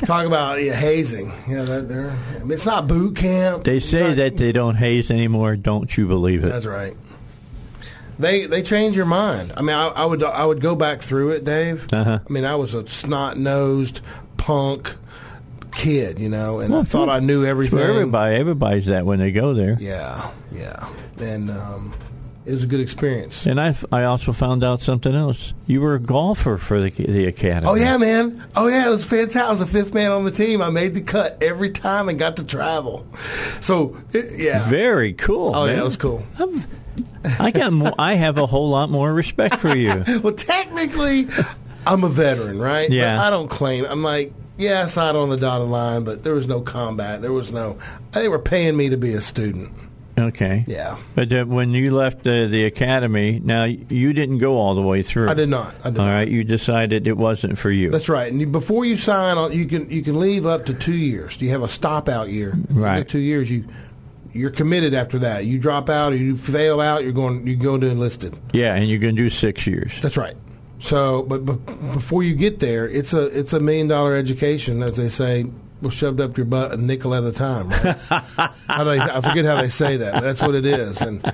Talk 0.05 0.25
about 0.25 0.63
yeah, 0.63 0.73
hazing. 0.73 1.31
Yeah, 1.47 1.61
that 1.63 1.87
there. 1.87 2.09
I 2.09 2.39
mean, 2.39 2.51
it's 2.51 2.65
not 2.65 2.87
boot 2.87 3.15
camp. 3.15 3.63
They 3.63 3.79
say 3.79 4.09
Not- 4.09 4.15
that 4.17 4.37
they 4.37 4.51
don't 4.51 4.75
haze 4.75 5.11
anymore. 5.11 5.55
Don't 5.55 5.95
you 5.95 6.07
believe 6.07 6.43
it? 6.43 6.49
That's 6.49 6.65
right. 6.65 6.95
They 8.21 8.45
they 8.45 8.61
change 8.61 8.95
your 8.95 9.05
mind. 9.05 9.53
I 9.57 9.61
mean, 9.61 9.75
I, 9.75 9.87
I 9.87 10.05
would 10.05 10.23
I 10.23 10.45
would 10.45 10.61
go 10.61 10.75
back 10.75 11.01
through 11.01 11.31
it, 11.31 11.43
Dave. 11.43 11.91
Uh-huh. 11.91 12.19
I 12.27 12.31
mean, 12.31 12.45
I 12.45 12.55
was 12.55 12.73
a 12.73 12.87
snot 12.87 13.37
nosed 13.37 14.01
punk 14.37 14.95
kid, 15.71 16.19
you 16.19 16.29
know, 16.29 16.59
and 16.59 16.73
I 16.73 16.83
thought 16.83 17.09
I 17.09 17.19
knew 17.19 17.45
everything. 17.45 17.79
everybody, 17.79 18.35
everybody's 18.35 18.85
that 18.85 19.05
when 19.05 19.19
they 19.19 19.31
go 19.31 19.53
there. 19.53 19.77
Yeah, 19.79 20.29
yeah, 20.51 20.89
and 21.19 21.49
um, 21.49 21.93
it 22.45 22.51
was 22.51 22.63
a 22.63 22.67
good 22.67 22.79
experience. 22.79 23.45
And 23.45 23.59
I, 23.59 23.73
I 23.91 24.03
also 24.03 24.33
found 24.33 24.63
out 24.63 24.81
something 24.81 25.13
else. 25.15 25.53
You 25.67 25.81
were 25.81 25.95
a 25.95 25.99
golfer 25.99 26.57
for 26.57 26.81
the, 26.81 26.89
the 26.89 27.25
academy. 27.25 27.67
Oh 27.71 27.75
yeah, 27.75 27.97
man. 27.97 28.43
Oh 28.55 28.67
yeah, 28.67 28.87
it 28.87 28.89
was 28.89 29.05
fantastic. 29.05 29.41
I 29.43 29.49
was 29.49 29.59
the 29.59 29.65
fifth 29.65 29.93
man 29.93 30.11
on 30.11 30.25
the 30.25 30.31
team. 30.31 30.61
I 30.61 30.69
made 30.69 30.93
the 30.93 31.01
cut 31.01 31.41
every 31.41 31.69
time 31.69 32.09
and 32.09 32.19
got 32.19 32.37
to 32.37 32.43
travel. 32.43 33.05
So 33.61 33.97
it, 34.11 34.39
yeah, 34.39 34.67
Very 34.67 35.13
cool. 35.13 35.55
Oh 35.55 35.65
man. 35.65 35.75
yeah, 35.75 35.81
it 35.81 35.85
was 35.85 35.97
cool. 35.97 36.23
I'm- 36.39 36.63
I 37.23 37.51
got 37.51 37.71
more, 37.73 37.93
I 37.99 38.15
have 38.15 38.37
a 38.37 38.45
whole 38.45 38.69
lot 38.69 38.89
more 38.89 39.13
respect 39.13 39.55
for 39.55 39.75
you. 39.75 40.03
Well, 40.21 40.33
technically, 40.33 41.27
I'm 41.85 42.03
a 42.03 42.09
veteran, 42.09 42.59
right? 42.59 42.89
Yeah. 42.89 43.17
But 43.17 43.27
I 43.27 43.29
don't 43.29 43.47
claim. 43.49 43.85
I'm 43.85 44.03
like, 44.03 44.33
yeah, 44.57 44.83
I 44.83 44.85
signed 44.87 45.17
on 45.17 45.29
the 45.29 45.37
dotted 45.37 45.67
line, 45.69 46.03
but 46.03 46.23
there 46.23 46.33
was 46.35 46.47
no 46.47 46.61
combat. 46.61 47.21
There 47.21 47.33
was 47.33 47.51
no. 47.51 47.79
They 48.11 48.27
were 48.27 48.39
paying 48.39 48.77
me 48.77 48.89
to 48.89 48.97
be 48.97 49.13
a 49.13 49.21
student. 49.21 49.71
Okay. 50.19 50.63
Yeah. 50.67 50.97
But 51.15 51.33
uh, 51.33 51.45
when 51.45 51.71
you 51.71 51.95
left 51.95 52.27
uh, 52.27 52.45
the 52.45 52.65
academy, 52.65 53.39
now 53.43 53.63
you 53.63 54.13
didn't 54.13 54.37
go 54.37 54.57
all 54.57 54.75
the 54.75 54.81
way 54.81 55.01
through. 55.01 55.29
I 55.29 55.33
did 55.33 55.49
not. 55.49 55.73
I 55.83 55.89
did 55.89 55.99
All 55.99 56.05
not. 56.05 56.11
right. 56.11 56.27
You 56.27 56.43
decided 56.43 57.07
it 57.07 57.17
wasn't 57.17 57.57
for 57.57 57.71
you. 57.71 57.89
That's 57.89 58.09
right. 58.09 58.29
And 58.31 58.39
you, 58.39 58.45
before 58.45 58.85
you 58.85 58.97
sign 58.97 59.37
on, 59.37 59.51
you 59.53 59.65
can 59.65 59.89
you 59.89 60.03
can 60.03 60.19
leave 60.19 60.45
up 60.45 60.65
to 60.67 60.73
two 60.75 60.93
years. 60.93 61.37
Do 61.37 61.45
you 61.45 61.51
have 61.51 61.63
a 61.63 61.69
stop 61.69 62.07
out 62.09 62.29
year? 62.29 62.49
At 62.51 62.53
the 62.53 62.59
end 62.69 62.77
of 62.77 62.83
Right. 62.83 63.07
Two 63.07 63.19
years. 63.19 63.49
You 63.49 63.65
you're 64.33 64.49
committed 64.51 64.93
after 64.93 65.19
that. 65.19 65.45
You 65.45 65.59
drop 65.59 65.89
out 65.89 66.13
or 66.13 66.15
you 66.15 66.37
fail 66.37 66.79
out, 66.81 67.03
you're 67.03 67.11
going 67.11 67.45
you 67.45 67.55
go 67.55 67.77
to 67.77 67.87
enlisted. 67.87 68.37
yeah, 68.53 68.75
and 68.75 68.87
you're 68.89 68.99
going 68.99 69.15
to 69.15 69.21
do 69.21 69.29
six 69.29 69.67
years. 69.67 69.99
That's 70.01 70.17
right. 70.17 70.35
So, 70.79 71.23
but, 71.23 71.45
but 71.45 71.57
before 71.93 72.23
you 72.23 72.33
get 72.33 72.59
there, 72.59 72.89
it's 72.89 73.13
a 73.13 73.25
it's 73.37 73.53
a 73.53 73.59
million 73.59 73.87
dollar 73.87 74.15
education, 74.15 74.81
as 74.81 74.95
they 74.97 75.09
say. 75.09 75.45
Well, 75.81 75.89
shoved 75.89 76.21
up 76.21 76.37
your 76.37 76.45
butt 76.45 76.73
a 76.73 76.77
nickel 76.77 77.15
at 77.15 77.23
a 77.23 77.31
time. 77.31 77.69
Right? 77.69 77.95
how 78.67 78.83
they, 78.83 78.99
I 78.99 79.19
forget 79.19 79.45
how 79.45 79.59
they 79.59 79.69
say 79.69 79.97
that. 79.97 80.13
But 80.13 80.21
that's 80.21 80.39
what 80.39 80.53
it 80.53 80.65
is, 80.65 81.01
and 81.01 81.33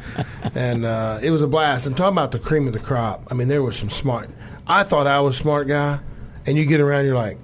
and 0.56 0.86
uh, 0.86 1.20
it 1.22 1.32
was 1.32 1.42
a 1.42 1.48
blast. 1.48 1.86
And 1.86 1.98
talking 1.98 2.14
about 2.14 2.32
the 2.32 2.40
cream 2.40 2.66
of 2.66 2.72
the 2.74 2.80
crop, 2.80 3.28
I 3.30 3.34
mean, 3.34 3.50
there 3.50 3.62
was 3.62 3.76
some 3.76 3.90
smart. 3.90 4.30
I 4.66 4.84
thought 4.84 5.06
I 5.06 5.20
was 5.20 5.38
a 5.38 5.42
smart 5.42 5.68
guy, 5.68 6.00
and 6.46 6.58
you 6.58 6.66
get 6.66 6.80
around, 6.80 7.06
you're 7.06 7.16
like, 7.16 7.38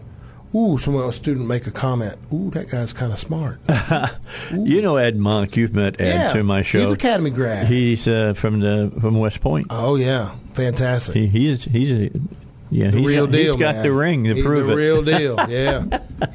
ooh, 0.55 0.77
someone 0.77 1.07
a 1.07 1.13
student 1.13 1.47
make 1.47 1.67
a 1.67 1.71
comment. 1.71 2.17
Ooh, 2.33 2.49
that 2.51 2.69
guy's 2.69 2.93
kind 2.93 3.11
of 3.13 3.19
smart. 3.19 3.59
You 4.51 4.81
know 4.81 4.97
Ed 4.97 5.15
Monk. 5.17 5.55
You've 5.57 5.73
met 5.73 5.99
Ed 5.99 6.07
Yeah, 6.07 6.33
to 6.33 6.43
my 6.43 6.61
show. 6.61 6.83
he's. 6.85 6.93
Academy 6.93 7.29
grad. 7.31 7.67
He's 7.67 8.07
uh, 8.07 8.33
from 8.33 8.59
the 8.59 8.91
from 9.01 9.17
West 9.17 9.41
Point. 9.41 9.67
oh 9.69 9.95
yeah, 9.95 10.35
fantastic. 10.53 11.15
He, 11.15 11.27
he's 11.27 11.63
he's 11.65 11.91
a, 11.91 12.11
yeah 12.69 12.91
the 12.91 12.97
he's 12.99 13.07
real 13.07 13.25
got, 13.25 13.31
deal. 13.31 13.53
He's 13.55 13.61
got 13.61 13.75
man. 13.75 13.83
the 13.83 13.91
ring 13.91 14.23
to 14.25 14.35
He's 14.35 14.43
prove 14.45 14.67
the 14.67 14.73
it. 14.73 14.75
real 14.75 15.01
deal. 15.13 15.35
Yeah, 15.49 15.85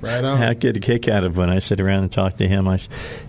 right 0.00 0.24
on. 0.24 0.42
I 0.42 0.54
get 0.54 0.76
a 0.76 0.80
kick 0.80 1.06
out 1.08 1.24
of 1.24 1.36
when 1.36 1.50
I 1.50 1.58
sit 1.60 1.80
around 1.80 2.02
and 2.04 2.12
talk 2.12 2.36
to 2.38 2.48
him. 2.48 2.66
I 2.66 2.80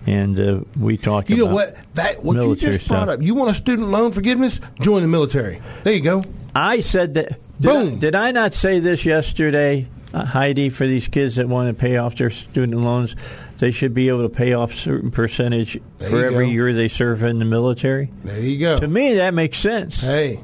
and 0.06 0.38
uh, 0.40 0.60
we 0.78 0.96
talk. 0.96 1.28
You 1.30 1.36
know 1.36 1.46
what? 1.46 1.76
That 1.94 2.22
what 2.24 2.36
you 2.36 2.56
just 2.56 2.88
brought 2.88 3.04
stuff. 3.04 3.08
up. 3.18 3.22
You 3.22 3.34
want 3.34 3.50
a 3.50 3.54
student 3.54 3.88
loan 3.88 4.12
forgiveness? 4.12 4.60
Join 4.80 5.02
the 5.02 5.08
military. 5.08 5.60
There 5.84 5.92
you 5.94 6.00
go. 6.00 6.22
I 6.54 6.80
said 6.80 7.14
that. 7.14 7.38
Did, 7.60 7.70
I, 7.70 7.72
Boom. 7.84 7.98
did 8.00 8.14
I 8.14 8.32
not 8.32 8.54
say 8.54 8.80
this 8.80 9.04
yesterday, 9.04 9.86
uh, 10.14 10.24
Heidi? 10.24 10.68
For 10.70 10.86
these 10.86 11.08
kids 11.08 11.36
that 11.36 11.48
want 11.48 11.68
to 11.68 11.78
pay 11.80 11.96
off 11.96 12.16
their 12.16 12.30
student 12.30 12.80
loans, 12.80 13.16
they 13.58 13.70
should 13.70 13.94
be 13.94 14.08
able 14.08 14.22
to 14.22 14.34
pay 14.34 14.52
off 14.52 14.72
certain 14.74 15.10
percentage 15.10 15.78
There 15.98 16.10
for 16.10 16.24
every 16.24 16.46
go. 16.46 16.52
year 16.52 16.72
they 16.72 16.88
serve 16.88 17.22
in 17.22 17.38
the 17.38 17.44
military. 17.44 18.10
There 18.24 18.40
you 18.40 18.58
go. 18.58 18.76
To 18.78 18.88
me, 18.88 19.14
that 19.16 19.34
makes 19.34 19.58
sense. 19.58 20.00
hey, 20.00 20.40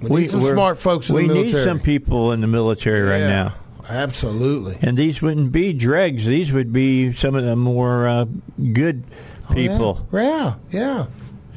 we, 0.00 0.22
need 0.22 0.30
some 0.30 0.42
smart 0.42 0.78
folks 0.78 1.08
in 1.08 1.14
we 1.16 1.22
the 1.22 1.34
military. 1.34 1.52
need 1.54 1.64
some 1.64 1.80
people 1.80 2.32
in 2.32 2.40
the 2.40 2.46
military 2.46 3.02
right 3.02 3.20
now. 3.28 3.54
Absolutely. 3.88 4.78
And 4.80 4.96
these 4.96 5.20
wouldn't 5.20 5.52
be 5.52 5.72
dregs. 5.74 6.24
These 6.26 6.52
would 6.52 6.72
be 6.72 7.12
some 7.12 7.34
of 7.34 7.44
the 7.44 7.54
more 7.56 8.08
uh, 8.08 8.24
good 8.72 9.04
people. 9.52 10.06
Oh, 10.12 10.18
Yeah, 10.18 10.54
yeah. 10.70 11.06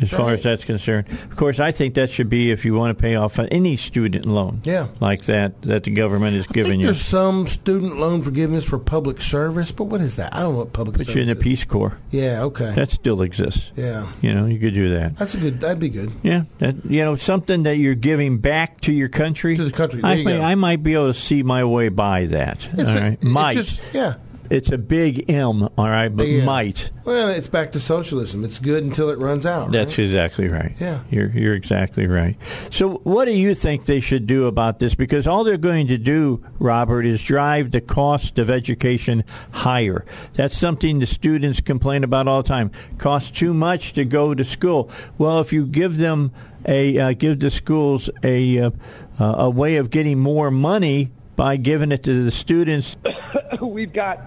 As 0.02 0.10
far 0.10 0.32
as 0.32 0.44
that's 0.44 0.66
concerned. 0.66 1.08
Of 1.10 1.36
course, 1.36 1.60
I 1.60 1.72
think 1.72 1.96
that 1.96 2.10
should 2.10 2.30
be 2.30 2.52
if 2.52 2.66
you 2.66 2.74
want 2.76 2.98
to 2.98 3.02
pay 3.02 3.16
off 3.16 3.40
any 3.40 3.76
student 3.76 4.26
loan, 4.26 4.62
Yeah. 4.64 4.88
like 5.00 5.24
that 5.26 5.62
that 5.64 5.84
the 5.84 5.92
government 5.92 6.36
is 6.36 6.46
I 6.50 6.54
giving 6.54 6.80
you. 6.80 6.86
there's 6.88 7.02
some 7.02 7.48
student 7.48 7.98
loan 7.98 8.22
forgiveness 8.22 8.64
for 8.66 8.78
public 8.80 9.22
service, 9.22 9.72
but 9.72 9.86
what 9.86 10.02
is 10.02 10.16
that? 10.18 10.36
I 10.36 10.42
don't 10.42 10.54
know 10.54 10.60
what 10.60 10.74
public 10.74 10.98
Put 10.98 11.08
service 11.08 11.16
you 11.16 11.22
in 11.24 11.28
the. 11.30 11.36
Peace 11.36 11.66
Corps. 11.66 11.98
Yeah, 12.12 12.44
okay. 12.44 12.74
That 12.76 12.92
still 12.92 13.22
exists. 13.22 13.72
yeah. 13.76 14.08
You 14.22 14.34
know, 14.34 14.46
you 14.46 14.60
could 14.60 14.74
do 14.74 14.90
that. 14.96 15.18
That's 15.18 15.34
a 15.34 15.38
good 15.38 15.60
that'd 15.62 15.80
be 15.80 15.90
good. 15.90 16.12
Yeah, 16.24 16.44
that, 16.60 16.76
you 16.86 17.04
know, 17.04 17.16
something 17.16 17.64
that 17.64 17.78
you're 17.78 17.96
giving 17.96 18.38
back 18.40 18.82
to 18.82 18.92
your 18.94 19.10
country. 19.10 19.56
To 19.56 19.64
the 19.66 19.72
country. 19.72 20.02
I, 20.04 20.10
There 20.10 20.18
you 20.20 20.26
may. 20.26 20.42
I 20.42 20.56
might 20.56 20.84
be 20.84 20.94
able 20.94 21.08
to 21.08 21.14
see 21.14 21.44
my 21.44 21.64
way 21.64 21.90
by 21.90 22.26
that. 22.28 22.68
It's 22.74 22.90
all 22.90 22.98
a- 22.98 23.00
right, 23.02 23.24
might. 23.24 23.54
just- 23.56 23.80
yeah. 23.94 24.14
It's 24.50 24.72
a 24.72 24.78
big 24.78 25.30
M, 25.30 25.64
all 25.78 25.90
right, 25.90 26.10
but 26.10 26.28
Yeah. 26.28 26.46
might. 26.46 26.92
Well, 27.04 27.30
it's 27.30 27.48
back 27.48 27.72
to 27.74 27.80
socialism. 27.80 28.44
It's 28.44 28.60
good 28.60 28.84
until 28.84 29.10
it 29.10 29.18
runs 29.20 29.46
out. 29.46 29.72
That's 29.72 29.98
right? 29.98 30.06
exactly 30.06 30.48
right. 30.50 30.74
Yeah. 30.80 31.00
You're 31.10 31.30
you're 31.30 31.54
exactly 31.56 32.08
right. 32.08 32.36
So 32.70 33.00
what 33.04 33.26
do 33.26 33.32
you 33.32 33.56
think 33.56 33.86
they 33.86 34.00
should 34.00 34.28
do 34.28 34.46
about 34.46 34.80
this? 34.80 34.96
Because 34.96 35.26
all 35.28 35.44
they're 35.44 35.58
going 35.58 35.88
to 35.88 35.98
do, 35.98 36.44
Robert, 36.60 37.06
is 37.06 37.22
drive 37.22 37.72
the 37.72 37.82
cost 37.82 38.40
of 38.40 38.50
education 38.50 39.24
higher. 39.52 40.06
That's 40.34 40.58
something 40.58 41.00
the 41.00 41.06
students 41.06 41.62
complain 41.62 42.04
about 42.04 42.28
all 42.28 42.42
the 42.42 42.48
time. 42.48 42.72
Costs 42.98 43.32
too 43.32 43.54
much 43.54 43.94
to 43.94 44.06
go 44.06 44.34
to 44.34 44.44
school. 44.44 44.90
Well, 45.18 45.40
if 45.40 45.52
you 45.54 45.66
give 45.66 45.98
them 45.98 46.32
a 46.66 46.98
uh, 47.00 47.14
give 47.14 47.40
the 47.40 47.50
schools 47.50 48.10
a 48.24 48.60
uh, 48.60 48.72
uh, 49.20 49.36
a 49.40 49.50
way 49.50 49.78
of 49.78 49.90
getting 49.90 50.20
more 50.20 50.52
money 50.52 51.12
by 51.38 51.56
giving 51.56 51.92
it 51.92 52.04
to 52.04 52.24
the 52.24 52.32
students, 52.32 52.98
we've 53.62 53.94
got 53.94 54.20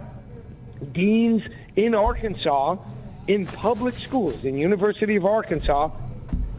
deans 0.93 1.43
in 1.77 1.95
Arkansas 1.95 2.77
in 3.27 3.47
public 3.47 3.95
schools, 3.95 4.45
in 4.45 4.57
University 4.57 5.17
of 5.17 5.25
Arkansas, 5.25 5.91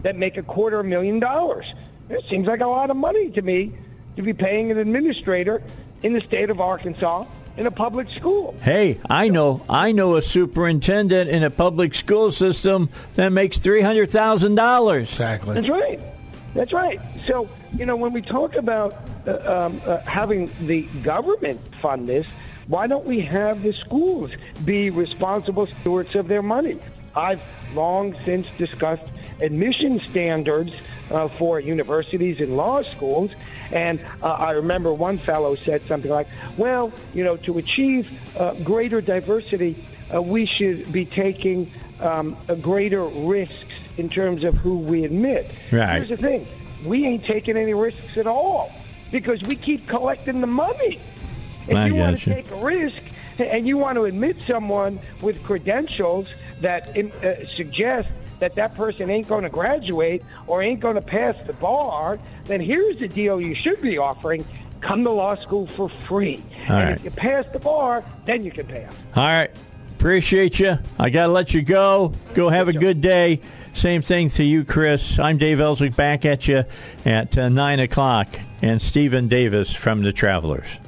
that 0.04 0.16
make 0.16 0.38
a 0.38 0.44
quarter 0.44 0.84
million 0.84 1.20
dollars. 1.20 1.74
It 2.10 2.28
seems 2.30 2.48
like 2.48 2.62
a 2.62 2.68
lot 2.68 2.90
of 2.90 2.98
money 2.98 3.30
to 3.32 3.42
me 3.42 3.74
to 4.16 4.22
be 4.22 4.34
paying 4.34 4.72
an 4.72 4.78
administrator 4.78 5.62
in 6.04 6.14
the 6.14 6.22
state 6.22 6.50
of 6.50 6.60
Arkansas 6.60 7.26
in 7.58 7.68
a 7.68 7.72
public 7.72 8.10
school. 8.10 8.56
Hey, 8.62 9.00
I 9.10 9.28
know, 9.28 9.64
I 9.70 9.92
know 9.92 10.16
a 10.16 10.22
superintendent 10.22 11.30
in 11.30 11.44
a 11.44 11.50
public 11.50 11.94
school 11.94 12.32
system 12.32 12.90
that 13.16 13.30
makes 13.32 13.58
three 13.58 13.82
hundred 13.82 14.10
thousand 14.10 14.56
dollars. 14.56 15.10
Exactly. 15.10 15.56
That's 15.56 15.70
right. 15.70 16.00
That's 16.54 16.74
right. 16.74 17.00
So, 17.26 17.48
you 17.78 17.86
know, 17.86 17.96
when 17.96 18.14
we 18.14 18.22
talk 18.22 18.56
about 18.56 18.96
uh, 19.26 19.66
um, 19.68 19.82
uh, 19.86 20.00
having 20.00 20.52
the 20.68 20.82
government 21.04 21.62
fund 21.82 22.10
this, 22.10 22.28
why 22.72 22.88
don't 22.88 23.06
we 23.06 23.20
have 23.20 23.64
the 23.64 23.74
schools 23.74 24.32
be 24.64 24.90
responsible 24.90 25.68
stewards 25.68 26.16
of 26.16 26.30
their 26.30 26.42
money? 26.42 26.80
I've 27.14 27.42
long 27.74 28.16
since 28.24 28.48
discussed 28.58 29.04
admission 29.42 30.00
standards 30.00 30.74
uh, 31.12 31.28
for 31.28 31.60
universities 31.60 32.40
and 32.40 32.56
law 32.56 32.82
schools. 32.84 33.32
And 33.74 34.00
uh, 34.24 34.32
I 34.32 34.52
remember 34.52 34.94
one 34.94 35.18
fellow 35.18 35.56
said 35.56 35.84
something 35.84 36.10
like, 36.10 36.28
well, 36.56 36.94
you 37.14 37.26
know, 37.26 37.36
to 37.38 37.58
achieve 37.58 38.10
uh, 38.40 38.54
greater 38.64 39.02
diversity, 39.02 39.76
uh, 40.14 40.22
we 40.22 40.46
should 40.46 40.94
be 40.94 41.04
taking 41.04 41.70
um, 42.00 42.38
greater 42.62 43.04
risks 43.04 43.76
in 43.98 44.08
terms 44.08 44.46
of 44.46 44.56
who 44.56 44.78
we 44.78 45.04
admit. 45.04 45.52
Right. 45.74 45.98
Here's 45.98 46.08
the 46.08 46.16
thing. 46.16 46.48
We 46.86 47.06
ain't 47.06 47.26
taking 47.26 47.58
any 47.58 47.74
risks 47.74 48.16
at 48.16 48.28
all 48.28 48.72
because 49.12 49.44
we 49.44 49.58
keep 49.58 49.90
collecting 49.90 50.40
the 50.40 50.48
money. 50.48 51.02
If 51.72 51.78
I 51.78 51.88
you 51.88 51.96
want 51.96 52.20
to 52.20 52.34
take 52.34 52.52
a 52.52 52.56
risk 52.56 53.02
and 53.40 53.68
you 53.68 53.78
want 53.78 53.96
to 53.96 54.04
admit 54.06 54.38
someone 54.46 55.00
with 55.22 55.42
credentials 55.44 56.28
that 56.60 56.96
uh, 56.98 57.48
suggest 57.48 58.10
that 58.40 58.56
that 58.56 58.76
person 58.76 59.10
ain't 59.10 59.28
going 59.28 59.44
to 59.44 59.50
graduate 59.50 60.24
or 60.48 60.62
ain't 60.62 60.80
going 60.80 60.96
to 60.96 61.02
pass 61.02 61.36
the 61.46 61.54
bar, 61.54 62.20
then 62.46 62.60
here's 62.60 62.98
the 63.00 63.08
deal 63.08 63.40
you 63.40 63.56
should 63.56 63.82
be 63.82 63.98
offering. 63.98 64.46
Come 64.82 65.04
to 65.04 65.12
law 65.12 65.36
school 65.36 65.68
for 65.68 65.90
free. 65.90 66.44
All 66.68 66.76
and 66.76 66.90
right. 66.90 66.98
if 66.98 67.04
you 67.04 67.12
pass 67.12 67.46
the 67.54 67.60
bar, 67.60 68.04
then 68.26 68.44
you 68.44 68.52
can 68.52 68.66
pass. 68.66 68.92
All 69.16 69.24
right. 69.24 69.52
Appreciate 69.92 70.60
you. 70.60 70.80
I 70.98 71.12
got 71.12 71.28
to 71.28 71.32
let 71.32 71.54
you 71.54 71.62
go. 71.62 72.14
Go 72.34 72.50
have 72.50 72.68
a 72.68 72.74
good 72.74 73.02
day. 73.02 73.42
Same 73.74 74.02
thing 74.02 74.30
to 74.32 74.44
you, 74.44 74.66
Chris. 74.66 75.20
I'm 75.20 75.38
Dave 75.38 75.62
Elswick 75.62 75.96
back 75.96 76.26
at 76.26 76.48
you 76.48 76.64
at 77.06 77.38
uh, 77.38 77.50
9 77.50 77.80
o'clock. 77.80 78.28
And 78.64 78.82
Stephen 78.82 79.28
Davis 79.28 79.72
from 79.72 80.02
The 80.02 80.12
Travelers. 80.12 80.80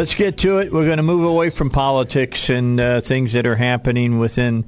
Let's 0.00 0.14
get 0.14 0.38
to 0.38 0.60
it. 0.60 0.72
We're 0.72 0.86
going 0.86 0.96
to 0.96 1.02
move 1.02 1.24
away 1.24 1.50
from 1.50 1.68
politics 1.68 2.48
and 2.48 2.80
uh, 2.80 3.02
things 3.02 3.34
that 3.34 3.46
are 3.46 3.54
happening 3.54 4.18
within 4.18 4.64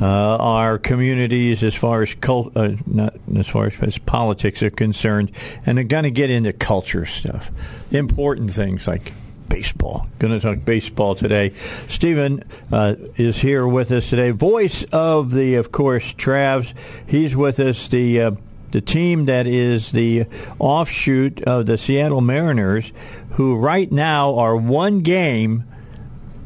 uh, 0.00 0.36
our 0.36 0.78
communities 0.78 1.64
as 1.64 1.74
far 1.74 2.02
as 2.02 2.14
cult, 2.14 2.56
uh, 2.56 2.76
not 2.86 3.14
as 3.36 3.48
far 3.48 3.66
as, 3.66 3.98
politics 3.98 4.62
are 4.62 4.70
concerned, 4.70 5.32
and 5.66 5.76
they're 5.76 5.84
going 5.84 6.04
to 6.04 6.12
get 6.12 6.30
into 6.30 6.52
culture 6.52 7.04
stuff, 7.04 7.50
important 7.90 8.52
things 8.52 8.86
like 8.86 9.12
baseball. 9.48 10.06
Going 10.20 10.38
to 10.38 10.38
talk 10.38 10.64
baseball 10.64 11.16
today. 11.16 11.52
Stephen 11.88 12.44
uh, 12.70 12.94
is 13.16 13.40
here 13.40 13.66
with 13.66 13.90
us 13.90 14.08
today, 14.08 14.30
voice 14.30 14.84
of 14.92 15.32
the, 15.32 15.56
of 15.56 15.72
course, 15.72 16.14
Travs. 16.14 16.74
He's 17.08 17.34
with 17.34 17.58
us. 17.58 17.88
The 17.88 18.22
uh, 18.22 18.30
the 18.76 18.82
team 18.82 19.24
that 19.24 19.46
is 19.46 19.90
the 19.90 20.26
offshoot 20.58 21.42
of 21.44 21.64
the 21.64 21.78
Seattle 21.78 22.20
Mariners, 22.20 22.92
who 23.30 23.56
right 23.56 23.90
now 23.90 24.34
are 24.34 24.54
one 24.54 25.00
game 25.00 25.64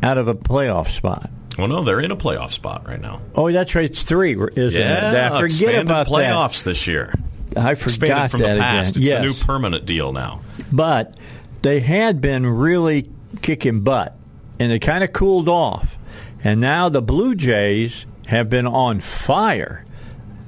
out 0.00 0.16
of 0.16 0.28
a 0.28 0.34
playoff 0.36 0.86
spot. 0.86 1.28
Well, 1.58 1.66
no, 1.66 1.82
they're 1.82 1.98
in 1.98 2.12
a 2.12 2.16
playoff 2.16 2.52
spot 2.52 2.86
right 2.86 3.00
now. 3.00 3.20
Oh, 3.34 3.50
that's 3.50 3.74
right. 3.74 3.86
It's 3.86 4.04
three, 4.04 4.34
isn't 4.34 4.80
yeah, 4.80 5.26
it? 5.26 5.32
I 5.32 5.40
forget 5.40 5.82
about 5.82 6.06
playoffs 6.06 6.62
that. 6.62 6.70
this 6.70 6.86
year. 6.86 7.12
I 7.56 7.74
forgot 7.74 7.94
Expanded 7.94 8.30
from 8.30 8.40
that 8.42 8.54
the 8.54 8.60
past. 8.60 8.90
again. 8.96 9.02
It's 9.02 9.08
yes. 9.08 9.24
a 9.24 9.26
new 9.26 9.34
permanent 9.34 9.84
deal 9.84 10.12
now. 10.12 10.40
But 10.70 11.16
they 11.62 11.80
had 11.80 12.20
been 12.20 12.46
really 12.46 13.10
kicking 13.42 13.80
butt, 13.80 14.16
and 14.60 14.70
they 14.70 14.78
kind 14.78 15.02
of 15.02 15.12
cooled 15.12 15.48
off. 15.48 15.98
And 16.44 16.60
now 16.60 16.90
the 16.90 17.02
Blue 17.02 17.34
Jays 17.34 18.06
have 18.28 18.48
been 18.48 18.68
on 18.68 19.00
fire. 19.00 19.84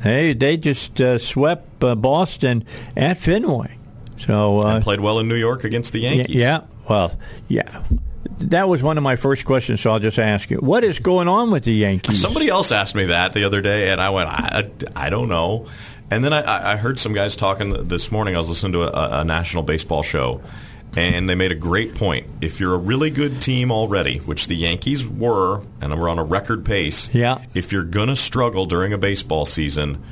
They 0.02 0.32
they 0.34 0.56
just 0.56 1.00
uh, 1.00 1.18
swept 1.18 1.82
uh, 1.82 1.94
Boston 1.94 2.64
at 2.96 3.18
Fenway. 3.18 3.78
So 4.18 4.60
uh, 4.60 4.74
and 4.76 4.84
played 4.84 5.00
well 5.00 5.18
in 5.18 5.28
New 5.28 5.36
York 5.36 5.64
against 5.64 5.92
the 5.92 6.00
Yankees. 6.00 6.36
Yeah, 6.36 6.62
well, 6.88 7.18
yeah. 7.48 7.82
That 8.38 8.68
was 8.68 8.82
one 8.82 8.96
of 8.98 9.04
my 9.04 9.16
first 9.16 9.44
questions, 9.44 9.80
so 9.80 9.92
I'll 9.92 9.98
just 10.00 10.18
ask 10.18 10.50
you: 10.50 10.58
What 10.58 10.84
is 10.84 10.98
going 10.98 11.28
on 11.28 11.50
with 11.50 11.64
the 11.64 11.74
Yankees? 11.74 12.20
Somebody 12.20 12.48
else 12.48 12.72
asked 12.72 12.94
me 12.94 13.06
that 13.06 13.32
the 13.34 13.44
other 13.44 13.60
day, 13.60 13.90
and 13.90 14.00
I 14.00 14.10
went, 14.10 14.28
I, 14.28 14.70
I 14.94 15.10
don't 15.10 15.28
know. 15.28 15.66
And 16.10 16.22
then 16.22 16.32
I, 16.32 16.72
I 16.72 16.76
heard 16.76 16.98
some 16.98 17.14
guys 17.14 17.36
talking 17.36 17.88
this 17.88 18.12
morning. 18.12 18.34
I 18.34 18.38
was 18.38 18.48
listening 18.48 18.72
to 18.72 18.82
a, 18.82 19.20
a 19.20 19.24
national 19.24 19.62
baseball 19.62 20.02
show, 20.02 20.42
and 20.94 21.28
they 21.28 21.34
made 21.34 21.52
a 21.52 21.56
great 21.56 21.94
point. 21.94 22.26
If 22.40 22.60
you're 22.60 22.74
a 22.74 22.78
really 22.78 23.10
good 23.10 23.40
team 23.40 23.72
already, 23.72 24.18
which 24.18 24.46
the 24.48 24.54
Yankees 24.56 25.06
were, 25.06 25.62
and 25.80 25.98
we're 25.98 26.08
on 26.08 26.18
a 26.18 26.24
record 26.24 26.64
pace, 26.64 27.12
Yeah. 27.14 27.38
if 27.54 27.72
you're 27.72 27.82
going 27.84 28.08
to 28.08 28.16
struggle 28.16 28.66
during 28.66 28.92
a 28.92 28.98
baseball 28.98 29.46
season, 29.46 30.02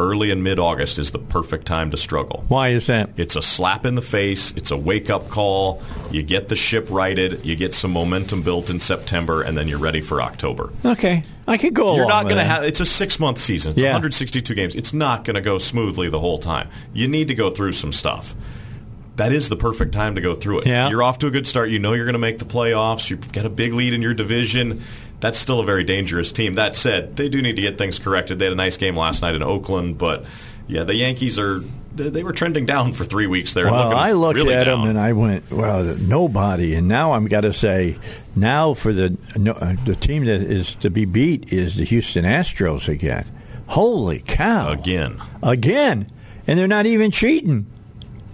early 0.00 0.30
and 0.30 0.44
mid 0.44 0.60
August 0.60 1.00
is 1.00 1.10
the 1.10 1.18
perfect 1.18 1.66
time 1.66 1.90
to 1.90 1.96
struggle. 1.96 2.44
Why 2.46 2.68
is 2.68 2.86
that? 2.86 3.10
It's 3.16 3.34
a 3.34 3.42
slap 3.42 3.84
in 3.84 3.96
the 3.96 4.00
face. 4.02 4.52
It's 4.56 4.70
a 4.70 4.76
wake 4.76 5.10
up 5.10 5.28
call. 5.28 5.82
You 6.12 6.22
get 6.22 6.46
the 6.48 6.54
ship 6.54 6.86
righted. 6.88 7.44
You 7.44 7.56
get 7.56 7.74
some 7.74 7.90
momentum 7.90 8.42
built 8.42 8.70
in 8.70 8.78
September, 8.78 9.42
and 9.42 9.58
then 9.58 9.66
you're 9.66 9.80
ready 9.80 10.00
for 10.00 10.22
October. 10.22 10.70
Okay, 10.84 11.24
I 11.48 11.56
could 11.58 11.74
go. 11.74 11.96
You're 11.96 12.06
not 12.06 12.24
going 12.26 12.36
to 12.36 12.44
have. 12.44 12.62
It's 12.62 12.78
a 12.78 12.86
six 12.86 13.18
month 13.18 13.38
season. 13.38 13.72
It's 13.72 13.80
Yeah. 13.80 13.88
162 13.88 14.54
games. 14.54 14.76
It's 14.76 14.92
not 14.92 15.24
going 15.24 15.34
to 15.34 15.40
go 15.40 15.58
smoothly 15.58 16.08
the 16.08 16.20
whole 16.20 16.38
time. 16.38 16.68
You 16.92 17.08
need 17.08 17.26
to 17.26 17.34
go 17.34 17.50
through 17.50 17.72
some 17.72 17.90
stuff. 17.90 18.36
That 19.18 19.32
is 19.32 19.48
the 19.48 19.56
perfect 19.56 19.92
time 19.92 20.14
to 20.14 20.20
go 20.20 20.34
through 20.34 20.60
it. 20.60 20.66
Yeah. 20.66 20.88
You're 20.88 21.02
off 21.02 21.18
to 21.18 21.26
a 21.26 21.30
good 21.30 21.46
start. 21.46 21.70
You 21.70 21.78
know 21.78 21.92
you're 21.92 22.06
going 22.06 22.14
to 22.14 22.20
make 22.20 22.38
the 22.38 22.44
playoffs. 22.44 23.10
You've 23.10 23.30
got 23.32 23.44
a 23.44 23.50
big 23.50 23.72
lead 23.74 23.92
in 23.92 24.00
your 24.00 24.14
division. 24.14 24.82
That's 25.20 25.36
still 25.36 25.58
a 25.58 25.64
very 25.64 25.82
dangerous 25.82 26.30
team. 26.30 26.54
That 26.54 26.76
said, 26.76 27.16
they 27.16 27.28
do 27.28 27.42
need 27.42 27.56
to 27.56 27.62
get 27.62 27.78
things 27.78 27.98
corrected. 27.98 28.38
They 28.38 28.44
had 28.44 28.52
a 28.52 28.56
nice 28.56 28.76
game 28.76 28.96
last 28.96 29.20
night 29.20 29.34
in 29.34 29.42
Oakland, 29.42 29.98
but 29.98 30.24
yeah, 30.68 30.84
the 30.84 30.94
Yankees 30.94 31.38
are. 31.38 31.60
They 31.94 32.22
were 32.22 32.32
trending 32.32 32.64
down 32.64 32.92
for 32.92 33.04
three 33.04 33.26
weeks 33.26 33.54
there. 33.54 33.64
Well, 33.64 33.96
I 33.96 34.12
looked 34.12 34.36
really 34.36 34.54
at 34.54 34.64
down. 34.64 34.82
them 34.82 34.90
and 34.90 34.98
I 35.00 35.14
went, 35.14 35.50
"Well, 35.50 35.82
nobody." 35.96 36.76
And 36.76 36.86
now 36.86 37.14
I'm 37.14 37.24
got 37.24 37.40
to 37.40 37.52
say, 37.52 37.96
now 38.36 38.74
for 38.74 38.92
the 38.92 39.18
no, 39.34 39.50
uh, 39.52 39.74
the 39.84 39.96
team 39.96 40.24
that 40.26 40.42
is 40.42 40.76
to 40.76 40.90
be 40.90 41.06
beat 41.06 41.52
is 41.52 41.74
the 41.74 41.84
Houston 41.84 42.24
Astros 42.24 42.88
again. 42.88 43.26
Holy 43.66 44.20
cow! 44.20 44.70
again. 44.70 45.20
again, 45.42 46.06
and 46.46 46.56
they're 46.56 46.68
not 46.68 46.86
even 46.86 47.10
cheating. 47.10 47.66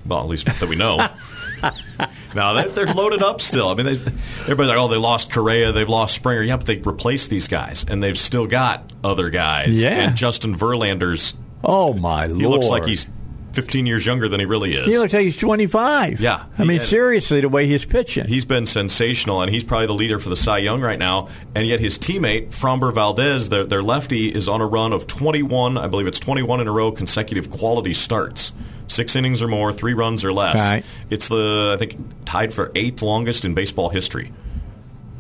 Well, 0.07 0.21
at 0.21 0.27
least 0.27 0.47
that 0.47 0.69
we 0.69 0.77
know. 0.77 0.97
now 2.35 2.53
they're, 2.53 2.69
they're 2.69 2.95
loaded 2.95 3.23
up 3.23 3.41
still. 3.41 3.69
I 3.69 3.75
mean, 3.75 3.87
they, 3.87 3.93
everybody's 3.93 4.69
like, 4.69 4.79
"Oh, 4.79 4.89
they 4.89 4.97
lost 4.97 5.33
Correa, 5.33 5.73
they've 5.73 5.89
lost 5.89 6.15
Springer." 6.15 6.43
Yeah, 6.43 6.57
but 6.57 6.67
they 6.67 6.77
replaced 6.79 7.31
these 7.31 7.49
guys, 7.49 7.85
and 7.89 8.03
they've 8.03 8.19
still 8.19 8.47
got 8.47 8.93
other 9.03 9.31
guys. 9.31 9.81
Yeah. 9.81 9.91
and 10.09 10.17
Justin 10.17 10.57
Verlander's. 10.57 11.35
Oh 11.63 11.95
my 11.95 12.27
lord! 12.27 12.41
He 12.41 12.47
looks 12.47 12.69
like 12.69 12.85
he's 12.85 13.07
15 13.55 13.87
years 13.87 14.05
younger 14.05 14.29
than 14.29 14.41
he 14.41 14.47
really 14.47 14.75
is. 14.75 14.85
He 14.85 14.99
looks 14.99 15.15
like 15.15 15.23
he's 15.23 15.39
25. 15.39 16.21
Yeah. 16.21 16.45
I 16.59 16.65
mean, 16.65 16.81
He- 16.81 16.85
seriously, 16.87 17.41
the 17.41 17.49
way 17.49 17.67
he's 17.67 17.85
pitching. 17.85 18.27
He's 18.27 18.45
been 18.45 18.67
sensational, 18.67 19.41
and 19.43 19.51
he's 19.51 19.65
probably 19.65 19.87
the 19.87 19.95
leader 19.95 20.19
for 20.19 20.29
the 20.29 20.37
Cy 20.37 20.59
Young 20.59 20.81
right 20.81 20.99
now. 20.99 21.29
And 21.55 21.67
yet, 21.67 21.79
his 21.81 21.97
teammate 21.99 22.49
Framber 22.49 22.93
Valdez, 22.93 23.49
their, 23.49 23.65
their 23.65 23.83
lefty, 23.83 24.29
is 24.35 24.49
on 24.49 24.61
a 24.61 24.67
run 24.67 24.93
of 24.93 25.07
21. 25.07 25.79
I 25.79 25.87
believe 25.87 26.07
it's 26.09 26.19
21 26.19 26.61
in 26.61 26.69
a 26.69 26.73
row 26.73 26.91
consecutive 26.91 27.49
quality 27.51 27.95
starts. 27.95 28.53
Six 28.95 29.17
innings 29.17 29.43
or 29.43 29.49
more, 29.49 29.73
three 29.73 29.95
runs 29.95 30.25
or 30.25 30.33
less. 30.33 30.55
Right. 30.55 30.85
It's 31.11 31.29
the 31.29 31.73
I 31.75 31.79
think 31.79 31.97
tied 32.25 32.55
for 32.55 32.71
eighth 32.75 33.03
longest 33.03 33.45
in 33.45 33.55
baseball 33.55 33.89
history. 33.89 34.33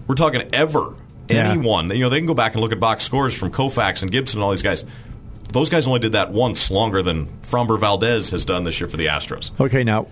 We're 0.07 0.15
talking 0.15 0.49
ever. 0.53 0.95
Yeah. 1.29 1.51
Anyone, 1.51 1.91
you 1.91 2.01
know, 2.01 2.11
they 2.11 2.19
can 2.19 2.27
go 2.27 2.35
back 2.35 2.53
and 2.53 2.61
look 2.61 2.73
at 2.73 2.79
box 2.79 3.03
scores 3.03 3.35
from 3.35 3.51
Koufax 3.51 4.03
and 4.03 4.11
Gibson 4.11 4.39
and 4.39 4.45
all 4.45 4.51
these 4.51 4.63
guys. 4.63 4.85
Those 5.53 5.71
guys 5.71 5.87
only 5.87 6.01
did 6.01 6.13
that 6.13 6.33
once 6.33 6.71
longer 6.71 7.03
than 7.03 7.29
Framber 7.43 7.79
Valdez 7.79 8.31
has 8.31 8.45
done 8.45 8.65
this 8.65 8.79
year 8.81 8.89
for 8.89 8.97
the 8.99 9.07
Astros. 9.07 9.59
Okay, 9.59 9.85
now 9.85 10.09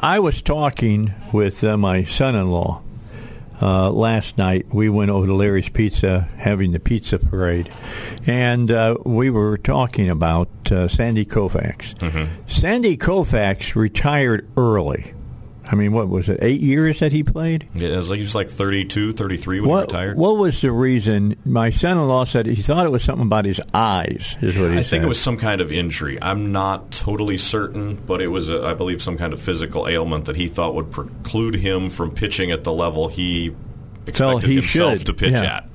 I 0.00 0.20
was 0.20 0.40
talking 0.40 1.12
with 1.32 1.62
uh, 1.62 1.76
my 1.76 2.04
son-in-law 2.04 2.82
uh, 3.62 3.90
last 3.90 4.36
night. 4.36 4.66
We 4.72 4.88
went 4.88 5.10
over 5.10 5.26
to 5.26 5.34
Larry's 5.34 5.68
Pizza, 5.68 6.28
having 6.38 6.72
the 6.72 6.80
pizza 6.80 7.18
parade, 7.18 7.70
and 8.26 8.70
uh, 8.70 8.96
we 9.04 9.30
were 9.30 9.56
talking 9.56 10.10
about 10.10 10.48
uh, 10.70 10.88
Sandy 10.88 11.24
Koufax. 11.24 11.94
Sandy 12.50 12.96
Koufax 12.96 13.74
retired 13.74 14.48
early. 14.56 15.13
I 15.66 15.76
mean, 15.76 15.92
what 15.92 16.08
was 16.08 16.28
it? 16.28 16.40
Eight 16.42 16.60
years 16.60 16.98
that 17.00 17.12
he 17.12 17.22
played. 17.22 17.66
Yeah, 17.74 17.88
it 17.90 17.96
was 17.96 18.10
like 18.10 18.18
he 18.18 18.22
was 18.24 18.34
like 18.34 18.50
32, 18.50 19.12
33 19.14 19.60
when 19.60 19.70
What, 19.70 19.76
he 19.76 19.82
retired. 19.96 20.16
what 20.18 20.36
was 20.36 20.60
the 20.60 20.70
reason? 20.70 21.36
My 21.44 21.70
son-in-law 21.70 22.24
said 22.24 22.46
he 22.46 22.56
thought 22.56 22.84
it 22.84 22.90
was 22.90 23.02
something 23.02 23.26
about 23.26 23.46
his 23.46 23.62
eyes. 23.72 24.36
Is 24.42 24.58
what 24.58 24.70
he 24.70 24.70
said? 24.70 24.70
I 24.72 24.82
said. 24.82 24.86
think 24.90 25.04
it 25.04 25.08
was 25.08 25.20
some 25.20 25.38
kind 25.38 25.60
of 25.62 25.72
injury. 25.72 26.18
I'm 26.20 26.52
not 26.52 26.90
totally 26.90 27.38
certain, 27.38 27.96
but 27.96 28.20
it 28.20 28.28
was, 28.28 28.50
a, 28.50 28.62
I 28.62 28.74
believe, 28.74 29.00
some 29.02 29.16
kind 29.16 29.32
of 29.32 29.40
physical 29.40 29.88
ailment 29.88 30.26
that 30.26 30.36
he 30.36 30.48
thought 30.48 30.74
would 30.74 30.90
preclude 30.90 31.54
him 31.54 31.88
from 31.88 32.10
pitching 32.10 32.50
at 32.50 32.62
the 32.64 32.72
level 32.72 33.08
he 33.08 33.54
expected 34.06 34.48
he 34.48 34.54
himself 34.56 34.98
should, 34.98 35.06
to 35.06 35.14
pitch 35.14 35.32
yeah. 35.32 35.56
at. 35.56 35.68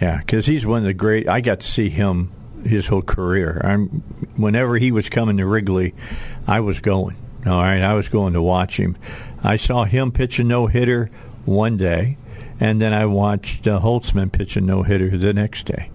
Yeah, 0.00 0.18
because 0.18 0.46
he's 0.46 0.66
one 0.66 0.78
of 0.78 0.84
the 0.84 0.94
great. 0.94 1.28
I 1.28 1.40
got 1.40 1.60
to 1.60 1.66
see 1.66 1.88
him 1.90 2.32
his 2.64 2.86
whole 2.86 3.02
career. 3.02 3.60
I'm 3.62 4.02
whenever 4.36 4.76
he 4.76 4.92
was 4.92 5.08
coming 5.08 5.36
to 5.38 5.46
Wrigley, 5.46 5.94
I 6.46 6.60
was 6.60 6.80
going. 6.80 7.16
All 7.46 7.62
right, 7.62 7.80
I 7.80 7.94
was 7.94 8.08
going 8.08 8.32
to 8.32 8.42
watch 8.42 8.76
him. 8.78 8.96
I 9.42 9.56
saw 9.56 9.84
him 9.84 10.12
pitch 10.12 10.38
a 10.38 10.44
no 10.44 10.66
hitter 10.66 11.08
one 11.44 11.76
day, 11.76 12.16
and 12.60 12.80
then 12.80 12.92
I 12.92 13.06
watched 13.06 13.66
uh, 13.66 13.80
Holtzman 13.80 14.32
pitch 14.32 14.56
a 14.56 14.60
no 14.60 14.82
hitter 14.82 15.16
the 15.16 15.32
next 15.32 15.66
day. 15.66 15.90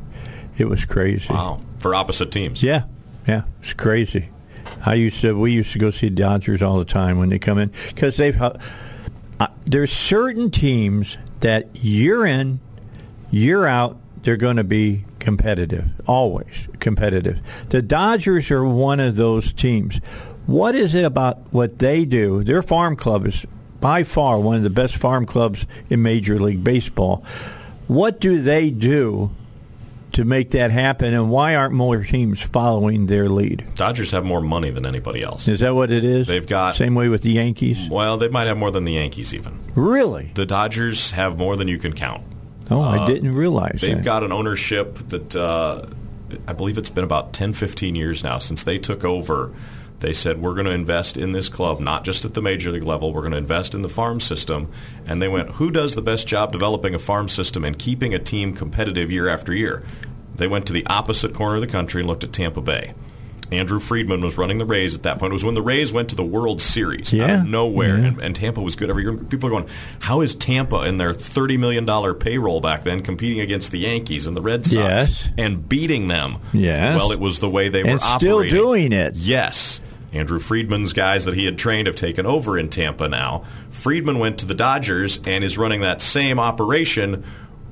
It 0.58 0.66
was 0.66 0.86
crazy. 0.86 1.34
Wow, 1.34 1.60
for 1.80 1.96
opposite 1.96 2.32
teams. 2.32 2.62
Yeah, 2.62 2.86
yeah, 3.28 3.44
it's 3.60 3.74
crazy. 3.74 4.30
I 4.86 4.96
used 4.96 5.22
to. 5.22 5.38
We 5.38 5.52
used 5.52 5.74
to 5.74 5.80
go 5.80 5.90
see 5.90 6.10
Dodgers 6.10 6.62
all 6.62 6.80
the 6.80 6.86
time 6.86 7.18
when 7.18 7.30
they 7.30 7.40
come 7.40 7.58
in 7.58 7.72
because 7.88 8.18
they've. 8.18 8.40
Uh, 8.42 8.54
there's 9.66 9.92
certain 9.92 10.52
teams 10.52 11.18
that 11.40 11.76
year 11.76 12.26
in, 12.26 12.60
year 13.32 13.66
out, 13.66 13.98
they're 14.24 14.38
going 14.38 14.58
to 14.58 14.64
be 14.64 15.06
competitive. 15.20 15.90
Always 16.08 16.68
competitive. 16.80 17.42
The 17.70 17.82
Dodgers 17.82 18.52
are 18.52 18.66
one 18.66 19.00
of 19.00 19.16
those 19.16 19.54
teams. 19.54 20.00
What 20.48 20.76
is 20.76 20.96
it 20.96 21.06
about 21.06 21.40
what 21.52 21.80
they 21.80 22.06
do? 22.06 22.44
Their 22.44 22.62
farm 22.62 22.96
club 22.96 23.28
is 23.28 23.46
by 23.80 24.04
far 24.04 24.40
one 24.40 24.56
of 24.58 24.64
the 24.64 24.70
best 24.70 24.98
farm 24.98 25.26
clubs 25.26 25.66
in 25.90 26.02
Major 26.02 26.40
League 26.40 26.64
Baseball. 26.64 27.24
What 27.88 28.20
do 28.20 28.42
they 28.42 28.70
do 28.70 29.32
to 30.14 30.26
make 30.26 30.50
that 30.52 30.72
happen, 30.72 31.14
and 31.14 31.30
why 31.30 31.56
aren't 31.56 31.74
more 31.74 32.04
teams 32.04 32.42
following 32.42 33.08
their 33.08 33.30
lead? 33.30 33.66
Dodgers 33.76 34.12
have 34.12 34.26
more 34.26 34.42
money 34.42 34.70
than 34.70 34.86
anybody 34.86 35.24
else. 35.24 35.48
Is 35.48 35.62
that 35.62 35.74
what 35.74 35.90
it 35.90 36.04
is? 36.04 36.28
They've 36.28 36.46
got- 36.46 36.76
same 36.76 36.96
way 36.96 37.08
with 37.08 37.22
the 37.22 37.32
Yankees. 37.32 37.88
Well, 37.90 38.18
they 38.18 38.28
might 38.28 38.48
have 38.48 38.58
more 38.58 38.72
than 38.72 38.84
the 38.84 38.94
Yankees 38.94 39.34
even. 39.34 39.54
Really? 39.74 40.32
The 40.34 40.46
Dodgers 40.46 41.12
have 41.12 41.38
more 41.38 41.56
than 41.56 41.68
you 41.68 41.78
can 41.78 41.94
count. 41.94 42.24
Oh, 42.70 42.82
I 42.82 43.06
didn't 43.08 43.36
realize 43.36 43.80
They've 43.82 43.98
that. 43.98 44.06
got 44.06 44.24
an 44.24 44.32
ownership 44.32 44.96
that 45.10 45.36
uh, 45.36 45.86
I 46.48 46.54
believe 46.54 46.78
it's 46.78 46.90
been 46.90 47.04
about 47.04 47.34
10, 47.34 47.54
15 47.54 47.96
years 47.96 48.24
now 48.24 48.38
since 48.38 48.64
they 48.64 48.78
took 48.78 49.04
over. 49.04 49.52
They 50.02 50.14
said, 50.14 50.42
we're 50.42 50.54
going 50.56 50.66
to 50.66 50.72
invest 50.74 51.16
in 51.16 51.32
this 51.32 51.48
club, 51.48 51.80
not 51.80 52.04
just 52.04 52.26
at 52.26 52.34
the 52.34 52.42
major 52.42 52.72
league 52.72 52.84
level. 52.84 53.14
We're 53.14 53.22
going 53.22 53.32
to 53.34 53.38
invest 53.38 53.74
in 53.76 53.82
the 53.84 53.90
farm 53.90 54.20
system. 54.20 54.72
And 55.06 55.22
they 55.22 55.28
went, 55.28 55.50
who 55.52 55.72
does 55.72 55.96
the 55.96 56.02
best 56.02 56.28
job 56.28 56.52
developing 56.52 56.94
a 56.96 57.00
farm 57.00 57.28
system 57.30 57.64
and 57.64 57.78
keeping 57.78 58.14
a 58.14 58.20
team 58.20 58.54
competitive 58.56 59.12
year 59.12 59.30
after 59.30 59.54
year? 59.54 59.84
They 60.36 60.48
went 60.48 60.66
to 60.68 60.74
the 60.74 60.86
opposite 60.88 61.34
corner 61.34 61.56
of 61.56 61.62
the 61.62 61.68
country 61.68 62.02
and 62.02 62.08
looked 62.10 62.24
at 62.24 62.34
Tampa 62.34 62.62
Bay. 62.62 62.94
Andrew 63.52 63.82
Friedman 63.82 64.22
was 64.22 64.38
running 64.38 64.60
the 64.60 64.66
Rays 64.66 64.96
at 64.96 65.04
that 65.04 65.20
point. 65.20 65.32
It 65.32 65.34
was 65.34 65.44
when 65.44 65.56
the 65.56 65.62
Rays 65.62 65.92
went 65.92 66.08
to 66.10 66.16
the 66.16 66.24
World 66.24 66.62
Series 66.62 67.12
Yeah. 67.12 67.26
out 67.26 67.30
of 67.42 67.46
nowhere, 67.48 67.98
Yeah. 68.00 68.06
and, 68.06 68.20
and 68.22 68.36
Tampa 68.36 68.62
was 68.62 68.78
good 68.78 68.90
every 68.90 69.04
year. 69.04 69.14
People 69.14 69.48
are 69.48 69.52
going, 69.52 69.68
how 70.00 70.22
is 70.22 70.34
Tampa 70.36 70.84
in 70.88 70.98
their 70.98 71.14
$30 71.14 71.60
million 71.60 71.86
payroll 72.16 72.62
back 72.62 72.84
then 72.84 73.02
competing 73.04 73.42
against 73.42 73.72
the 73.74 73.80
Yankees 73.80 74.26
and 74.26 74.38
the 74.38 74.42
Red 74.42 74.66
Sox 74.66 74.74
Yes. 74.76 75.30
and 75.38 75.68
beating 75.68 76.08
them? 76.08 76.38
Yes. 76.54 76.96
Well, 76.98 77.12
it 77.12 77.20
was 77.20 77.40
the 77.40 77.50
way 77.50 77.68
they 77.68 77.82
And 77.82 77.92
were 77.92 78.00
still 78.00 78.38
operating. 78.38 78.56
doing 78.58 78.94
it. 78.94 79.16
Yes. 79.18 79.82
Andrew 80.14 80.40
Friedman's 80.40 80.94
guys 80.94 81.26
that 81.26 81.34
he 81.34 81.46
had 81.46 81.58
trained 81.58 81.88
have 81.88 81.96
taken 81.96 82.26
over 82.26 82.58
in 82.58 82.70
Tampa 82.70 83.08
now. 83.08 83.46
Friedman 83.70 84.20
went 84.20 84.40
to 84.40 84.46
the 84.46 84.54
Dodgers 84.54 85.20
and 85.26 85.44
is 85.44 85.58
running 85.58 85.82
that 85.82 86.02
same 86.02 86.40
operation 86.40 87.24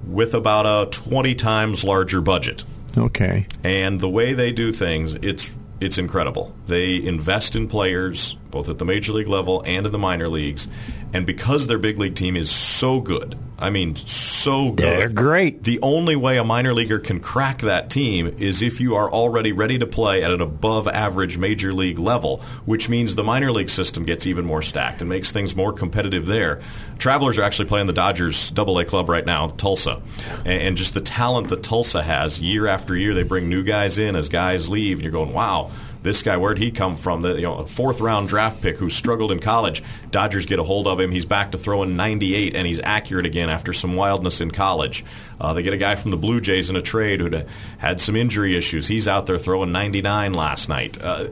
with 0.05 0.33
about 0.33 0.65
a 0.65 0.89
20 0.89 1.35
times 1.35 1.83
larger 1.83 2.21
budget. 2.21 2.63
Okay. 2.97 3.45
And 3.63 3.99
the 3.99 4.09
way 4.09 4.33
they 4.33 4.51
do 4.51 4.71
things, 4.71 5.15
it's 5.15 5.51
it's 5.81 5.97
incredible. 5.97 6.53
They 6.67 7.01
invest 7.01 7.55
in 7.55 7.69
players 7.69 8.35
both 8.51 8.67
at 8.67 8.79
the 8.79 8.85
major 8.85 9.13
league 9.13 9.27
level 9.27 9.63
and 9.65 9.85
in 9.85 9.91
the 9.91 9.97
minor 9.97 10.27
leagues. 10.27 10.67
And 11.13 11.25
because 11.25 11.67
their 11.67 11.79
big 11.79 11.97
league 11.97 12.15
team 12.15 12.35
is 12.35 12.51
so 12.51 13.01
good, 13.01 13.37
I 13.57 13.71
mean 13.71 13.95
so 13.95 14.69
good. 14.69 14.77
They're 14.77 15.09
great. 15.09 15.63
The 15.63 15.79
only 15.81 16.15
way 16.15 16.37
a 16.37 16.43
minor 16.43 16.73
leaguer 16.73 16.99
can 16.99 17.19
crack 17.19 17.59
that 17.59 17.89
team 17.89 18.35
is 18.37 18.61
if 18.61 18.79
you 18.79 18.95
are 18.95 19.11
already 19.11 19.51
ready 19.51 19.79
to 19.79 19.87
play 19.87 20.23
at 20.23 20.31
an 20.31 20.39
above 20.39 20.87
average 20.87 21.37
major 21.37 21.73
league 21.73 21.99
level, 21.99 22.37
which 22.65 22.87
means 22.87 23.15
the 23.15 23.23
minor 23.23 23.51
league 23.51 23.69
system 23.69 24.05
gets 24.05 24.27
even 24.27 24.45
more 24.45 24.61
stacked 24.61 25.01
and 25.01 25.09
makes 25.09 25.31
things 25.31 25.55
more 25.55 25.73
competitive 25.73 26.25
there. 26.25 26.61
Travelers 26.99 27.37
are 27.37 27.43
actually 27.43 27.67
playing 27.67 27.87
the 27.87 27.93
Dodgers 27.93 28.51
Double 28.51 28.77
A 28.79 28.85
club 28.85 29.09
right 29.09 29.25
now, 29.25 29.47
Tulsa, 29.47 30.01
and, 30.45 30.61
and 30.61 30.77
just 30.77 30.93
the 30.93 31.01
talent 31.01 31.49
that 31.49 31.63
Tulsa 31.63 32.01
has 32.03 32.41
year 32.41 32.67
after 32.67 32.95
year. 32.95 33.13
They 33.13 33.23
bring 33.23 33.49
new 33.49 33.63
guys 33.63 33.97
in 33.97 34.15
as 34.15 34.29
guys 34.29 34.69
leave, 34.69 34.97
and 34.97 35.03
you're 35.03 35.11
going, 35.11 35.33
wow. 35.33 35.71
This 36.01 36.21
guy, 36.21 36.37
where'd 36.37 36.57
he 36.57 36.71
come 36.71 36.95
from? 36.95 37.21
The 37.21 37.35
you 37.35 37.41
know, 37.41 37.65
fourth 37.65 37.99
round 37.99 38.29
draft 38.29 38.61
pick 38.61 38.77
who 38.77 38.89
struggled 38.89 39.31
in 39.31 39.39
college. 39.39 39.83
Dodgers 40.11 40.45
get 40.45 40.59
a 40.59 40.63
hold 40.63 40.87
of 40.87 40.99
him. 40.99 41.11
He's 41.11 41.25
back 41.25 41.51
to 41.51 41.57
throwing 41.57 41.97
98, 41.97 42.55
and 42.55 42.65
he's 42.65 42.79
accurate 42.79 43.25
again 43.25 43.49
after 43.49 43.73
some 43.73 43.95
wildness 43.95 44.39
in 44.39 44.51
college. 44.51 45.03
Uh, 45.41 45.53
they 45.53 45.63
get 45.63 45.73
a 45.73 45.77
guy 45.77 45.95
from 45.95 46.11
the 46.11 46.17
Blue 46.17 46.39
Jays 46.39 46.69
in 46.69 46.75
a 46.75 46.81
trade 46.81 47.19
who 47.19 47.43
had 47.77 47.99
some 47.99 48.15
injury 48.15 48.55
issues. 48.55 48.87
He's 48.87 49.07
out 49.07 49.25
there 49.25 49.39
throwing 49.39 49.71
99 49.71 50.33
last 50.33 50.69
night. 50.69 50.97
Uh, 51.01 51.27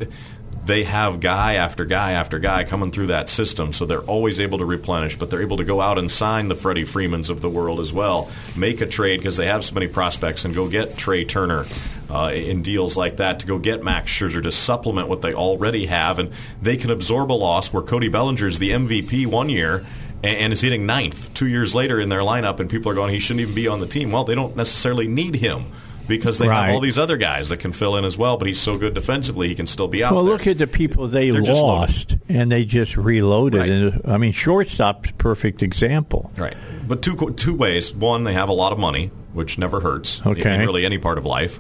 they 0.68 0.84
have 0.84 1.22
guy 1.22 1.54
after 1.54 1.86
guy 1.86 2.12
after 2.12 2.40
guy 2.40 2.66
coming 2.66 2.92
through 2.92 3.08
that 3.08 3.30
system, 3.30 3.72
so 3.72 3.86
they're 3.86 4.02
always 4.02 4.42
able 4.42 4.58
to 4.58 4.66
replenish. 4.66 5.18
But 5.18 5.30
they're 5.30 5.42
able 5.42 5.58
to 5.58 5.64
go 5.64 5.80
out 5.80 5.98
and 5.98 6.12
sign 6.12 6.50
the 6.50 6.56
Freddie 6.56 6.84
Freemans 6.84 7.30
of 7.30 7.42
the 7.42 7.50
world 7.50 7.80
as 7.80 7.94
well, 7.94 8.30
make 8.58 8.82
a 8.82 8.86
trade 8.86 9.18
because 9.18 9.38
they 9.38 9.48
have 9.48 9.64
so 9.64 9.74
many 9.74 9.88
prospects, 9.88 10.44
and 10.44 10.54
go 10.54 10.70
get 10.70 10.98
Trea 10.98 11.24
Turner 11.24 11.66
uh, 12.10 12.32
in 12.34 12.62
deals 12.62 12.96
like 12.96 13.18
that 13.18 13.40
to 13.42 13.48
go 13.48 13.58
get 13.60 13.84
Max 13.84 14.12
Scherzer 14.12 14.42
to 14.44 14.52
supplement 14.52 15.08
what 15.10 15.22
they 15.22 15.34
already 15.34 15.88
have, 15.88 16.20
and 16.20 16.32
they 16.62 16.78
can 16.78 16.90
absorb 16.90 17.32
a 17.32 17.34
loss 17.34 17.74
where 17.74 17.84
Cody 17.84 18.08
Bellinger 18.08 18.48
is 18.48 18.60
the 18.60 18.72
MVP 18.72 19.26
one 19.26 19.50
year 19.50 19.86
and 20.24 20.52
is 20.54 20.62
hitting 20.62 20.86
ninth 20.86 21.34
two 21.34 21.48
years 21.48 21.76
later 21.76 22.00
in 22.00 22.10
their 22.10 22.22
lineup, 22.22 22.60
and 22.60 22.70
people 22.70 22.92
are 22.92 22.96
going, 22.96 23.14
he 23.14 23.20
shouldn't 23.20 23.42
even 23.42 23.56
be 23.56 23.68
on 23.68 23.80
the 23.80 23.86
team. 23.88 24.12
Well, 24.12 24.24
they 24.24 24.36
don't 24.36 24.56
necessarily 24.56 25.08
need 25.08 25.36
him 25.36 25.66
because 26.08 26.38
they 26.38 26.48
Right. 26.48 26.68
have 26.68 26.76
all 26.76 26.80
these 26.80 26.98
other 26.98 27.18
guys 27.18 27.50
that 27.50 27.58
can 27.58 27.74
fill 27.74 27.98
in 27.98 28.06
as 28.06 28.18
well. 28.18 28.38
But 28.38 28.48
he's 28.48 28.60
so 28.62 28.78
good 28.78 28.94
defensively, 28.94 29.50
he 29.50 29.56
can 29.56 29.68
still 29.68 29.90
be 29.90 30.04
out 30.04 30.14
Well, 30.14 30.24
there. 30.24 30.34
look 30.34 30.48
at 30.48 30.58
the 30.58 30.66
people 30.66 31.08
they 31.10 31.30
They're 31.30 31.42
lost, 31.44 32.16
and 32.30 32.50
they 32.52 32.64
just 32.66 32.96
reloaded. 32.96 33.60
Right. 33.60 33.70
And 33.70 34.02
I 34.06 34.18
mean, 34.18 34.32
shortstop's 34.32 35.12
perfect 35.18 35.62
example. 35.62 36.32
Right. 36.38 36.56
But 36.88 37.02
two 37.02 37.16
two 37.36 37.54
ways. 37.54 37.94
One, 37.94 38.24
they 38.24 38.34
have 38.34 38.48
a 38.50 38.54
lot 38.54 38.72
of 38.72 38.80
money, 38.80 39.12
which 39.34 39.58
never 39.58 39.82
hurts 39.82 40.22
Okay. 40.26 40.56
in 40.56 40.62
really 40.62 40.86
any 40.86 40.98
part 40.98 41.18
of 41.18 41.26
life. 41.26 41.60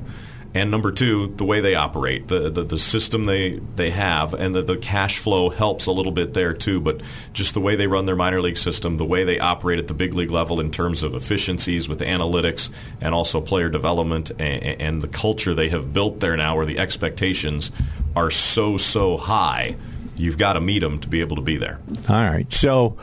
And 0.57 0.71
number 0.71 0.91
two, 0.91 1.27
the 1.27 1.43
way 1.43 1.61
they 1.61 1.75
operate, 1.75 2.29
the 2.29 2.49
the, 2.49 2.63
the 2.63 2.79
system 2.79 3.25
they, 3.25 3.59
they 3.75 3.91
have, 3.91 4.33
and 4.33 4.55
the, 4.55 4.63
the 4.63 4.75
cash 4.75 5.19
flow 5.19 5.51
helps 5.51 5.85
a 5.85 5.91
little 5.91 6.11
bit 6.11 6.33
there 6.33 6.55
too. 6.55 6.81
But 6.81 7.01
just 7.31 7.53
the 7.53 7.61
way 7.61 7.75
they 7.75 7.85
run 7.85 8.07
their 8.07 8.15
minor 8.15 8.41
league 8.41 8.57
system, 8.57 8.97
the 8.97 9.05
way 9.05 9.23
they 9.23 9.37
operate 9.37 9.77
at 9.77 9.87
the 9.87 9.93
big 9.93 10.15
league 10.15 10.31
level 10.31 10.59
in 10.59 10.71
terms 10.71 11.03
of 11.03 11.13
efficiencies 11.13 11.87
with 11.87 11.99
analytics 11.99 12.71
and 13.01 13.13
also 13.13 13.39
player 13.39 13.69
development 13.69 14.31
and, 14.31 14.81
and 14.81 15.01
the 15.03 15.07
culture 15.07 15.53
they 15.53 15.69
have 15.69 15.93
built 15.93 16.21
there 16.21 16.35
now, 16.35 16.55
where 16.55 16.65
the 16.65 16.79
expectations 16.79 17.71
are 18.15 18.31
so 18.31 18.77
so 18.77 19.15
high, 19.15 19.75
you've 20.15 20.39
got 20.39 20.53
to 20.53 20.59
meet 20.59 20.79
them 20.79 20.97
to 21.01 21.07
be 21.07 21.21
able 21.21 21.35
to 21.35 21.43
be 21.43 21.57
there. 21.57 21.79
All 22.09 22.15
right. 22.15 22.51
So, 22.51 22.97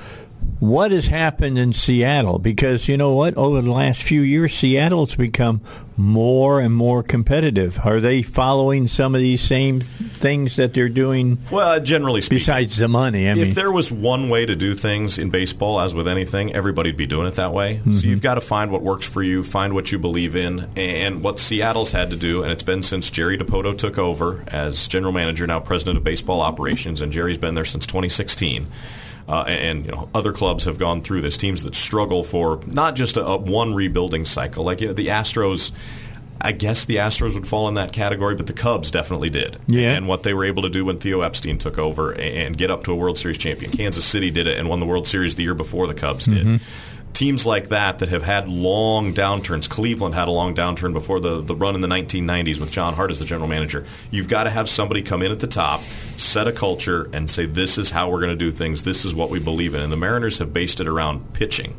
what 0.65 0.93
has 0.93 1.09
happened 1.09 1.59
in 1.59 1.75
Seattle? 1.75 2.39
Because 2.39 2.89
you 2.89 2.97
know 2.97 3.15
what? 3.15 3.37
Over 3.37 3.61
the 3.61 3.71
last 3.71 4.03
few 4.03 4.23
years, 4.23 4.55
Seattle's 4.55 5.15
become 5.15 5.61
more 5.97 6.59
and 6.59 6.75
more 6.75 7.03
competitive. 7.03 7.79
Are 7.85 8.01
they 8.01 8.23
following 8.23 8.89
some 8.89 9.15
of 9.15 9.21
these 9.21 9.43
same 9.43 9.81
things 9.81 10.57
that 10.57 10.73
they're 10.73 10.89
doing 10.89 11.39
Well, 11.53 11.79
generally 11.81 12.23
speaking. 12.23 12.39
besides 12.39 12.79
the 12.79 12.89
money? 12.89 13.29
I 13.29 13.33
if 13.33 13.39
mean, 13.39 13.55
there 13.55 13.71
was 13.71 13.93
one 13.93 14.31
way 14.31 14.47
to 14.47 14.57
do 14.57 14.75
things 14.75 15.19
in 15.19 15.29
baseball, 15.29 15.81
as 15.81 15.95
with 15.95 16.09
anything, 16.09 16.55
everybody'd 16.55 16.97
be 16.97 17.07
doing 17.07 17.27
it 17.27 17.35
that 17.35 17.53
way. 17.53 17.77
Mm-hmm. 17.77 17.93
So 17.97 18.07
you've 18.07 18.23
got 18.23 18.35
to 18.35 18.41
find 18.41 18.71
what 18.71 18.83
works 18.83 19.07
for 19.07 19.23
you, 19.23 19.43
find 19.43 19.75
what 19.75 19.93
you 19.93 19.99
believe 19.99 20.35
in, 20.35 20.69
and 20.77 21.23
what 21.23 21.39
Seattle's 21.39 21.93
had 21.93 22.11
to 22.11 22.17
do, 22.17 22.43
and 22.43 22.51
it's 22.51 22.63
been 22.63 22.83
since 22.83 23.11
Jerry 23.11 23.37
Dipoto 23.37 23.77
took 23.77 23.99
over 23.99 24.43
as 24.49 24.89
general 24.89 25.13
manager, 25.13 25.47
now 25.47 25.61
president 25.61 25.99
of 25.99 26.05
baseball 26.05 26.41
operations, 26.41 27.03
and 27.03 27.13
Jerry's 27.13 27.39
been 27.39 27.55
there 27.55 27.67
since 27.67 27.87
2016. 27.87 28.67
Uh, 29.27 29.45
and 29.47 29.87
you 29.87 29.93
know 29.93 30.09
other 30.15 30.33
clubs 30.33 30.65
have 30.65 30.79
gone 30.79 31.01
through 31.01 31.23
this. 31.23 31.37
Teams 31.37 31.63
that 31.63 31.75
struggle 31.75 32.25
for 32.25 32.61
not 32.67 32.95
just 32.95 33.17
a, 33.17 33.25
a 33.25 33.37
one 33.37 33.75
rebuilding 33.75 34.25
cycle, 34.25 34.65
like 34.65 34.81
you 34.81 34.89
know, 34.89 34.93
the 34.93 35.09
Astros. 35.09 35.73
I 36.41 36.53
guess 36.53 36.85
the 36.85 36.97
Astros 36.97 37.33
would 37.35 37.47
fall 37.47 37.69
in 37.69 37.75
that 37.75 37.95
category, 37.95 38.35
but 38.35 38.47
the 38.47 38.53
Cubs 38.53 38.91
definitely 38.91 39.31
did. 39.31 39.57
Yeah. 39.67 39.93
And 39.93 40.07
what 40.07 40.25
they 40.25 40.35
were 40.35 40.45
able 40.45 40.63
to 40.65 40.69
do 40.69 40.85
when 40.85 40.99
Theo 40.99 41.23
Epstein 41.23 41.57
took 41.57 41.79
over 41.79 42.13
and 42.13 42.59
get 42.59 42.71
up 42.71 42.85
to 42.85 42.93
a 42.93 42.95
World 42.95 43.17
Series 43.17 43.39
champion. 43.39 43.71
Kansas 43.71 44.05
City 44.05 44.31
did 44.31 44.47
it 44.47 44.59
and 44.59 44.69
won 44.69 44.79
the 44.79 44.85
World 44.85 45.07
Series 45.07 45.37
the 45.37 45.43
year 45.43 45.55
before 45.55 45.87
the 45.87 45.95
Cubs 45.95 46.27
did. 46.27 46.61
Teams 47.15 47.47
like 47.47 47.69
that 47.69 48.01
that 48.01 48.09
have 48.09 48.25
had 48.25 48.49
long 48.49 49.15
downturns. 49.15 49.71
Cleveland 49.71 50.17
had 50.17 50.27
a 50.27 50.33
long 50.33 50.53
downturn 50.53 50.93
before 50.93 51.21
the, 51.21 51.41
the 51.41 51.55
run 51.55 51.77
in 51.77 51.81
the 51.81 51.87
1990s 51.87 52.59
with 52.59 52.73
John 52.73 52.93
Hart 52.93 53.13
as 53.13 53.21
the 53.21 53.25
general 53.25 53.49
manager. 53.49 53.87
You've 54.11 54.29
got 54.29 54.45
to 54.45 54.51
have 54.51 54.69
somebody 54.69 55.01
come 55.01 55.23
in 55.23 55.31
at 55.31 55.39
the 55.39 55.47
top, 55.47 55.81
set 55.81 56.49
a 56.49 56.53
culture, 56.53 57.09
and 57.13 57.31
say, 57.31 57.47
this 57.47 57.79
is 57.79 57.93
how 57.93 58.11
we're 58.11 58.19
going 58.19 58.37
to 58.37 58.37
do 58.37 58.51
things. 58.51 58.83
This 58.83 59.05
is 59.05 59.15
what 59.15 59.31
we 59.31 59.39
believe 59.39 59.75
in. 59.77 59.81
And 59.81 59.93
the 59.93 59.97
Mariners 59.97 60.39
have 60.39 60.53
based 60.53 60.81
it 60.81 60.89
around 60.89 61.35
pitching. 61.35 61.77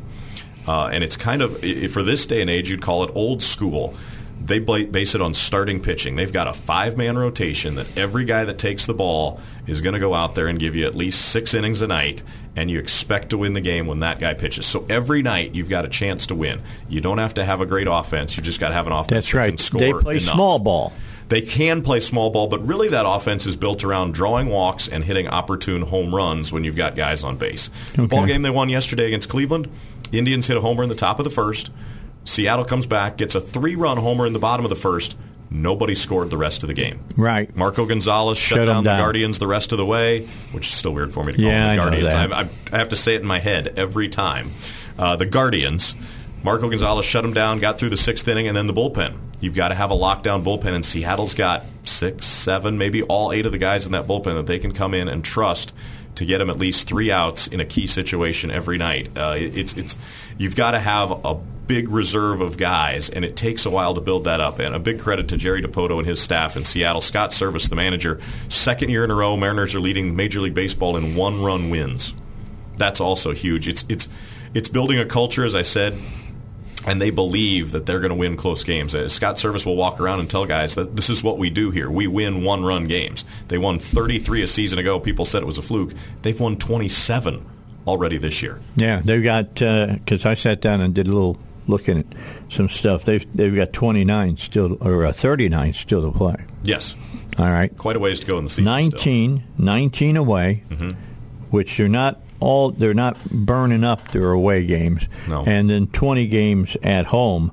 Uh, 0.66 0.86
and 0.86 1.04
it's 1.04 1.16
kind 1.18 1.42
of, 1.42 1.58
for 1.92 2.02
this 2.02 2.24
day 2.24 2.40
and 2.40 2.48
age, 2.48 2.70
you'd 2.70 2.80
call 2.80 3.04
it 3.04 3.10
old 3.14 3.42
school. 3.42 3.94
They 4.40 4.58
base 4.58 5.14
it 5.14 5.20
on 5.20 5.34
starting 5.34 5.82
pitching. 5.82 6.16
They've 6.16 6.32
got 6.32 6.46
a 6.46 6.54
five 6.54 6.96
man 6.96 7.18
rotation 7.18 7.74
that 7.74 7.96
every 7.98 8.24
guy 8.24 8.44
that 8.44 8.58
takes 8.58 8.86
the 8.86 8.94
ball 8.94 9.40
is 9.66 9.80
going 9.80 9.94
to 9.94 10.00
go 10.00 10.14
out 10.14 10.34
there 10.34 10.46
and 10.46 10.58
give 10.58 10.76
you 10.76 10.86
at 10.86 10.94
least 10.94 11.26
six 11.26 11.52
innings 11.52 11.82
a 11.82 11.86
night, 11.86 12.22
and 12.56 12.70
you 12.70 12.78
expect 12.78 13.30
to 13.30 13.38
win 13.38 13.52
the 13.52 13.60
game 13.60 13.86
when 13.86 14.00
that 14.00 14.18
guy 14.18 14.34
pitches. 14.34 14.66
So 14.66 14.84
every 14.88 15.22
night 15.22 15.54
you've 15.54 15.68
got 15.68 15.84
a 15.84 15.88
chance 15.88 16.26
to 16.28 16.34
win. 16.34 16.62
You 16.88 17.00
don't 17.00 17.18
have 17.18 17.34
to 17.34 17.44
have 17.44 17.60
a 17.60 17.66
great 17.66 17.86
offense. 17.86 18.36
You 18.36 18.42
just 18.42 18.58
got 18.58 18.68
to 18.68 18.74
have 18.74 18.86
an 18.86 18.92
offense. 18.92 19.10
that's 19.10 19.30
that 19.32 19.38
right. 19.38 19.50
Can 19.50 19.58
score 19.58 19.80
They 19.80 19.92
play 19.92 20.14
enough. 20.16 20.34
small 20.34 20.58
ball. 20.58 20.92
They 21.28 21.42
can 21.42 21.82
play 21.82 21.98
small 22.00 22.30
ball, 22.30 22.46
but 22.46 22.64
really 22.66 22.88
that 22.90 23.04
offense 23.06 23.46
is 23.46 23.56
built 23.56 23.82
around 23.84 24.14
drawing 24.14 24.48
walks 24.48 24.86
and 24.88 25.02
hitting 25.02 25.26
opportune 25.26 25.82
home 25.82 26.14
runs 26.14 26.52
when 26.52 26.62
you've 26.62 26.76
got 26.76 26.94
guys 26.94 27.24
on 27.24 27.36
base. 27.36 27.68
The 27.94 28.06
ball 28.06 28.26
game 28.26 28.42
they 28.42 28.50
won 28.50 28.68
yesterday 28.68 29.06
against 29.06 29.28
Cleveland, 29.28 29.68
Indians 30.12 30.46
hit 30.46 30.56
a 30.56 30.60
homer 30.60 30.84
in 30.84 30.88
the 30.88 30.94
top 30.94 31.18
of 31.18 31.24
the 31.24 31.30
first. 31.30 31.72
Seattle 32.24 32.64
comes 32.64 32.86
back, 32.86 33.16
gets 33.16 33.34
a 33.34 33.40
three-run 33.40 33.96
homer 33.98 34.24
in 34.26 34.32
the 34.32 34.38
bottom 34.38 34.64
of 34.64 34.70
the 34.70 34.76
first. 34.76 35.16
Nobody 35.50 35.94
scored 35.94 36.30
the 36.30 36.36
rest 36.36 36.62
of 36.64 36.68
the 36.68 36.74
game. 36.74 37.00
Right. 37.16 37.54
Marco 37.56 37.86
Gonzalez 37.86 38.36
shut, 38.38 38.56
Shut 38.58 38.68
'em 38.68 38.82
down, 38.82 38.84
the. 38.84 38.96
Guardians 39.02 39.38
the 39.38 39.46
rest 39.46 39.72
of 39.72 39.78
the 39.78 39.86
way, 39.86 40.26
which 40.52 40.68
is 40.68 40.74
still 40.74 40.92
weird 40.92 41.12
for 41.12 41.22
me 41.24 41.32
to 41.32 41.38
call 41.38 41.46
Yeah, 41.46 41.76
them 41.76 41.76
the 41.76 41.82
Guardians. 42.02 42.14
I, 42.14 42.40
I, 42.40 42.48
I 42.72 42.78
have 42.78 42.88
to 42.90 42.96
say 42.96 43.14
it 43.14 43.20
in 43.20 43.26
my 43.26 43.38
head 43.38 43.74
every 43.76 44.08
time. 44.08 44.48
Uh, 44.98 45.16
the 45.16 45.26
Guardians. 45.26 45.94
Marco 46.42 46.68
Gonzalez 46.68 47.04
shut 47.04 47.24
him 47.24 47.32
down, 47.32 47.58
got 47.60 47.78
through 47.78 47.90
the 47.90 47.96
sixth 47.96 48.26
inning, 48.28 48.46
and 48.48 48.56
then 48.56 48.66
the 48.66 48.72
bullpen. 48.74 49.16
You've 49.40 49.54
got 49.54 49.68
to 49.68 49.74
have 49.74 49.90
a 49.90 49.94
lockdown 49.96 50.44
bullpen, 50.44 50.72
and 50.74 50.84
Seattle's 50.84 51.34
got 51.34 51.62
six, 51.84 52.24
seven, 52.26 52.78
maybe 52.78 53.02
all 53.02 53.32
eight 53.32 53.46
of 53.46 53.52
the 53.52 53.58
guys 53.58 53.84
in 53.86 53.92
that 53.92 54.06
bullpen 54.06 54.34
that 54.36 54.46
they 54.46 54.58
can 54.58 54.72
come 54.72 54.94
in 54.94 55.08
and 55.08 55.24
trust 55.24 55.74
to 56.16 56.24
get 56.24 56.38
them 56.38 56.48
at 56.48 56.58
least 56.58 56.88
three 56.88 57.10
outs 57.10 57.46
in 57.46 57.60
a 57.60 57.64
key 57.64 57.86
situation 57.86 58.50
every 58.50 58.78
night. 58.78 59.08
Uh, 59.16 59.34
it- 59.36 59.56
it's 59.56 59.76
it's 59.76 59.96
you've 60.38 60.56
got 60.56 60.70
to 60.72 60.78
have 60.78 61.10
a 61.24 61.36
big 61.66 61.88
reserve 61.88 62.40
of 62.40 62.56
guys, 62.56 63.08
and 63.08 63.24
it 63.24 63.36
takes 63.36 63.66
a 63.66 63.70
while 63.70 63.94
to 63.94 64.00
build 64.00 64.24
that 64.24 64.40
up. 64.40 64.58
And 64.58 64.74
a 64.74 64.78
big 64.78 65.00
credit 65.00 65.28
to 65.28 65.36
Jerry 65.36 65.62
Dipoto 65.62 65.98
and 65.98 66.06
his 66.06 66.20
staff 66.20 66.56
in 66.56 66.64
Seattle. 66.64 67.00
Scott 67.00 67.30
Servais, 67.30 67.68
the 67.68 67.76
manager, 67.76 68.20
second 68.48 68.90
year 68.90 69.04
in 69.04 69.10
a 69.10 69.14
row, 69.14 69.36
Mariners 69.36 69.74
are 69.74 69.80
leading 69.80 70.16
Major 70.16 70.40
League 70.40 70.54
Baseball 70.54 70.96
in 70.96 71.16
one-run 71.16 71.70
wins. 71.70 72.14
That's 72.76 73.00
also 73.00 73.32
huge. 73.32 73.68
It's 73.68 73.84
it's 73.88 74.08
it's 74.54 74.68
building 74.68 74.98
a 74.98 75.06
culture, 75.06 75.44
as 75.44 75.54
I 75.54 75.62
said, 75.62 75.98
and 76.86 77.00
they 77.00 77.10
believe 77.10 77.72
that 77.72 77.86
they're 77.86 78.00
going 78.00 78.10
to 78.10 78.16
win 78.16 78.36
close 78.36 78.64
games. 78.64 78.94
Uh, 78.94 79.08
Scott 79.08 79.36
Servais 79.36 79.66
will 79.66 79.76
walk 79.76 80.00
around 80.00 80.20
and 80.20 80.30
tell 80.30 80.46
guys 80.46 80.74
that 80.76 80.94
this 80.94 81.10
is 81.10 81.22
what 81.22 81.38
we 81.38 81.50
do 81.50 81.70
here. 81.70 81.90
We 81.90 82.06
win 82.06 82.44
one-run 82.44 82.86
games. 82.86 83.24
They 83.48 83.58
won 83.58 83.78
33 83.78 84.42
a 84.42 84.46
season 84.46 84.78
ago. 84.78 85.00
People 85.00 85.24
said 85.24 85.42
it 85.42 85.46
was 85.46 85.58
a 85.58 85.62
fluke. 85.62 85.92
They've 86.22 86.38
won 86.38 86.56
27 86.56 87.44
already 87.86 88.18
this 88.18 88.42
year. 88.42 88.60
Yeah, 88.76 89.00
they've 89.04 89.22
got 89.22 89.54
because 89.54 90.26
I 90.26 90.34
sat 90.34 90.60
down 90.60 90.80
and 90.80 90.94
did 90.94 91.06
a 91.06 91.12
little 91.12 91.38
looking 91.66 91.98
at 91.98 92.06
some 92.48 92.68
stuff. 92.68 93.04
They've 93.04 93.26
they've 93.36 93.54
got 93.54 93.72
29 93.72 94.36
still 94.36 94.78
or 94.80 95.04
uh, 95.06 95.12
39 95.12 95.72
still 95.72 96.10
to 96.10 96.16
play. 96.16 96.36
Yes. 96.62 96.94
All 97.38 97.50
right. 97.50 97.76
Quite 97.76 97.96
a 97.96 97.98
ways 97.98 98.20
to 98.20 98.26
go 98.26 98.38
in 98.38 98.44
the 98.44 98.50
season. 98.50 98.64
19, 98.64 99.44
19 99.58 100.16
away, 100.16 100.62
Mm-hmm. 100.70 100.90
which 101.50 101.76
they're 101.76 101.88
not 101.88 102.20
all 102.40 102.70
they're 102.70 102.94
not 102.94 103.18
burning 103.30 103.84
up 103.84 104.08
their 104.08 104.30
away 104.32 104.64
games. 104.64 105.08
No. 105.28 105.44
And 105.46 105.68
then 105.70 105.86
20 105.88 106.26
games 106.28 106.76
at 106.82 107.06
home. 107.06 107.52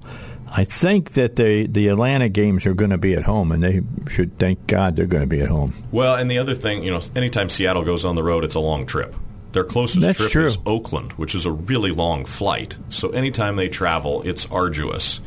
I 0.55 0.65
think 0.65 1.13
that 1.13 1.35
the 1.35 1.65
the 1.65 1.87
Atlanta 1.87 2.29
games 2.29 2.67
are 2.67 2.75
going 2.75 2.91
to 2.91 2.97
be 2.99 3.15
at 3.15 3.23
home, 3.23 3.51
and 3.51 3.63
they 3.63 3.81
should 4.09 4.37
thank 4.37 4.67
God 4.67 4.95
they're 4.95 5.07
going 5.07 5.23
to 5.23 5.27
be 5.27 5.41
at 5.41 5.47
home. 5.47 5.73
Well, 5.91 6.15
and 6.15 6.29
the 6.29 6.37
other 6.37 6.53
thing, 6.53 6.83
you 6.83 6.91
know, 6.91 7.01
anytime 7.15 7.49
Seattle 7.49 7.81
goes 7.83 8.05
on 8.05 8.13
the 8.15 8.21
road, 8.23 8.43
it's 8.45 8.53
a 8.53 8.59
long 8.59 8.85
trip. 8.85 9.15
Their 9.53 9.63
closest 9.63 10.01
That's 10.01 10.17
trip 10.17 10.31
true. 10.31 10.45
is 10.45 10.57
Oakland, 10.65 11.13
which 11.13 11.35
is 11.35 11.45
a 11.45 11.51
really 11.51 11.91
long 11.91 12.25
flight. 12.25 12.77
So 12.89 13.09
anytime 13.09 13.55
they 13.55 13.69
travel, 13.69 14.23
it's 14.23 14.47
arduous. 14.47 15.21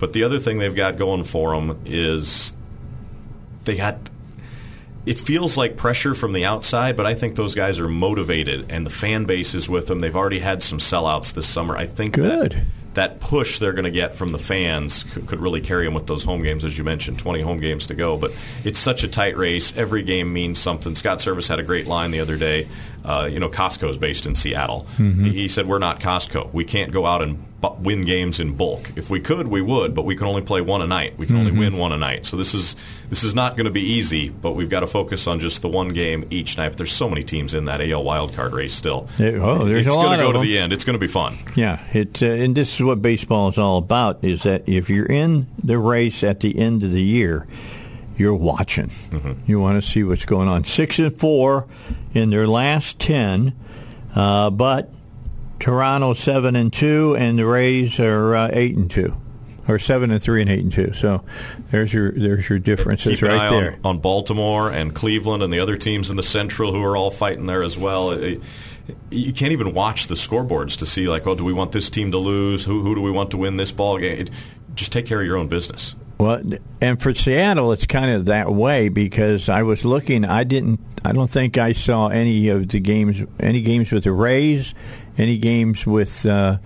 But 0.00 0.12
the 0.12 0.24
other 0.24 0.38
thing 0.38 0.58
they've 0.58 0.74
got 0.74 0.96
going 0.96 1.24
for 1.24 1.54
them 1.54 1.80
is 1.86 2.56
they 3.64 3.76
got. 3.76 3.96
It 5.06 5.18
feels 5.18 5.56
like 5.56 5.76
pressure 5.76 6.14
from 6.14 6.32
the 6.32 6.44
outside, 6.44 6.96
but 6.96 7.06
I 7.06 7.14
think 7.14 7.34
those 7.34 7.54
guys 7.54 7.78
are 7.78 7.88
motivated, 7.88 8.70
and 8.70 8.84
the 8.84 8.90
fan 8.90 9.24
base 9.24 9.54
is 9.54 9.68
with 9.68 9.86
them. 9.86 10.00
They've 10.00 10.14
already 10.14 10.40
had 10.40 10.62
some 10.62 10.78
sellouts 10.78 11.32
this 11.32 11.46
summer. 11.46 11.76
I 11.76 11.86
think 11.86 12.14
Good. 12.14 12.52
that 12.52 12.62
that 12.98 13.20
push 13.20 13.60
they're 13.60 13.72
going 13.74 13.84
to 13.84 13.92
get 13.92 14.16
from 14.16 14.30
the 14.30 14.38
fans 14.40 15.04
could, 15.12 15.24
could 15.26 15.40
really 15.40 15.60
carry 15.60 15.84
them 15.84 15.94
with 15.94 16.08
those 16.08 16.24
home 16.24 16.42
games, 16.42 16.64
as 16.64 16.76
you 16.76 16.82
mentioned, 16.82 17.16
20 17.16 17.42
home 17.42 17.60
games 17.60 17.86
to 17.86 17.94
go. 17.94 18.16
But 18.16 18.36
it's 18.64 18.80
such 18.80 19.04
a 19.04 19.08
tight 19.08 19.36
race. 19.36 19.76
Every 19.76 20.02
game 20.02 20.32
means 20.32 20.58
something. 20.58 20.96
Scott 20.96 21.18
Servais 21.18 21.46
had 21.46 21.60
a 21.60 21.62
great 21.62 21.86
line 21.86 22.10
the 22.10 22.18
other 22.18 22.36
day. 22.36 22.66
Uh, 23.04 23.28
you 23.30 23.40
know, 23.40 23.48
Costco 23.48 23.88
is 23.90 23.98
based 23.98 24.26
in 24.26 24.34
Seattle. 24.34 24.86
He, 24.96 25.30
he 25.32 25.48
said, 25.48 25.66
"We're 25.66 25.78
not 25.78 26.00
Costco. 26.00 26.52
We 26.52 26.64
can't 26.64 26.92
go 26.92 27.06
out 27.06 27.22
and 27.22 27.42
bu- 27.60 27.74
win 27.80 28.04
games 28.04 28.40
in 28.40 28.54
bulk. 28.54 28.90
If 28.96 29.10
we 29.10 29.20
could, 29.20 29.48
we 29.48 29.62
would, 29.62 29.94
but 29.94 30.04
we 30.04 30.16
can 30.16 30.26
only 30.26 30.42
play 30.42 30.60
one 30.60 30.82
a 30.82 30.86
night. 30.86 31.16
We 31.18 31.26
can 31.26 31.36
only 31.36 31.52
win 31.52 31.76
one 31.76 31.92
a 31.92 31.96
night. 31.96 32.26
So 32.26 32.36
this 32.36 32.54
is 32.54 32.76
this 33.08 33.24
is 33.24 33.34
not 33.34 33.56
going 33.56 33.64
to 33.64 33.70
be 33.70 33.82
easy. 33.82 34.28
But 34.28 34.52
we've 34.52 34.68
got 34.68 34.80
to 34.80 34.86
focus 34.86 35.26
on 35.26 35.40
just 35.40 35.62
the 35.62 35.68
one 35.68 35.90
game 35.90 36.26
each 36.30 36.56
night. 36.56 36.70
But 36.70 36.78
there's 36.78 36.92
so 36.92 37.08
many 37.08 37.24
teams 37.24 37.54
in 37.54 37.64
that 37.66 37.80
AL 37.80 38.04
wildcard 38.04 38.52
race 38.52 38.74
still. 38.74 39.08
Yeah, 39.18 39.38
oh, 39.40 39.64
there's 39.64 39.86
it's 39.86 39.94
a 39.94 39.98
gonna 39.98 40.22
go 40.22 40.32
to 40.32 40.40
the 40.40 40.58
end. 40.58 40.72
It's 40.72 40.84
going 40.84 40.94
to 40.94 41.00
be 41.00 41.08
fun. 41.08 41.38
Yeah, 41.54 41.80
it 41.92 42.22
uh, 42.22 42.26
and 42.26 42.54
this 42.54 42.74
is 42.74 42.82
what 42.82 43.00
baseball 43.02 43.48
is 43.48 43.58
all 43.58 43.78
about: 43.78 44.22
is 44.22 44.42
that 44.42 44.64
if 44.66 44.90
you're 44.90 45.06
in 45.06 45.46
the 45.62 45.78
race 45.78 46.22
at 46.24 46.40
the 46.40 46.58
end 46.58 46.82
of 46.82 46.90
the 46.90 47.02
year, 47.02 47.46
you're 48.18 48.34
watching. 48.34 48.90
You 49.46 49.60
want 49.60 49.82
to 49.82 49.88
see 49.88 50.02
what's 50.04 50.24
going 50.24 50.48
on. 50.48 50.64
Six 50.64 50.98
and 50.98 51.16
four 51.18 51.66
in 52.14 52.30
their 52.30 52.46
last 52.46 52.98
ten, 52.98 53.54
uh, 54.14 54.50
but 54.50 54.90
Toronto 55.58 56.12
seven 56.14 56.56
and 56.56 56.72
two, 56.72 57.16
and 57.18 57.38
the 57.38 57.46
Rays 57.46 57.98
are 58.00 58.34
uh, 58.36 58.50
eight 58.52 58.76
and 58.76 58.90
two, 58.90 59.16
or 59.66 59.78
seven 59.78 60.10
and 60.10 60.22
three 60.22 60.40
and 60.42 60.50
eight 60.50 60.60
and 60.62 60.72
two. 60.72 60.92
So 60.92 61.24
there's 61.70 61.92
your 61.92 62.12
there's 62.12 62.48
your 62.48 62.58
differences 62.58 63.20
Keep 63.20 63.28
right 63.28 63.50
there. 63.50 63.72
On, 63.84 63.96
on 63.96 63.98
Baltimore 64.00 64.70
and 64.70 64.94
Cleveland 64.94 65.42
and 65.42 65.52
the 65.52 65.60
other 65.60 65.76
teams 65.76 66.10
in 66.10 66.16
the 66.16 66.22
Central 66.22 66.72
who 66.72 66.82
are 66.82 66.96
all 66.96 67.10
fighting 67.10 67.46
there 67.46 67.62
as 67.62 67.76
well. 67.78 68.10
It- 68.12 68.42
you 69.10 69.34
can't 69.34 69.52
even 69.52 69.74
watch 69.74 70.06
the 70.06 70.14
scoreboards 70.14 70.78
to 70.78 70.86
see 70.86 71.10
like, 71.10 71.26
oh, 71.26 71.34
do 71.34 71.44
we 71.44 71.52
want 71.52 71.72
this 71.72 71.90
team 71.90 72.10
to 72.10 72.16
lose? 72.16 72.64
Who 72.64 72.80
who 72.82 72.94
do 72.94 73.02
we 73.02 73.10
want 73.10 73.30
to 73.32 73.36
win 73.36 73.58
this 73.58 73.70
ball 73.70 73.98
game? 73.98 74.18
It- 74.20 74.30
just 74.74 74.92
take 74.92 75.04
care 75.04 75.20
of 75.20 75.26
your 75.26 75.36
own 75.36 75.48
business. 75.48 75.94
Well, 76.18 76.42
and 76.80 77.00
for 77.00 77.14
Seattle, 77.14 77.70
it's 77.72 77.86
kind 77.86 78.10
of 78.10 78.24
that 78.26 78.50
way 78.52 78.88
because 78.88 79.48
I 79.48 79.62
was 79.62 79.84
looking. 79.84 80.24
I 80.24 80.44
didn't. 80.44 80.80
I 81.04 81.12
don't 81.12 81.30
think 81.30 81.58
I 81.58 81.72
saw 81.72 82.08
any 82.08 82.48
of 82.48 82.68
the 82.68 82.80
games. 82.80 83.22
Any 83.38 83.62
games 83.62 83.92
with 83.92 84.04
the 84.04 84.12
Rays. 84.12 84.74
Any 85.16 85.38
games 85.38 85.86
with. 85.86 86.26
Uh, 86.26 86.58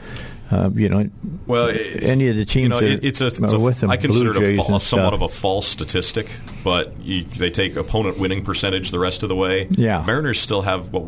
uh, 0.51 0.69
you 0.75 0.91
know, 0.91 1.07
Well, 1.47 1.69
any 1.71 2.29
of 2.29 2.37
the 2.37 2.45
teams 2.45 2.65
you 2.65 2.69
know, 2.69 2.81
that 2.81 2.91
it- 2.91 3.05
it's 3.05 3.21
a, 3.23 3.27
it's 3.29 3.39
a- 3.55 3.59
with 3.59 3.81
them, 3.81 3.91
I 3.91 3.97
consider 3.97 4.35
Blue 4.35 4.43
it 4.43 4.59
a, 4.59 4.63
fa- 4.63 4.81
somewhat 4.81 5.15
of 5.15 5.23
a 5.23 5.29
false 5.29 5.67
statistic, 5.67 6.29
but 6.63 6.93
you, 7.01 7.25
they 7.25 7.49
take 7.51 7.75
opponent 7.77 8.19
winning 8.19 8.45
percentage 8.45 8.91
the 8.91 8.99
rest 8.99 9.23
of 9.23 9.31
the 9.31 9.35
way. 9.37 9.69
Yeah. 9.71 10.05
Mariners 10.07 10.39
still 10.41 10.61
have 10.61 10.93
what, 10.93 11.07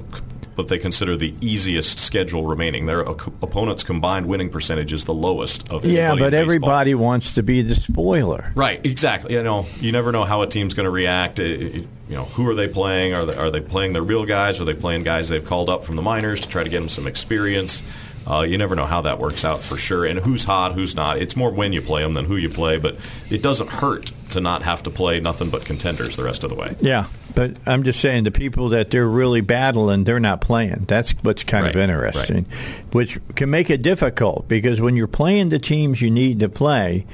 what 0.57 0.69
they 0.69 0.79
consider 0.79 1.17
the 1.17 1.35
easiest 1.41 1.99
schedule 1.99 2.47
remaining. 2.47 2.87
Their 2.87 3.09
op- 3.09 3.43
opponents' 3.43 3.83
combined 3.83 4.27
winning 4.27 4.51
percentage 4.51 4.93
is 4.93 5.05
the 5.05 5.15
lowest 5.15 5.63
of 5.71 5.85
anybody 5.85 5.93
Yeah, 5.95 6.15
but 6.17 6.35
everybody 6.35 6.95
wants 6.95 7.35
to 7.35 7.43
be 7.43 7.63
the 7.63 7.75
spoiler. 7.75 8.53
Right, 8.55 8.85
exactly. 8.85 9.35
You 9.35 9.43
know, 9.43 9.67
you 9.81 9.93
never 9.93 10.13
know 10.13 10.25
how 10.25 10.43
a 10.43 10.47
team's 10.47 10.75
going 10.75 10.85
to 10.85 10.91
react. 10.91 11.39
It- 11.39 11.61
it- 11.77 11.89
you 12.07 12.17
know, 12.17 12.25
who 12.25 12.47
are 12.49 12.55
they 12.55 12.69
playing? 12.69 13.15
Are 13.15 13.25
they, 13.25 13.35
are 13.35 13.51
they 13.51 13.61
playing 13.63 13.95
their 13.95 14.03
real 14.03 14.27
guys? 14.27 14.61
Are 14.61 14.65
they 14.67 14.75
playing 14.75 15.05
guys 15.05 15.31
they've 15.31 15.45
called 15.45 15.71
up 15.71 15.85
from 15.85 15.97
the 15.97 16.03
minors 16.03 16.43
to 16.43 16.49
try 16.49 16.63
to 16.63 16.69
get 16.69 16.81
them 16.81 16.91
some 16.91 17.07
experience? 17.07 17.83
Uh, 18.27 18.41
you 18.43 18.57
never 18.59 18.75
know 18.77 18.85
how 18.87 19.01
that 19.03 19.19
works 19.21 19.45
out 19.45 19.61
for 19.61 19.77
sure, 19.79 20.05
and 20.05 20.19
who's 20.19 20.45
hot, 20.45 20.73
who's 20.73 20.95
not. 20.95 21.19
It's 21.19 21.35
more 21.37 21.51
when 21.51 21.73
you 21.73 21.81
play 21.83 22.03
them 22.03 22.13
than 22.15 22.25
who 22.27 22.37
you 22.37 22.49
play, 22.51 22.77
but 22.79 22.97
it 23.31 23.43
doesn't 23.43 23.69
hurt 23.71 24.13
to 24.31 24.41
not 24.41 24.63
have 24.63 24.83
to 24.85 24.91
play 24.91 25.21
nothing 25.21 25.49
but 25.51 25.65
contenders 25.65 26.17
the 26.17 26.25
rest 26.25 26.43
of 26.45 26.51
the 26.51 26.57
way. 26.57 26.75
Yeah, 26.81 27.05
but 27.35 27.59
I'm 27.67 27.83
just 27.83 28.01
saying 28.01 28.25
the 28.25 28.31
people 28.31 28.71
that 28.71 28.91
they're 28.91 29.09
really 29.09 29.41
battling, 29.41 30.05
they're 30.05 30.21
not 30.21 30.41
playing. 30.41 30.85
That's 30.87 31.13
what's 31.23 31.45
kind 31.45 31.67
of 31.67 31.75
Right, 31.75 31.83
interesting, 31.83 32.47
which 32.93 33.19
can 33.35 33.51
make 33.51 33.71
it 33.71 33.83
difficult 33.83 34.47
because 34.49 34.81
when 34.81 34.97
you're 34.97 35.07
playing 35.07 35.49
the 35.49 35.59
teams 35.59 36.01
you 36.01 36.11
need 36.11 36.41
to 36.41 36.49
play, 36.49 37.07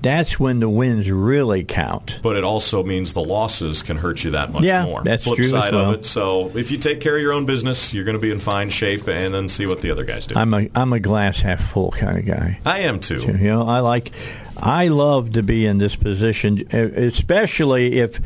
that's 0.00 0.38
when 0.38 0.60
the 0.60 0.68
wins 0.68 1.10
really 1.10 1.64
count. 1.64 2.20
But 2.22 2.36
it 2.36 2.44
also 2.44 2.84
means 2.84 3.14
the 3.14 3.22
losses 3.24 3.82
can 3.82 3.96
hurt 3.96 4.22
you 4.22 4.30
that 4.30 4.52
much 4.52 4.62
Yeah, 4.62 4.84
more. 4.84 5.02
that's 5.02 5.24
Flip 5.24 5.36
true 5.36 5.44
as 5.46 5.50
side 5.50 5.74
well. 5.74 5.90
of 5.94 6.00
it. 6.00 6.04
So 6.04 6.52
if 6.56 6.70
you 6.70 6.78
take 6.78 7.00
care 7.00 7.16
of 7.16 7.20
your 7.22 7.32
own 7.32 7.46
business, 7.46 7.92
you're 7.92 8.04
going 8.04 8.16
to 8.16 8.22
be 8.22 8.30
in 8.30 8.38
fine 8.38 8.70
shape, 8.70 9.08
and 9.08 9.34
then 9.34 9.48
see 9.48 9.66
what 9.66 9.80
the 9.80 9.90
other 9.90 10.04
guys 10.04 10.26
do. 10.26 10.36
I'm 10.36 10.54
a 10.54 10.68
I'm 10.74 10.92
a 10.92 11.00
glass 11.00 11.40
half 11.40 11.60
full 11.72 11.90
kind 11.90 12.16
of 12.16 12.26
guy. 12.26 12.60
I 12.64 12.80
am 12.80 13.00
too. 13.00 13.20
You 13.20 13.32
know, 13.38 13.66
I 13.66 13.80
like, 13.80 14.12
I 14.56 14.86
love 14.86 15.32
to 15.32 15.42
be 15.42 15.66
in 15.66 15.78
this 15.78 15.96
position, 15.96 16.62
especially 16.72 17.98
if 17.98 18.20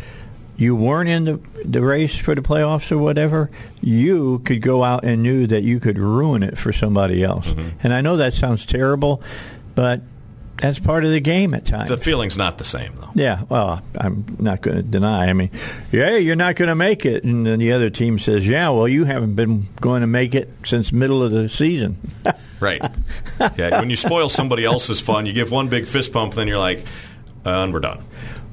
you 0.63 0.77
weren't 0.77 1.09
in 1.09 1.25
the, 1.25 1.41
the 1.65 1.83
race 1.83 2.17
for 2.17 2.35
the 2.35 2.43
playoffs 2.43 2.93
or 2.93 2.99
whatever. 2.99 3.51
You 3.81 4.39
could 4.41 4.63
go 4.63 4.83
out 4.85 5.05
and 5.05 5.23
knew 5.23 5.47
that 5.47 5.63
you 5.63 5.81
could 5.81 5.99
ruin 5.99 6.43
it 6.43 6.57
for 6.57 6.73
somebody 6.73 7.23
else. 7.23 7.51
Mm-hmm. 7.51 7.79
And 7.83 7.93
I 7.93 8.01
know 8.01 8.17
that 8.19 8.35
sounds 8.35 8.65
terrible, 8.67 9.23
but 9.75 10.01
that's 10.57 10.79
part 10.79 11.05
of 11.05 11.11
the 11.11 11.19
game 11.19 11.55
at 11.55 11.65
times. 11.65 11.89
The 11.89 11.97
feeling's 11.97 12.39
not 12.39 12.57
the 12.59 12.65
same 12.65 12.95
though. 12.95 13.11
yeah, 13.15 13.43
well, 13.49 13.83
I'm 13.99 14.25
not 14.39 14.61
going 14.61 14.77
to 14.77 14.83
deny. 14.85 15.27
I 15.27 15.33
mean, 15.33 15.51
yeah, 15.91 16.17
you're 16.17 16.37
not 16.37 16.55
going 16.55 16.69
to 16.69 16.77
make 16.77 17.05
it, 17.05 17.25
and 17.25 17.45
then 17.45 17.59
the 17.59 17.73
other 17.73 17.91
team 17.91 18.21
says, 18.21 18.47
"Yeah, 18.47 18.71
well, 18.71 18.87
you 18.87 19.05
haven't 19.05 19.35
been 19.35 19.67
going 19.81 20.03
to 20.03 20.07
make 20.07 20.37
it 20.37 20.49
since 20.65 20.93
middle 20.93 21.23
of 21.23 21.33
the 21.33 21.49
season." 21.49 21.99
Right. 22.61 22.81
Yeah. 23.57 23.81
When 23.81 23.91
you 23.91 23.97
spoil 23.97 24.29
somebody 24.29 24.65
else's 24.65 25.01
fun, 25.01 25.27
you 25.27 25.33
give 25.33 25.51
one 25.51 25.67
big 25.67 25.89
fist 25.89 26.13
pump, 26.13 26.35
then 26.35 26.47
you're 26.47 26.61
like, 26.61 26.79
uh, 27.45 27.51
and 27.65 27.73
we're 27.75 27.81
done. 27.81 28.05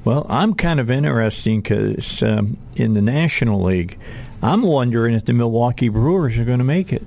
Well, 0.04 0.26
I'm 0.28 0.54
kind 0.54 0.80
of 0.80 0.90
interesting 0.90 1.60
because 1.60 2.22
um, 2.22 2.56
in 2.74 2.94
the 2.94 3.02
National 3.02 3.62
League, 3.62 3.98
I'm 4.42 4.62
wondering 4.62 5.14
if 5.14 5.24
the 5.26 5.32
Milwaukee 5.34 5.88
Brewers 5.88 6.38
are 6.38 6.44
going 6.44 6.58
to 6.58 6.64
make 6.64 6.92
it 6.92 7.02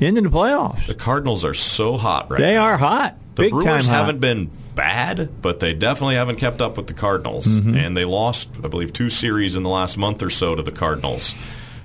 into 0.00 0.20
the 0.22 0.28
playoffs. 0.28 0.86
The 0.86 0.94
Cardinals 0.94 1.44
are 1.44 1.54
so 1.54 1.96
hot 1.96 2.30
right 2.30 2.40
They 2.40 2.54
now. 2.54 2.64
are 2.64 2.76
hot. 2.76 3.16
The 3.36 3.42
Big 3.42 3.52
Brewers 3.52 3.64
time 3.66 3.84
hot. 3.84 4.06
haven't 4.06 4.20
been 4.20 4.50
bad, 4.74 5.40
but 5.40 5.60
they 5.60 5.72
definitely 5.74 6.16
haven't 6.16 6.36
kept 6.36 6.60
up 6.60 6.76
with 6.76 6.88
the 6.88 6.94
Cardinals. 6.94 7.46
Mm-hmm. 7.46 7.76
And 7.76 7.96
they 7.96 8.04
lost, 8.04 8.50
I 8.62 8.68
believe, 8.68 8.92
two 8.92 9.08
series 9.10 9.54
in 9.56 9.62
the 9.62 9.68
last 9.70 9.96
month 9.96 10.22
or 10.22 10.30
so 10.30 10.54
to 10.56 10.62
the 10.62 10.72
Cardinals. 10.72 11.34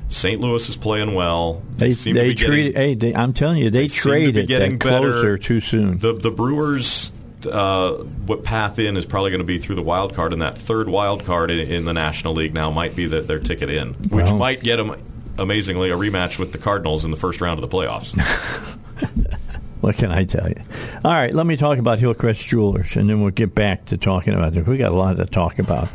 St. 0.09 0.41
Louis 0.41 0.67
is 0.67 0.75
playing 0.77 1.13
well. 1.13 1.61
They 1.75 1.93
seem 1.93 2.15
to 2.15 2.21
they 2.21 2.29
be 2.29 2.33
getting- 2.35 2.49
treated. 2.51 2.75
Hey, 2.75 2.95
they, 2.95 3.13
I'm 3.13 3.33
telling 3.33 3.59
you, 3.59 3.69
they, 3.69 3.83
be 3.83 3.89
traded 3.89 4.47
getting 4.47 4.79
that 4.79 4.83
better. 4.89 5.11
closer 5.11 5.37
too 5.37 5.59
soon. 5.59 5.99
The 5.99 6.13
the 6.13 6.31
Brewers, 6.31 7.11
uh, 7.45 7.93
what 7.93 8.43
path 8.43 8.79
in 8.79 8.97
is 8.97 9.05
probably 9.05 9.31
going 9.31 9.39
to 9.39 9.45
be 9.45 9.57
through 9.57 9.75
the 9.75 9.81
wild 9.81 10.13
card, 10.13 10.33
and 10.33 10.41
that 10.41 10.57
third 10.57 10.89
wild 10.89 11.25
card 11.25 11.51
in, 11.51 11.59
in 11.59 11.85
the 11.85 11.93
National 11.93 12.33
League 12.33 12.53
now 12.53 12.71
might 12.71 12.95
be 12.95 13.05
the, 13.05 13.21
their 13.21 13.39
ticket 13.39 13.69
in, 13.69 13.93
which 14.09 14.31
might 14.31 14.61
get 14.61 14.77
them 14.77 14.95
amazingly 15.37 15.89
a 15.89 15.95
rematch 15.95 16.37
with 16.37 16.51
the 16.51 16.57
Cardinals 16.57 17.05
in 17.05 17.11
the 17.11 17.17
first 17.17 17.41
round 17.41 17.63
of 17.63 17.69
the 17.69 17.75
playoffs. 17.75 18.15
What 19.81 19.95
can 19.95 20.11
I 20.11 20.25
tell 20.25 20.47
you? 20.47 20.61
All 21.05 21.11
right, 21.11 21.33
let 21.33 21.45
me 21.45 21.55
talk 21.55 21.77
about 21.77 21.99
Hillcrest 21.99 22.45
Jewelers, 22.45 22.97
and 22.97 23.09
then 23.09 23.21
we'll 23.21 23.31
get 23.31 23.55
back 23.55 23.85
to 23.85 23.97
talking 23.97 24.33
about 24.33 24.55
it. 24.55 24.67
We 24.67 24.77
got 24.77 24.91
a 24.91 24.95
lot 24.95 25.15
to 25.17 25.25
talk 25.25 25.57
about, 25.57 25.89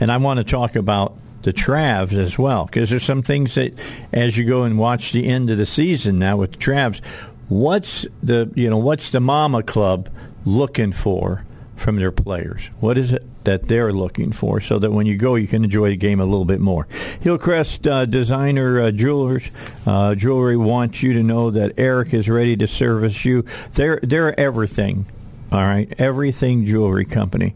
and 0.00 0.12
I 0.12 0.18
want 0.18 0.38
to 0.38 0.44
talk 0.44 0.76
about 0.76 1.16
the 1.42 1.52
Travs 1.52 2.12
as 2.12 2.38
well 2.38 2.66
because 2.66 2.90
there's 2.90 3.04
some 3.04 3.22
things 3.22 3.54
that, 3.54 3.72
as 4.12 4.36
you 4.36 4.44
go 4.44 4.64
and 4.64 4.78
watch 4.78 5.12
the 5.12 5.26
end 5.26 5.48
of 5.48 5.56
the 5.56 5.66
season 5.66 6.18
now 6.18 6.36
with 6.36 6.52
the 6.52 6.58
Travs, 6.58 7.00
what's 7.48 8.06
the 8.22 8.50
you 8.54 8.68
know 8.68 8.78
what's 8.78 9.10
the 9.10 9.20
Mama 9.20 9.62
Club 9.62 10.10
looking 10.44 10.92
for 10.92 11.44
from 11.76 11.96
their 11.96 12.12
players? 12.12 12.70
What 12.80 12.96
is 12.98 13.12
it 13.12 13.26
that 13.44 13.66
they're 13.66 13.92
looking 13.92 14.30
for 14.32 14.60
so 14.60 14.78
that 14.78 14.92
when 14.92 15.06
you 15.06 15.16
go, 15.16 15.34
you 15.34 15.48
can 15.48 15.64
enjoy 15.64 15.90
the 15.90 15.96
game 15.96 16.20
a 16.20 16.24
little 16.24 16.44
bit 16.44 16.60
more? 16.60 16.86
Hillcrest 17.20 17.86
uh, 17.86 18.06
Designer 18.06 18.80
uh, 18.80 18.90
Jewelers 18.90 19.50
uh, 19.86 20.14
Jewelry 20.14 20.56
wants 20.56 21.02
you 21.02 21.12
to 21.14 21.22
know 21.22 21.50
that 21.50 21.72
Eric 21.78 22.14
is 22.14 22.28
ready 22.28 22.56
to 22.56 22.66
service 22.66 23.24
you. 23.24 23.44
They're 23.72 24.00
they're 24.02 24.38
everything. 24.38 25.06
All 25.50 25.62
right, 25.62 25.92
everything 25.98 26.64
jewelry 26.64 27.04
company. 27.04 27.54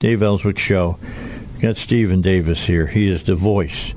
Dave 0.02 0.24
Elswick 0.24 0.58
Show. 0.58 0.98
We 1.54 1.62
got 1.62 1.78
Stephen 1.78 2.22
Davis 2.22 2.66
here. 2.66 2.88
He 2.88 3.08
is 3.08 3.22
the 3.22 3.36
voice, 3.36 3.94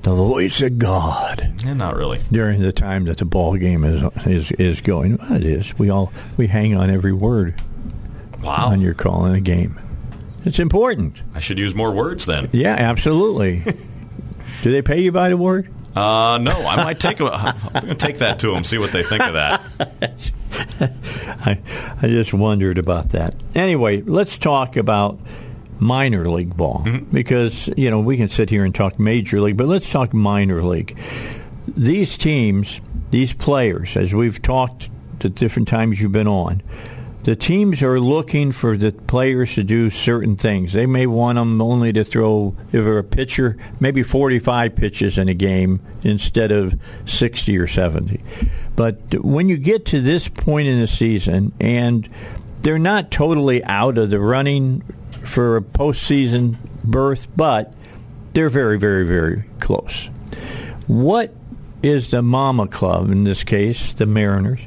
the 0.00 0.14
voice 0.14 0.62
of 0.62 0.78
God. 0.78 1.52
Yeah, 1.62 1.74
not 1.74 1.96
really. 1.96 2.22
During 2.32 2.62
the 2.62 2.72
time 2.72 3.04
that 3.04 3.18
the 3.18 3.26
ball 3.26 3.58
game 3.58 3.84
is 3.84 4.02
is 4.26 4.50
is 4.52 4.80
going, 4.80 5.18
well, 5.18 5.34
it 5.34 5.44
is. 5.44 5.78
We 5.78 5.90
all 5.90 6.14
we 6.38 6.46
hang 6.46 6.74
on 6.74 6.88
every 6.88 7.12
word. 7.12 7.60
Wow. 8.42 8.70
When 8.70 8.80
you're 8.80 8.94
calling 8.94 9.34
a 9.34 9.40
game, 9.40 9.78
it's 10.46 10.58
important. 10.58 11.20
I 11.34 11.40
should 11.40 11.58
use 11.58 11.74
more 11.74 11.92
words 11.92 12.24
then. 12.24 12.48
Yeah, 12.52 12.74
absolutely. 12.74 13.64
Do 14.62 14.72
they 14.72 14.80
pay 14.80 15.02
you 15.02 15.12
by 15.12 15.28
the 15.28 15.36
word? 15.36 15.68
Uh, 15.98 16.38
no, 16.38 16.52
I 16.52 16.76
might 16.76 17.00
take. 17.00 17.18
A, 17.18 17.24
I'm 17.32 17.72
going 17.72 17.88
to 17.88 17.94
take 17.94 18.18
that 18.18 18.38
to 18.40 18.52
them. 18.52 18.62
See 18.62 18.78
what 18.78 18.92
they 18.92 19.02
think 19.02 19.24
of 19.24 19.34
that. 19.34 19.60
I, 21.44 21.58
I 22.00 22.06
just 22.06 22.32
wondered 22.32 22.78
about 22.78 23.10
that. 23.10 23.34
Anyway, 23.56 24.02
let's 24.02 24.38
talk 24.38 24.76
about 24.76 25.18
minor 25.80 26.28
league 26.28 26.56
ball 26.56 26.84
mm-hmm. 26.84 27.12
because 27.12 27.68
you 27.76 27.90
know 27.90 28.00
we 28.00 28.16
can 28.16 28.28
sit 28.28 28.48
here 28.48 28.64
and 28.64 28.74
talk 28.74 29.00
major 29.00 29.40
league, 29.40 29.56
but 29.56 29.66
let's 29.66 29.90
talk 29.90 30.14
minor 30.14 30.62
league. 30.62 30.96
These 31.66 32.16
teams, 32.16 32.80
these 33.10 33.32
players, 33.32 33.96
as 33.96 34.14
we've 34.14 34.40
talked 34.40 34.90
at 35.24 35.34
different 35.34 35.66
times 35.66 36.00
you've 36.00 36.12
been 36.12 36.28
on, 36.28 36.62
the 37.28 37.36
teams 37.36 37.82
are 37.82 38.00
looking 38.00 38.52
for 38.52 38.74
the 38.78 38.90
players 38.90 39.56
to 39.56 39.62
do 39.62 39.90
certain 39.90 40.34
things. 40.34 40.72
They 40.72 40.86
may 40.86 41.06
want 41.06 41.36
them 41.36 41.60
only 41.60 41.92
to 41.92 42.02
throw, 42.02 42.56
if 42.72 42.86
they're 42.86 42.96
a 42.96 43.04
pitcher, 43.04 43.58
maybe 43.78 44.02
45 44.02 44.74
pitches 44.74 45.18
in 45.18 45.28
a 45.28 45.34
game 45.34 45.80
instead 46.02 46.52
of 46.52 46.80
60 47.04 47.58
or 47.58 47.66
70. 47.66 48.22
But 48.76 49.22
when 49.22 49.50
you 49.50 49.58
get 49.58 49.84
to 49.86 50.00
this 50.00 50.26
point 50.26 50.68
in 50.68 50.80
the 50.80 50.86
season, 50.86 51.52
and 51.60 52.08
they're 52.62 52.78
not 52.78 53.10
totally 53.10 53.62
out 53.62 53.98
of 53.98 54.08
the 54.08 54.20
running 54.20 54.80
for 55.22 55.58
a 55.58 55.60
postseason 55.60 56.56
berth, 56.82 57.28
but 57.36 57.74
they're 58.32 58.48
very, 58.48 58.78
very, 58.78 59.04
very 59.04 59.44
close. 59.60 60.06
What 60.86 61.34
is 61.82 62.10
the 62.10 62.22
Mama 62.22 62.68
Club, 62.68 63.10
in 63.10 63.24
this 63.24 63.44
case, 63.44 63.92
the 63.92 64.06
Mariners, 64.06 64.66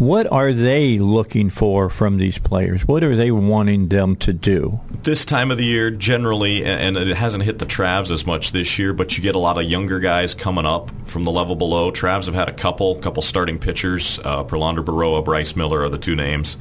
what 0.00 0.26
are 0.32 0.54
they 0.54 0.98
looking 0.98 1.50
for 1.50 1.90
from 1.90 2.16
these 2.16 2.38
players? 2.38 2.88
What 2.88 3.04
are 3.04 3.14
they 3.14 3.30
wanting 3.30 3.88
them 3.88 4.16
to 4.16 4.32
do? 4.32 4.80
This 5.02 5.26
time 5.26 5.50
of 5.50 5.58
the 5.58 5.64
year, 5.66 5.90
generally, 5.90 6.64
and 6.64 6.96
it 6.96 7.14
hasn't 7.14 7.44
hit 7.44 7.58
the 7.58 7.66
Travs 7.66 8.10
as 8.10 8.24
much 8.24 8.52
this 8.52 8.78
year, 8.78 8.94
but 8.94 9.18
you 9.18 9.22
get 9.22 9.34
a 9.34 9.38
lot 9.38 9.58
of 9.58 9.64
younger 9.64 10.00
guys 10.00 10.34
coming 10.34 10.64
up 10.64 10.90
from 11.06 11.24
the 11.24 11.30
level 11.30 11.54
below. 11.54 11.92
Travs 11.92 12.24
have 12.24 12.34
had 12.34 12.48
a 12.48 12.52
couple, 12.54 12.94
couple 12.94 13.22
starting 13.22 13.58
pitchers. 13.58 14.18
Uh, 14.24 14.42
Prelander 14.42 14.82
Berroa, 14.82 15.22
Bryce 15.22 15.54
Miller 15.54 15.82
are 15.82 15.90
the 15.90 15.98
two 15.98 16.16
names. 16.16 16.56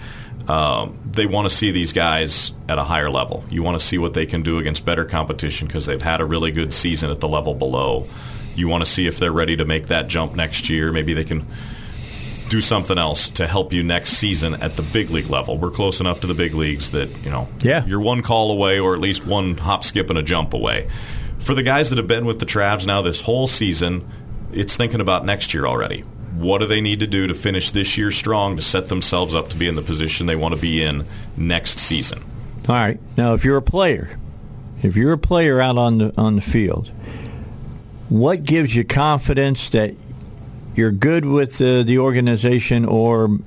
Um, 0.50 1.00
they 1.10 1.26
want 1.26 1.50
to 1.50 1.56
see 1.56 1.72
these 1.72 1.94
guys 1.94 2.52
at 2.68 2.78
a 2.78 2.84
higher 2.84 3.10
level. 3.10 3.46
You 3.50 3.64
want 3.64 3.80
to 3.80 3.86
see 3.86 3.98
what 3.98 4.14
they 4.14 4.26
can 4.26 4.44
do 4.44 4.58
against 4.58 4.84
better 4.84 5.06
competition 5.06 5.66
because 5.66 5.86
they've 5.86 6.02
had 6.02 6.20
a 6.20 6.26
really 6.26 6.52
good 6.52 6.74
season 6.74 7.10
at 7.10 7.22
the 7.22 7.30
level 7.30 7.54
below. 7.54 8.06
You 8.56 8.68
want 8.68 8.84
to 8.84 8.92
see 8.92 9.08
if 9.08 9.18
they're 9.18 9.32
ready 9.32 9.56
to 9.56 9.64
make 9.64 9.88
that 9.88 10.10
jump 10.10 10.36
next 10.36 10.70
year. 10.70 10.92
Maybe 10.92 11.14
they 11.14 11.24
can 11.24 11.48
do 12.50 12.62
something 12.62 12.98
else 12.98 13.30
to 13.30 13.48
help 13.48 13.74
you 13.74 13.84
next 13.84 14.12
season 14.12 14.56
at 14.56 14.76
the 14.76 14.82
big 14.82 15.10
league 15.10 15.30
level. 15.30 15.58
We're 15.58 15.72
close 15.72 16.00
enough 16.00 16.22
to 16.22 16.28
the 16.28 16.34
big 16.34 16.54
leagues 16.54 16.92
that 16.92 17.10
you 17.24 17.30
know 17.30 17.48
yeah. 17.62 17.86
you're 17.86 18.00
one 18.00 18.22
call 18.22 18.52
away, 18.52 18.80
or 18.80 18.94
at 18.94 19.00
least 19.00 19.26
one 19.26 19.58
hop, 19.58 19.84
skip, 19.84 20.10
and 20.10 20.18
a 20.18 20.24
jump 20.24 20.54
away. 20.54 20.90
For 21.40 21.54
the 21.54 21.64
guys 21.64 21.90
that 21.90 21.98
have 21.98 22.08
been 22.08 22.26
with 22.26 22.40
the 22.40 22.46
Travs 22.46 22.86
now 22.86 23.02
this 23.02 23.22
whole 23.22 23.48
season, 23.48 24.10
it's 24.52 24.76
thinking 24.76 25.02
about 25.02 25.26
next 25.26 25.54
year 25.54 25.66
already. 25.66 26.02
What 26.36 26.60
do 26.60 26.68
they 26.68 26.82
need 26.82 27.00
to 27.00 27.08
do 27.08 27.28
to 27.28 27.34
finish 27.34 27.72
this 27.72 27.98
year 27.98 28.12
strong 28.12 28.56
to 28.56 28.62
set 28.62 28.90
themselves 28.90 29.36
up 29.36 29.50
to 29.50 29.58
be 29.58 29.68
in 29.68 29.76
the 29.76 29.82
position 29.82 30.26
they 30.26 30.36
want 30.36 30.56
to 30.56 30.62
be 30.62 30.82
in 30.84 31.06
next 31.38 31.80
season? 31.80 32.24
All 32.68 32.76
right. 32.76 33.00
Now, 33.18 33.34
if 33.34 33.44
you're 33.44 33.58
a 33.58 33.62
player, 33.62 34.18
if 34.82 34.96
you're 34.96 35.14
a 35.14 35.18
player 35.18 35.60
out 35.60 35.78
on 35.78 35.98
the 35.98 36.14
on 36.18 36.36
the 36.36 36.42
field, 36.42 36.92
what 38.10 38.44
gives 38.44 38.76
you 38.76 38.84
confidence 38.84 39.70
that 39.70 39.96
you're 40.76 40.92
good 40.92 41.26
with 41.26 41.62
uh, 41.62 41.84
the 41.84 42.00
organization 42.00 42.86
or 42.86 43.40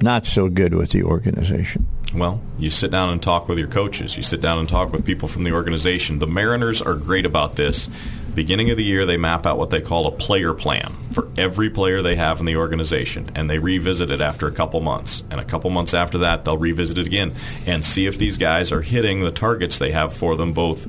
not 0.00 0.26
so 0.26 0.48
good 0.48 0.74
with 0.74 0.90
the 0.90 1.02
organization? 1.02 1.86
Well, 2.14 2.40
you 2.58 2.70
sit 2.70 2.90
down 2.90 3.10
and 3.10 3.22
talk 3.22 3.48
with 3.48 3.58
your 3.58 3.68
coaches. 3.68 4.16
You 4.16 4.22
sit 4.22 4.40
down 4.40 4.58
and 4.58 4.68
talk 4.68 4.92
with 4.92 5.04
people 5.04 5.28
from 5.28 5.44
the 5.44 5.52
organization. 5.52 6.18
The 6.18 6.26
Mariners 6.26 6.80
are 6.80 6.94
great 6.94 7.26
about 7.26 7.56
this. 7.56 7.90
Beginning 8.34 8.70
of 8.70 8.76
the 8.76 8.84
year, 8.84 9.04
they 9.04 9.16
map 9.16 9.44
out 9.46 9.58
what 9.58 9.70
they 9.70 9.80
call 9.80 10.06
a 10.06 10.12
player 10.12 10.54
plan 10.54 10.92
for 11.12 11.28
every 11.36 11.68
player 11.68 12.00
they 12.02 12.16
have 12.16 12.40
in 12.40 12.46
the 12.46 12.56
organization, 12.56 13.30
and 13.34 13.50
they 13.50 13.58
revisit 13.58 14.10
it 14.10 14.20
after 14.20 14.46
a 14.46 14.52
couple 14.52 14.80
months. 14.80 15.22
And 15.30 15.40
a 15.40 15.44
couple 15.44 15.70
months 15.70 15.92
after 15.92 16.18
that, 16.18 16.44
they'll 16.44 16.56
revisit 16.56 16.98
it 16.98 17.06
again 17.06 17.34
and 17.66 17.84
see 17.84 18.06
if 18.06 18.16
these 18.16 18.38
guys 18.38 18.72
are 18.72 18.80
hitting 18.80 19.20
the 19.20 19.32
targets 19.32 19.78
they 19.78 19.92
have 19.92 20.14
for 20.14 20.36
them, 20.36 20.52
both 20.52 20.86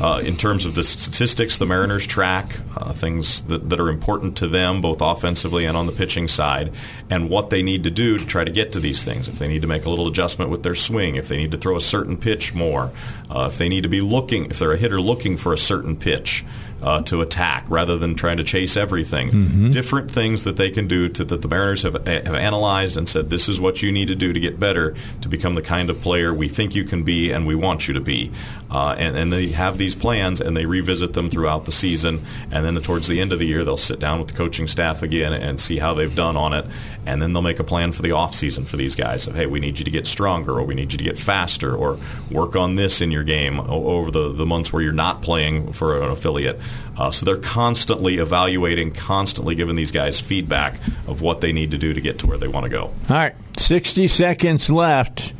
uh, 0.00 0.22
in 0.24 0.36
terms 0.36 0.64
of 0.64 0.74
the 0.74 0.82
statistics 0.82 1.58
the 1.58 1.66
Mariners 1.66 2.06
track, 2.06 2.56
uh, 2.76 2.92
things 2.92 3.42
that, 3.42 3.68
that, 3.68 3.80
are 3.80 3.88
important 3.88 4.38
to 4.38 4.48
them, 4.48 4.80
both 4.80 5.00
offensively 5.00 5.64
and 5.64 5.76
on 5.76 5.86
the 5.86 5.92
pitching 5.92 6.28
side, 6.28 6.72
and 7.10 7.28
what 7.28 7.50
they 7.50 7.62
need 7.62 7.84
to 7.84 7.90
do 7.90 8.18
to 8.18 8.24
try 8.26 8.44
to 8.44 8.50
get 8.50 8.72
to 8.72 8.80
these 8.80 9.04
things. 9.04 9.28
If 9.28 9.38
they 9.38 9.48
need 9.48 9.62
to 9.62 9.68
make 9.68 9.84
a 9.84 9.90
little 9.90 10.08
adjustment 10.08 10.50
with 10.50 10.62
their 10.62 10.74
swing, 10.74 11.16
if 11.16 11.28
they 11.28 11.36
need 11.36 11.50
to 11.52 11.58
throw 11.58 11.76
a 11.76 11.80
certain 11.80 12.16
pitch 12.16 12.54
more, 12.54 12.90
uh, 13.30 13.48
if 13.50 13.58
they 13.58 13.68
need 13.68 13.82
to 13.82 13.88
be 13.88 14.00
looking, 14.00 14.46
if 14.50 14.58
they're 14.58 14.72
a 14.72 14.78
hitter 14.78 15.00
looking 15.00 15.36
for 15.36 15.52
a 15.52 15.58
certain 15.58 15.96
pitch, 15.96 16.44
uh, 16.82 17.00
to 17.02 17.20
attack 17.20 17.64
rather 17.68 17.96
than 17.96 18.14
trying 18.14 18.38
to 18.38 18.44
chase 18.44 18.76
everything. 18.76 19.30
Mm-hmm. 19.30 19.70
Different 19.70 20.10
things 20.10 20.44
that 20.44 20.56
they 20.56 20.70
can 20.70 20.88
do 20.88 21.08
to, 21.10 21.24
that 21.24 21.40
the 21.40 21.48
Mariners 21.48 21.82
have, 21.82 21.94
have 22.06 22.34
analyzed 22.34 22.96
and 22.96 23.08
said 23.08 23.30
this 23.30 23.48
is 23.48 23.60
what 23.60 23.82
you 23.82 23.92
need 23.92 24.08
to 24.08 24.16
do 24.16 24.32
to 24.32 24.40
get 24.40 24.58
better 24.58 24.96
to 25.20 25.28
become 25.28 25.54
the 25.54 25.62
kind 25.62 25.90
of 25.90 26.00
player 26.00 26.34
we 26.34 26.48
think 26.48 26.74
you 26.74 26.84
can 26.84 27.04
be 27.04 27.30
and 27.30 27.46
we 27.46 27.54
want 27.54 27.86
you 27.86 27.94
to 27.94 28.00
be. 28.00 28.32
Uh, 28.72 28.94
and, 28.98 29.18
and 29.18 29.30
they 29.30 29.48
have 29.48 29.76
these 29.76 29.94
plans 29.94 30.40
and 30.40 30.56
they 30.56 30.64
revisit 30.64 31.12
them 31.12 31.28
throughout 31.28 31.66
the 31.66 31.72
season. 31.72 32.24
And 32.50 32.64
then 32.64 32.82
towards 32.82 33.06
the 33.06 33.20
end 33.20 33.30
of 33.30 33.38
the 33.38 33.46
year, 33.46 33.64
they'll 33.64 33.76
sit 33.76 34.00
down 34.00 34.18
with 34.18 34.28
the 34.28 34.34
coaching 34.34 34.66
staff 34.66 35.02
again 35.02 35.34
and 35.34 35.60
see 35.60 35.78
how 35.78 35.92
they've 35.92 36.14
done 36.14 36.38
on 36.38 36.54
it. 36.54 36.64
And 37.04 37.20
then 37.20 37.34
they'll 37.34 37.42
make 37.42 37.58
a 37.58 37.64
plan 37.64 37.92
for 37.92 38.00
the 38.00 38.12
off 38.12 38.34
season 38.34 38.64
for 38.64 38.78
these 38.78 38.94
guys 38.94 39.26
of 39.26 39.34
hey, 39.34 39.44
we 39.44 39.60
need 39.60 39.78
you 39.78 39.84
to 39.84 39.90
get 39.90 40.06
stronger 40.06 40.52
or 40.52 40.64
we 40.64 40.74
need 40.74 40.92
you 40.92 40.98
to 40.98 41.04
get 41.04 41.18
faster 41.18 41.76
or 41.76 41.98
work 42.30 42.56
on 42.56 42.76
this 42.76 43.02
in 43.02 43.10
your 43.10 43.24
game 43.24 43.60
over 43.60 44.10
the, 44.10 44.32
the 44.32 44.46
months 44.46 44.72
where 44.72 44.80
you're 44.80 44.92
not 44.94 45.20
playing 45.20 45.72
for 45.72 46.00
an 46.00 46.10
affiliate. 46.10 46.58
Uh, 46.96 47.10
so 47.10 47.26
they're 47.26 47.36
constantly 47.36 48.16
evaluating, 48.16 48.92
constantly 48.92 49.54
giving 49.54 49.76
these 49.76 49.90
guys 49.90 50.18
feedback 50.18 50.74
of 51.06 51.20
what 51.20 51.42
they 51.42 51.52
need 51.52 51.72
to 51.72 51.78
do 51.78 51.92
to 51.92 52.00
get 52.00 52.20
to 52.20 52.26
where 52.26 52.38
they 52.38 52.48
want 52.48 52.64
to 52.64 52.70
go. 52.70 52.84
All 52.84 52.94
right, 53.10 53.34
60 53.58 54.06
seconds 54.06 54.70
left. 54.70 55.34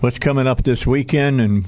What's 0.00 0.18
coming 0.18 0.46
up 0.46 0.62
this 0.62 0.86
weekend 0.86 1.40
and 1.40 1.64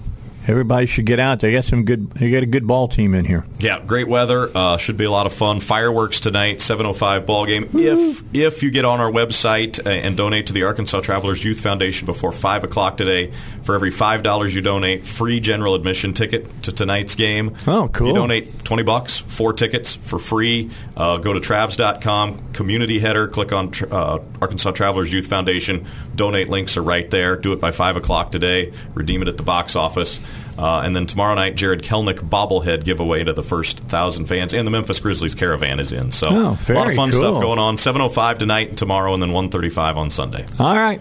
Everybody 0.51 0.86
should 0.86 1.06
get 1.06 1.20
out. 1.20 1.39
They 1.39 1.52
got 1.52 1.64
some 1.64 1.85
good. 1.85 2.10
They 2.10 2.28
got 2.28 2.43
a 2.43 2.47
good 2.47 2.66
ball 2.66 2.89
team 2.89 3.14
in 3.14 3.24
here. 3.24 3.44
Yeah, 3.60 3.78
great 3.78 4.09
weather. 4.09 4.51
Uh, 4.52 4.78
should 4.78 4.97
be 4.97 5.05
a 5.05 5.10
lot 5.10 5.27
of 5.27 5.32
fun. 5.32 5.60
Fireworks 5.60 6.18
tonight, 6.18 6.60
seven 6.60 6.86
oh 6.86 6.93
five 6.93 7.24
ball 7.24 7.47
game. 7.47 7.68
If 7.72 8.24
if 8.35 8.64
you 8.64 8.72
get 8.72 8.85
on 8.85 8.98
our 8.98 9.12
website 9.12 9.81
and 9.86 10.16
donate 10.16 10.48
to 10.48 10.52
the 10.52 10.64
Arkansas 10.64 11.02
Travelers 11.02 11.44
Youth 11.44 11.60
Foundation 11.60 12.05
before 12.05 12.32
five 12.32 12.64
o'clock 12.64 12.97
today, 12.97 13.32
for 13.62 13.77
every 13.77 13.93
five 13.93 14.24
dollars 14.24 14.52
you 14.52 14.60
donate, 14.60 15.05
free 15.05 15.39
general 15.39 15.77
admission 15.77 16.14
ticket 16.14 16.64
to 16.64 16.72
tonight's 16.72 17.14
game. 17.14 17.55
Oh, 17.68 17.89
cool! 17.93 18.09
You 18.09 18.14
donate 18.14 18.64
twenty 18.64 18.82
bucks, 18.82 19.20
four 19.20 19.52
tickets 19.52 19.94
for 19.94 20.18
free. 20.18 20.70
Uh, 21.01 21.16
go 21.16 21.32
to 21.32 21.40
Travs.com, 21.40 22.52
community 22.52 22.98
header, 22.98 23.27
click 23.27 23.52
on 23.55 23.72
uh, 23.90 24.18
Arkansas 24.43 24.72
Travelers 24.72 25.10
Youth 25.10 25.28
Foundation. 25.28 25.86
Donate 26.14 26.51
links 26.51 26.77
are 26.77 26.82
right 26.82 27.09
there. 27.10 27.36
Do 27.36 27.55
it 27.55 27.60
by 27.60 27.70
five 27.70 27.97
o'clock 27.97 28.32
today. 28.32 28.74
Redeem 28.93 29.22
it 29.22 29.28
at 29.28 29.39
the 29.39 29.43
box 29.43 29.77
office. 29.77 30.20
Uh, 30.59 30.82
and 30.85 30.94
then 30.94 31.06
tomorrow 31.06 31.35
night, 31.35 31.55
Jarred 31.56 31.82
Kelenic 31.82 32.16
bobblehead 32.18 32.85
giveaway 32.85 33.24
to 33.24 33.32
the 33.32 33.43
first 33.43 33.78
thousand 33.78 34.27
fans, 34.27 34.52
and 34.52 34.66
the 34.66 34.70
Memphis 34.70 35.01
Grizzlies 35.01 35.35
caravan 35.35 35.81
is 35.81 35.90
in. 35.90 36.12
So 36.12 36.28
Oh, 36.28 36.59
a 36.68 36.72
lot 36.74 36.86
of 36.89 36.94
fun 36.94 37.10
cool. 37.10 37.20
stuff 37.20 37.43
going 37.43 37.59
on. 37.59 37.78
Seven 37.78 38.02
oh 38.02 38.10
five 38.10 38.36
tonight, 38.36 38.68
and 38.68 38.77
tomorrow, 38.78 39.14
and 39.14 39.22
then 39.22 39.32
one 39.32 39.48
thirty 39.48 39.70
five 39.70 39.97
on 39.97 40.10
Sunday. 40.10 40.44
All 40.59 40.74
right. 40.77 41.01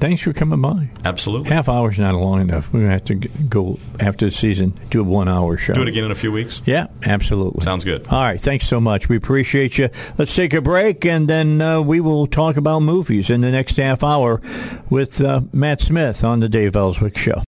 Thanks 0.00 0.22
for 0.22 0.32
coming 0.32 0.60
by. 0.60 0.90
Absolutely. 1.04 1.50
Half 1.50 1.68
hour's 1.68 1.98
not 1.98 2.14
long 2.14 2.40
enough. 2.40 2.72
We're 2.72 2.80
going 2.80 2.98
to 2.98 3.14
have 3.14 3.20
to 3.22 3.28
go 3.44 3.78
after 3.98 4.26
the 4.26 4.30
season, 4.30 4.78
do 4.90 5.00
a 5.00 5.04
one 5.04 5.28
hour 5.28 5.56
show. 5.56 5.74
Do 5.74 5.82
it 5.82 5.88
again 5.88 6.04
in 6.04 6.10
a 6.10 6.14
few 6.14 6.30
weeks. 6.30 6.62
Yeah, 6.64 6.86
absolutely. 7.04 7.64
Sounds 7.64 7.84
good. 7.84 8.06
All 8.08 8.22
right. 8.22 8.40
Thanks 8.40 8.66
so 8.66 8.80
much. 8.80 9.08
We 9.08 9.16
appreciate 9.16 9.76
you. 9.76 9.88
Let's 10.16 10.34
take 10.34 10.54
a 10.54 10.62
break, 10.62 11.04
and 11.04 11.28
then 11.28 11.60
uh, 11.60 11.80
we 11.80 12.00
will 12.00 12.26
talk 12.26 12.56
about 12.56 12.80
movies 12.80 13.28
in 13.30 13.40
the 13.40 13.50
next 13.50 13.76
half 13.76 14.04
hour 14.04 14.40
with 14.88 15.20
uh, 15.20 15.42
Matt 15.52 15.80
Smith 15.80 16.22
on 16.22 16.40
the 16.40 16.48
Dave 16.48 16.76
Elswick 16.76 17.16
Show. 17.16 17.42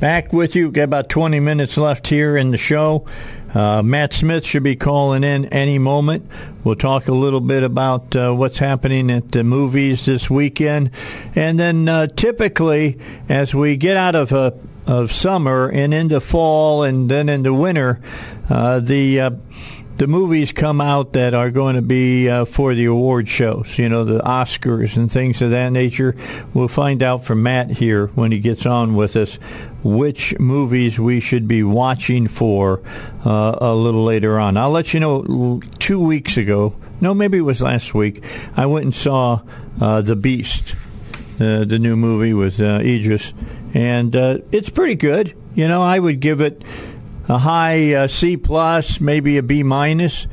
Back 0.00 0.32
with 0.32 0.56
you. 0.56 0.70
Got 0.70 0.84
about 0.84 1.10
20 1.10 1.40
minutes 1.40 1.76
left 1.76 2.08
here 2.08 2.34
in 2.34 2.52
the 2.52 2.56
show. 2.56 3.04
Uh, 3.52 3.82
Matt 3.82 4.14
Smith 4.14 4.46
should 4.46 4.62
be 4.62 4.74
calling 4.74 5.22
in 5.22 5.44
any 5.46 5.78
moment. 5.78 6.26
We'll 6.64 6.76
talk 6.76 7.08
a 7.08 7.12
little 7.12 7.42
bit 7.42 7.62
about 7.62 8.16
uh, 8.16 8.32
what's 8.32 8.58
happening 8.58 9.10
at 9.10 9.30
the 9.30 9.44
movies 9.44 10.06
this 10.06 10.30
weekend. 10.30 10.90
And 11.34 11.60
then 11.60 11.86
uh, 11.86 12.06
typically, 12.06 12.98
as 13.28 13.54
we 13.54 13.76
get 13.76 13.98
out 13.98 14.14
of, 14.14 14.32
uh, 14.32 14.52
of 14.86 15.12
summer 15.12 15.68
and 15.68 15.92
into 15.92 16.18
fall 16.18 16.82
and 16.82 17.10
then 17.10 17.28
into 17.28 17.52
winter, 17.52 18.00
uh, 18.48 18.80
the 18.80 19.20
uh, 19.20 19.30
the 20.00 20.06
movies 20.06 20.52
come 20.52 20.80
out 20.80 21.12
that 21.12 21.34
are 21.34 21.50
going 21.50 21.76
to 21.76 21.82
be 21.82 22.26
uh, 22.26 22.46
for 22.46 22.74
the 22.74 22.86
award 22.86 23.28
shows, 23.28 23.78
you 23.78 23.90
know, 23.90 24.02
the 24.02 24.20
Oscars 24.20 24.96
and 24.96 25.12
things 25.12 25.42
of 25.42 25.50
that 25.50 25.72
nature. 25.72 26.16
We'll 26.54 26.68
find 26.68 27.02
out 27.02 27.26
from 27.26 27.42
Matt 27.42 27.70
here 27.70 28.06
when 28.06 28.32
he 28.32 28.38
gets 28.38 28.64
on 28.64 28.94
with 28.94 29.14
us 29.16 29.38
which 29.82 30.38
movies 30.38 30.98
we 31.00 31.20
should 31.20 31.48
be 31.48 31.62
watching 31.62 32.28
for 32.28 32.82
uh, 33.24 33.56
a 33.60 33.74
little 33.74 34.04
later 34.04 34.38
on. 34.38 34.56
I'll 34.56 34.70
let 34.70 34.92
you 34.92 35.00
know 35.00 35.60
two 35.78 36.00
weeks 36.04 36.36
ago, 36.36 36.74
no, 37.00 37.14
maybe 37.14 37.38
it 37.38 37.42
was 37.42 37.62
last 37.62 37.94
week, 37.94 38.22
I 38.56 38.66
went 38.66 38.84
and 38.84 38.94
saw 38.94 39.40
uh, 39.80 40.02
The 40.02 40.16
Beast, 40.16 40.74
uh, 41.40 41.64
the 41.64 41.78
new 41.78 41.96
movie 41.96 42.34
with 42.34 42.60
uh, 42.60 42.80
Idris, 42.82 43.32
and 43.72 44.14
uh, 44.14 44.38
it's 44.52 44.68
pretty 44.68 44.96
good. 44.96 45.34
You 45.54 45.66
know, 45.66 45.82
I 45.82 45.98
would 45.98 46.20
give 46.20 46.40
it 46.40 46.62
a 47.28 47.38
high 47.38 47.94
uh, 47.94 48.08
C 48.08 48.36
plus, 48.36 49.00
maybe 49.00 49.38
a 49.38 49.42
B 49.42 49.62
minus. 49.62 50.26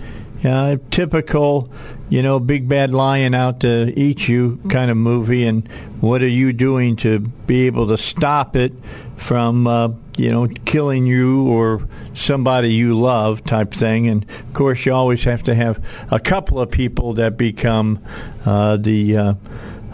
Typical, 0.92 1.70
you 2.10 2.22
know, 2.22 2.40
big 2.40 2.70
bad 2.70 2.92
lion 2.92 3.34
out 3.34 3.62
to 3.62 3.92
eat 4.00 4.30
you 4.30 4.60
kind 4.70 4.90
of 4.90 4.96
movie, 4.96 5.46
and 5.46 5.68
what 6.00 6.22
are 6.22 6.28
you 6.28 6.54
doing 6.54 6.96
to 6.98 7.20
be 7.20 7.66
able 7.68 7.88
to 7.88 7.98
stop 7.98 8.56
it 8.56 8.72
from, 9.18 9.68
uh, 9.68 9.90
you 10.18 10.30
know, 10.30 10.48
killing 10.66 11.06
you 11.06 11.48
or 11.48 11.82
somebody 12.14 12.74
you 12.74 12.96
love 12.96 13.44
type 13.44 13.72
thing? 13.72 14.08
And 14.08 14.24
of 14.24 14.54
course, 14.54 14.86
you 14.86 14.94
always 14.94 15.24
have 15.26 15.44
to 15.44 15.56
have 15.56 15.84
a 16.12 16.20
couple 16.20 16.62
of 16.62 16.72
people 16.72 17.14
that 17.14 17.38
become 17.38 18.00
uh, 18.46 18.78
the. 18.78 19.18
Uh, 19.18 19.34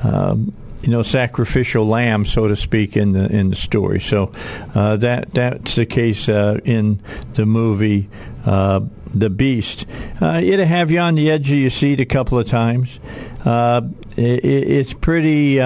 um, 0.04 0.54
you 0.82 0.90
know, 0.90 1.02
sacrificial 1.02 1.88
lamb, 1.88 2.26
so 2.26 2.50
to 2.50 2.58
speak, 2.58 2.98
in 2.98 3.14
the 3.14 3.32
in 3.34 3.52
the 3.52 3.56
story. 3.56 4.02
So 4.02 4.34
uh, 4.76 4.98
that 4.98 5.32
that's 5.32 5.76
the 5.76 5.86
case 5.86 6.28
uh, 6.28 6.60
in 6.66 7.00
the 7.36 7.46
movie 7.46 8.10
uh, 8.46 8.82
The 9.16 9.30
Beast. 9.30 9.86
It'll 10.22 10.66
have 10.66 10.92
you 10.92 11.00
on 11.00 11.16
the 11.16 11.32
edge 11.32 11.50
of 11.54 11.58
your 11.58 11.70
seat 11.70 12.02
a 12.02 12.06
couple 12.06 12.38
of 12.38 12.48
times. 12.48 13.00
It, 13.46 14.44
it's 14.44 14.94
pretty. 14.94 15.62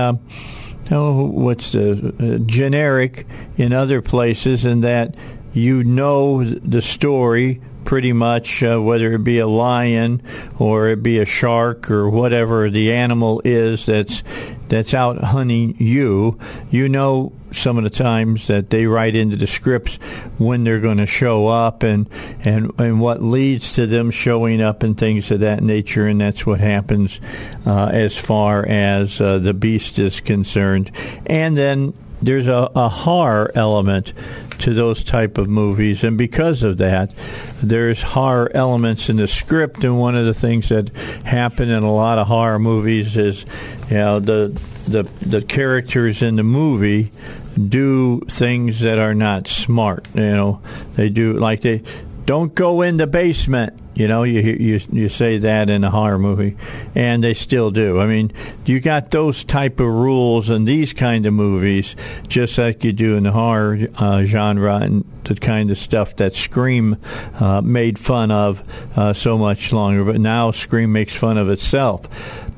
Oh, 0.90 1.26
what's 1.26 1.74
the 1.74 2.14
uh, 2.20 2.46
generic 2.46 3.26
in 3.58 3.74
other 3.74 4.02
places, 4.02 4.66
in 4.66 4.82
that 4.82 5.16
you 5.54 5.84
know 5.84 6.44
the 6.44 6.82
story 6.82 7.62
pretty 7.84 8.14
much, 8.14 8.64
uh, 8.64 8.78
whether 8.80 9.14
it 9.14 9.24
be 9.24 9.40
a 9.40 9.48
lion 9.48 10.22
or 10.60 10.90
it 10.90 11.02
be 11.02 11.20
a 11.20 11.26
shark 11.26 11.90
or 11.90 12.10
whatever 12.10 12.70
the 12.70 12.94
animal 12.94 13.42
is 13.46 13.86
that's 13.86 14.24
that's 14.70 14.94
out 14.94 15.18
hunting 15.20 15.76
you. 15.78 16.40
You 16.70 16.90
know 16.90 17.34
some 17.52 17.78
of 17.78 17.84
the 17.84 17.90
times 17.90 18.48
that 18.48 18.70
they 18.70 18.86
write 18.86 19.16
into 19.16 19.36
the 19.36 19.48
scripts 19.48 19.96
when 20.38 20.64
they're 20.64 20.82
going 20.82 20.98
to 20.98 21.06
show 21.06 21.48
up 21.48 21.84
and, 21.84 22.10
and 22.44 22.72
and 22.80 23.00
what 23.00 23.22
leads 23.22 23.74
to 23.74 23.88
them 23.88 24.12
showing 24.12 24.62
up 24.62 24.84
and 24.84 24.98
things 24.98 25.32
of 25.32 25.40
that 25.42 25.62
nature, 25.62 26.08
and 26.08 26.22
that's 26.22 26.46
what 26.46 26.60
happens 26.60 27.20
uh, 27.66 27.90
as 27.92 28.18
far 28.18 28.66
as 28.68 29.20
uh, 29.22 29.38
the 29.38 29.54
beast 29.54 30.00
is 30.00 30.20
concerned. 30.20 30.92
And 31.26 31.56
then 31.56 31.94
there's 32.22 32.48
a, 32.48 32.70
a 32.76 32.90
horror 32.90 33.52
element 33.56 34.14
to 34.60 34.74
those 34.74 35.04
type 35.04 35.38
of 35.38 35.48
movies, 35.48 36.04
and 36.04 36.18
because 36.18 36.64
of 36.64 36.78
that, 36.78 37.14
there's 37.62 38.02
horror 38.02 38.52
elements 38.54 39.10
in 39.10 39.18
the 39.18 39.28
script. 39.28 39.84
And 39.84 40.00
one 40.00 40.16
of 40.16 40.26
the 40.26 40.34
things 40.34 40.70
that 40.70 40.90
happen 41.26 41.70
in 41.70 41.84
a 41.84 41.92
lot 41.92 42.18
of 42.18 42.28
horror 42.28 42.60
movies 42.60 43.18
is, 43.18 43.46
you 43.90 43.98
know, 43.98 44.20
the 44.20 44.48
the 44.88 45.04
the 45.26 45.42
characters 45.42 46.22
in 46.22 46.36
the 46.38 46.44
movie 46.44 47.12
do 47.58 48.22
things 48.22 48.82
that 48.82 49.00
are 49.00 49.16
not 49.16 49.48
smart. 49.48 50.08
You 50.14 50.22
know, 50.22 50.62
they 50.96 51.10
do 51.10 51.34
like 51.34 51.62
they 51.62 51.84
don't 52.26 52.54
go 52.54 52.82
in 52.82 52.98
the 52.98 53.08
basement. 53.08 53.74
You 53.98 54.08
know, 54.08 54.22
you 54.22 54.42
you 54.42 54.80
you 54.92 55.10
say 55.10 55.40
that 55.40 55.72
in 55.72 55.84
a 55.84 55.90
horror 55.90 56.20
movie, 56.20 56.56
and 56.94 57.24
they 57.24 57.34
still 57.34 57.72
do. 57.72 58.00
I 58.00 58.06
mean, 58.06 58.32
you 58.64 58.80
got 58.80 59.10
those 59.10 59.44
type 59.44 59.80
of 59.80 59.88
rules 59.88 60.52
in 60.52 60.66
these 60.66 60.94
kind 60.94 61.26
of 61.26 61.34
movies, 61.34 61.96
just 62.28 62.60
like 62.60 62.84
you 62.84 62.94
do 62.94 63.18
in 63.18 63.24
the 63.24 63.32
horror 63.32 63.80
uh, 63.96 64.24
genre, 64.24 64.76
and 64.76 65.04
the 65.24 65.34
kind 65.34 65.72
of 65.72 65.80
stuff 65.80 66.16
that 66.18 66.36
Scream 66.36 66.98
uh, 67.40 67.62
made 67.64 67.98
fun 67.98 68.30
of 68.30 68.62
uh, 68.96 69.14
so 69.14 69.36
much 69.36 69.74
longer. 69.74 70.06
But 70.06 70.20
now 70.20 70.52
Scream 70.52 70.92
makes 70.92 71.16
fun 71.16 71.40
of 71.40 71.50
itself. 71.50 72.08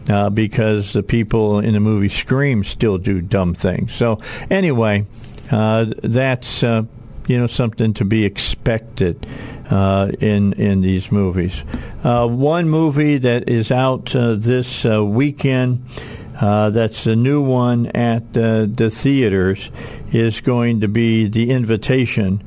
Uh, 0.10 0.28
because 0.28 0.94
the 0.94 1.04
people 1.04 1.60
in 1.60 1.74
the 1.74 1.80
movie 1.80 2.10
Scream 2.10 2.64
still 2.64 2.98
do 2.98 3.22
dumb 3.22 3.54
things. 3.54 3.94
So 3.94 4.18
anyway, 4.50 5.06
uh, 5.52 5.86
that's 6.02 6.64
uh, 6.64 6.84
you 7.30 7.38
know 7.38 7.48
something 7.48 7.94
to 7.94 8.04
be 8.04 8.26
expected 8.26 9.26
uh, 9.70 10.12
in 10.20 10.54
in 10.54 10.82
these 10.82 11.12
movies. 11.12 11.64
Uh, 12.04 12.28
one 12.28 12.68
movie 12.68 13.20
that 13.20 13.48
is 13.48 13.72
out 13.72 14.16
uh, 14.16 14.34
this 14.34 14.86
uh, 14.86 15.06
weekend. 15.06 15.86
Uh, 16.42 16.70
that's 16.70 17.06
a 17.06 17.16
new 17.16 17.42
one 17.42 17.88
at 17.88 18.24
uh, 18.36 18.66
the 18.66 18.90
theaters. 18.90 19.72
Is 20.12 20.42
going 20.42 20.82
to 20.82 20.88
be 20.88 21.28
the 21.28 21.52
Invitation, 21.52 22.42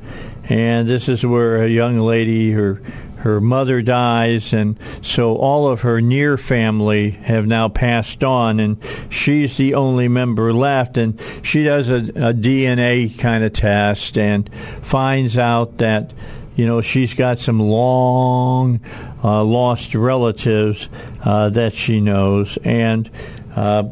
and 0.49 0.87
this 0.87 1.07
is 1.07 1.25
where 1.25 1.63
a 1.63 1.67
young 1.69 1.97
lady 1.97 2.51
her 2.51 2.81
her 3.23 3.39
mother 3.39 3.81
dies, 3.81 4.51
and 4.51 4.77
so 5.01 5.37
all 5.37 5.69
of 5.69 5.81
her 5.81 6.01
near 6.01 6.37
family 6.37 7.11
have 7.11 7.47
now 7.47 7.69
passed 7.69 8.21
on, 8.21 8.59
and 8.59 8.77
she's 9.09 9.55
the 9.55 9.75
only 9.75 10.09
member 10.09 10.51
left. 10.51 10.97
And 10.97 11.17
she 11.41 11.63
does 11.63 11.89
a, 11.89 11.99
a 11.99 12.33
DNA 12.33 13.17
kind 13.17 13.45
of 13.45 13.53
test 13.53 14.17
and 14.17 14.53
finds 14.81 15.37
out 15.37 15.77
that 15.77 16.13
you 16.57 16.65
know 16.65 16.81
she's 16.81 17.13
got 17.13 17.39
some 17.39 17.61
long 17.61 18.81
uh, 19.23 19.41
lost 19.41 19.95
relatives 19.95 20.89
uh, 21.23 21.47
that 21.47 21.71
she 21.71 22.01
knows, 22.01 22.57
and 22.57 23.09
uh, 23.55 23.85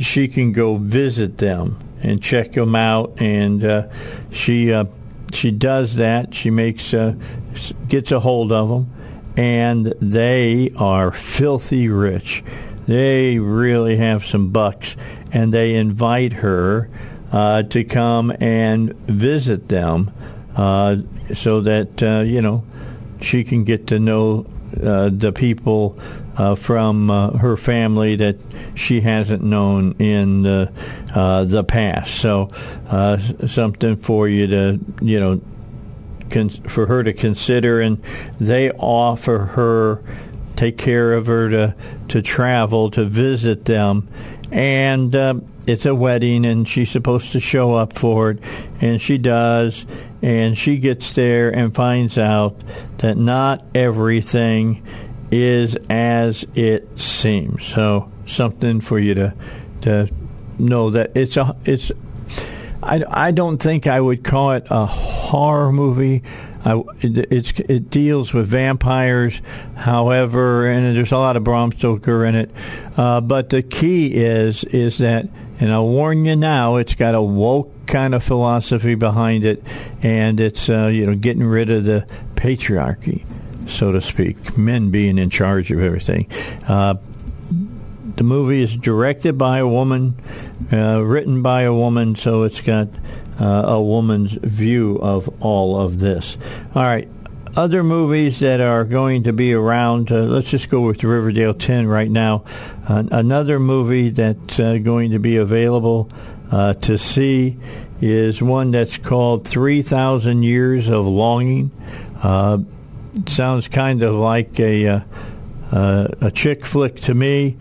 she 0.00 0.26
can 0.26 0.50
go 0.50 0.74
visit 0.74 1.38
them 1.38 1.78
and 2.02 2.20
check 2.20 2.50
them 2.54 2.74
out, 2.74 3.12
and 3.22 3.64
uh, 3.64 3.88
she 4.32 4.72
uh, 4.72 4.86
she 5.40 5.50
does 5.50 5.96
that. 5.96 6.34
She 6.34 6.50
makes 6.50 6.92
uh, 6.92 7.14
gets 7.88 8.12
a 8.12 8.20
hold 8.20 8.52
of 8.52 8.68
them, 8.68 8.92
and 9.38 9.86
they 9.86 10.68
are 10.76 11.12
filthy 11.12 11.88
rich. 11.88 12.44
They 12.86 13.38
really 13.38 13.96
have 13.96 14.26
some 14.26 14.50
bucks, 14.50 14.98
and 15.32 15.54
they 15.54 15.76
invite 15.76 16.34
her 16.34 16.90
uh, 17.32 17.62
to 17.62 17.84
come 17.84 18.34
and 18.38 18.92
visit 19.06 19.68
them, 19.68 20.10
uh, 20.56 20.96
so 21.32 21.62
that 21.62 22.02
uh, 22.02 22.20
you 22.20 22.42
know 22.42 22.62
she 23.22 23.42
can 23.42 23.64
get 23.64 23.86
to 23.86 23.98
know 23.98 24.44
uh, 24.82 25.08
the 25.10 25.32
people 25.32 25.98
uh, 26.36 26.54
from 26.54 27.10
uh, 27.10 27.30
her 27.38 27.56
family 27.56 28.16
that 28.16 28.36
she 28.74 29.00
hasn't 29.00 29.42
known 29.42 29.94
in 29.98 30.42
the, 30.42 30.72
uh, 31.14 31.44
the 31.44 31.64
past. 31.64 32.14
So 32.16 32.48
uh, 32.88 33.18
something 33.18 33.96
for 33.96 34.28
you 34.28 34.46
to 34.46 34.80
you 35.02 35.20
know 35.20 35.40
con- 36.30 36.48
for 36.48 36.86
her 36.86 37.02
to 37.02 37.12
consider, 37.12 37.80
and 37.80 38.02
they 38.38 38.70
offer 38.72 39.38
her 39.38 40.02
take 40.56 40.76
care 40.76 41.14
of 41.14 41.26
her 41.26 41.50
to 41.50 41.74
to 42.08 42.22
travel 42.22 42.90
to 42.90 43.04
visit 43.04 43.64
them, 43.64 44.08
and 44.50 45.14
um, 45.16 45.46
it's 45.66 45.86
a 45.86 45.94
wedding, 45.94 46.44
and 46.46 46.66
she's 46.66 46.90
supposed 46.90 47.32
to 47.32 47.40
show 47.40 47.74
up 47.74 47.92
for 47.92 48.30
it, 48.30 48.38
and 48.80 49.00
she 49.00 49.18
does, 49.18 49.86
and 50.22 50.56
she 50.56 50.78
gets 50.78 51.14
there 51.14 51.54
and 51.54 51.74
finds 51.74 52.18
out 52.18 52.56
that 52.98 53.16
not 53.16 53.64
everything 53.74 54.82
is 55.30 55.76
as 55.88 56.44
it 56.54 56.98
seems. 56.98 57.64
So 57.64 58.10
something 58.26 58.80
for 58.80 58.98
you 58.98 59.14
to 59.14 59.34
to 59.82 60.10
know 60.58 60.90
that 60.90 61.12
it's 61.14 61.36
a 61.36 61.56
it's 61.64 61.92
I, 62.82 63.04
I 63.08 63.30
don't 63.30 63.58
think 63.58 63.86
I 63.86 64.00
would 64.00 64.24
call 64.24 64.52
it 64.52 64.66
a 64.70 64.86
horror 64.86 65.72
movie. 65.72 66.22
I, 66.64 66.82
it, 67.00 67.58
it 67.70 67.90
deals 67.90 68.34
with 68.34 68.48
vampires, 68.48 69.40
however, 69.76 70.66
and 70.66 70.94
there's 70.94 71.12
a 71.12 71.16
lot 71.16 71.36
of 71.36 71.44
Bram 71.44 71.72
Stoker 71.72 72.24
in 72.24 72.34
it. 72.34 72.50
Uh, 72.96 73.20
but 73.22 73.48
the 73.48 73.62
key 73.62 74.14
is 74.14 74.64
is 74.64 74.98
that, 74.98 75.26
and 75.58 75.72
I'll 75.72 75.88
warn 75.88 76.24
you 76.24 76.36
now, 76.36 76.76
it's 76.76 76.94
got 76.94 77.14
a 77.14 77.22
woke 77.22 77.72
kind 77.86 78.14
of 78.14 78.22
philosophy 78.22 78.94
behind 78.94 79.44
it, 79.44 79.62
and 80.02 80.38
it's 80.38 80.68
uh, 80.68 80.86
you 80.86 81.06
know 81.06 81.14
getting 81.14 81.44
rid 81.44 81.70
of 81.70 81.84
the 81.84 82.06
patriarchy, 82.34 83.26
so 83.70 83.92
to 83.92 84.00
speak, 84.00 84.56
men 84.58 84.90
being 84.90 85.18
in 85.18 85.30
charge 85.30 85.70
of 85.70 85.82
everything. 85.82 86.26
Uh, 86.68 86.94
the 88.16 88.24
movie 88.24 88.60
is 88.60 88.76
directed 88.76 89.38
by 89.38 89.58
a 89.58 89.66
woman, 89.66 90.14
uh, 90.72 91.02
written 91.02 91.42
by 91.42 91.62
a 91.62 91.72
woman, 91.72 92.14
so 92.14 92.42
it's 92.42 92.60
got 92.60 92.88
uh, 93.40 93.62
a 93.66 93.82
woman's 93.82 94.32
view 94.32 94.98
of 95.00 95.42
all 95.42 95.80
of 95.80 95.98
this. 95.98 96.36
All 96.74 96.82
right. 96.82 97.08
Other 97.56 97.82
movies 97.82 98.40
that 98.40 98.60
are 98.60 98.84
going 98.84 99.24
to 99.24 99.32
be 99.32 99.54
around, 99.54 100.12
uh, 100.12 100.20
let's 100.22 100.50
just 100.50 100.68
go 100.68 100.82
with 100.82 101.02
Riverdale 101.02 101.54
10 101.54 101.88
right 101.88 102.10
now. 102.10 102.44
Uh, 102.86 103.04
another 103.10 103.58
movie 103.58 104.10
that's 104.10 104.60
uh, 104.60 104.78
going 104.78 105.10
to 105.12 105.18
be 105.18 105.36
available 105.36 106.08
uh, 106.52 106.74
to 106.74 106.96
see 106.96 107.56
is 108.00 108.40
one 108.40 108.70
that's 108.70 108.98
called 108.98 109.48
3,000 109.48 110.42
Years 110.42 110.88
of 110.88 111.06
Longing. 111.06 111.70
Uh, 113.16 113.30
sounds 113.30 113.68
kind 113.68 114.02
of 114.02 114.14
like 114.14 114.58
a, 114.60 115.04
a 115.72 116.30
chick 116.32 116.66
flick 116.66 116.96
to 116.96 117.14
me. 117.14 117.56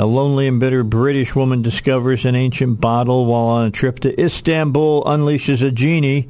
A 0.00 0.06
lonely 0.06 0.46
and 0.46 0.60
bitter 0.60 0.84
British 0.84 1.34
woman 1.34 1.60
discovers 1.60 2.24
an 2.24 2.36
ancient 2.36 2.80
bottle 2.80 3.26
while 3.26 3.46
on 3.46 3.66
a 3.66 3.70
trip 3.72 3.98
to 4.00 4.20
Istanbul, 4.20 5.02
unleashes 5.04 5.66
a 5.66 5.72
genie 5.72 6.28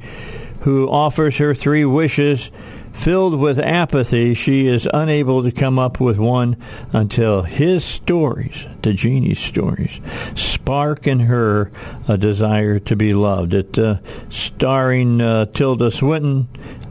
who 0.61 0.89
offers 0.89 1.37
her 1.37 1.53
three 1.53 1.85
wishes. 1.85 2.51
Filled 2.93 3.39
with 3.39 3.59
apathy, 3.59 4.33
she 4.33 4.65
is 4.67 4.89
unable 4.91 5.43
to 5.43 5.51
come 5.51 5.77
up 5.79 6.01
with 6.01 6.17
one 6.17 6.57
until 6.91 7.43
his 7.43 7.85
stories, 7.85 8.67
the 8.81 8.91
genie's 8.91 9.39
stories, 9.39 10.01
spark 10.35 11.07
in 11.07 11.21
her 11.21 11.71
a 12.09 12.17
desire 12.17 12.79
to 12.79 12.95
be 12.97 13.13
loved. 13.13 13.53
It 13.53 13.79
uh, 13.79 13.99
starring 14.29 15.21
uh, 15.21 15.45
Tilda 15.45 15.91
Swinton, 15.91 16.49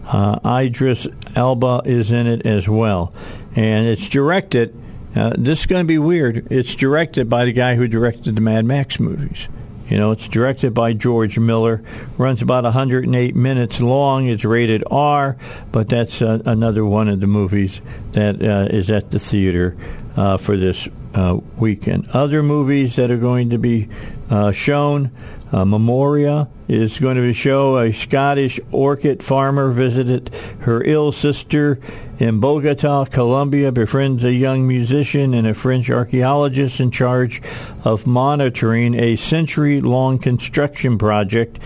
uh, 0.08 0.40
Idris 0.44 1.06
Elba 1.36 1.82
is 1.84 2.12
in 2.12 2.26
it 2.26 2.46
as 2.46 2.68
well, 2.68 3.12
and 3.54 3.86
it's 3.86 4.08
directed 4.08 4.74
uh, 5.16 5.32
this 5.36 5.60
is 5.60 5.66
going 5.66 5.82
to 5.82 5.88
be 5.88 5.98
weird. 5.98 6.46
It's 6.52 6.74
directed 6.74 7.28
by 7.28 7.44
the 7.44 7.52
guy 7.52 7.74
who 7.74 7.88
directed 7.88 8.36
the 8.36 8.40
Mad 8.40 8.64
Max 8.64 9.00
movies. 9.00 9.48
You 9.88 9.96
know, 9.96 10.10
it's 10.10 10.28
directed 10.28 10.74
by 10.74 10.92
George 10.92 11.38
Miller. 11.38 11.82
Runs 12.18 12.42
about 12.42 12.64
108 12.64 13.34
minutes 13.34 13.80
long. 13.80 14.28
It's 14.28 14.44
rated 14.44 14.84
R, 14.90 15.36
but 15.72 15.88
that's 15.88 16.20
uh, 16.20 16.42
another 16.44 16.84
one 16.84 17.08
of 17.08 17.20
the 17.20 17.26
movies 17.26 17.80
that 18.12 18.42
uh, 18.42 18.68
is 18.70 18.90
at 18.90 19.10
the 19.10 19.18
theater 19.18 19.76
uh, 20.16 20.36
for 20.36 20.56
this 20.58 20.88
uh, 21.14 21.38
weekend. 21.56 22.08
Other 22.10 22.42
movies 22.42 22.96
that 22.96 23.10
are 23.10 23.16
going 23.16 23.50
to 23.50 23.58
be 23.58 23.88
uh, 24.28 24.52
shown. 24.52 25.10
Uh, 25.50 25.64
Memoria 25.64 26.48
is 26.68 26.98
going 26.98 27.16
to 27.16 27.32
show 27.32 27.78
a 27.78 27.92
Scottish 27.92 28.60
orchid 28.70 29.22
farmer 29.22 29.70
visited 29.70 30.28
her 30.60 30.82
ill 30.84 31.10
sister 31.10 31.80
in 32.18 32.40
Bogota, 32.40 33.06
Colombia, 33.06 33.72
befriends 33.72 34.24
a 34.24 34.32
young 34.32 34.66
musician 34.66 35.32
and 35.32 35.46
a 35.46 35.54
French 35.54 35.88
archaeologist 35.88 36.80
in 36.80 36.90
charge 36.90 37.40
of 37.84 38.06
monitoring 38.06 38.94
a 38.94 39.16
century-long 39.16 40.18
construction 40.18 40.98
project 40.98 41.58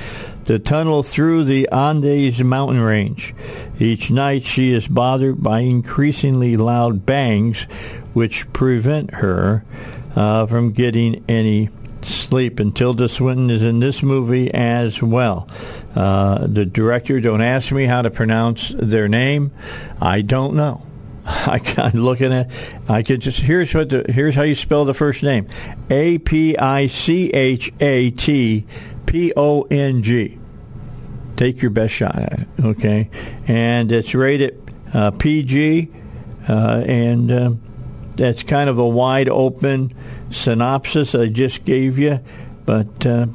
to 0.46 0.58
tunnel 0.58 1.02
through 1.02 1.44
the 1.44 1.68
Andes 1.70 2.42
mountain 2.42 2.80
range. 2.80 3.34
Each 3.80 4.10
night 4.10 4.42
she 4.44 4.72
is 4.72 4.86
bothered 4.86 5.42
by 5.42 5.60
increasingly 5.60 6.56
loud 6.56 7.04
bangs 7.06 7.64
which 8.12 8.52
prevent 8.52 9.14
her 9.14 9.64
uh, 10.14 10.46
from 10.46 10.72
getting 10.72 11.24
any 11.28 11.70
sleep. 12.04 12.60
And 12.60 12.74
Tilda 12.74 13.08
Swinton 13.08 13.50
is 13.50 13.62
in 13.62 13.80
this 13.80 14.02
movie 14.02 14.52
as 14.52 15.02
well. 15.02 15.48
Uh, 15.94 16.46
the 16.46 16.64
director, 16.64 17.20
don't 17.20 17.42
ask 17.42 17.72
me 17.72 17.84
how 17.84 18.02
to 18.02 18.10
pronounce 18.10 18.70
their 18.70 19.08
name. 19.08 19.52
I 20.00 20.22
don't 20.22 20.54
know. 20.54 20.86
I 21.24 21.60
got 21.76 21.94
looking 21.94 22.32
at. 22.32 22.50
I 22.88 23.02
could 23.02 23.20
just 23.20 23.40
here's 23.40 23.72
what 23.74 23.90
the, 23.90 24.04
here's 24.08 24.34
how 24.34 24.42
you 24.42 24.56
spell 24.56 24.84
the 24.84 24.94
first 24.94 25.22
name: 25.22 25.46
A 25.88 26.18
P 26.18 26.56
I 26.56 26.88
C 26.88 27.30
H 27.30 27.72
A 27.78 28.10
T 28.10 28.66
P 29.06 29.32
O 29.36 29.62
N 29.70 30.02
G. 30.02 30.38
Take 31.36 31.62
your 31.62 31.70
best 31.70 31.94
shot 31.94 32.16
at 32.16 32.40
it, 32.40 32.48
okay? 32.62 33.08
And 33.46 33.90
it's 33.92 34.14
rated 34.14 34.60
uh, 34.92 35.12
PG, 35.12 35.90
uh, 36.48 36.84
and 36.86 37.30
uh, 37.30 37.52
that's 38.16 38.42
kind 38.42 38.68
of 38.68 38.78
a 38.78 38.88
wide 38.88 39.28
open 39.28 39.92
synopsis 40.30 41.14
I 41.14 41.28
just 41.28 41.64
gave 41.64 41.98
you, 41.98 42.20
but 42.64 43.06
uh, 43.06 43.26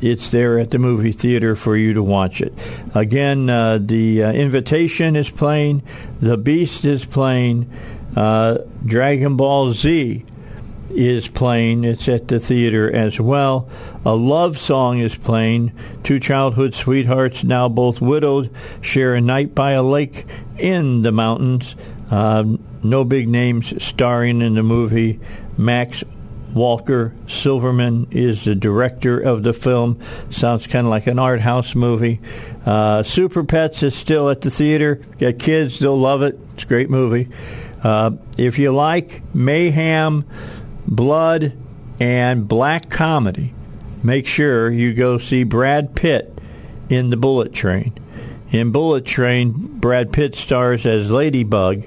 it's 0.00 0.30
there 0.30 0.58
at 0.58 0.70
the 0.70 0.78
movie 0.78 1.12
theater 1.12 1.56
for 1.56 1.76
you 1.76 1.94
to 1.94 2.02
watch 2.02 2.40
it. 2.40 2.52
Again, 2.94 3.50
uh, 3.50 3.78
the 3.80 4.24
uh, 4.24 4.32
invitation 4.32 5.16
is 5.16 5.30
playing, 5.30 5.82
The 6.20 6.36
Beast 6.36 6.84
is 6.84 7.04
playing, 7.04 7.70
uh, 8.16 8.58
Dragon 8.84 9.36
Ball 9.36 9.72
Z 9.72 10.24
is 10.90 11.28
playing. 11.28 11.84
It's 11.84 12.08
at 12.08 12.28
the 12.28 12.40
theater 12.40 12.90
as 12.90 13.20
well. 13.20 13.68
A 14.04 14.14
love 14.14 14.58
song 14.58 14.98
is 14.98 15.14
playing. 15.14 15.72
Two 16.02 16.18
childhood 16.18 16.74
sweethearts, 16.74 17.44
now 17.44 17.68
both 17.68 18.00
widowed, 18.00 18.50
share 18.80 19.14
a 19.14 19.20
night 19.20 19.54
by 19.54 19.72
a 19.72 19.82
lake 19.82 20.26
in 20.58 21.02
the 21.02 21.12
mountains. 21.12 21.76
Uh, 22.10 22.56
no 22.82 23.04
big 23.04 23.28
names 23.28 23.82
starring 23.82 24.40
in 24.42 24.54
the 24.54 24.62
movie. 24.62 25.20
Max 25.56 26.04
Walker 26.54 27.12
Silverman 27.26 28.08
is 28.10 28.44
the 28.44 28.54
director 28.54 29.20
of 29.20 29.42
the 29.42 29.52
film. 29.52 30.00
Sounds 30.30 30.66
kind 30.66 30.86
of 30.86 30.90
like 30.90 31.06
an 31.06 31.18
art 31.18 31.40
house 31.40 31.74
movie. 31.74 32.20
Uh, 32.64 33.02
Super 33.02 33.44
Pets 33.44 33.82
is 33.82 33.94
still 33.94 34.30
at 34.30 34.40
the 34.40 34.50
theater. 34.50 34.96
Got 35.18 35.38
kids, 35.38 35.78
they'll 35.78 35.98
love 35.98 36.22
it. 36.22 36.38
It's 36.54 36.64
a 36.64 36.66
great 36.66 36.90
movie. 36.90 37.28
Uh, 37.82 38.12
if 38.36 38.58
you 38.58 38.72
like 38.72 39.22
mayhem, 39.34 40.24
blood, 40.86 41.52
and 42.00 42.48
black 42.48 42.90
comedy, 42.90 43.52
make 44.02 44.26
sure 44.26 44.70
you 44.70 44.94
go 44.94 45.18
see 45.18 45.44
Brad 45.44 45.94
Pitt 45.94 46.38
in 46.88 47.10
the 47.10 47.16
Bullet 47.16 47.52
Train. 47.52 47.92
In 48.50 48.72
Bullet 48.72 49.04
Train, 49.04 49.52
Brad 49.52 50.12
Pitt 50.12 50.34
stars 50.34 50.86
as 50.86 51.10
Ladybug 51.10 51.84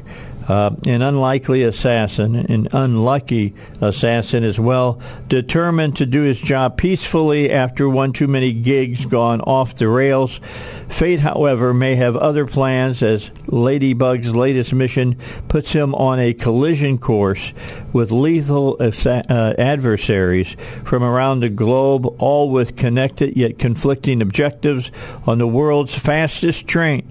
uh, 0.51 0.69
an 0.85 1.01
unlikely 1.01 1.63
assassin, 1.63 2.35
an 2.35 2.67
unlucky 2.73 3.53
assassin 3.79 4.43
as 4.43 4.59
well, 4.59 5.01
determined 5.29 5.95
to 5.95 6.05
do 6.05 6.23
his 6.23 6.41
job 6.41 6.75
peacefully 6.75 7.49
after 7.49 7.87
one 7.87 8.11
too 8.11 8.27
many 8.27 8.51
gigs 8.51 9.05
gone 9.05 9.39
off 9.41 9.75
the 9.75 9.87
rails. 9.87 10.41
Fate, 10.89 11.21
however, 11.21 11.73
may 11.73 11.95
have 11.95 12.17
other 12.17 12.45
plans 12.45 13.01
as 13.01 13.31
Ladybug's 13.47 14.35
latest 14.35 14.73
mission 14.73 15.15
puts 15.47 15.71
him 15.71 15.95
on 15.95 16.19
a 16.19 16.33
collision 16.33 16.97
course 16.97 17.53
with 17.93 18.11
lethal 18.11 18.75
assa- 18.81 19.23
uh, 19.29 19.53
adversaries 19.57 20.57
from 20.83 21.01
around 21.01 21.39
the 21.39 21.49
globe, 21.49 22.05
all 22.19 22.49
with 22.49 22.75
connected 22.75 23.37
yet 23.37 23.57
conflicting 23.57 24.21
objectives 24.21 24.91
on 25.25 25.37
the 25.37 25.47
world's 25.47 25.97
fastest 25.97 26.67
train. 26.67 27.09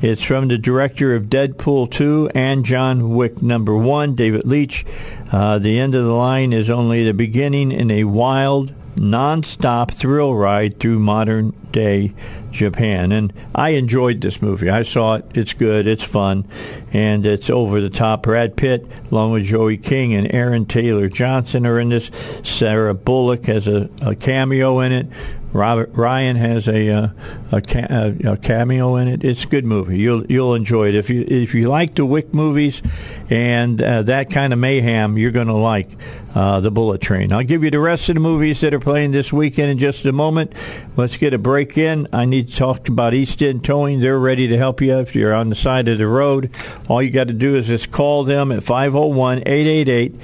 It's 0.00 0.22
from 0.22 0.46
the 0.46 0.58
director 0.58 1.16
of 1.16 1.24
Deadpool 1.24 1.90
2 1.90 2.30
and 2.32 2.64
John 2.64 3.16
Wick 3.16 3.42
number 3.42 3.76
1, 3.76 4.14
David 4.14 4.44
Leitch. 4.44 4.84
Uh, 5.32 5.58
the 5.58 5.80
end 5.80 5.96
of 5.96 6.04
the 6.04 6.12
line 6.12 6.52
is 6.52 6.70
only 6.70 7.04
the 7.04 7.12
beginning 7.12 7.72
in 7.72 7.90
a 7.90 8.04
wild, 8.04 8.72
non-stop 8.96 9.90
thrill 9.90 10.36
ride 10.36 10.78
through 10.78 11.00
modern 11.00 11.52
day 11.72 12.12
Japan. 12.52 13.10
And 13.10 13.32
I 13.54 13.70
enjoyed 13.70 14.20
this 14.20 14.40
movie. 14.40 14.70
I 14.70 14.82
saw 14.82 15.16
it. 15.16 15.24
It's 15.34 15.52
good. 15.52 15.86
It's 15.88 16.04
fun. 16.04 16.46
And 16.92 17.26
it's 17.26 17.50
over 17.50 17.80
the 17.80 17.90
top. 17.90 18.22
Brad 18.22 18.56
Pitt, 18.56 18.86
along 19.10 19.32
with 19.32 19.44
Joey 19.44 19.78
King 19.78 20.14
and 20.14 20.32
Aaron 20.32 20.64
Taylor 20.64 21.08
Johnson, 21.08 21.66
are 21.66 21.80
in 21.80 21.88
this. 21.88 22.10
Sarah 22.44 22.94
Bullock 22.94 23.46
has 23.46 23.66
a, 23.66 23.90
a 24.02 24.14
cameo 24.14 24.78
in 24.80 24.92
it. 24.92 25.06
Robert 25.52 25.90
Ryan 25.94 26.36
has 26.36 26.68
a 26.68 26.90
uh, 26.90 27.08
a, 27.52 27.60
ca- 27.60 28.12
a, 28.24 28.36
cameo 28.36 28.96
in 28.96 29.08
it. 29.08 29.24
It's 29.24 29.44
a 29.44 29.48
good 29.48 29.64
movie. 29.64 29.98
You'll 29.98 30.26
you'll 30.26 30.54
enjoy 30.54 30.88
it 30.88 30.94
if 30.94 31.08
you 31.08 31.24
if 31.26 31.54
you 31.54 31.68
like 31.68 31.94
the 31.94 32.04
Wick 32.04 32.34
movies 32.34 32.82
and 33.30 33.80
uh, 33.80 34.02
that 34.02 34.30
kind 34.30 34.52
of 34.52 34.58
mayhem. 34.58 35.16
You're 35.16 35.30
going 35.30 35.46
to 35.46 35.54
like 35.54 35.88
uh, 36.34 36.60
the 36.60 36.70
Bullet 36.70 37.00
Train. 37.00 37.32
I'll 37.32 37.42
give 37.42 37.64
you 37.64 37.70
the 37.70 37.80
rest 37.80 38.08
of 38.10 38.16
the 38.16 38.20
movies 38.20 38.60
that 38.60 38.74
are 38.74 38.80
playing 38.80 39.12
this 39.12 39.32
weekend 39.32 39.70
in 39.70 39.78
just 39.78 40.04
a 40.04 40.12
moment. 40.12 40.52
Let's 40.96 41.16
get 41.16 41.32
a 41.32 41.38
break 41.38 41.78
in. 41.78 42.08
I 42.12 42.26
need 42.26 42.48
to 42.48 42.56
talk 42.56 42.88
about 42.88 43.14
East 43.14 43.42
End 43.42 43.64
Towing. 43.64 44.00
They're 44.00 44.18
ready 44.18 44.48
to 44.48 44.58
help 44.58 44.82
you 44.82 44.98
if 44.98 45.14
you're 45.14 45.34
on 45.34 45.48
the 45.48 45.54
side 45.54 45.88
of 45.88 45.96
the 45.96 46.06
road. 46.06 46.52
All 46.88 47.02
you 47.02 47.10
got 47.10 47.28
to 47.28 47.34
do 47.34 47.56
is 47.56 47.68
just 47.68 47.90
call 47.90 48.24
them 48.24 48.52
at 48.52 48.62
501 48.62 49.38
888 49.46 50.14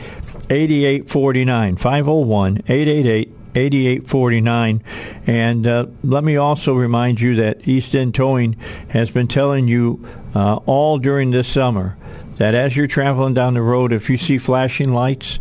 8849. 0.50 1.76
501 1.76 2.56
888 2.68 3.43
8849. 3.54 4.82
And 5.26 5.66
uh, 5.66 5.86
let 6.02 6.24
me 6.24 6.36
also 6.36 6.74
remind 6.74 7.20
you 7.20 7.36
that 7.36 7.66
East 7.66 7.94
End 7.94 8.14
Towing 8.14 8.56
has 8.88 9.10
been 9.10 9.28
telling 9.28 9.68
you 9.68 10.06
uh, 10.34 10.60
all 10.66 10.98
during 10.98 11.30
this 11.30 11.48
summer 11.48 11.96
that 12.36 12.54
as 12.54 12.76
you're 12.76 12.86
traveling 12.86 13.34
down 13.34 13.54
the 13.54 13.62
road, 13.62 13.92
if 13.92 14.10
you 14.10 14.16
see 14.16 14.38
flashing 14.38 14.92
lights, 14.92 15.38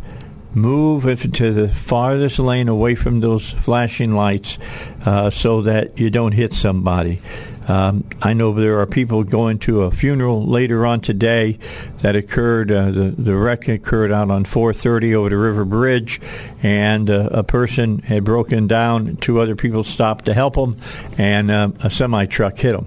move 0.55 1.03
to 1.33 1.51
the 1.51 1.67
farthest 1.67 2.39
lane 2.39 2.67
away 2.67 2.95
from 2.95 3.19
those 3.19 3.51
flashing 3.51 4.13
lights 4.13 4.59
uh, 5.05 5.29
so 5.29 5.61
that 5.61 5.97
you 5.99 6.09
don't 6.09 6.33
hit 6.33 6.53
somebody. 6.53 7.19
Um, 7.67 8.03
I 8.21 8.33
know 8.33 8.51
there 8.51 8.79
are 8.79 8.85
people 8.85 9.23
going 9.23 9.59
to 9.59 9.83
a 9.83 9.91
funeral 9.91 10.45
later 10.45 10.85
on 10.85 11.01
today 11.01 11.59
that 11.97 12.15
occurred. 12.15 12.71
Uh, 12.71 12.91
the 12.91 13.03
the 13.17 13.35
wreck 13.35 13.67
occurred 13.67 14.11
out 14.11 14.29
on 14.29 14.45
430 14.45 15.15
over 15.15 15.29
the 15.29 15.37
River 15.37 15.65
Bridge, 15.65 16.19
and 16.61 17.09
uh, 17.09 17.29
a 17.31 17.43
person 17.43 17.99
had 17.99 18.23
broken 18.23 18.67
down. 18.67 19.17
Two 19.17 19.39
other 19.39 19.55
people 19.55 19.83
stopped 19.83 20.25
to 20.25 20.33
help 20.33 20.55
him, 20.55 20.75
and 21.17 21.49
uh, 21.49 21.69
a 21.81 21.89
semi 21.89 22.25
truck 22.25 22.57
hit 22.57 22.75
him 22.75 22.85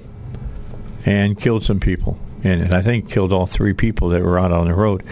and 1.04 1.38
killed 1.38 1.62
some 1.62 1.80
people 1.80 2.18
in 2.42 2.60
it. 2.60 2.72
I 2.72 2.82
think 2.82 3.10
killed 3.10 3.32
all 3.32 3.46
three 3.46 3.72
people 3.72 4.10
that 4.10 4.22
were 4.22 4.38
out 4.38 4.52
on 4.52 4.66
the 4.66 4.74
road, 4.74 5.02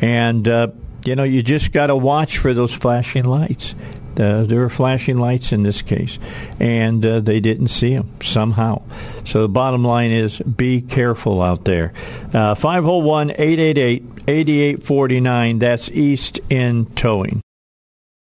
and 0.00 0.46
uh, 0.48 0.68
you 1.04 1.14
know 1.16 1.24
you 1.24 1.42
just 1.42 1.72
got 1.72 1.88
to 1.88 1.96
watch 1.96 2.38
for 2.38 2.54
those 2.54 2.74
flashing 2.74 3.24
lights. 3.24 3.74
Uh, 4.18 4.44
there 4.44 4.60
were 4.60 4.70
flashing 4.70 5.18
lights 5.18 5.52
in 5.52 5.62
this 5.62 5.82
case, 5.82 6.18
and 6.58 7.04
uh, 7.04 7.20
they 7.20 7.40
didn't 7.40 7.68
see 7.68 7.94
them 7.94 8.10
somehow. 8.20 8.82
So 9.24 9.42
the 9.42 9.48
bottom 9.48 9.84
line 9.84 10.10
is 10.10 10.40
be 10.40 10.80
careful 10.80 11.42
out 11.42 11.64
there. 11.64 11.92
Uh, 12.32 12.54
501 12.54 13.30
888 13.30 14.04
8849, 14.28 15.58
that's 15.58 15.90
East 15.90 16.40
End 16.50 16.96
Towing. 16.96 17.40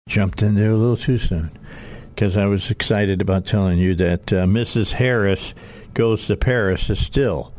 Jumped 0.09 0.41
in 0.41 0.55
there 0.55 0.71
a 0.71 0.75
little 0.75 0.97
too 0.97 1.17
soon 1.17 1.51
because 2.15 2.37
I 2.37 2.45
was 2.45 2.71
excited 2.71 3.21
about 3.21 3.45
telling 3.45 3.77
you 3.77 3.93
that 3.95 4.33
uh, 4.33 4.45
Mrs. 4.45 4.93
Harris 4.93 5.53
Goes 5.97 6.27
to 6.27 6.37
Paris 6.37 6.91
is 6.91 7.03
still 7.03 7.51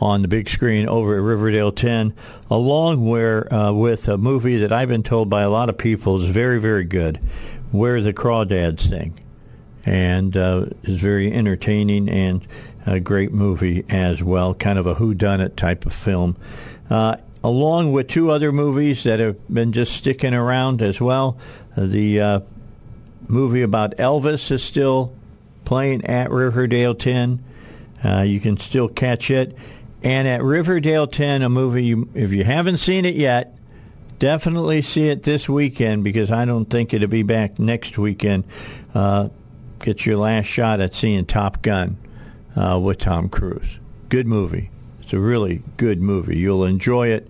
on 0.00 0.22
the 0.22 0.28
big 0.28 0.48
screen 0.48 0.88
over 0.88 1.14
at 1.14 1.20
Riverdale 1.20 1.70
10, 1.70 2.14
along 2.50 3.06
where, 3.06 3.52
uh, 3.52 3.70
with 3.70 4.08
a 4.08 4.16
movie 4.16 4.56
that 4.56 4.72
I've 4.72 4.88
been 4.88 5.02
told 5.02 5.28
by 5.28 5.42
a 5.42 5.50
lot 5.50 5.68
of 5.68 5.76
people 5.76 6.16
is 6.16 6.30
very, 6.30 6.58
very 6.58 6.84
good. 6.84 7.20
Where 7.72 8.00
the 8.00 8.12
Crawdads 8.12 8.88
Sing, 8.88 9.18
and 9.84 10.36
uh, 10.36 10.66
is 10.84 11.00
very 11.00 11.32
entertaining 11.32 12.08
and 12.08 12.46
a 12.86 13.00
great 13.00 13.32
movie 13.32 13.84
as 13.88 14.22
well, 14.22 14.54
kind 14.54 14.78
of 14.78 14.86
a 14.86 14.94
whodunit 14.94 15.56
type 15.56 15.86
of 15.86 15.92
film. 15.92 16.36
Uh, 16.90 17.16
along 17.44 17.92
with 17.92 18.08
two 18.08 18.30
other 18.30 18.52
movies 18.52 19.04
that 19.04 19.18
have 19.20 19.36
been 19.52 19.72
just 19.72 19.94
sticking 19.94 20.34
around 20.34 20.82
as 20.82 21.00
well. 21.00 21.38
Uh, 21.76 21.86
the 21.86 22.20
uh, 22.20 22.40
movie 23.28 23.62
about 23.62 23.96
Elvis 23.96 24.50
is 24.50 24.62
still 24.62 25.12
playing 25.64 26.04
at 26.04 26.30
Riverdale 26.30 26.94
10. 26.94 27.42
Uh, 28.04 28.20
you 28.20 28.40
can 28.40 28.56
still 28.56 28.88
catch 28.88 29.30
it. 29.30 29.56
And 30.02 30.26
at 30.26 30.42
Riverdale 30.42 31.06
10, 31.06 31.42
a 31.42 31.48
movie, 31.48 31.84
you, 31.84 32.08
if 32.14 32.32
you 32.32 32.44
haven't 32.44 32.78
seen 32.78 33.04
it 33.04 33.14
yet, 33.14 33.56
definitely 34.22 34.80
see 34.82 35.08
it 35.08 35.24
this 35.24 35.48
weekend 35.48 36.04
because 36.04 36.30
I 36.30 36.44
don't 36.44 36.66
think 36.66 36.94
it'll 36.94 37.08
be 37.08 37.24
back 37.24 37.58
next 37.58 37.98
weekend. 37.98 38.44
Uh, 38.94 39.30
get 39.80 40.06
your 40.06 40.16
last 40.16 40.46
shot 40.46 40.80
at 40.80 40.94
seeing 40.94 41.26
Top 41.26 41.60
Gun 41.60 41.96
uh, 42.54 42.78
with 42.80 42.98
Tom 42.98 43.28
Cruise. 43.28 43.80
Good 44.08 44.28
movie. 44.28 44.70
It's 45.00 45.12
a 45.12 45.18
really 45.18 45.62
good 45.76 46.00
movie. 46.00 46.38
You'll 46.38 46.64
enjoy 46.64 47.08
it. 47.08 47.28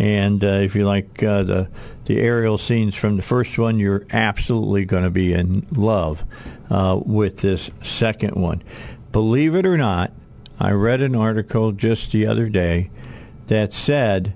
And 0.00 0.42
uh, 0.42 0.48
if 0.48 0.74
you 0.74 0.84
like 0.84 1.22
uh, 1.22 1.44
the 1.44 1.68
the 2.06 2.18
aerial 2.18 2.58
scenes 2.58 2.96
from 2.96 3.14
the 3.14 3.22
first 3.22 3.56
one, 3.56 3.78
you're 3.78 4.04
absolutely 4.10 4.84
going 4.84 5.04
to 5.04 5.10
be 5.10 5.32
in 5.32 5.64
love 5.70 6.24
uh, 6.70 6.98
with 7.06 7.38
this 7.38 7.70
second 7.84 8.34
one. 8.34 8.64
Believe 9.12 9.54
it 9.54 9.64
or 9.64 9.78
not, 9.78 10.10
I 10.58 10.72
read 10.72 11.02
an 11.02 11.14
article 11.14 11.70
just 11.70 12.10
the 12.10 12.26
other 12.26 12.48
day 12.48 12.90
that 13.46 13.72
said 13.72 14.34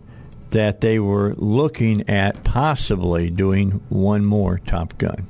that 0.50 0.80
they 0.80 0.98
were 0.98 1.34
looking 1.36 2.08
at 2.08 2.44
possibly 2.44 3.30
doing 3.30 3.82
one 3.88 4.24
more 4.24 4.58
Top 4.58 4.96
Gun. 4.98 5.26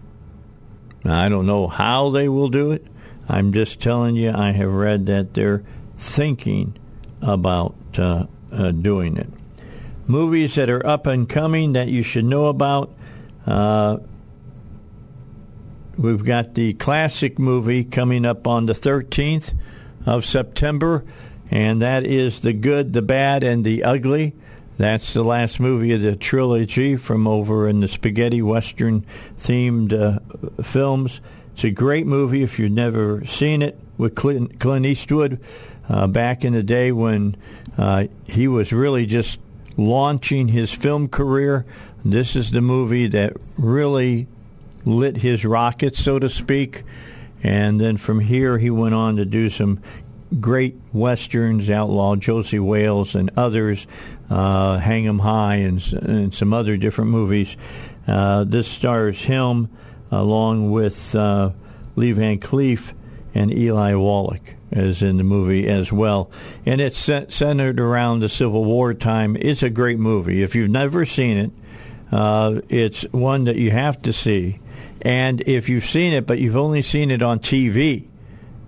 Now, 1.05 1.20
I 1.20 1.28
don't 1.28 1.47
know 1.47 1.66
how 1.68 2.10
they 2.10 2.28
will 2.28 2.48
do 2.48 2.72
it. 2.72 2.86
I'm 3.28 3.52
just 3.52 3.80
telling 3.80 4.14
you, 4.16 4.32
I 4.32 4.51
have 4.51 4.72
read 4.72 5.06
that 5.06 5.34
they're 5.34 5.64
thinking 5.97 6.76
about 7.22 7.74
uh, 7.98 8.26
uh, 8.52 8.70
doing 8.70 9.16
it. 9.16 9.28
Movies 10.06 10.55
that 10.55 10.70
are 10.70 10.84
up 10.86 11.06
and 11.06 11.28
coming 11.28 11.72
that 11.72 11.88
you 11.88 12.02
should 12.02 12.24
know 12.24 12.47
about. 12.47 12.94
Uh, 13.47 13.98
we've 15.97 16.24
got 16.24 16.55
the 16.55 16.74
classic 16.74 17.38
movie 17.38 17.84
coming 17.84 18.24
up 18.24 18.47
on 18.47 18.66
the 18.66 18.72
13th 18.72 19.55
of 20.05 20.24
September, 20.24 21.05
and 21.51 21.82
that 21.82 22.05
is 22.05 22.40
The 22.40 22.52
Good, 22.52 22.93
the 22.93 23.02
Bad, 23.02 23.43
and 23.43 23.64
the 23.64 23.82
Ugly. 23.82 24.34
That's 24.76 25.14
the 25.14 25.24
last 25.24 25.58
movie 25.58 25.94
of 25.94 26.02
the 26.02 26.16
trilogy 26.16 26.96
from 26.96 27.26
over 27.26 27.66
in 27.66 27.80
the 27.80 27.88
spaghetti 27.88 28.42
western 28.42 29.06
themed 29.38 29.92
uh, 29.92 30.62
films. 30.62 31.20
It's 31.54 31.64
a 31.64 31.70
great 31.70 32.06
movie 32.06 32.42
if 32.42 32.58
you've 32.58 32.72
never 32.72 33.24
seen 33.24 33.62
it 33.62 33.78
with 33.96 34.14
Clint, 34.14 34.60
Clint 34.60 34.84
Eastwood 34.84 35.40
uh, 35.88 36.06
back 36.06 36.44
in 36.44 36.52
the 36.52 36.62
day 36.62 36.92
when 36.92 37.36
uh, 37.78 38.06
he 38.26 38.48
was 38.48 38.72
really 38.72 39.06
just 39.06 39.40
launching 39.78 40.48
his 40.48 40.72
film 40.72 41.08
career. 41.08 41.64
This 42.04 42.36
is 42.36 42.50
the 42.50 42.60
movie 42.60 43.06
that 43.08 43.34
really 43.56 44.26
lit 44.84 45.16
his 45.18 45.44
rocket, 45.44 45.96
so 45.96 46.18
to 46.18 46.28
speak. 46.28 46.84
And 47.42 47.80
then 47.80 47.96
from 47.96 48.20
here, 48.20 48.58
he 48.58 48.70
went 48.70 48.94
on 48.94 49.16
to 49.16 49.24
do 49.24 49.48
some 49.48 49.80
great 50.40 50.74
westerns, 50.92 51.70
Outlaw 51.70 52.16
Josey 52.16 52.58
Wales 52.58 53.14
and 53.14 53.30
others, 53.36 53.86
uh, 54.30 54.78
Hang 54.78 55.06
'em 55.06 55.18
High 55.20 55.56
and, 55.56 55.92
and, 55.92 56.34
some 56.34 56.52
other 56.52 56.76
different 56.76 57.10
movies. 57.10 57.56
Uh, 58.06 58.44
this 58.44 58.68
stars 58.68 59.24
him 59.24 59.68
along 60.10 60.70
with 60.70 61.14
uh, 61.14 61.50
Lee 61.96 62.12
Van 62.12 62.38
Cleef 62.38 62.92
and 63.34 63.52
Eli 63.52 63.94
Wallach 63.94 64.54
as 64.72 65.02
in 65.02 65.16
the 65.16 65.24
movie 65.24 65.68
as 65.68 65.92
well. 65.92 66.30
And 66.64 66.80
it's 66.80 66.98
centered 66.98 67.80
around 67.80 68.20
the 68.20 68.28
Civil 68.28 68.64
War 68.64 68.94
time. 68.94 69.36
It's 69.36 69.62
a 69.62 69.70
great 69.70 69.98
movie. 69.98 70.42
If 70.42 70.54
you've 70.54 70.70
never 70.70 71.04
seen 71.04 71.36
it, 71.36 71.50
uh, 72.12 72.60
it's 72.68 73.02
one 73.12 73.44
that 73.44 73.56
you 73.56 73.70
have 73.70 74.00
to 74.02 74.12
see. 74.12 74.58
And 75.02 75.40
if 75.42 75.68
you've 75.68 75.84
seen 75.84 76.12
it, 76.12 76.26
but 76.26 76.38
you've 76.38 76.56
only 76.56 76.82
seen 76.82 77.10
it 77.10 77.22
on 77.22 77.38
TV, 77.38 78.06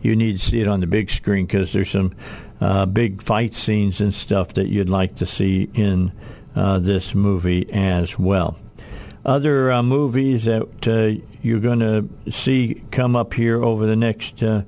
you 0.02 0.14
need 0.14 0.39
to 0.39 0.44
see 0.44 0.60
it 0.60 0.68
on 0.68 0.80
the 0.80 0.86
big 0.86 1.10
screen 1.10 1.47
because 1.47 1.72
there's 1.72 1.90
some 1.90 2.12
uh, 2.60 2.86
big 2.86 3.22
fight 3.22 3.55
scenes 3.55 4.01
and 4.01 4.12
stuff 4.12 4.55
that 4.55 4.68
you'd 4.68 4.89
like 4.89 5.16
to 5.16 5.26
see 5.26 5.70
in 5.74 6.12
uh, 6.56 6.78
this 6.78 7.14
movie 7.14 7.70
as 7.72 8.18
well. 8.18 8.59
Other 9.24 9.70
uh, 9.70 9.82
movies 9.82 10.47
that 10.47 10.89
uh, 10.89 11.20
you're 11.43 11.60
going 11.60 11.80
to 11.80 12.09
see 12.30 12.82
come 12.90 13.14
up 13.14 13.35
here 13.35 13.62
over 13.62 13.86
the 13.86 13.97
next 13.97 14.43
uh, 14.43 14.64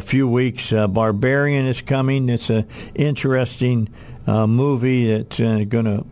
few 0.00 0.28
weeks. 0.28 0.72
Uh, 0.72 0.86
Barbarian 0.88 1.66
is 1.66 1.82
coming. 1.82 2.28
It's 2.28 2.50
an 2.50 2.68
interesting 2.94 3.88
movie 4.26 5.12
that's 5.16 5.38
going 5.38 5.84
to 5.84 6.04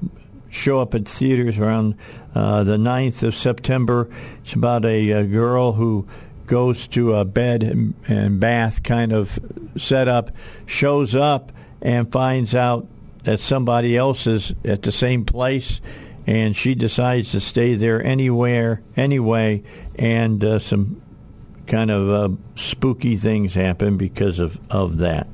show 0.50 0.80
up 0.80 0.94
at 0.94 1.06
theaters 1.06 1.58
around 1.58 1.96
the 2.34 2.76
9th 2.76 3.22
of 3.22 3.34
September. 3.34 4.08
It's 4.38 4.54
about 4.54 4.84
a, 4.84 5.10
a 5.10 5.24
girl 5.24 5.72
who 5.72 6.06
goes 6.52 6.86
to 6.86 7.14
a 7.14 7.24
bed 7.24 7.62
and, 7.62 8.38
bath 8.38 8.82
kind 8.82 9.10
of 9.10 9.38
setup, 9.74 10.30
shows 10.66 11.14
up 11.14 11.50
and 11.80 12.12
finds 12.12 12.54
out 12.54 12.86
that 13.22 13.40
somebody 13.40 13.96
else 13.96 14.26
is 14.26 14.54
at 14.62 14.82
the 14.82 14.92
same 14.92 15.24
place, 15.24 15.80
and 16.26 16.54
she 16.54 16.74
decides 16.74 17.32
to 17.32 17.40
stay 17.40 17.74
there 17.74 18.04
anywhere 18.04 18.82
anyway, 18.98 19.62
and 19.98 20.44
uh, 20.44 20.58
some 20.58 21.00
kind 21.66 21.90
of 21.90 22.10
uh, 22.10 22.36
spooky 22.54 23.16
things 23.16 23.54
happen 23.54 23.96
because 23.96 24.38
of 24.38 24.60
of 24.70 24.98
that. 24.98 25.26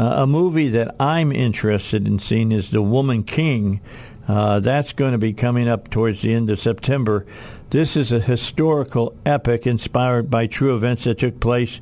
Uh, 0.00 0.22
a 0.22 0.26
movie 0.26 0.70
that 0.70 0.96
I'm 0.98 1.30
interested 1.30 2.08
in 2.08 2.18
seeing 2.18 2.50
is 2.50 2.72
The 2.72 2.82
Woman 2.82 3.22
King. 3.22 3.80
Uh, 4.26 4.58
that's 4.58 4.94
going 4.94 5.12
to 5.12 5.18
be 5.18 5.32
coming 5.32 5.68
up 5.68 5.90
towards 5.90 6.22
the 6.22 6.34
end 6.34 6.50
of 6.50 6.58
September. 6.58 7.24
This 7.70 7.96
is 7.96 8.10
a 8.10 8.18
historical 8.18 9.14
epic 9.24 9.64
inspired 9.64 10.28
by 10.28 10.48
true 10.48 10.74
events 10.74 11.04
that 11.04 11.18
took 11.18 11.38
place 11.38 11.80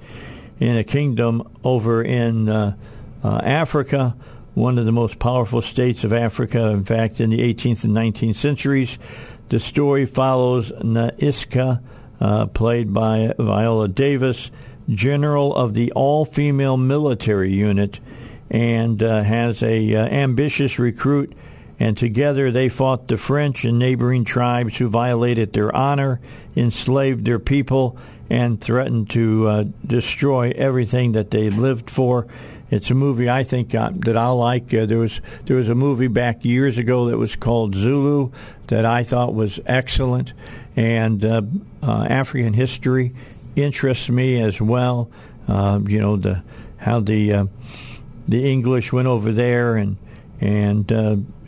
in 0.60 0.76
a 0.76 0.84
kingdom 0.84 1.48
over 1.64 2.02
in 2.02 2.46
uh, 2.46 2.76
uh, 3.24 3.40
Africa, 3.42 4.14
one 4.52 4.76
of 4.76 4.84
the 4.84 4.92
most 4.92 5.18
powerful 5.18 5.62
states 5.62 6.04
of 6.04 6.12
Africa, 6.12 6.68
in 6.68 6.84
fact, 6.84 7.22
in 7.22 7.30
the 7.30 7.38
18th 7.38 7.84
and 7.84 7.96
19th 7.96 8.34
centuries. 8.34 8.98
The 9.48 9.58
story 9.58 10.04
follows 10.04 10.72
Nanisca, 10.72 11.80
uh, 12.20 12.46
played 12.48 12.92
by 12.92 13.32
Viola 13.38 13.88
Davis, 13.88 14.50
general 14.90 15.56
of 15.56 15.72
the 15.72 15.90
all-female 15.92 16.76
military 16.76 17.54
unit, 17.54 17.98
and 18.50 19.02
uh, 19.02 19.22
has 19.22 19.62
a 19.62 19.94
uh, 19.94 20.06
ambitious 20.08 20.78
recruit 20.78 21.34
and 21.80 21.96
together 21.96 22.50
they 22.50 22.68
fought 22.68 23.08
the 23.08 23.18
French 23.18 23.64
and 23.64 23.78
neighboring 23.78 24.24
tribes 24.24 24.76
who 24.76 24.88
violated 24.88 25.52
their 25.52 25.74
honor, 25.74 26.20
enslaved 26.56 27.24
their 27.24 27.38
people, 27.38 27.96
and 28.30 28.60
threatened 28.60 29.10
to 29.10 29.46
uh, 29.46 29.64
destroy 29.86 30.52
everything 30.56 31.12
that 31.12 31.30
they 31.30 31.50
lived 31.50 31.88
for. 31.88 32.26
It's 32.70 32.90
a 32.90 32.94
movie 32.94 33.30
I 33.30 33.44
think 33.44 33.74
uh, 33.74 33.90
that 33.94 34.16
I 34.16 34.28
like. 34.28 34.74
Uh, 34.74 34.84
there 34.84 34.98
was 34.98 35.22
there 35.46 35.56
was 35.56 35.68
a 35.70 35.74
movie 35.74 36.08
back 36.08 36.44
years 36.44 36.76
ago 36.76 37.06
that 37.06 37.16
was 37.16 37.34
called 37.36 37.74
Zulu 37.74 38.30
that 38.66 38.84
I 38.84 39.04
thought 39.04 39.32
was 39.32 39.58
excellent, 39.64 40.34
and 40.76 41.24
uh, 41.24 41.42
uh, 41.82 42.06
African 42.10 42.52
history 42.52 43.12
interests 43.56 44.10
me 44.10 44.42
as 44.42 44.60
well. 44.60 45.10
Uh, 45.46 45.80
you 45.86 45.98
know 45.98 46.16
the 46.16 46.42
how 46.76 47.00
the 47.00 47.48
the 48.26 48.50
English 48.50 48.92
went 48.92 49.08
over 49.08 49.32
there 49.32 49.76
and 49.76 49.96
and 50.40 50.92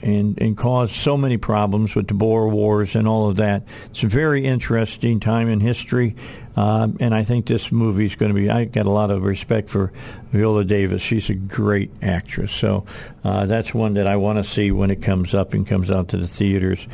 and, 0.03 0.41
and 0.41 0.57
caused 0.57 0.95
so 0.95 1.17
many 1.17 1.37
problems 1.37 1.95
with 1.95 2.09
the 2.09 2.15
Boer 2.15 2.49
Wars 2.49 2.97
and 2.97 3.07
all 3.07 3.29
of 3.29 3.37
that. 3.37 3.65
It's 3.91 4.03
a 4.03 4.09
very 4.09 4.45
interesting 4.45 5.21
time 5.21 5.49
in 5.49 5.61
history, 5.61 6.17
uh, 6.57 6.89
and 7.01 7.15
I 7.15 7.25
think 7.25 7.47
this 7.47 7.71
movie 7.71 8.05
is 8.05 8.17
going 8.17 8.35
to 8.35 8.41
be. 8.41 8.51
I 8.51 8.65
got 8.65 8.87
a 8.87 8.91
lot 8.91 9.11
of 9.11 9.23
respect 9.23 9.71
for 9.71 9.93
Viola 10.33 10.65
Davis. 10.65 11.03
She's 11.03 11.31
a 11.31 11.35
great 11.35 11.91
actress, 12.03 12.53
so 12.53 12.87
uh, 13.25 13.47
that's 13.47 13.75
one 13.75 13.95
that 13.95 14.07
I 14.07 14.17
want 14.17 14.39
to 14.39 14.45
see 14.45 14.71
when 14.71 14.91
it 14.91 15.03
comes 15.03 15.35
up 15.35 15.53
and 15.55 15.67
comes 15.67 15.91
out 15.91 16.09
to 16.09 16.17
the 16.17 16.27
theaters. 16.27 16.89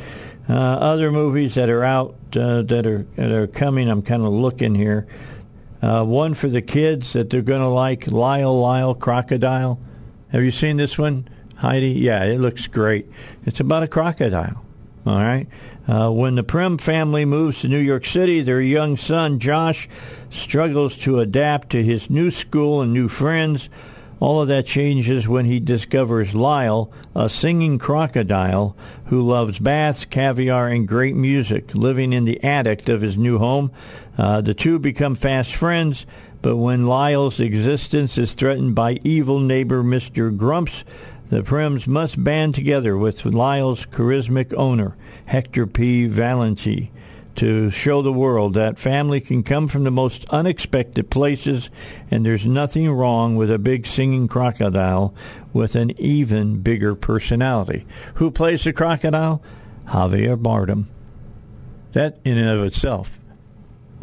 Uh, 0.49 0.53
other 0.53 1.11
movies 1.11 1.55
that 1.55 1.69
are 1.69 1.83
out 1.83 2.15
uh, 2.37 2.61
that 2.61 2.85
are 2.85 3.05
that 3.15 3.31
are 3.31 3.47
coming, 3.47 3.89
I'm 3.89 4.01
kind 4.01 4.23
of 4.23 4.29
looking 4.29 4.75
here. 4.75 5.07
Uh, 5.81 6.03
one 6.03 6.33
for 6.33 6.47
the 6.47 6.61
kids 6.61 7.13
that 7.13 7.29
they're 7.29 7.41
going 7.41 7.61
to 7.61 7.67
like, 7.67 8.07
Lyle 8.07 8.59
Lyle 8.59 8.95
Crocodile. 8.95 9.79
Have 10.29 10.43
you 10.43 10.51
seen 10.51 10.77
this 10.77 10.97
one? 10.97 11.27
Heidi? 11.57 11.89
Yeah, 11.91 12.23
it 12.23 12.39
looks 12.39 12.67
great. 12.67 13.07
It's 13.45 13.59
about 13.59 13.83
a 13.83 13.87
crocodile. 13.87 14.63
All 15.05 15.19
right. 15.19 15.47
Uh, 15.87 16.11
when 16.11 16.35
the 16.35 16.43
Primm 16.43 16.79
family 16.79 17.23
moves 17.23 17.61
to 17.61 17.69
New 17.69 17.79
York 17.79 18.05
City, 18.05 18.41
their 18.41 18.61
young 18.61 18.97
son, 18.97 19.39
Josh, 19.39 19.87
struggles 20.29 20.97
to 20.97 21.19
adapt 21.19 21.69
to 21.69 21.83
his 21.83 22.09
new 22.09 22.29
school 22.29 22.81
and 22.81 22.91
new 22.91 23.07
friends. 23.07 23.69
All 24.19 24.41
of 24.41 24.47
that 24.49 24.65
changes 24.65 25.27
when 25.27 25.45
he 25.45 25.59
discovers 25.59 26.35
Lyle, 26.35 26.91
a 27.15 27.29
singing 27.29 27.77
crocodile 27.77 28.75
who 29.05 29.21
loves 29.21 29.59
baths, 29.59 30.05
caviar, 30.05 30.67
and 30.67 30.87
great 30.87 31.15
music, 31.15 31.73
living 31.73 32.11
in 32.11 32.25
the 32.25 32.43
attic 32.43 32.89
of 32.89 33.01
his 33.01 33.17
new 33.17 33.37
home. 33.37 33.71
Uh, 34.17 34.41
the 34.41 34.55
two 34.55 34.79
become 34.79 35.15
fast 35.15 35.55
friends, 35.55 36.05
but 36.41 36.57
when 36.57 36.87
Lyle's 36.87 37.39
existence 37.39 38.17
is 38.17 38.33
threatened 38.33 38.75
by 38.75 38.97
evil 39.03 39.39
neighbor 39.39 39.83
Mr. 39.83 40.35
Grumps, 40.35 40.83
the 41.29 41.43
Primms 41.43 41.87
must 41.87 42.23
band 42.23 42.55
together 42.55 42.97
with 42.97 43.25
Lyle's 43.25 43.85
charismatic 43.85 44.53
owner, 44.53 44.95
Hector 45.25 45.67
P. 45.67 46.07
Valenti, 46.07 46.91
to 47.35 47.69
show 47.69 48.01
the 48.01 48.13
world 48.13 48.53
that 48.53 48.79
family 48.79 49.19
can 49.19 49.43
come 49.43 49.67
from 49.67 49.83
the 49.83 49.91
most 49.91 50.27
unexpected 50.29 51.09
places 51.09 51.69
and 52.09 52.25
there's 52.25 52.47
nothing 52.47 52.89
wrong 52.89 53.35
with 53.35 53.51
a 53.51 53.59
big 53.59 53.85
singing 53.85 54.27
crocodile 54.27 55.13
with 55.53 55.75
an 55.75 55.91
even 55.99 56.61
bigger 56.61 56.95
personality. 56.95 57.85
Who 58.15 58.31
plays 58.31 58.63
the 58.63 58.73
crocodile? 58.73 59.43
Javier 59.87 60.41
Bardem. 60.41 60.85
That 61.91 62.19
in 62.23 62.37
and 62.37 62.49
of 62.49 62.65
itself 62.65 63.19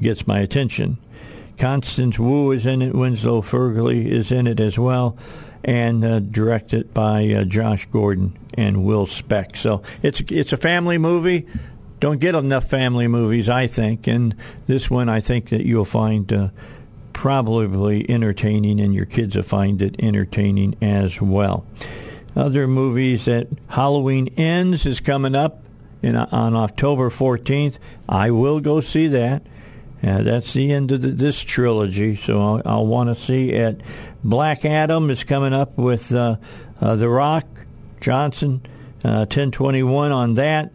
gets 0.01 0.27
my 0.27 0.41
attention. 0.41 0.99
Constance 1.57 2.19
Wu 2.19 2.51
is 2.51 2.67
in 2.67 2.83
it. 2.83 2.95
Winslow 2.95 3.43
Fegley 3.43 4.07
is 4.07 4.31
in 4.31 4.47
it 4.47 4.61
as 4.61 4.79
well 4.79 5.17
and 5.65 6.05
uh, 6.05 6.21
directed 6.21 6.93
by 6.93 7.29
uh, 7.31 7.45
Josh 7.45 7.87
Gordon 7.87 8.39
and 8.55 8.85
Will 8.85 9.07
Speck. 9.07 9.57
So 9.57 9.83
it's 10.03 10.21
it's 10.29 10.53
a 10.53 10.57
family 10.57 10.99
movie. 10.99 11.47
Don't 12.01 12.21
get 12.21 12.35
enough 12.35 12.69
family 12.69 13.09
movies, 13.09 13.49
I 13.49 13.67
think, 13.67 14.07
and 14.07 14.37
this 14.67 14.91
one 14.91 15.09
I 15.09 15.21
think 15.21 15.49
that 15.49 15.65
you'll 15.65 15.87
find 15.87 16.31
uh, 16.31 16.49
probably 17.15 18.09
entertaining, 18.11 18.79
and 18.81 18.95
your 18.95 19.07
kids 19.07 19.37
will 19.37 19.43
find 19.43 19.81
it 19.81 19.97
entertaining 19.99 20.77
as 20.83 21.23
well. 21.23 21.67
Other 22.37 22.69
movies 22.69 23.25
that 23.25 23.49
Halloween 23.69 24.29
Ends 24.37 24.85
is 24.85 25.01
coming 25.01 25.35
up 25.35 25.63
in, 26.03 26.17
on 26.17 26.55
October 26.55 27.09
14th. 27.09 27.79
I 28.09 28.31
will 28.33 28.61
go 28.61 28.81
see 28.81 29.07
that. 29.07 29.43
Uh, 30.03 30.23
that's 30.23 30.53
the 30.53 30.73
end 30.73 30.93
of 30.93 31.01
the, 31.01 31.09
this 31.09 31.41
trilogy, 31.41 32.15
so 32.15 32.39
I'll, 32.39 32.63
I'll 32.67 32.87
want 32.87 33.09
to 33.09 33.15
see 33.15 33.53
it. 33.53 33.81
Black 34.25 34.65
Adam 34.65 35.11
is 35.11 35.23
coming 35.23 35.53
up 35.53 35.77
with 35.77 36.13
uh, 36.15 36.37
uh, 36.81 36.97
The 36.97 37.09
Rock 37.09 37.47
Johnson, 38.01 38.63
1021 39.03 40.11
uh, 40.11 40.17
on 40.17 40.35
that. 40.35 40.73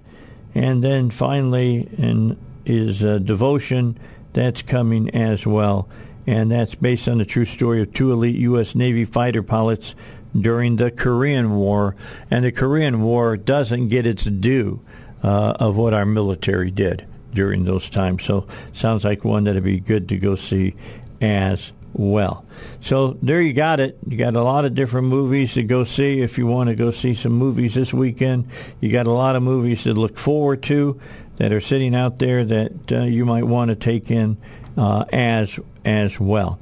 And 0.53 0.83
then 0.83 1.09
finally, 1.09 1.89
in 1.97 2.37
is 2.65 3.03
uh, 3.03 3.17
Devotion, 3.17 3.97
that's 4.33 4.61
coming 4.61 5.09
as 5.15 5.47
well. 5.47 5.89
And 6.27 6.51
that's 6.51 6.75
based 6.75 7.09
on 7.09 7.17
the 7.17 7.25
true 7.25 7.45
story 7.45 7.81
of 7.81 7.91
two 7.91 8.11
elite 8.11 8.35
U.S. 8.35 8.75
Navy 8.75 9.05
fighter 9.05 9.41
pilots 9.41 9.95
during 10.39 10.75
the 10.75 10.91
Korean 10.91 11.55
War. 11.55 11.95
And 12.29 12.45
the 12.45 12.51
Korean 12.51 13.01
War 13.01 13.35
doesn't 13.35 13.87
get 13.89 14.05
its 14.05 14.25
due 14.25 14.81
uh, 15.23 15.55
of 15.59 15.75
what 15.75 15.95
our 15.95 16.05
military 16.05 16.69
did 16.69 17.07
during 17.33 17.65
those 17.65 17.89
times. 17.89 18.23
So 18.23 18.45
sounds 18.73 19.03
like 19.03 19.23
one 19.23 19.45
that'd 19.45 19.63
be 19.63 19.79
good 19.79 20.07
to 20.09 20.17
go 20.17 20.35
see 20.35 20.75
as 21.19 21.73
well. 21.93 22.45
So 22.81 23.17
there 23.21 23.41
you 23.41 23.53
got 23.53 23.79
it. 23.79 23.97
You 24.07 24.17
got 24.17 24.35
a 24.35 24.43
lot 24.43 24.65
of 24.65 24.75
different 24.75 25.07
movies 25.07 25.53
to 25.55 25.63
go 25.63 25.83
see 25.83 26.21
if 26.21 26.37
you 26.37 26.47
want 26.47 26.69
to 26.69 26.75
go 26.75 26.91
see 26.91 27.13
some 27.13 27.33
movies 27.33 27.73
this 27.73 27.93
weekend. 27.93 28.47
You 28.79 28.91
got 28.91 29.07
a 29.07 29.11
lot 29.11 29.35
of 29.35 29.43
movies 29.43 29.83
to 29.83 29.93
look 29.93 30.17
forward 30.17 30.63
to 30.63 30.99
that 31.37 31.51
are 31.51 31.61
sitting 31.61 31.95
out 31.95 32.19
there 32.19 32.43
that 32.43 32.91
uh, 32.91 32.99
you 33.01 33.25
might 33.25 33.45
want 33.45 33.69
to 33.69 33.75
take 33.75 34.11
in 34.11 34.37
uh, 34.77 35.05
as 35.11 35.59
as 35.85 36.19
well. 36.19 36.59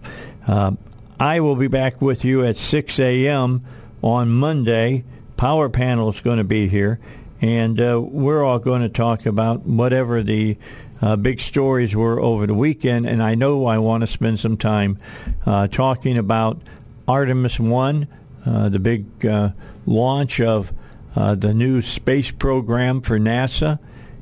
Uh, 0.48 0.74
I 1.20 1.40
will 1.40 1.56
be 1.56 1.68
back 1.68 2.02
with 2.02 2.24
you 2.24 2.46
at 2.46 2.58
6 2.58 3.00
a.m. 3.00 3.62
on 4.02 4.30
Monday. 4.30 5.04
Power 5.36 5.68
Panel 5.70 6.10
is 6.10 6.20
going 6.20 6.38
to 6.38 6.44
be 6.44 6.68
here, 6.68 7.00
and 7.42 7.80
uh, 7.80 8.00
we're 8.02 8.44
all 8.44 8.60
going 8.60 8.82
to 8.82 8.90
talk 8.90 9.26
about 9.26 9.64
whatever 9.64 10.24
the 10.24 10.58
uh, 11.02 11.16
big 11.16 11.40
stories 11.40 11.96
were 11.96 12.20
over 12.20 12.48
the 12.48 12.54
weekend. 12.54 13.06
And 13.06 13.22
I 13.22 13.36
know 13.36 13.66
I 13.66 13.78
want 13.78 14.02
to 14.02 14.08
spend 14.08 14.40
some 14.40 14.58
time 14.58 14.98
uh, 15.46 15.68
talking 15.68 16.18
about 16.18 16.62
Artemis 17.08 17.60
1, 17.60 18.08
uh, 18.46 18.70
the 18.70 18.80
big 18.80 19.26
uh, 19.26 19.52
launch 19.86 20.42
of 20.42 20.72
uh, 21.16 21.36
the 21.36 21.54
new 21.54 21.82
space 21.82 22.32
program 22.32 23.02
for 23.02 23.20
NASA. 23.20 23.80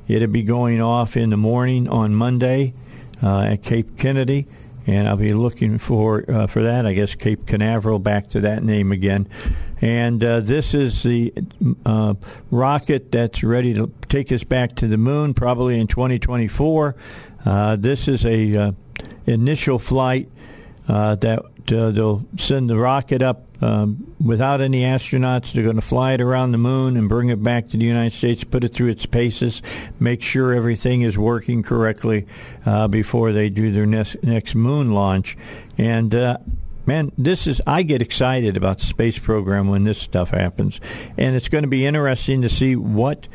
It'll 0.07 0.27
be 0.27 0.43
going 0.43 0.81
off 0.81 1.17
in 1.17 1.31
the 1.31 1.37
morning 1.37 1.89
on 1.89 2.13
Monday 2.13 2.73
at 3.21 3.63
Cape 3.63 3.97
Kennedy 3.97 4.45
and 4.87 5.07
I'll 5.07 5.17
be 5.17 5.33
looking 5.33 5.77
for 5.77 6.25
uh, 6.29 6.47
for 6.47 6.63
that. 6.63 6.85
I 6.85 6.93
guess 6.93 7.15
Cape 7.15 7.45
Canaveral, 7.45 7.99
back 7.99 8.29
to 8.31 8.41
that 8.41 8.63
name 8.63 8.91
again. 8.91 9.27
And 9.81 10.23
uh, 10.23 10.39
this 10.39 10.73
is 10.73 11.03
the 11.03 11.33
uh, 11.85 12.13
rocket 12.51 13.11
that's 13.11 13.43
ready 13.43 13.73
to 13.73 13.87
take 14.15 14.31
us 14.31 14.45
back 14.45 14.73
to 14.73 14.87
the 14.87 14.97
moon, 14.97 15.33
probably 15.33 15.77
in 15.77 15.87
2024. 15.87 16.95
Uh, 17.43 17.75
this 17.75 18.07
is 18.07 18.25
a 18.25 18.55
uh, 18.55 18.71
initial 19.25 19.77
flight 19.77 20.29
uh, 20.87 21.15
that 21.15 21.43
they'll 21.65 22.25
send 22.37 22.69
the 22.69 22.77
rocket 22.77 23.21
up 23.21 23.43
um, 23.61 24.15
without 24.25 24.61
any 24.61 24.83
astronauts. 24.83 25.51
They're 25.51 25.65
going 25.65 25.75
to 25.75 25.81
fly 25.81 26.13
it 26.13 26.21
around 26.21 26.53
the 26.53 26.57
moon 26.57 26.95
and 26.95 27.09
bring 27.09 27.27
it 27.27 27.43
back 27.43 27.67
to 27.69 27.77
the 27.77 27.85
United 27.85 28.15
States, 28.15 28.45
put 28.45 28.63
it 28.63 28.69
through 28.69 28.87
its 28.87 29.05
paces, 29.05 29.61
make 29.99 30.23
sure 30.23 30.53
everything 30.53 31.01
is 31.01 31.17
working 31.17 31.61
correctly 31.61 32.25
uh, 32.65 32.87
before 32.87 33.33
they 33.33 33.49
do 33.49 33.69
their 33.69 33.85
next, 33.85 34.23
next 34.23 34.55
moon 34.55 34.93
launch. 34.93 35.35
And 35.77 36.15
uh, 36.15 36.37
man, 36.85 37.11
this 37.17 37.47
is 37.47 37.61
I 37.67 37.83
get 37.83 38.01
excited 38.01 38.55
about 38.55 38.79
the 38.79 38.85
space 38.85 39.19
program 39.19 39.67
when 39.67 39.83
this 39.83 40.01
stuff 40.01 40.29
happens, 40.29 40.79
and 41.17 41.35
it's 41.35 41.49
going 41.49 41.65
to 41.65 41.69
be 41.69 41.85
interesting 41.85 42.43
to 42.43 42.49
see 42.49 42.77
what 42.77 43.27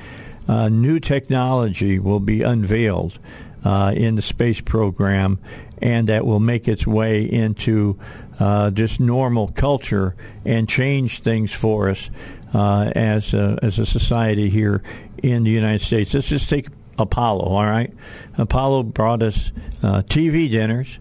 uh, 0.50 0.68
new 0.68 0.98
technology 0.98 2.00
will 2.00 2.18
be 2.18 2.42
unveiled 2.42 3.20
uh, 3.64 3.92
in 3.94 4.16
the 4.16 4.22
space 4.22 4.60
program, 4.60 5.38
and 5.80 6.08
that 6.08 6.26
will 6.26 6.40
make 6.40 6.66
its 6.66 6.84
way 6.84 7.22
into 7.22 7.96
uh, 8.40 8.68
just 8.72 8.98
normal 8.98 9.46
culture 9.46 10.16
and 10.44 10.68
change 10.68 11.20
things 11.20 11.52
for 11.52 11.88
us 11.88 12.10
uh, 12.52 12.90
as 12.96 13.32
a, 13.32 13.60
as 13.62 13.78
a 13.78 13.86
society 13.86 14.50
here 14.50 14.82
in 15.22 15.44
the 15.44 15.50
United 15.50 15.84
States. 15.84 16.12
Let's 16.14 16.28
just 16.28 16.50
take 16.50 16.66
Apollo. 16.98 17.44
All 17.44 17.64
right, 17.64 17.94
Apollo 18.36 18.82
brought 18.84 19.22
us 19.22 19.52
uh, 19.84 20.02
TV 20.02 20.50
dinners. 20.50 20.98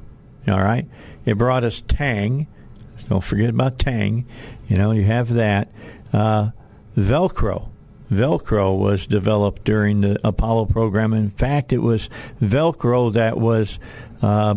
All 0.48 0.62
right, 0.62 0.86
it 1.26 1.40
brought 1.40 1.64
us 1.64 1.82
Tang. 1.88 2.46
Don't 3.08 3.24
forget 3.24 3.50
about 3.50 3.80
Tang. 3.80 4.28
You 4.68 4.76
know, 4.76 4.92
you 4.92 5.06
have 5.06 5.34
that. 5.34 5.72
Uh, 6.14 6.52
Velcro. 6.96 7.70
Velcro 8.10 8.78
was 8.78 9.06
developed 9.08 9.64
during 9.64 10.02
the 10.02 10.18
Apollo 10.24 10.66
program. 10.66 11.14
In 11.14 11.30
fact, 11.30 11.72
it 11.72 11.80
was 11.80 12.10
Velcro 12.42 13.14
that 13.14 13.38
was 13.38 13.80
uh, 14.22 14.56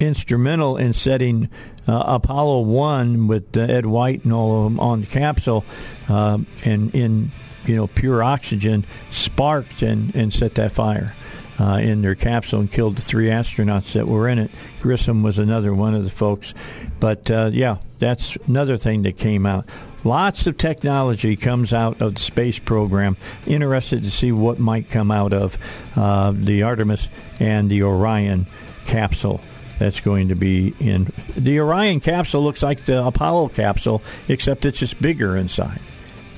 instrumental 0.00 0.76
in 0.76 0.92
setting 0.92 1.48
uh, 1.86 2.02
Apollo 2.06 2.62
1 2.62 3.28
with 3.28 3.56
uh, 3.56 3.60
Ed 3.60 3.86
White 3.86 4.24
and 4.24 4.32
all 4.32 4.58
of 4.58 4.72
them 4.72 4.80
on 4.80 5.00
the 5.02 5.06
capsule 5.06 5.64
uh, 6.08 6.38
and 6.64 6.94
in 6.94 7.30
you 7.64 7.76
know, 7.76 7.86
pure 7.86 8.22
oxygen 8.22 8.84
sparked 9.10 9.82
and, 9.82 10.14
and 10.14 10.32
set 10.32 10.56
that 10.56 10.72
fire. 10.72 11.14
Uh, 11.60 11.76
in 11.76 12.02
their 12.02 12.14
capsule 12.16 12.58
and 12.58 12.72
killed 12.72 12.96
the 12.96 13.02
three 13.02 13.26
astronauts 13.26 13.92
that 13.92 14.08
were 14.08 14.26
in 14.26 14.38
it. 14.38 14.50
Grissom 14.80 15.22
was 15.22 15.38
another 15.38 15.72
one 15.72 15.94
of 15.94 16.02
the 16.02 16.10
folks. 16.10 16.54
But 16.98 17.30
uh, 17.30 17.50
yeah, 17.52 17.76
that's 18.00 18.36
another 18.48 18.76
thing 18.78 19.02
that 19.02 19.16
came 19.16 19.46
out. 19.46 19.66
Lots 20.04 20.46
of 20.46 20.58
technology 20.58 21.36
comes 21.36 21.72
out 21.72 22.00
of 22.00 22.14
the 22.16 22.20
space 22.20 22.58
program. 22.58 23.16
Interested 23.46 24.02
to 24.02 24.10
see 24.10 24.32
what 24.32 24.58
might 24.58 24.90
come 24.90 25.10
out 25.10 25.32
of 25.32 25.56
uh, 25.96 26.32
the 26.34 26.64
Artemis 26.64 27.08
and 27.38 27.70
the 27.70 27.82
Orion 27.82 28.46
capsule 28.84 29.40
that's 29.78 30.00
going 30.00 30.28
to 30.28 30.34
be 30.34 30.74
in. 30.80 31.12
The 31.36 31.60
Orion 31.60 32.00
capsule 32.00 32.42
looks 32.42 32.62
like 32.62 32.84
the 32.84 33.04
Apollo 33.04 33.48
capsule, 33.48 34.02
except 34.28 34.64
it's 34.64 34.80
just 34.80 35.00
bigger 35.00 35.36
inside. 35.36 35.80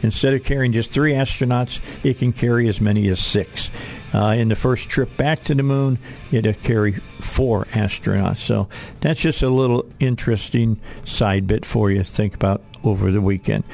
Instead 0.03 0.35
of 0.35 0.45
carrying 0.45 0.73
just 0.73 0.91
three 0.91 1.12
astronauts, 1.12 1.81
it 2.03 2.19
can 2.19 2.32
carry 2.32 2.69
as 2.69 2.81
many 2.81 3.09
as 3.09 3.20
six. 3.20 3.70
Uh, 4.15 4.35
in 4.39 4.49
the 4.49 4.55
first 4.55 4.89
trip 4.89 5.15
back 5.16 5.43
to 5.43 5.55
the 5.57 5.62
moon, 5.65 5.99
it'll 6.31 6.53
carry 6.55 6.93
four 7.20 7.65
astronauts. 7.73 8.36
So 8.36 8.69
that's 9.01 9.20
just 9.20 9.43
a 9.43 9.49
little 9.49 9.85
interesting 9.99 10.78
side 11.05 11.49
bit 11.49 11.66
for 11.66 11.91
you 11.91 11.99
to 11.99 12.05
think 12.05 12.35
about 12.35 12.62
over 12.85 13.11
the 13.11 13.20
weekend. 13.20 13.65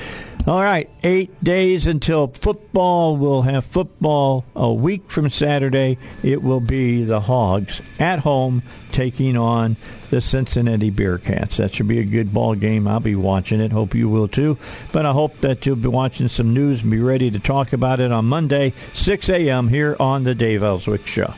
All 0.46 0.62
right, 0.62 0.88
eight 1.04 1.44
days 1.44 1.86
until 1.86 2.28
football. 2.28 3.16
We'll 3.16 3.42
have 3.42 3.64
football 3.64 4.44
a 4.56 4.72
week 4.72 5.10
from 5.10 5.28
Saturday. 5.28 5.98
It 6.22 6.42
will 6.42 6.60
be 6.60 7.04
the 7.04 7.20
Hogs 7.20 7.82
at 7.98 8.20
home 8.20 8.62
taking 8.90 9.36
on 9.36 9.76
the 10.08 10.20
Cincinnati 10.20 10.90
Bearcats. 10.90 11.56
That 11.56 11.74
should 11.74 11.88
be 11.88 12.00
a 12.00 12.04
good 12.04 12.32
ball 12.32 12.54
game. 12.54 12.88
I'll 12.88 13.00
be 13.00 13.14
watching 13.14 13.60
it. 13.60 13.70
Hope 13.70 13.94
you 13.94 14.08
will 14.08 14.28
too. 14.28 14.56
But 14.92 15.04
I 15.04 15.12
hope 15.12 15.40
that 15.42 15.66
you'll 15.66 15.76
be 15.76 15.88
watching 15.88 16.26
some 16.28 16.54
news 16.54 16.82
and 16.82 16.90
be 16.90 17.00
ready 17.00 17.30
to 17.30 17.38
talk 17.38 17.72
about 17.74 18.00
it 18.00 18.10
on 18.10 18.24
Monday, 18.24 18.72
6 18.94 19.28
a.m. 19.28 19.68
here 19.68 19.94
on 20.00 20.24
the 20.24 20.34
Dave 20.34 20.62
Elswick 20.62 21.06
Show. 21.06 21.34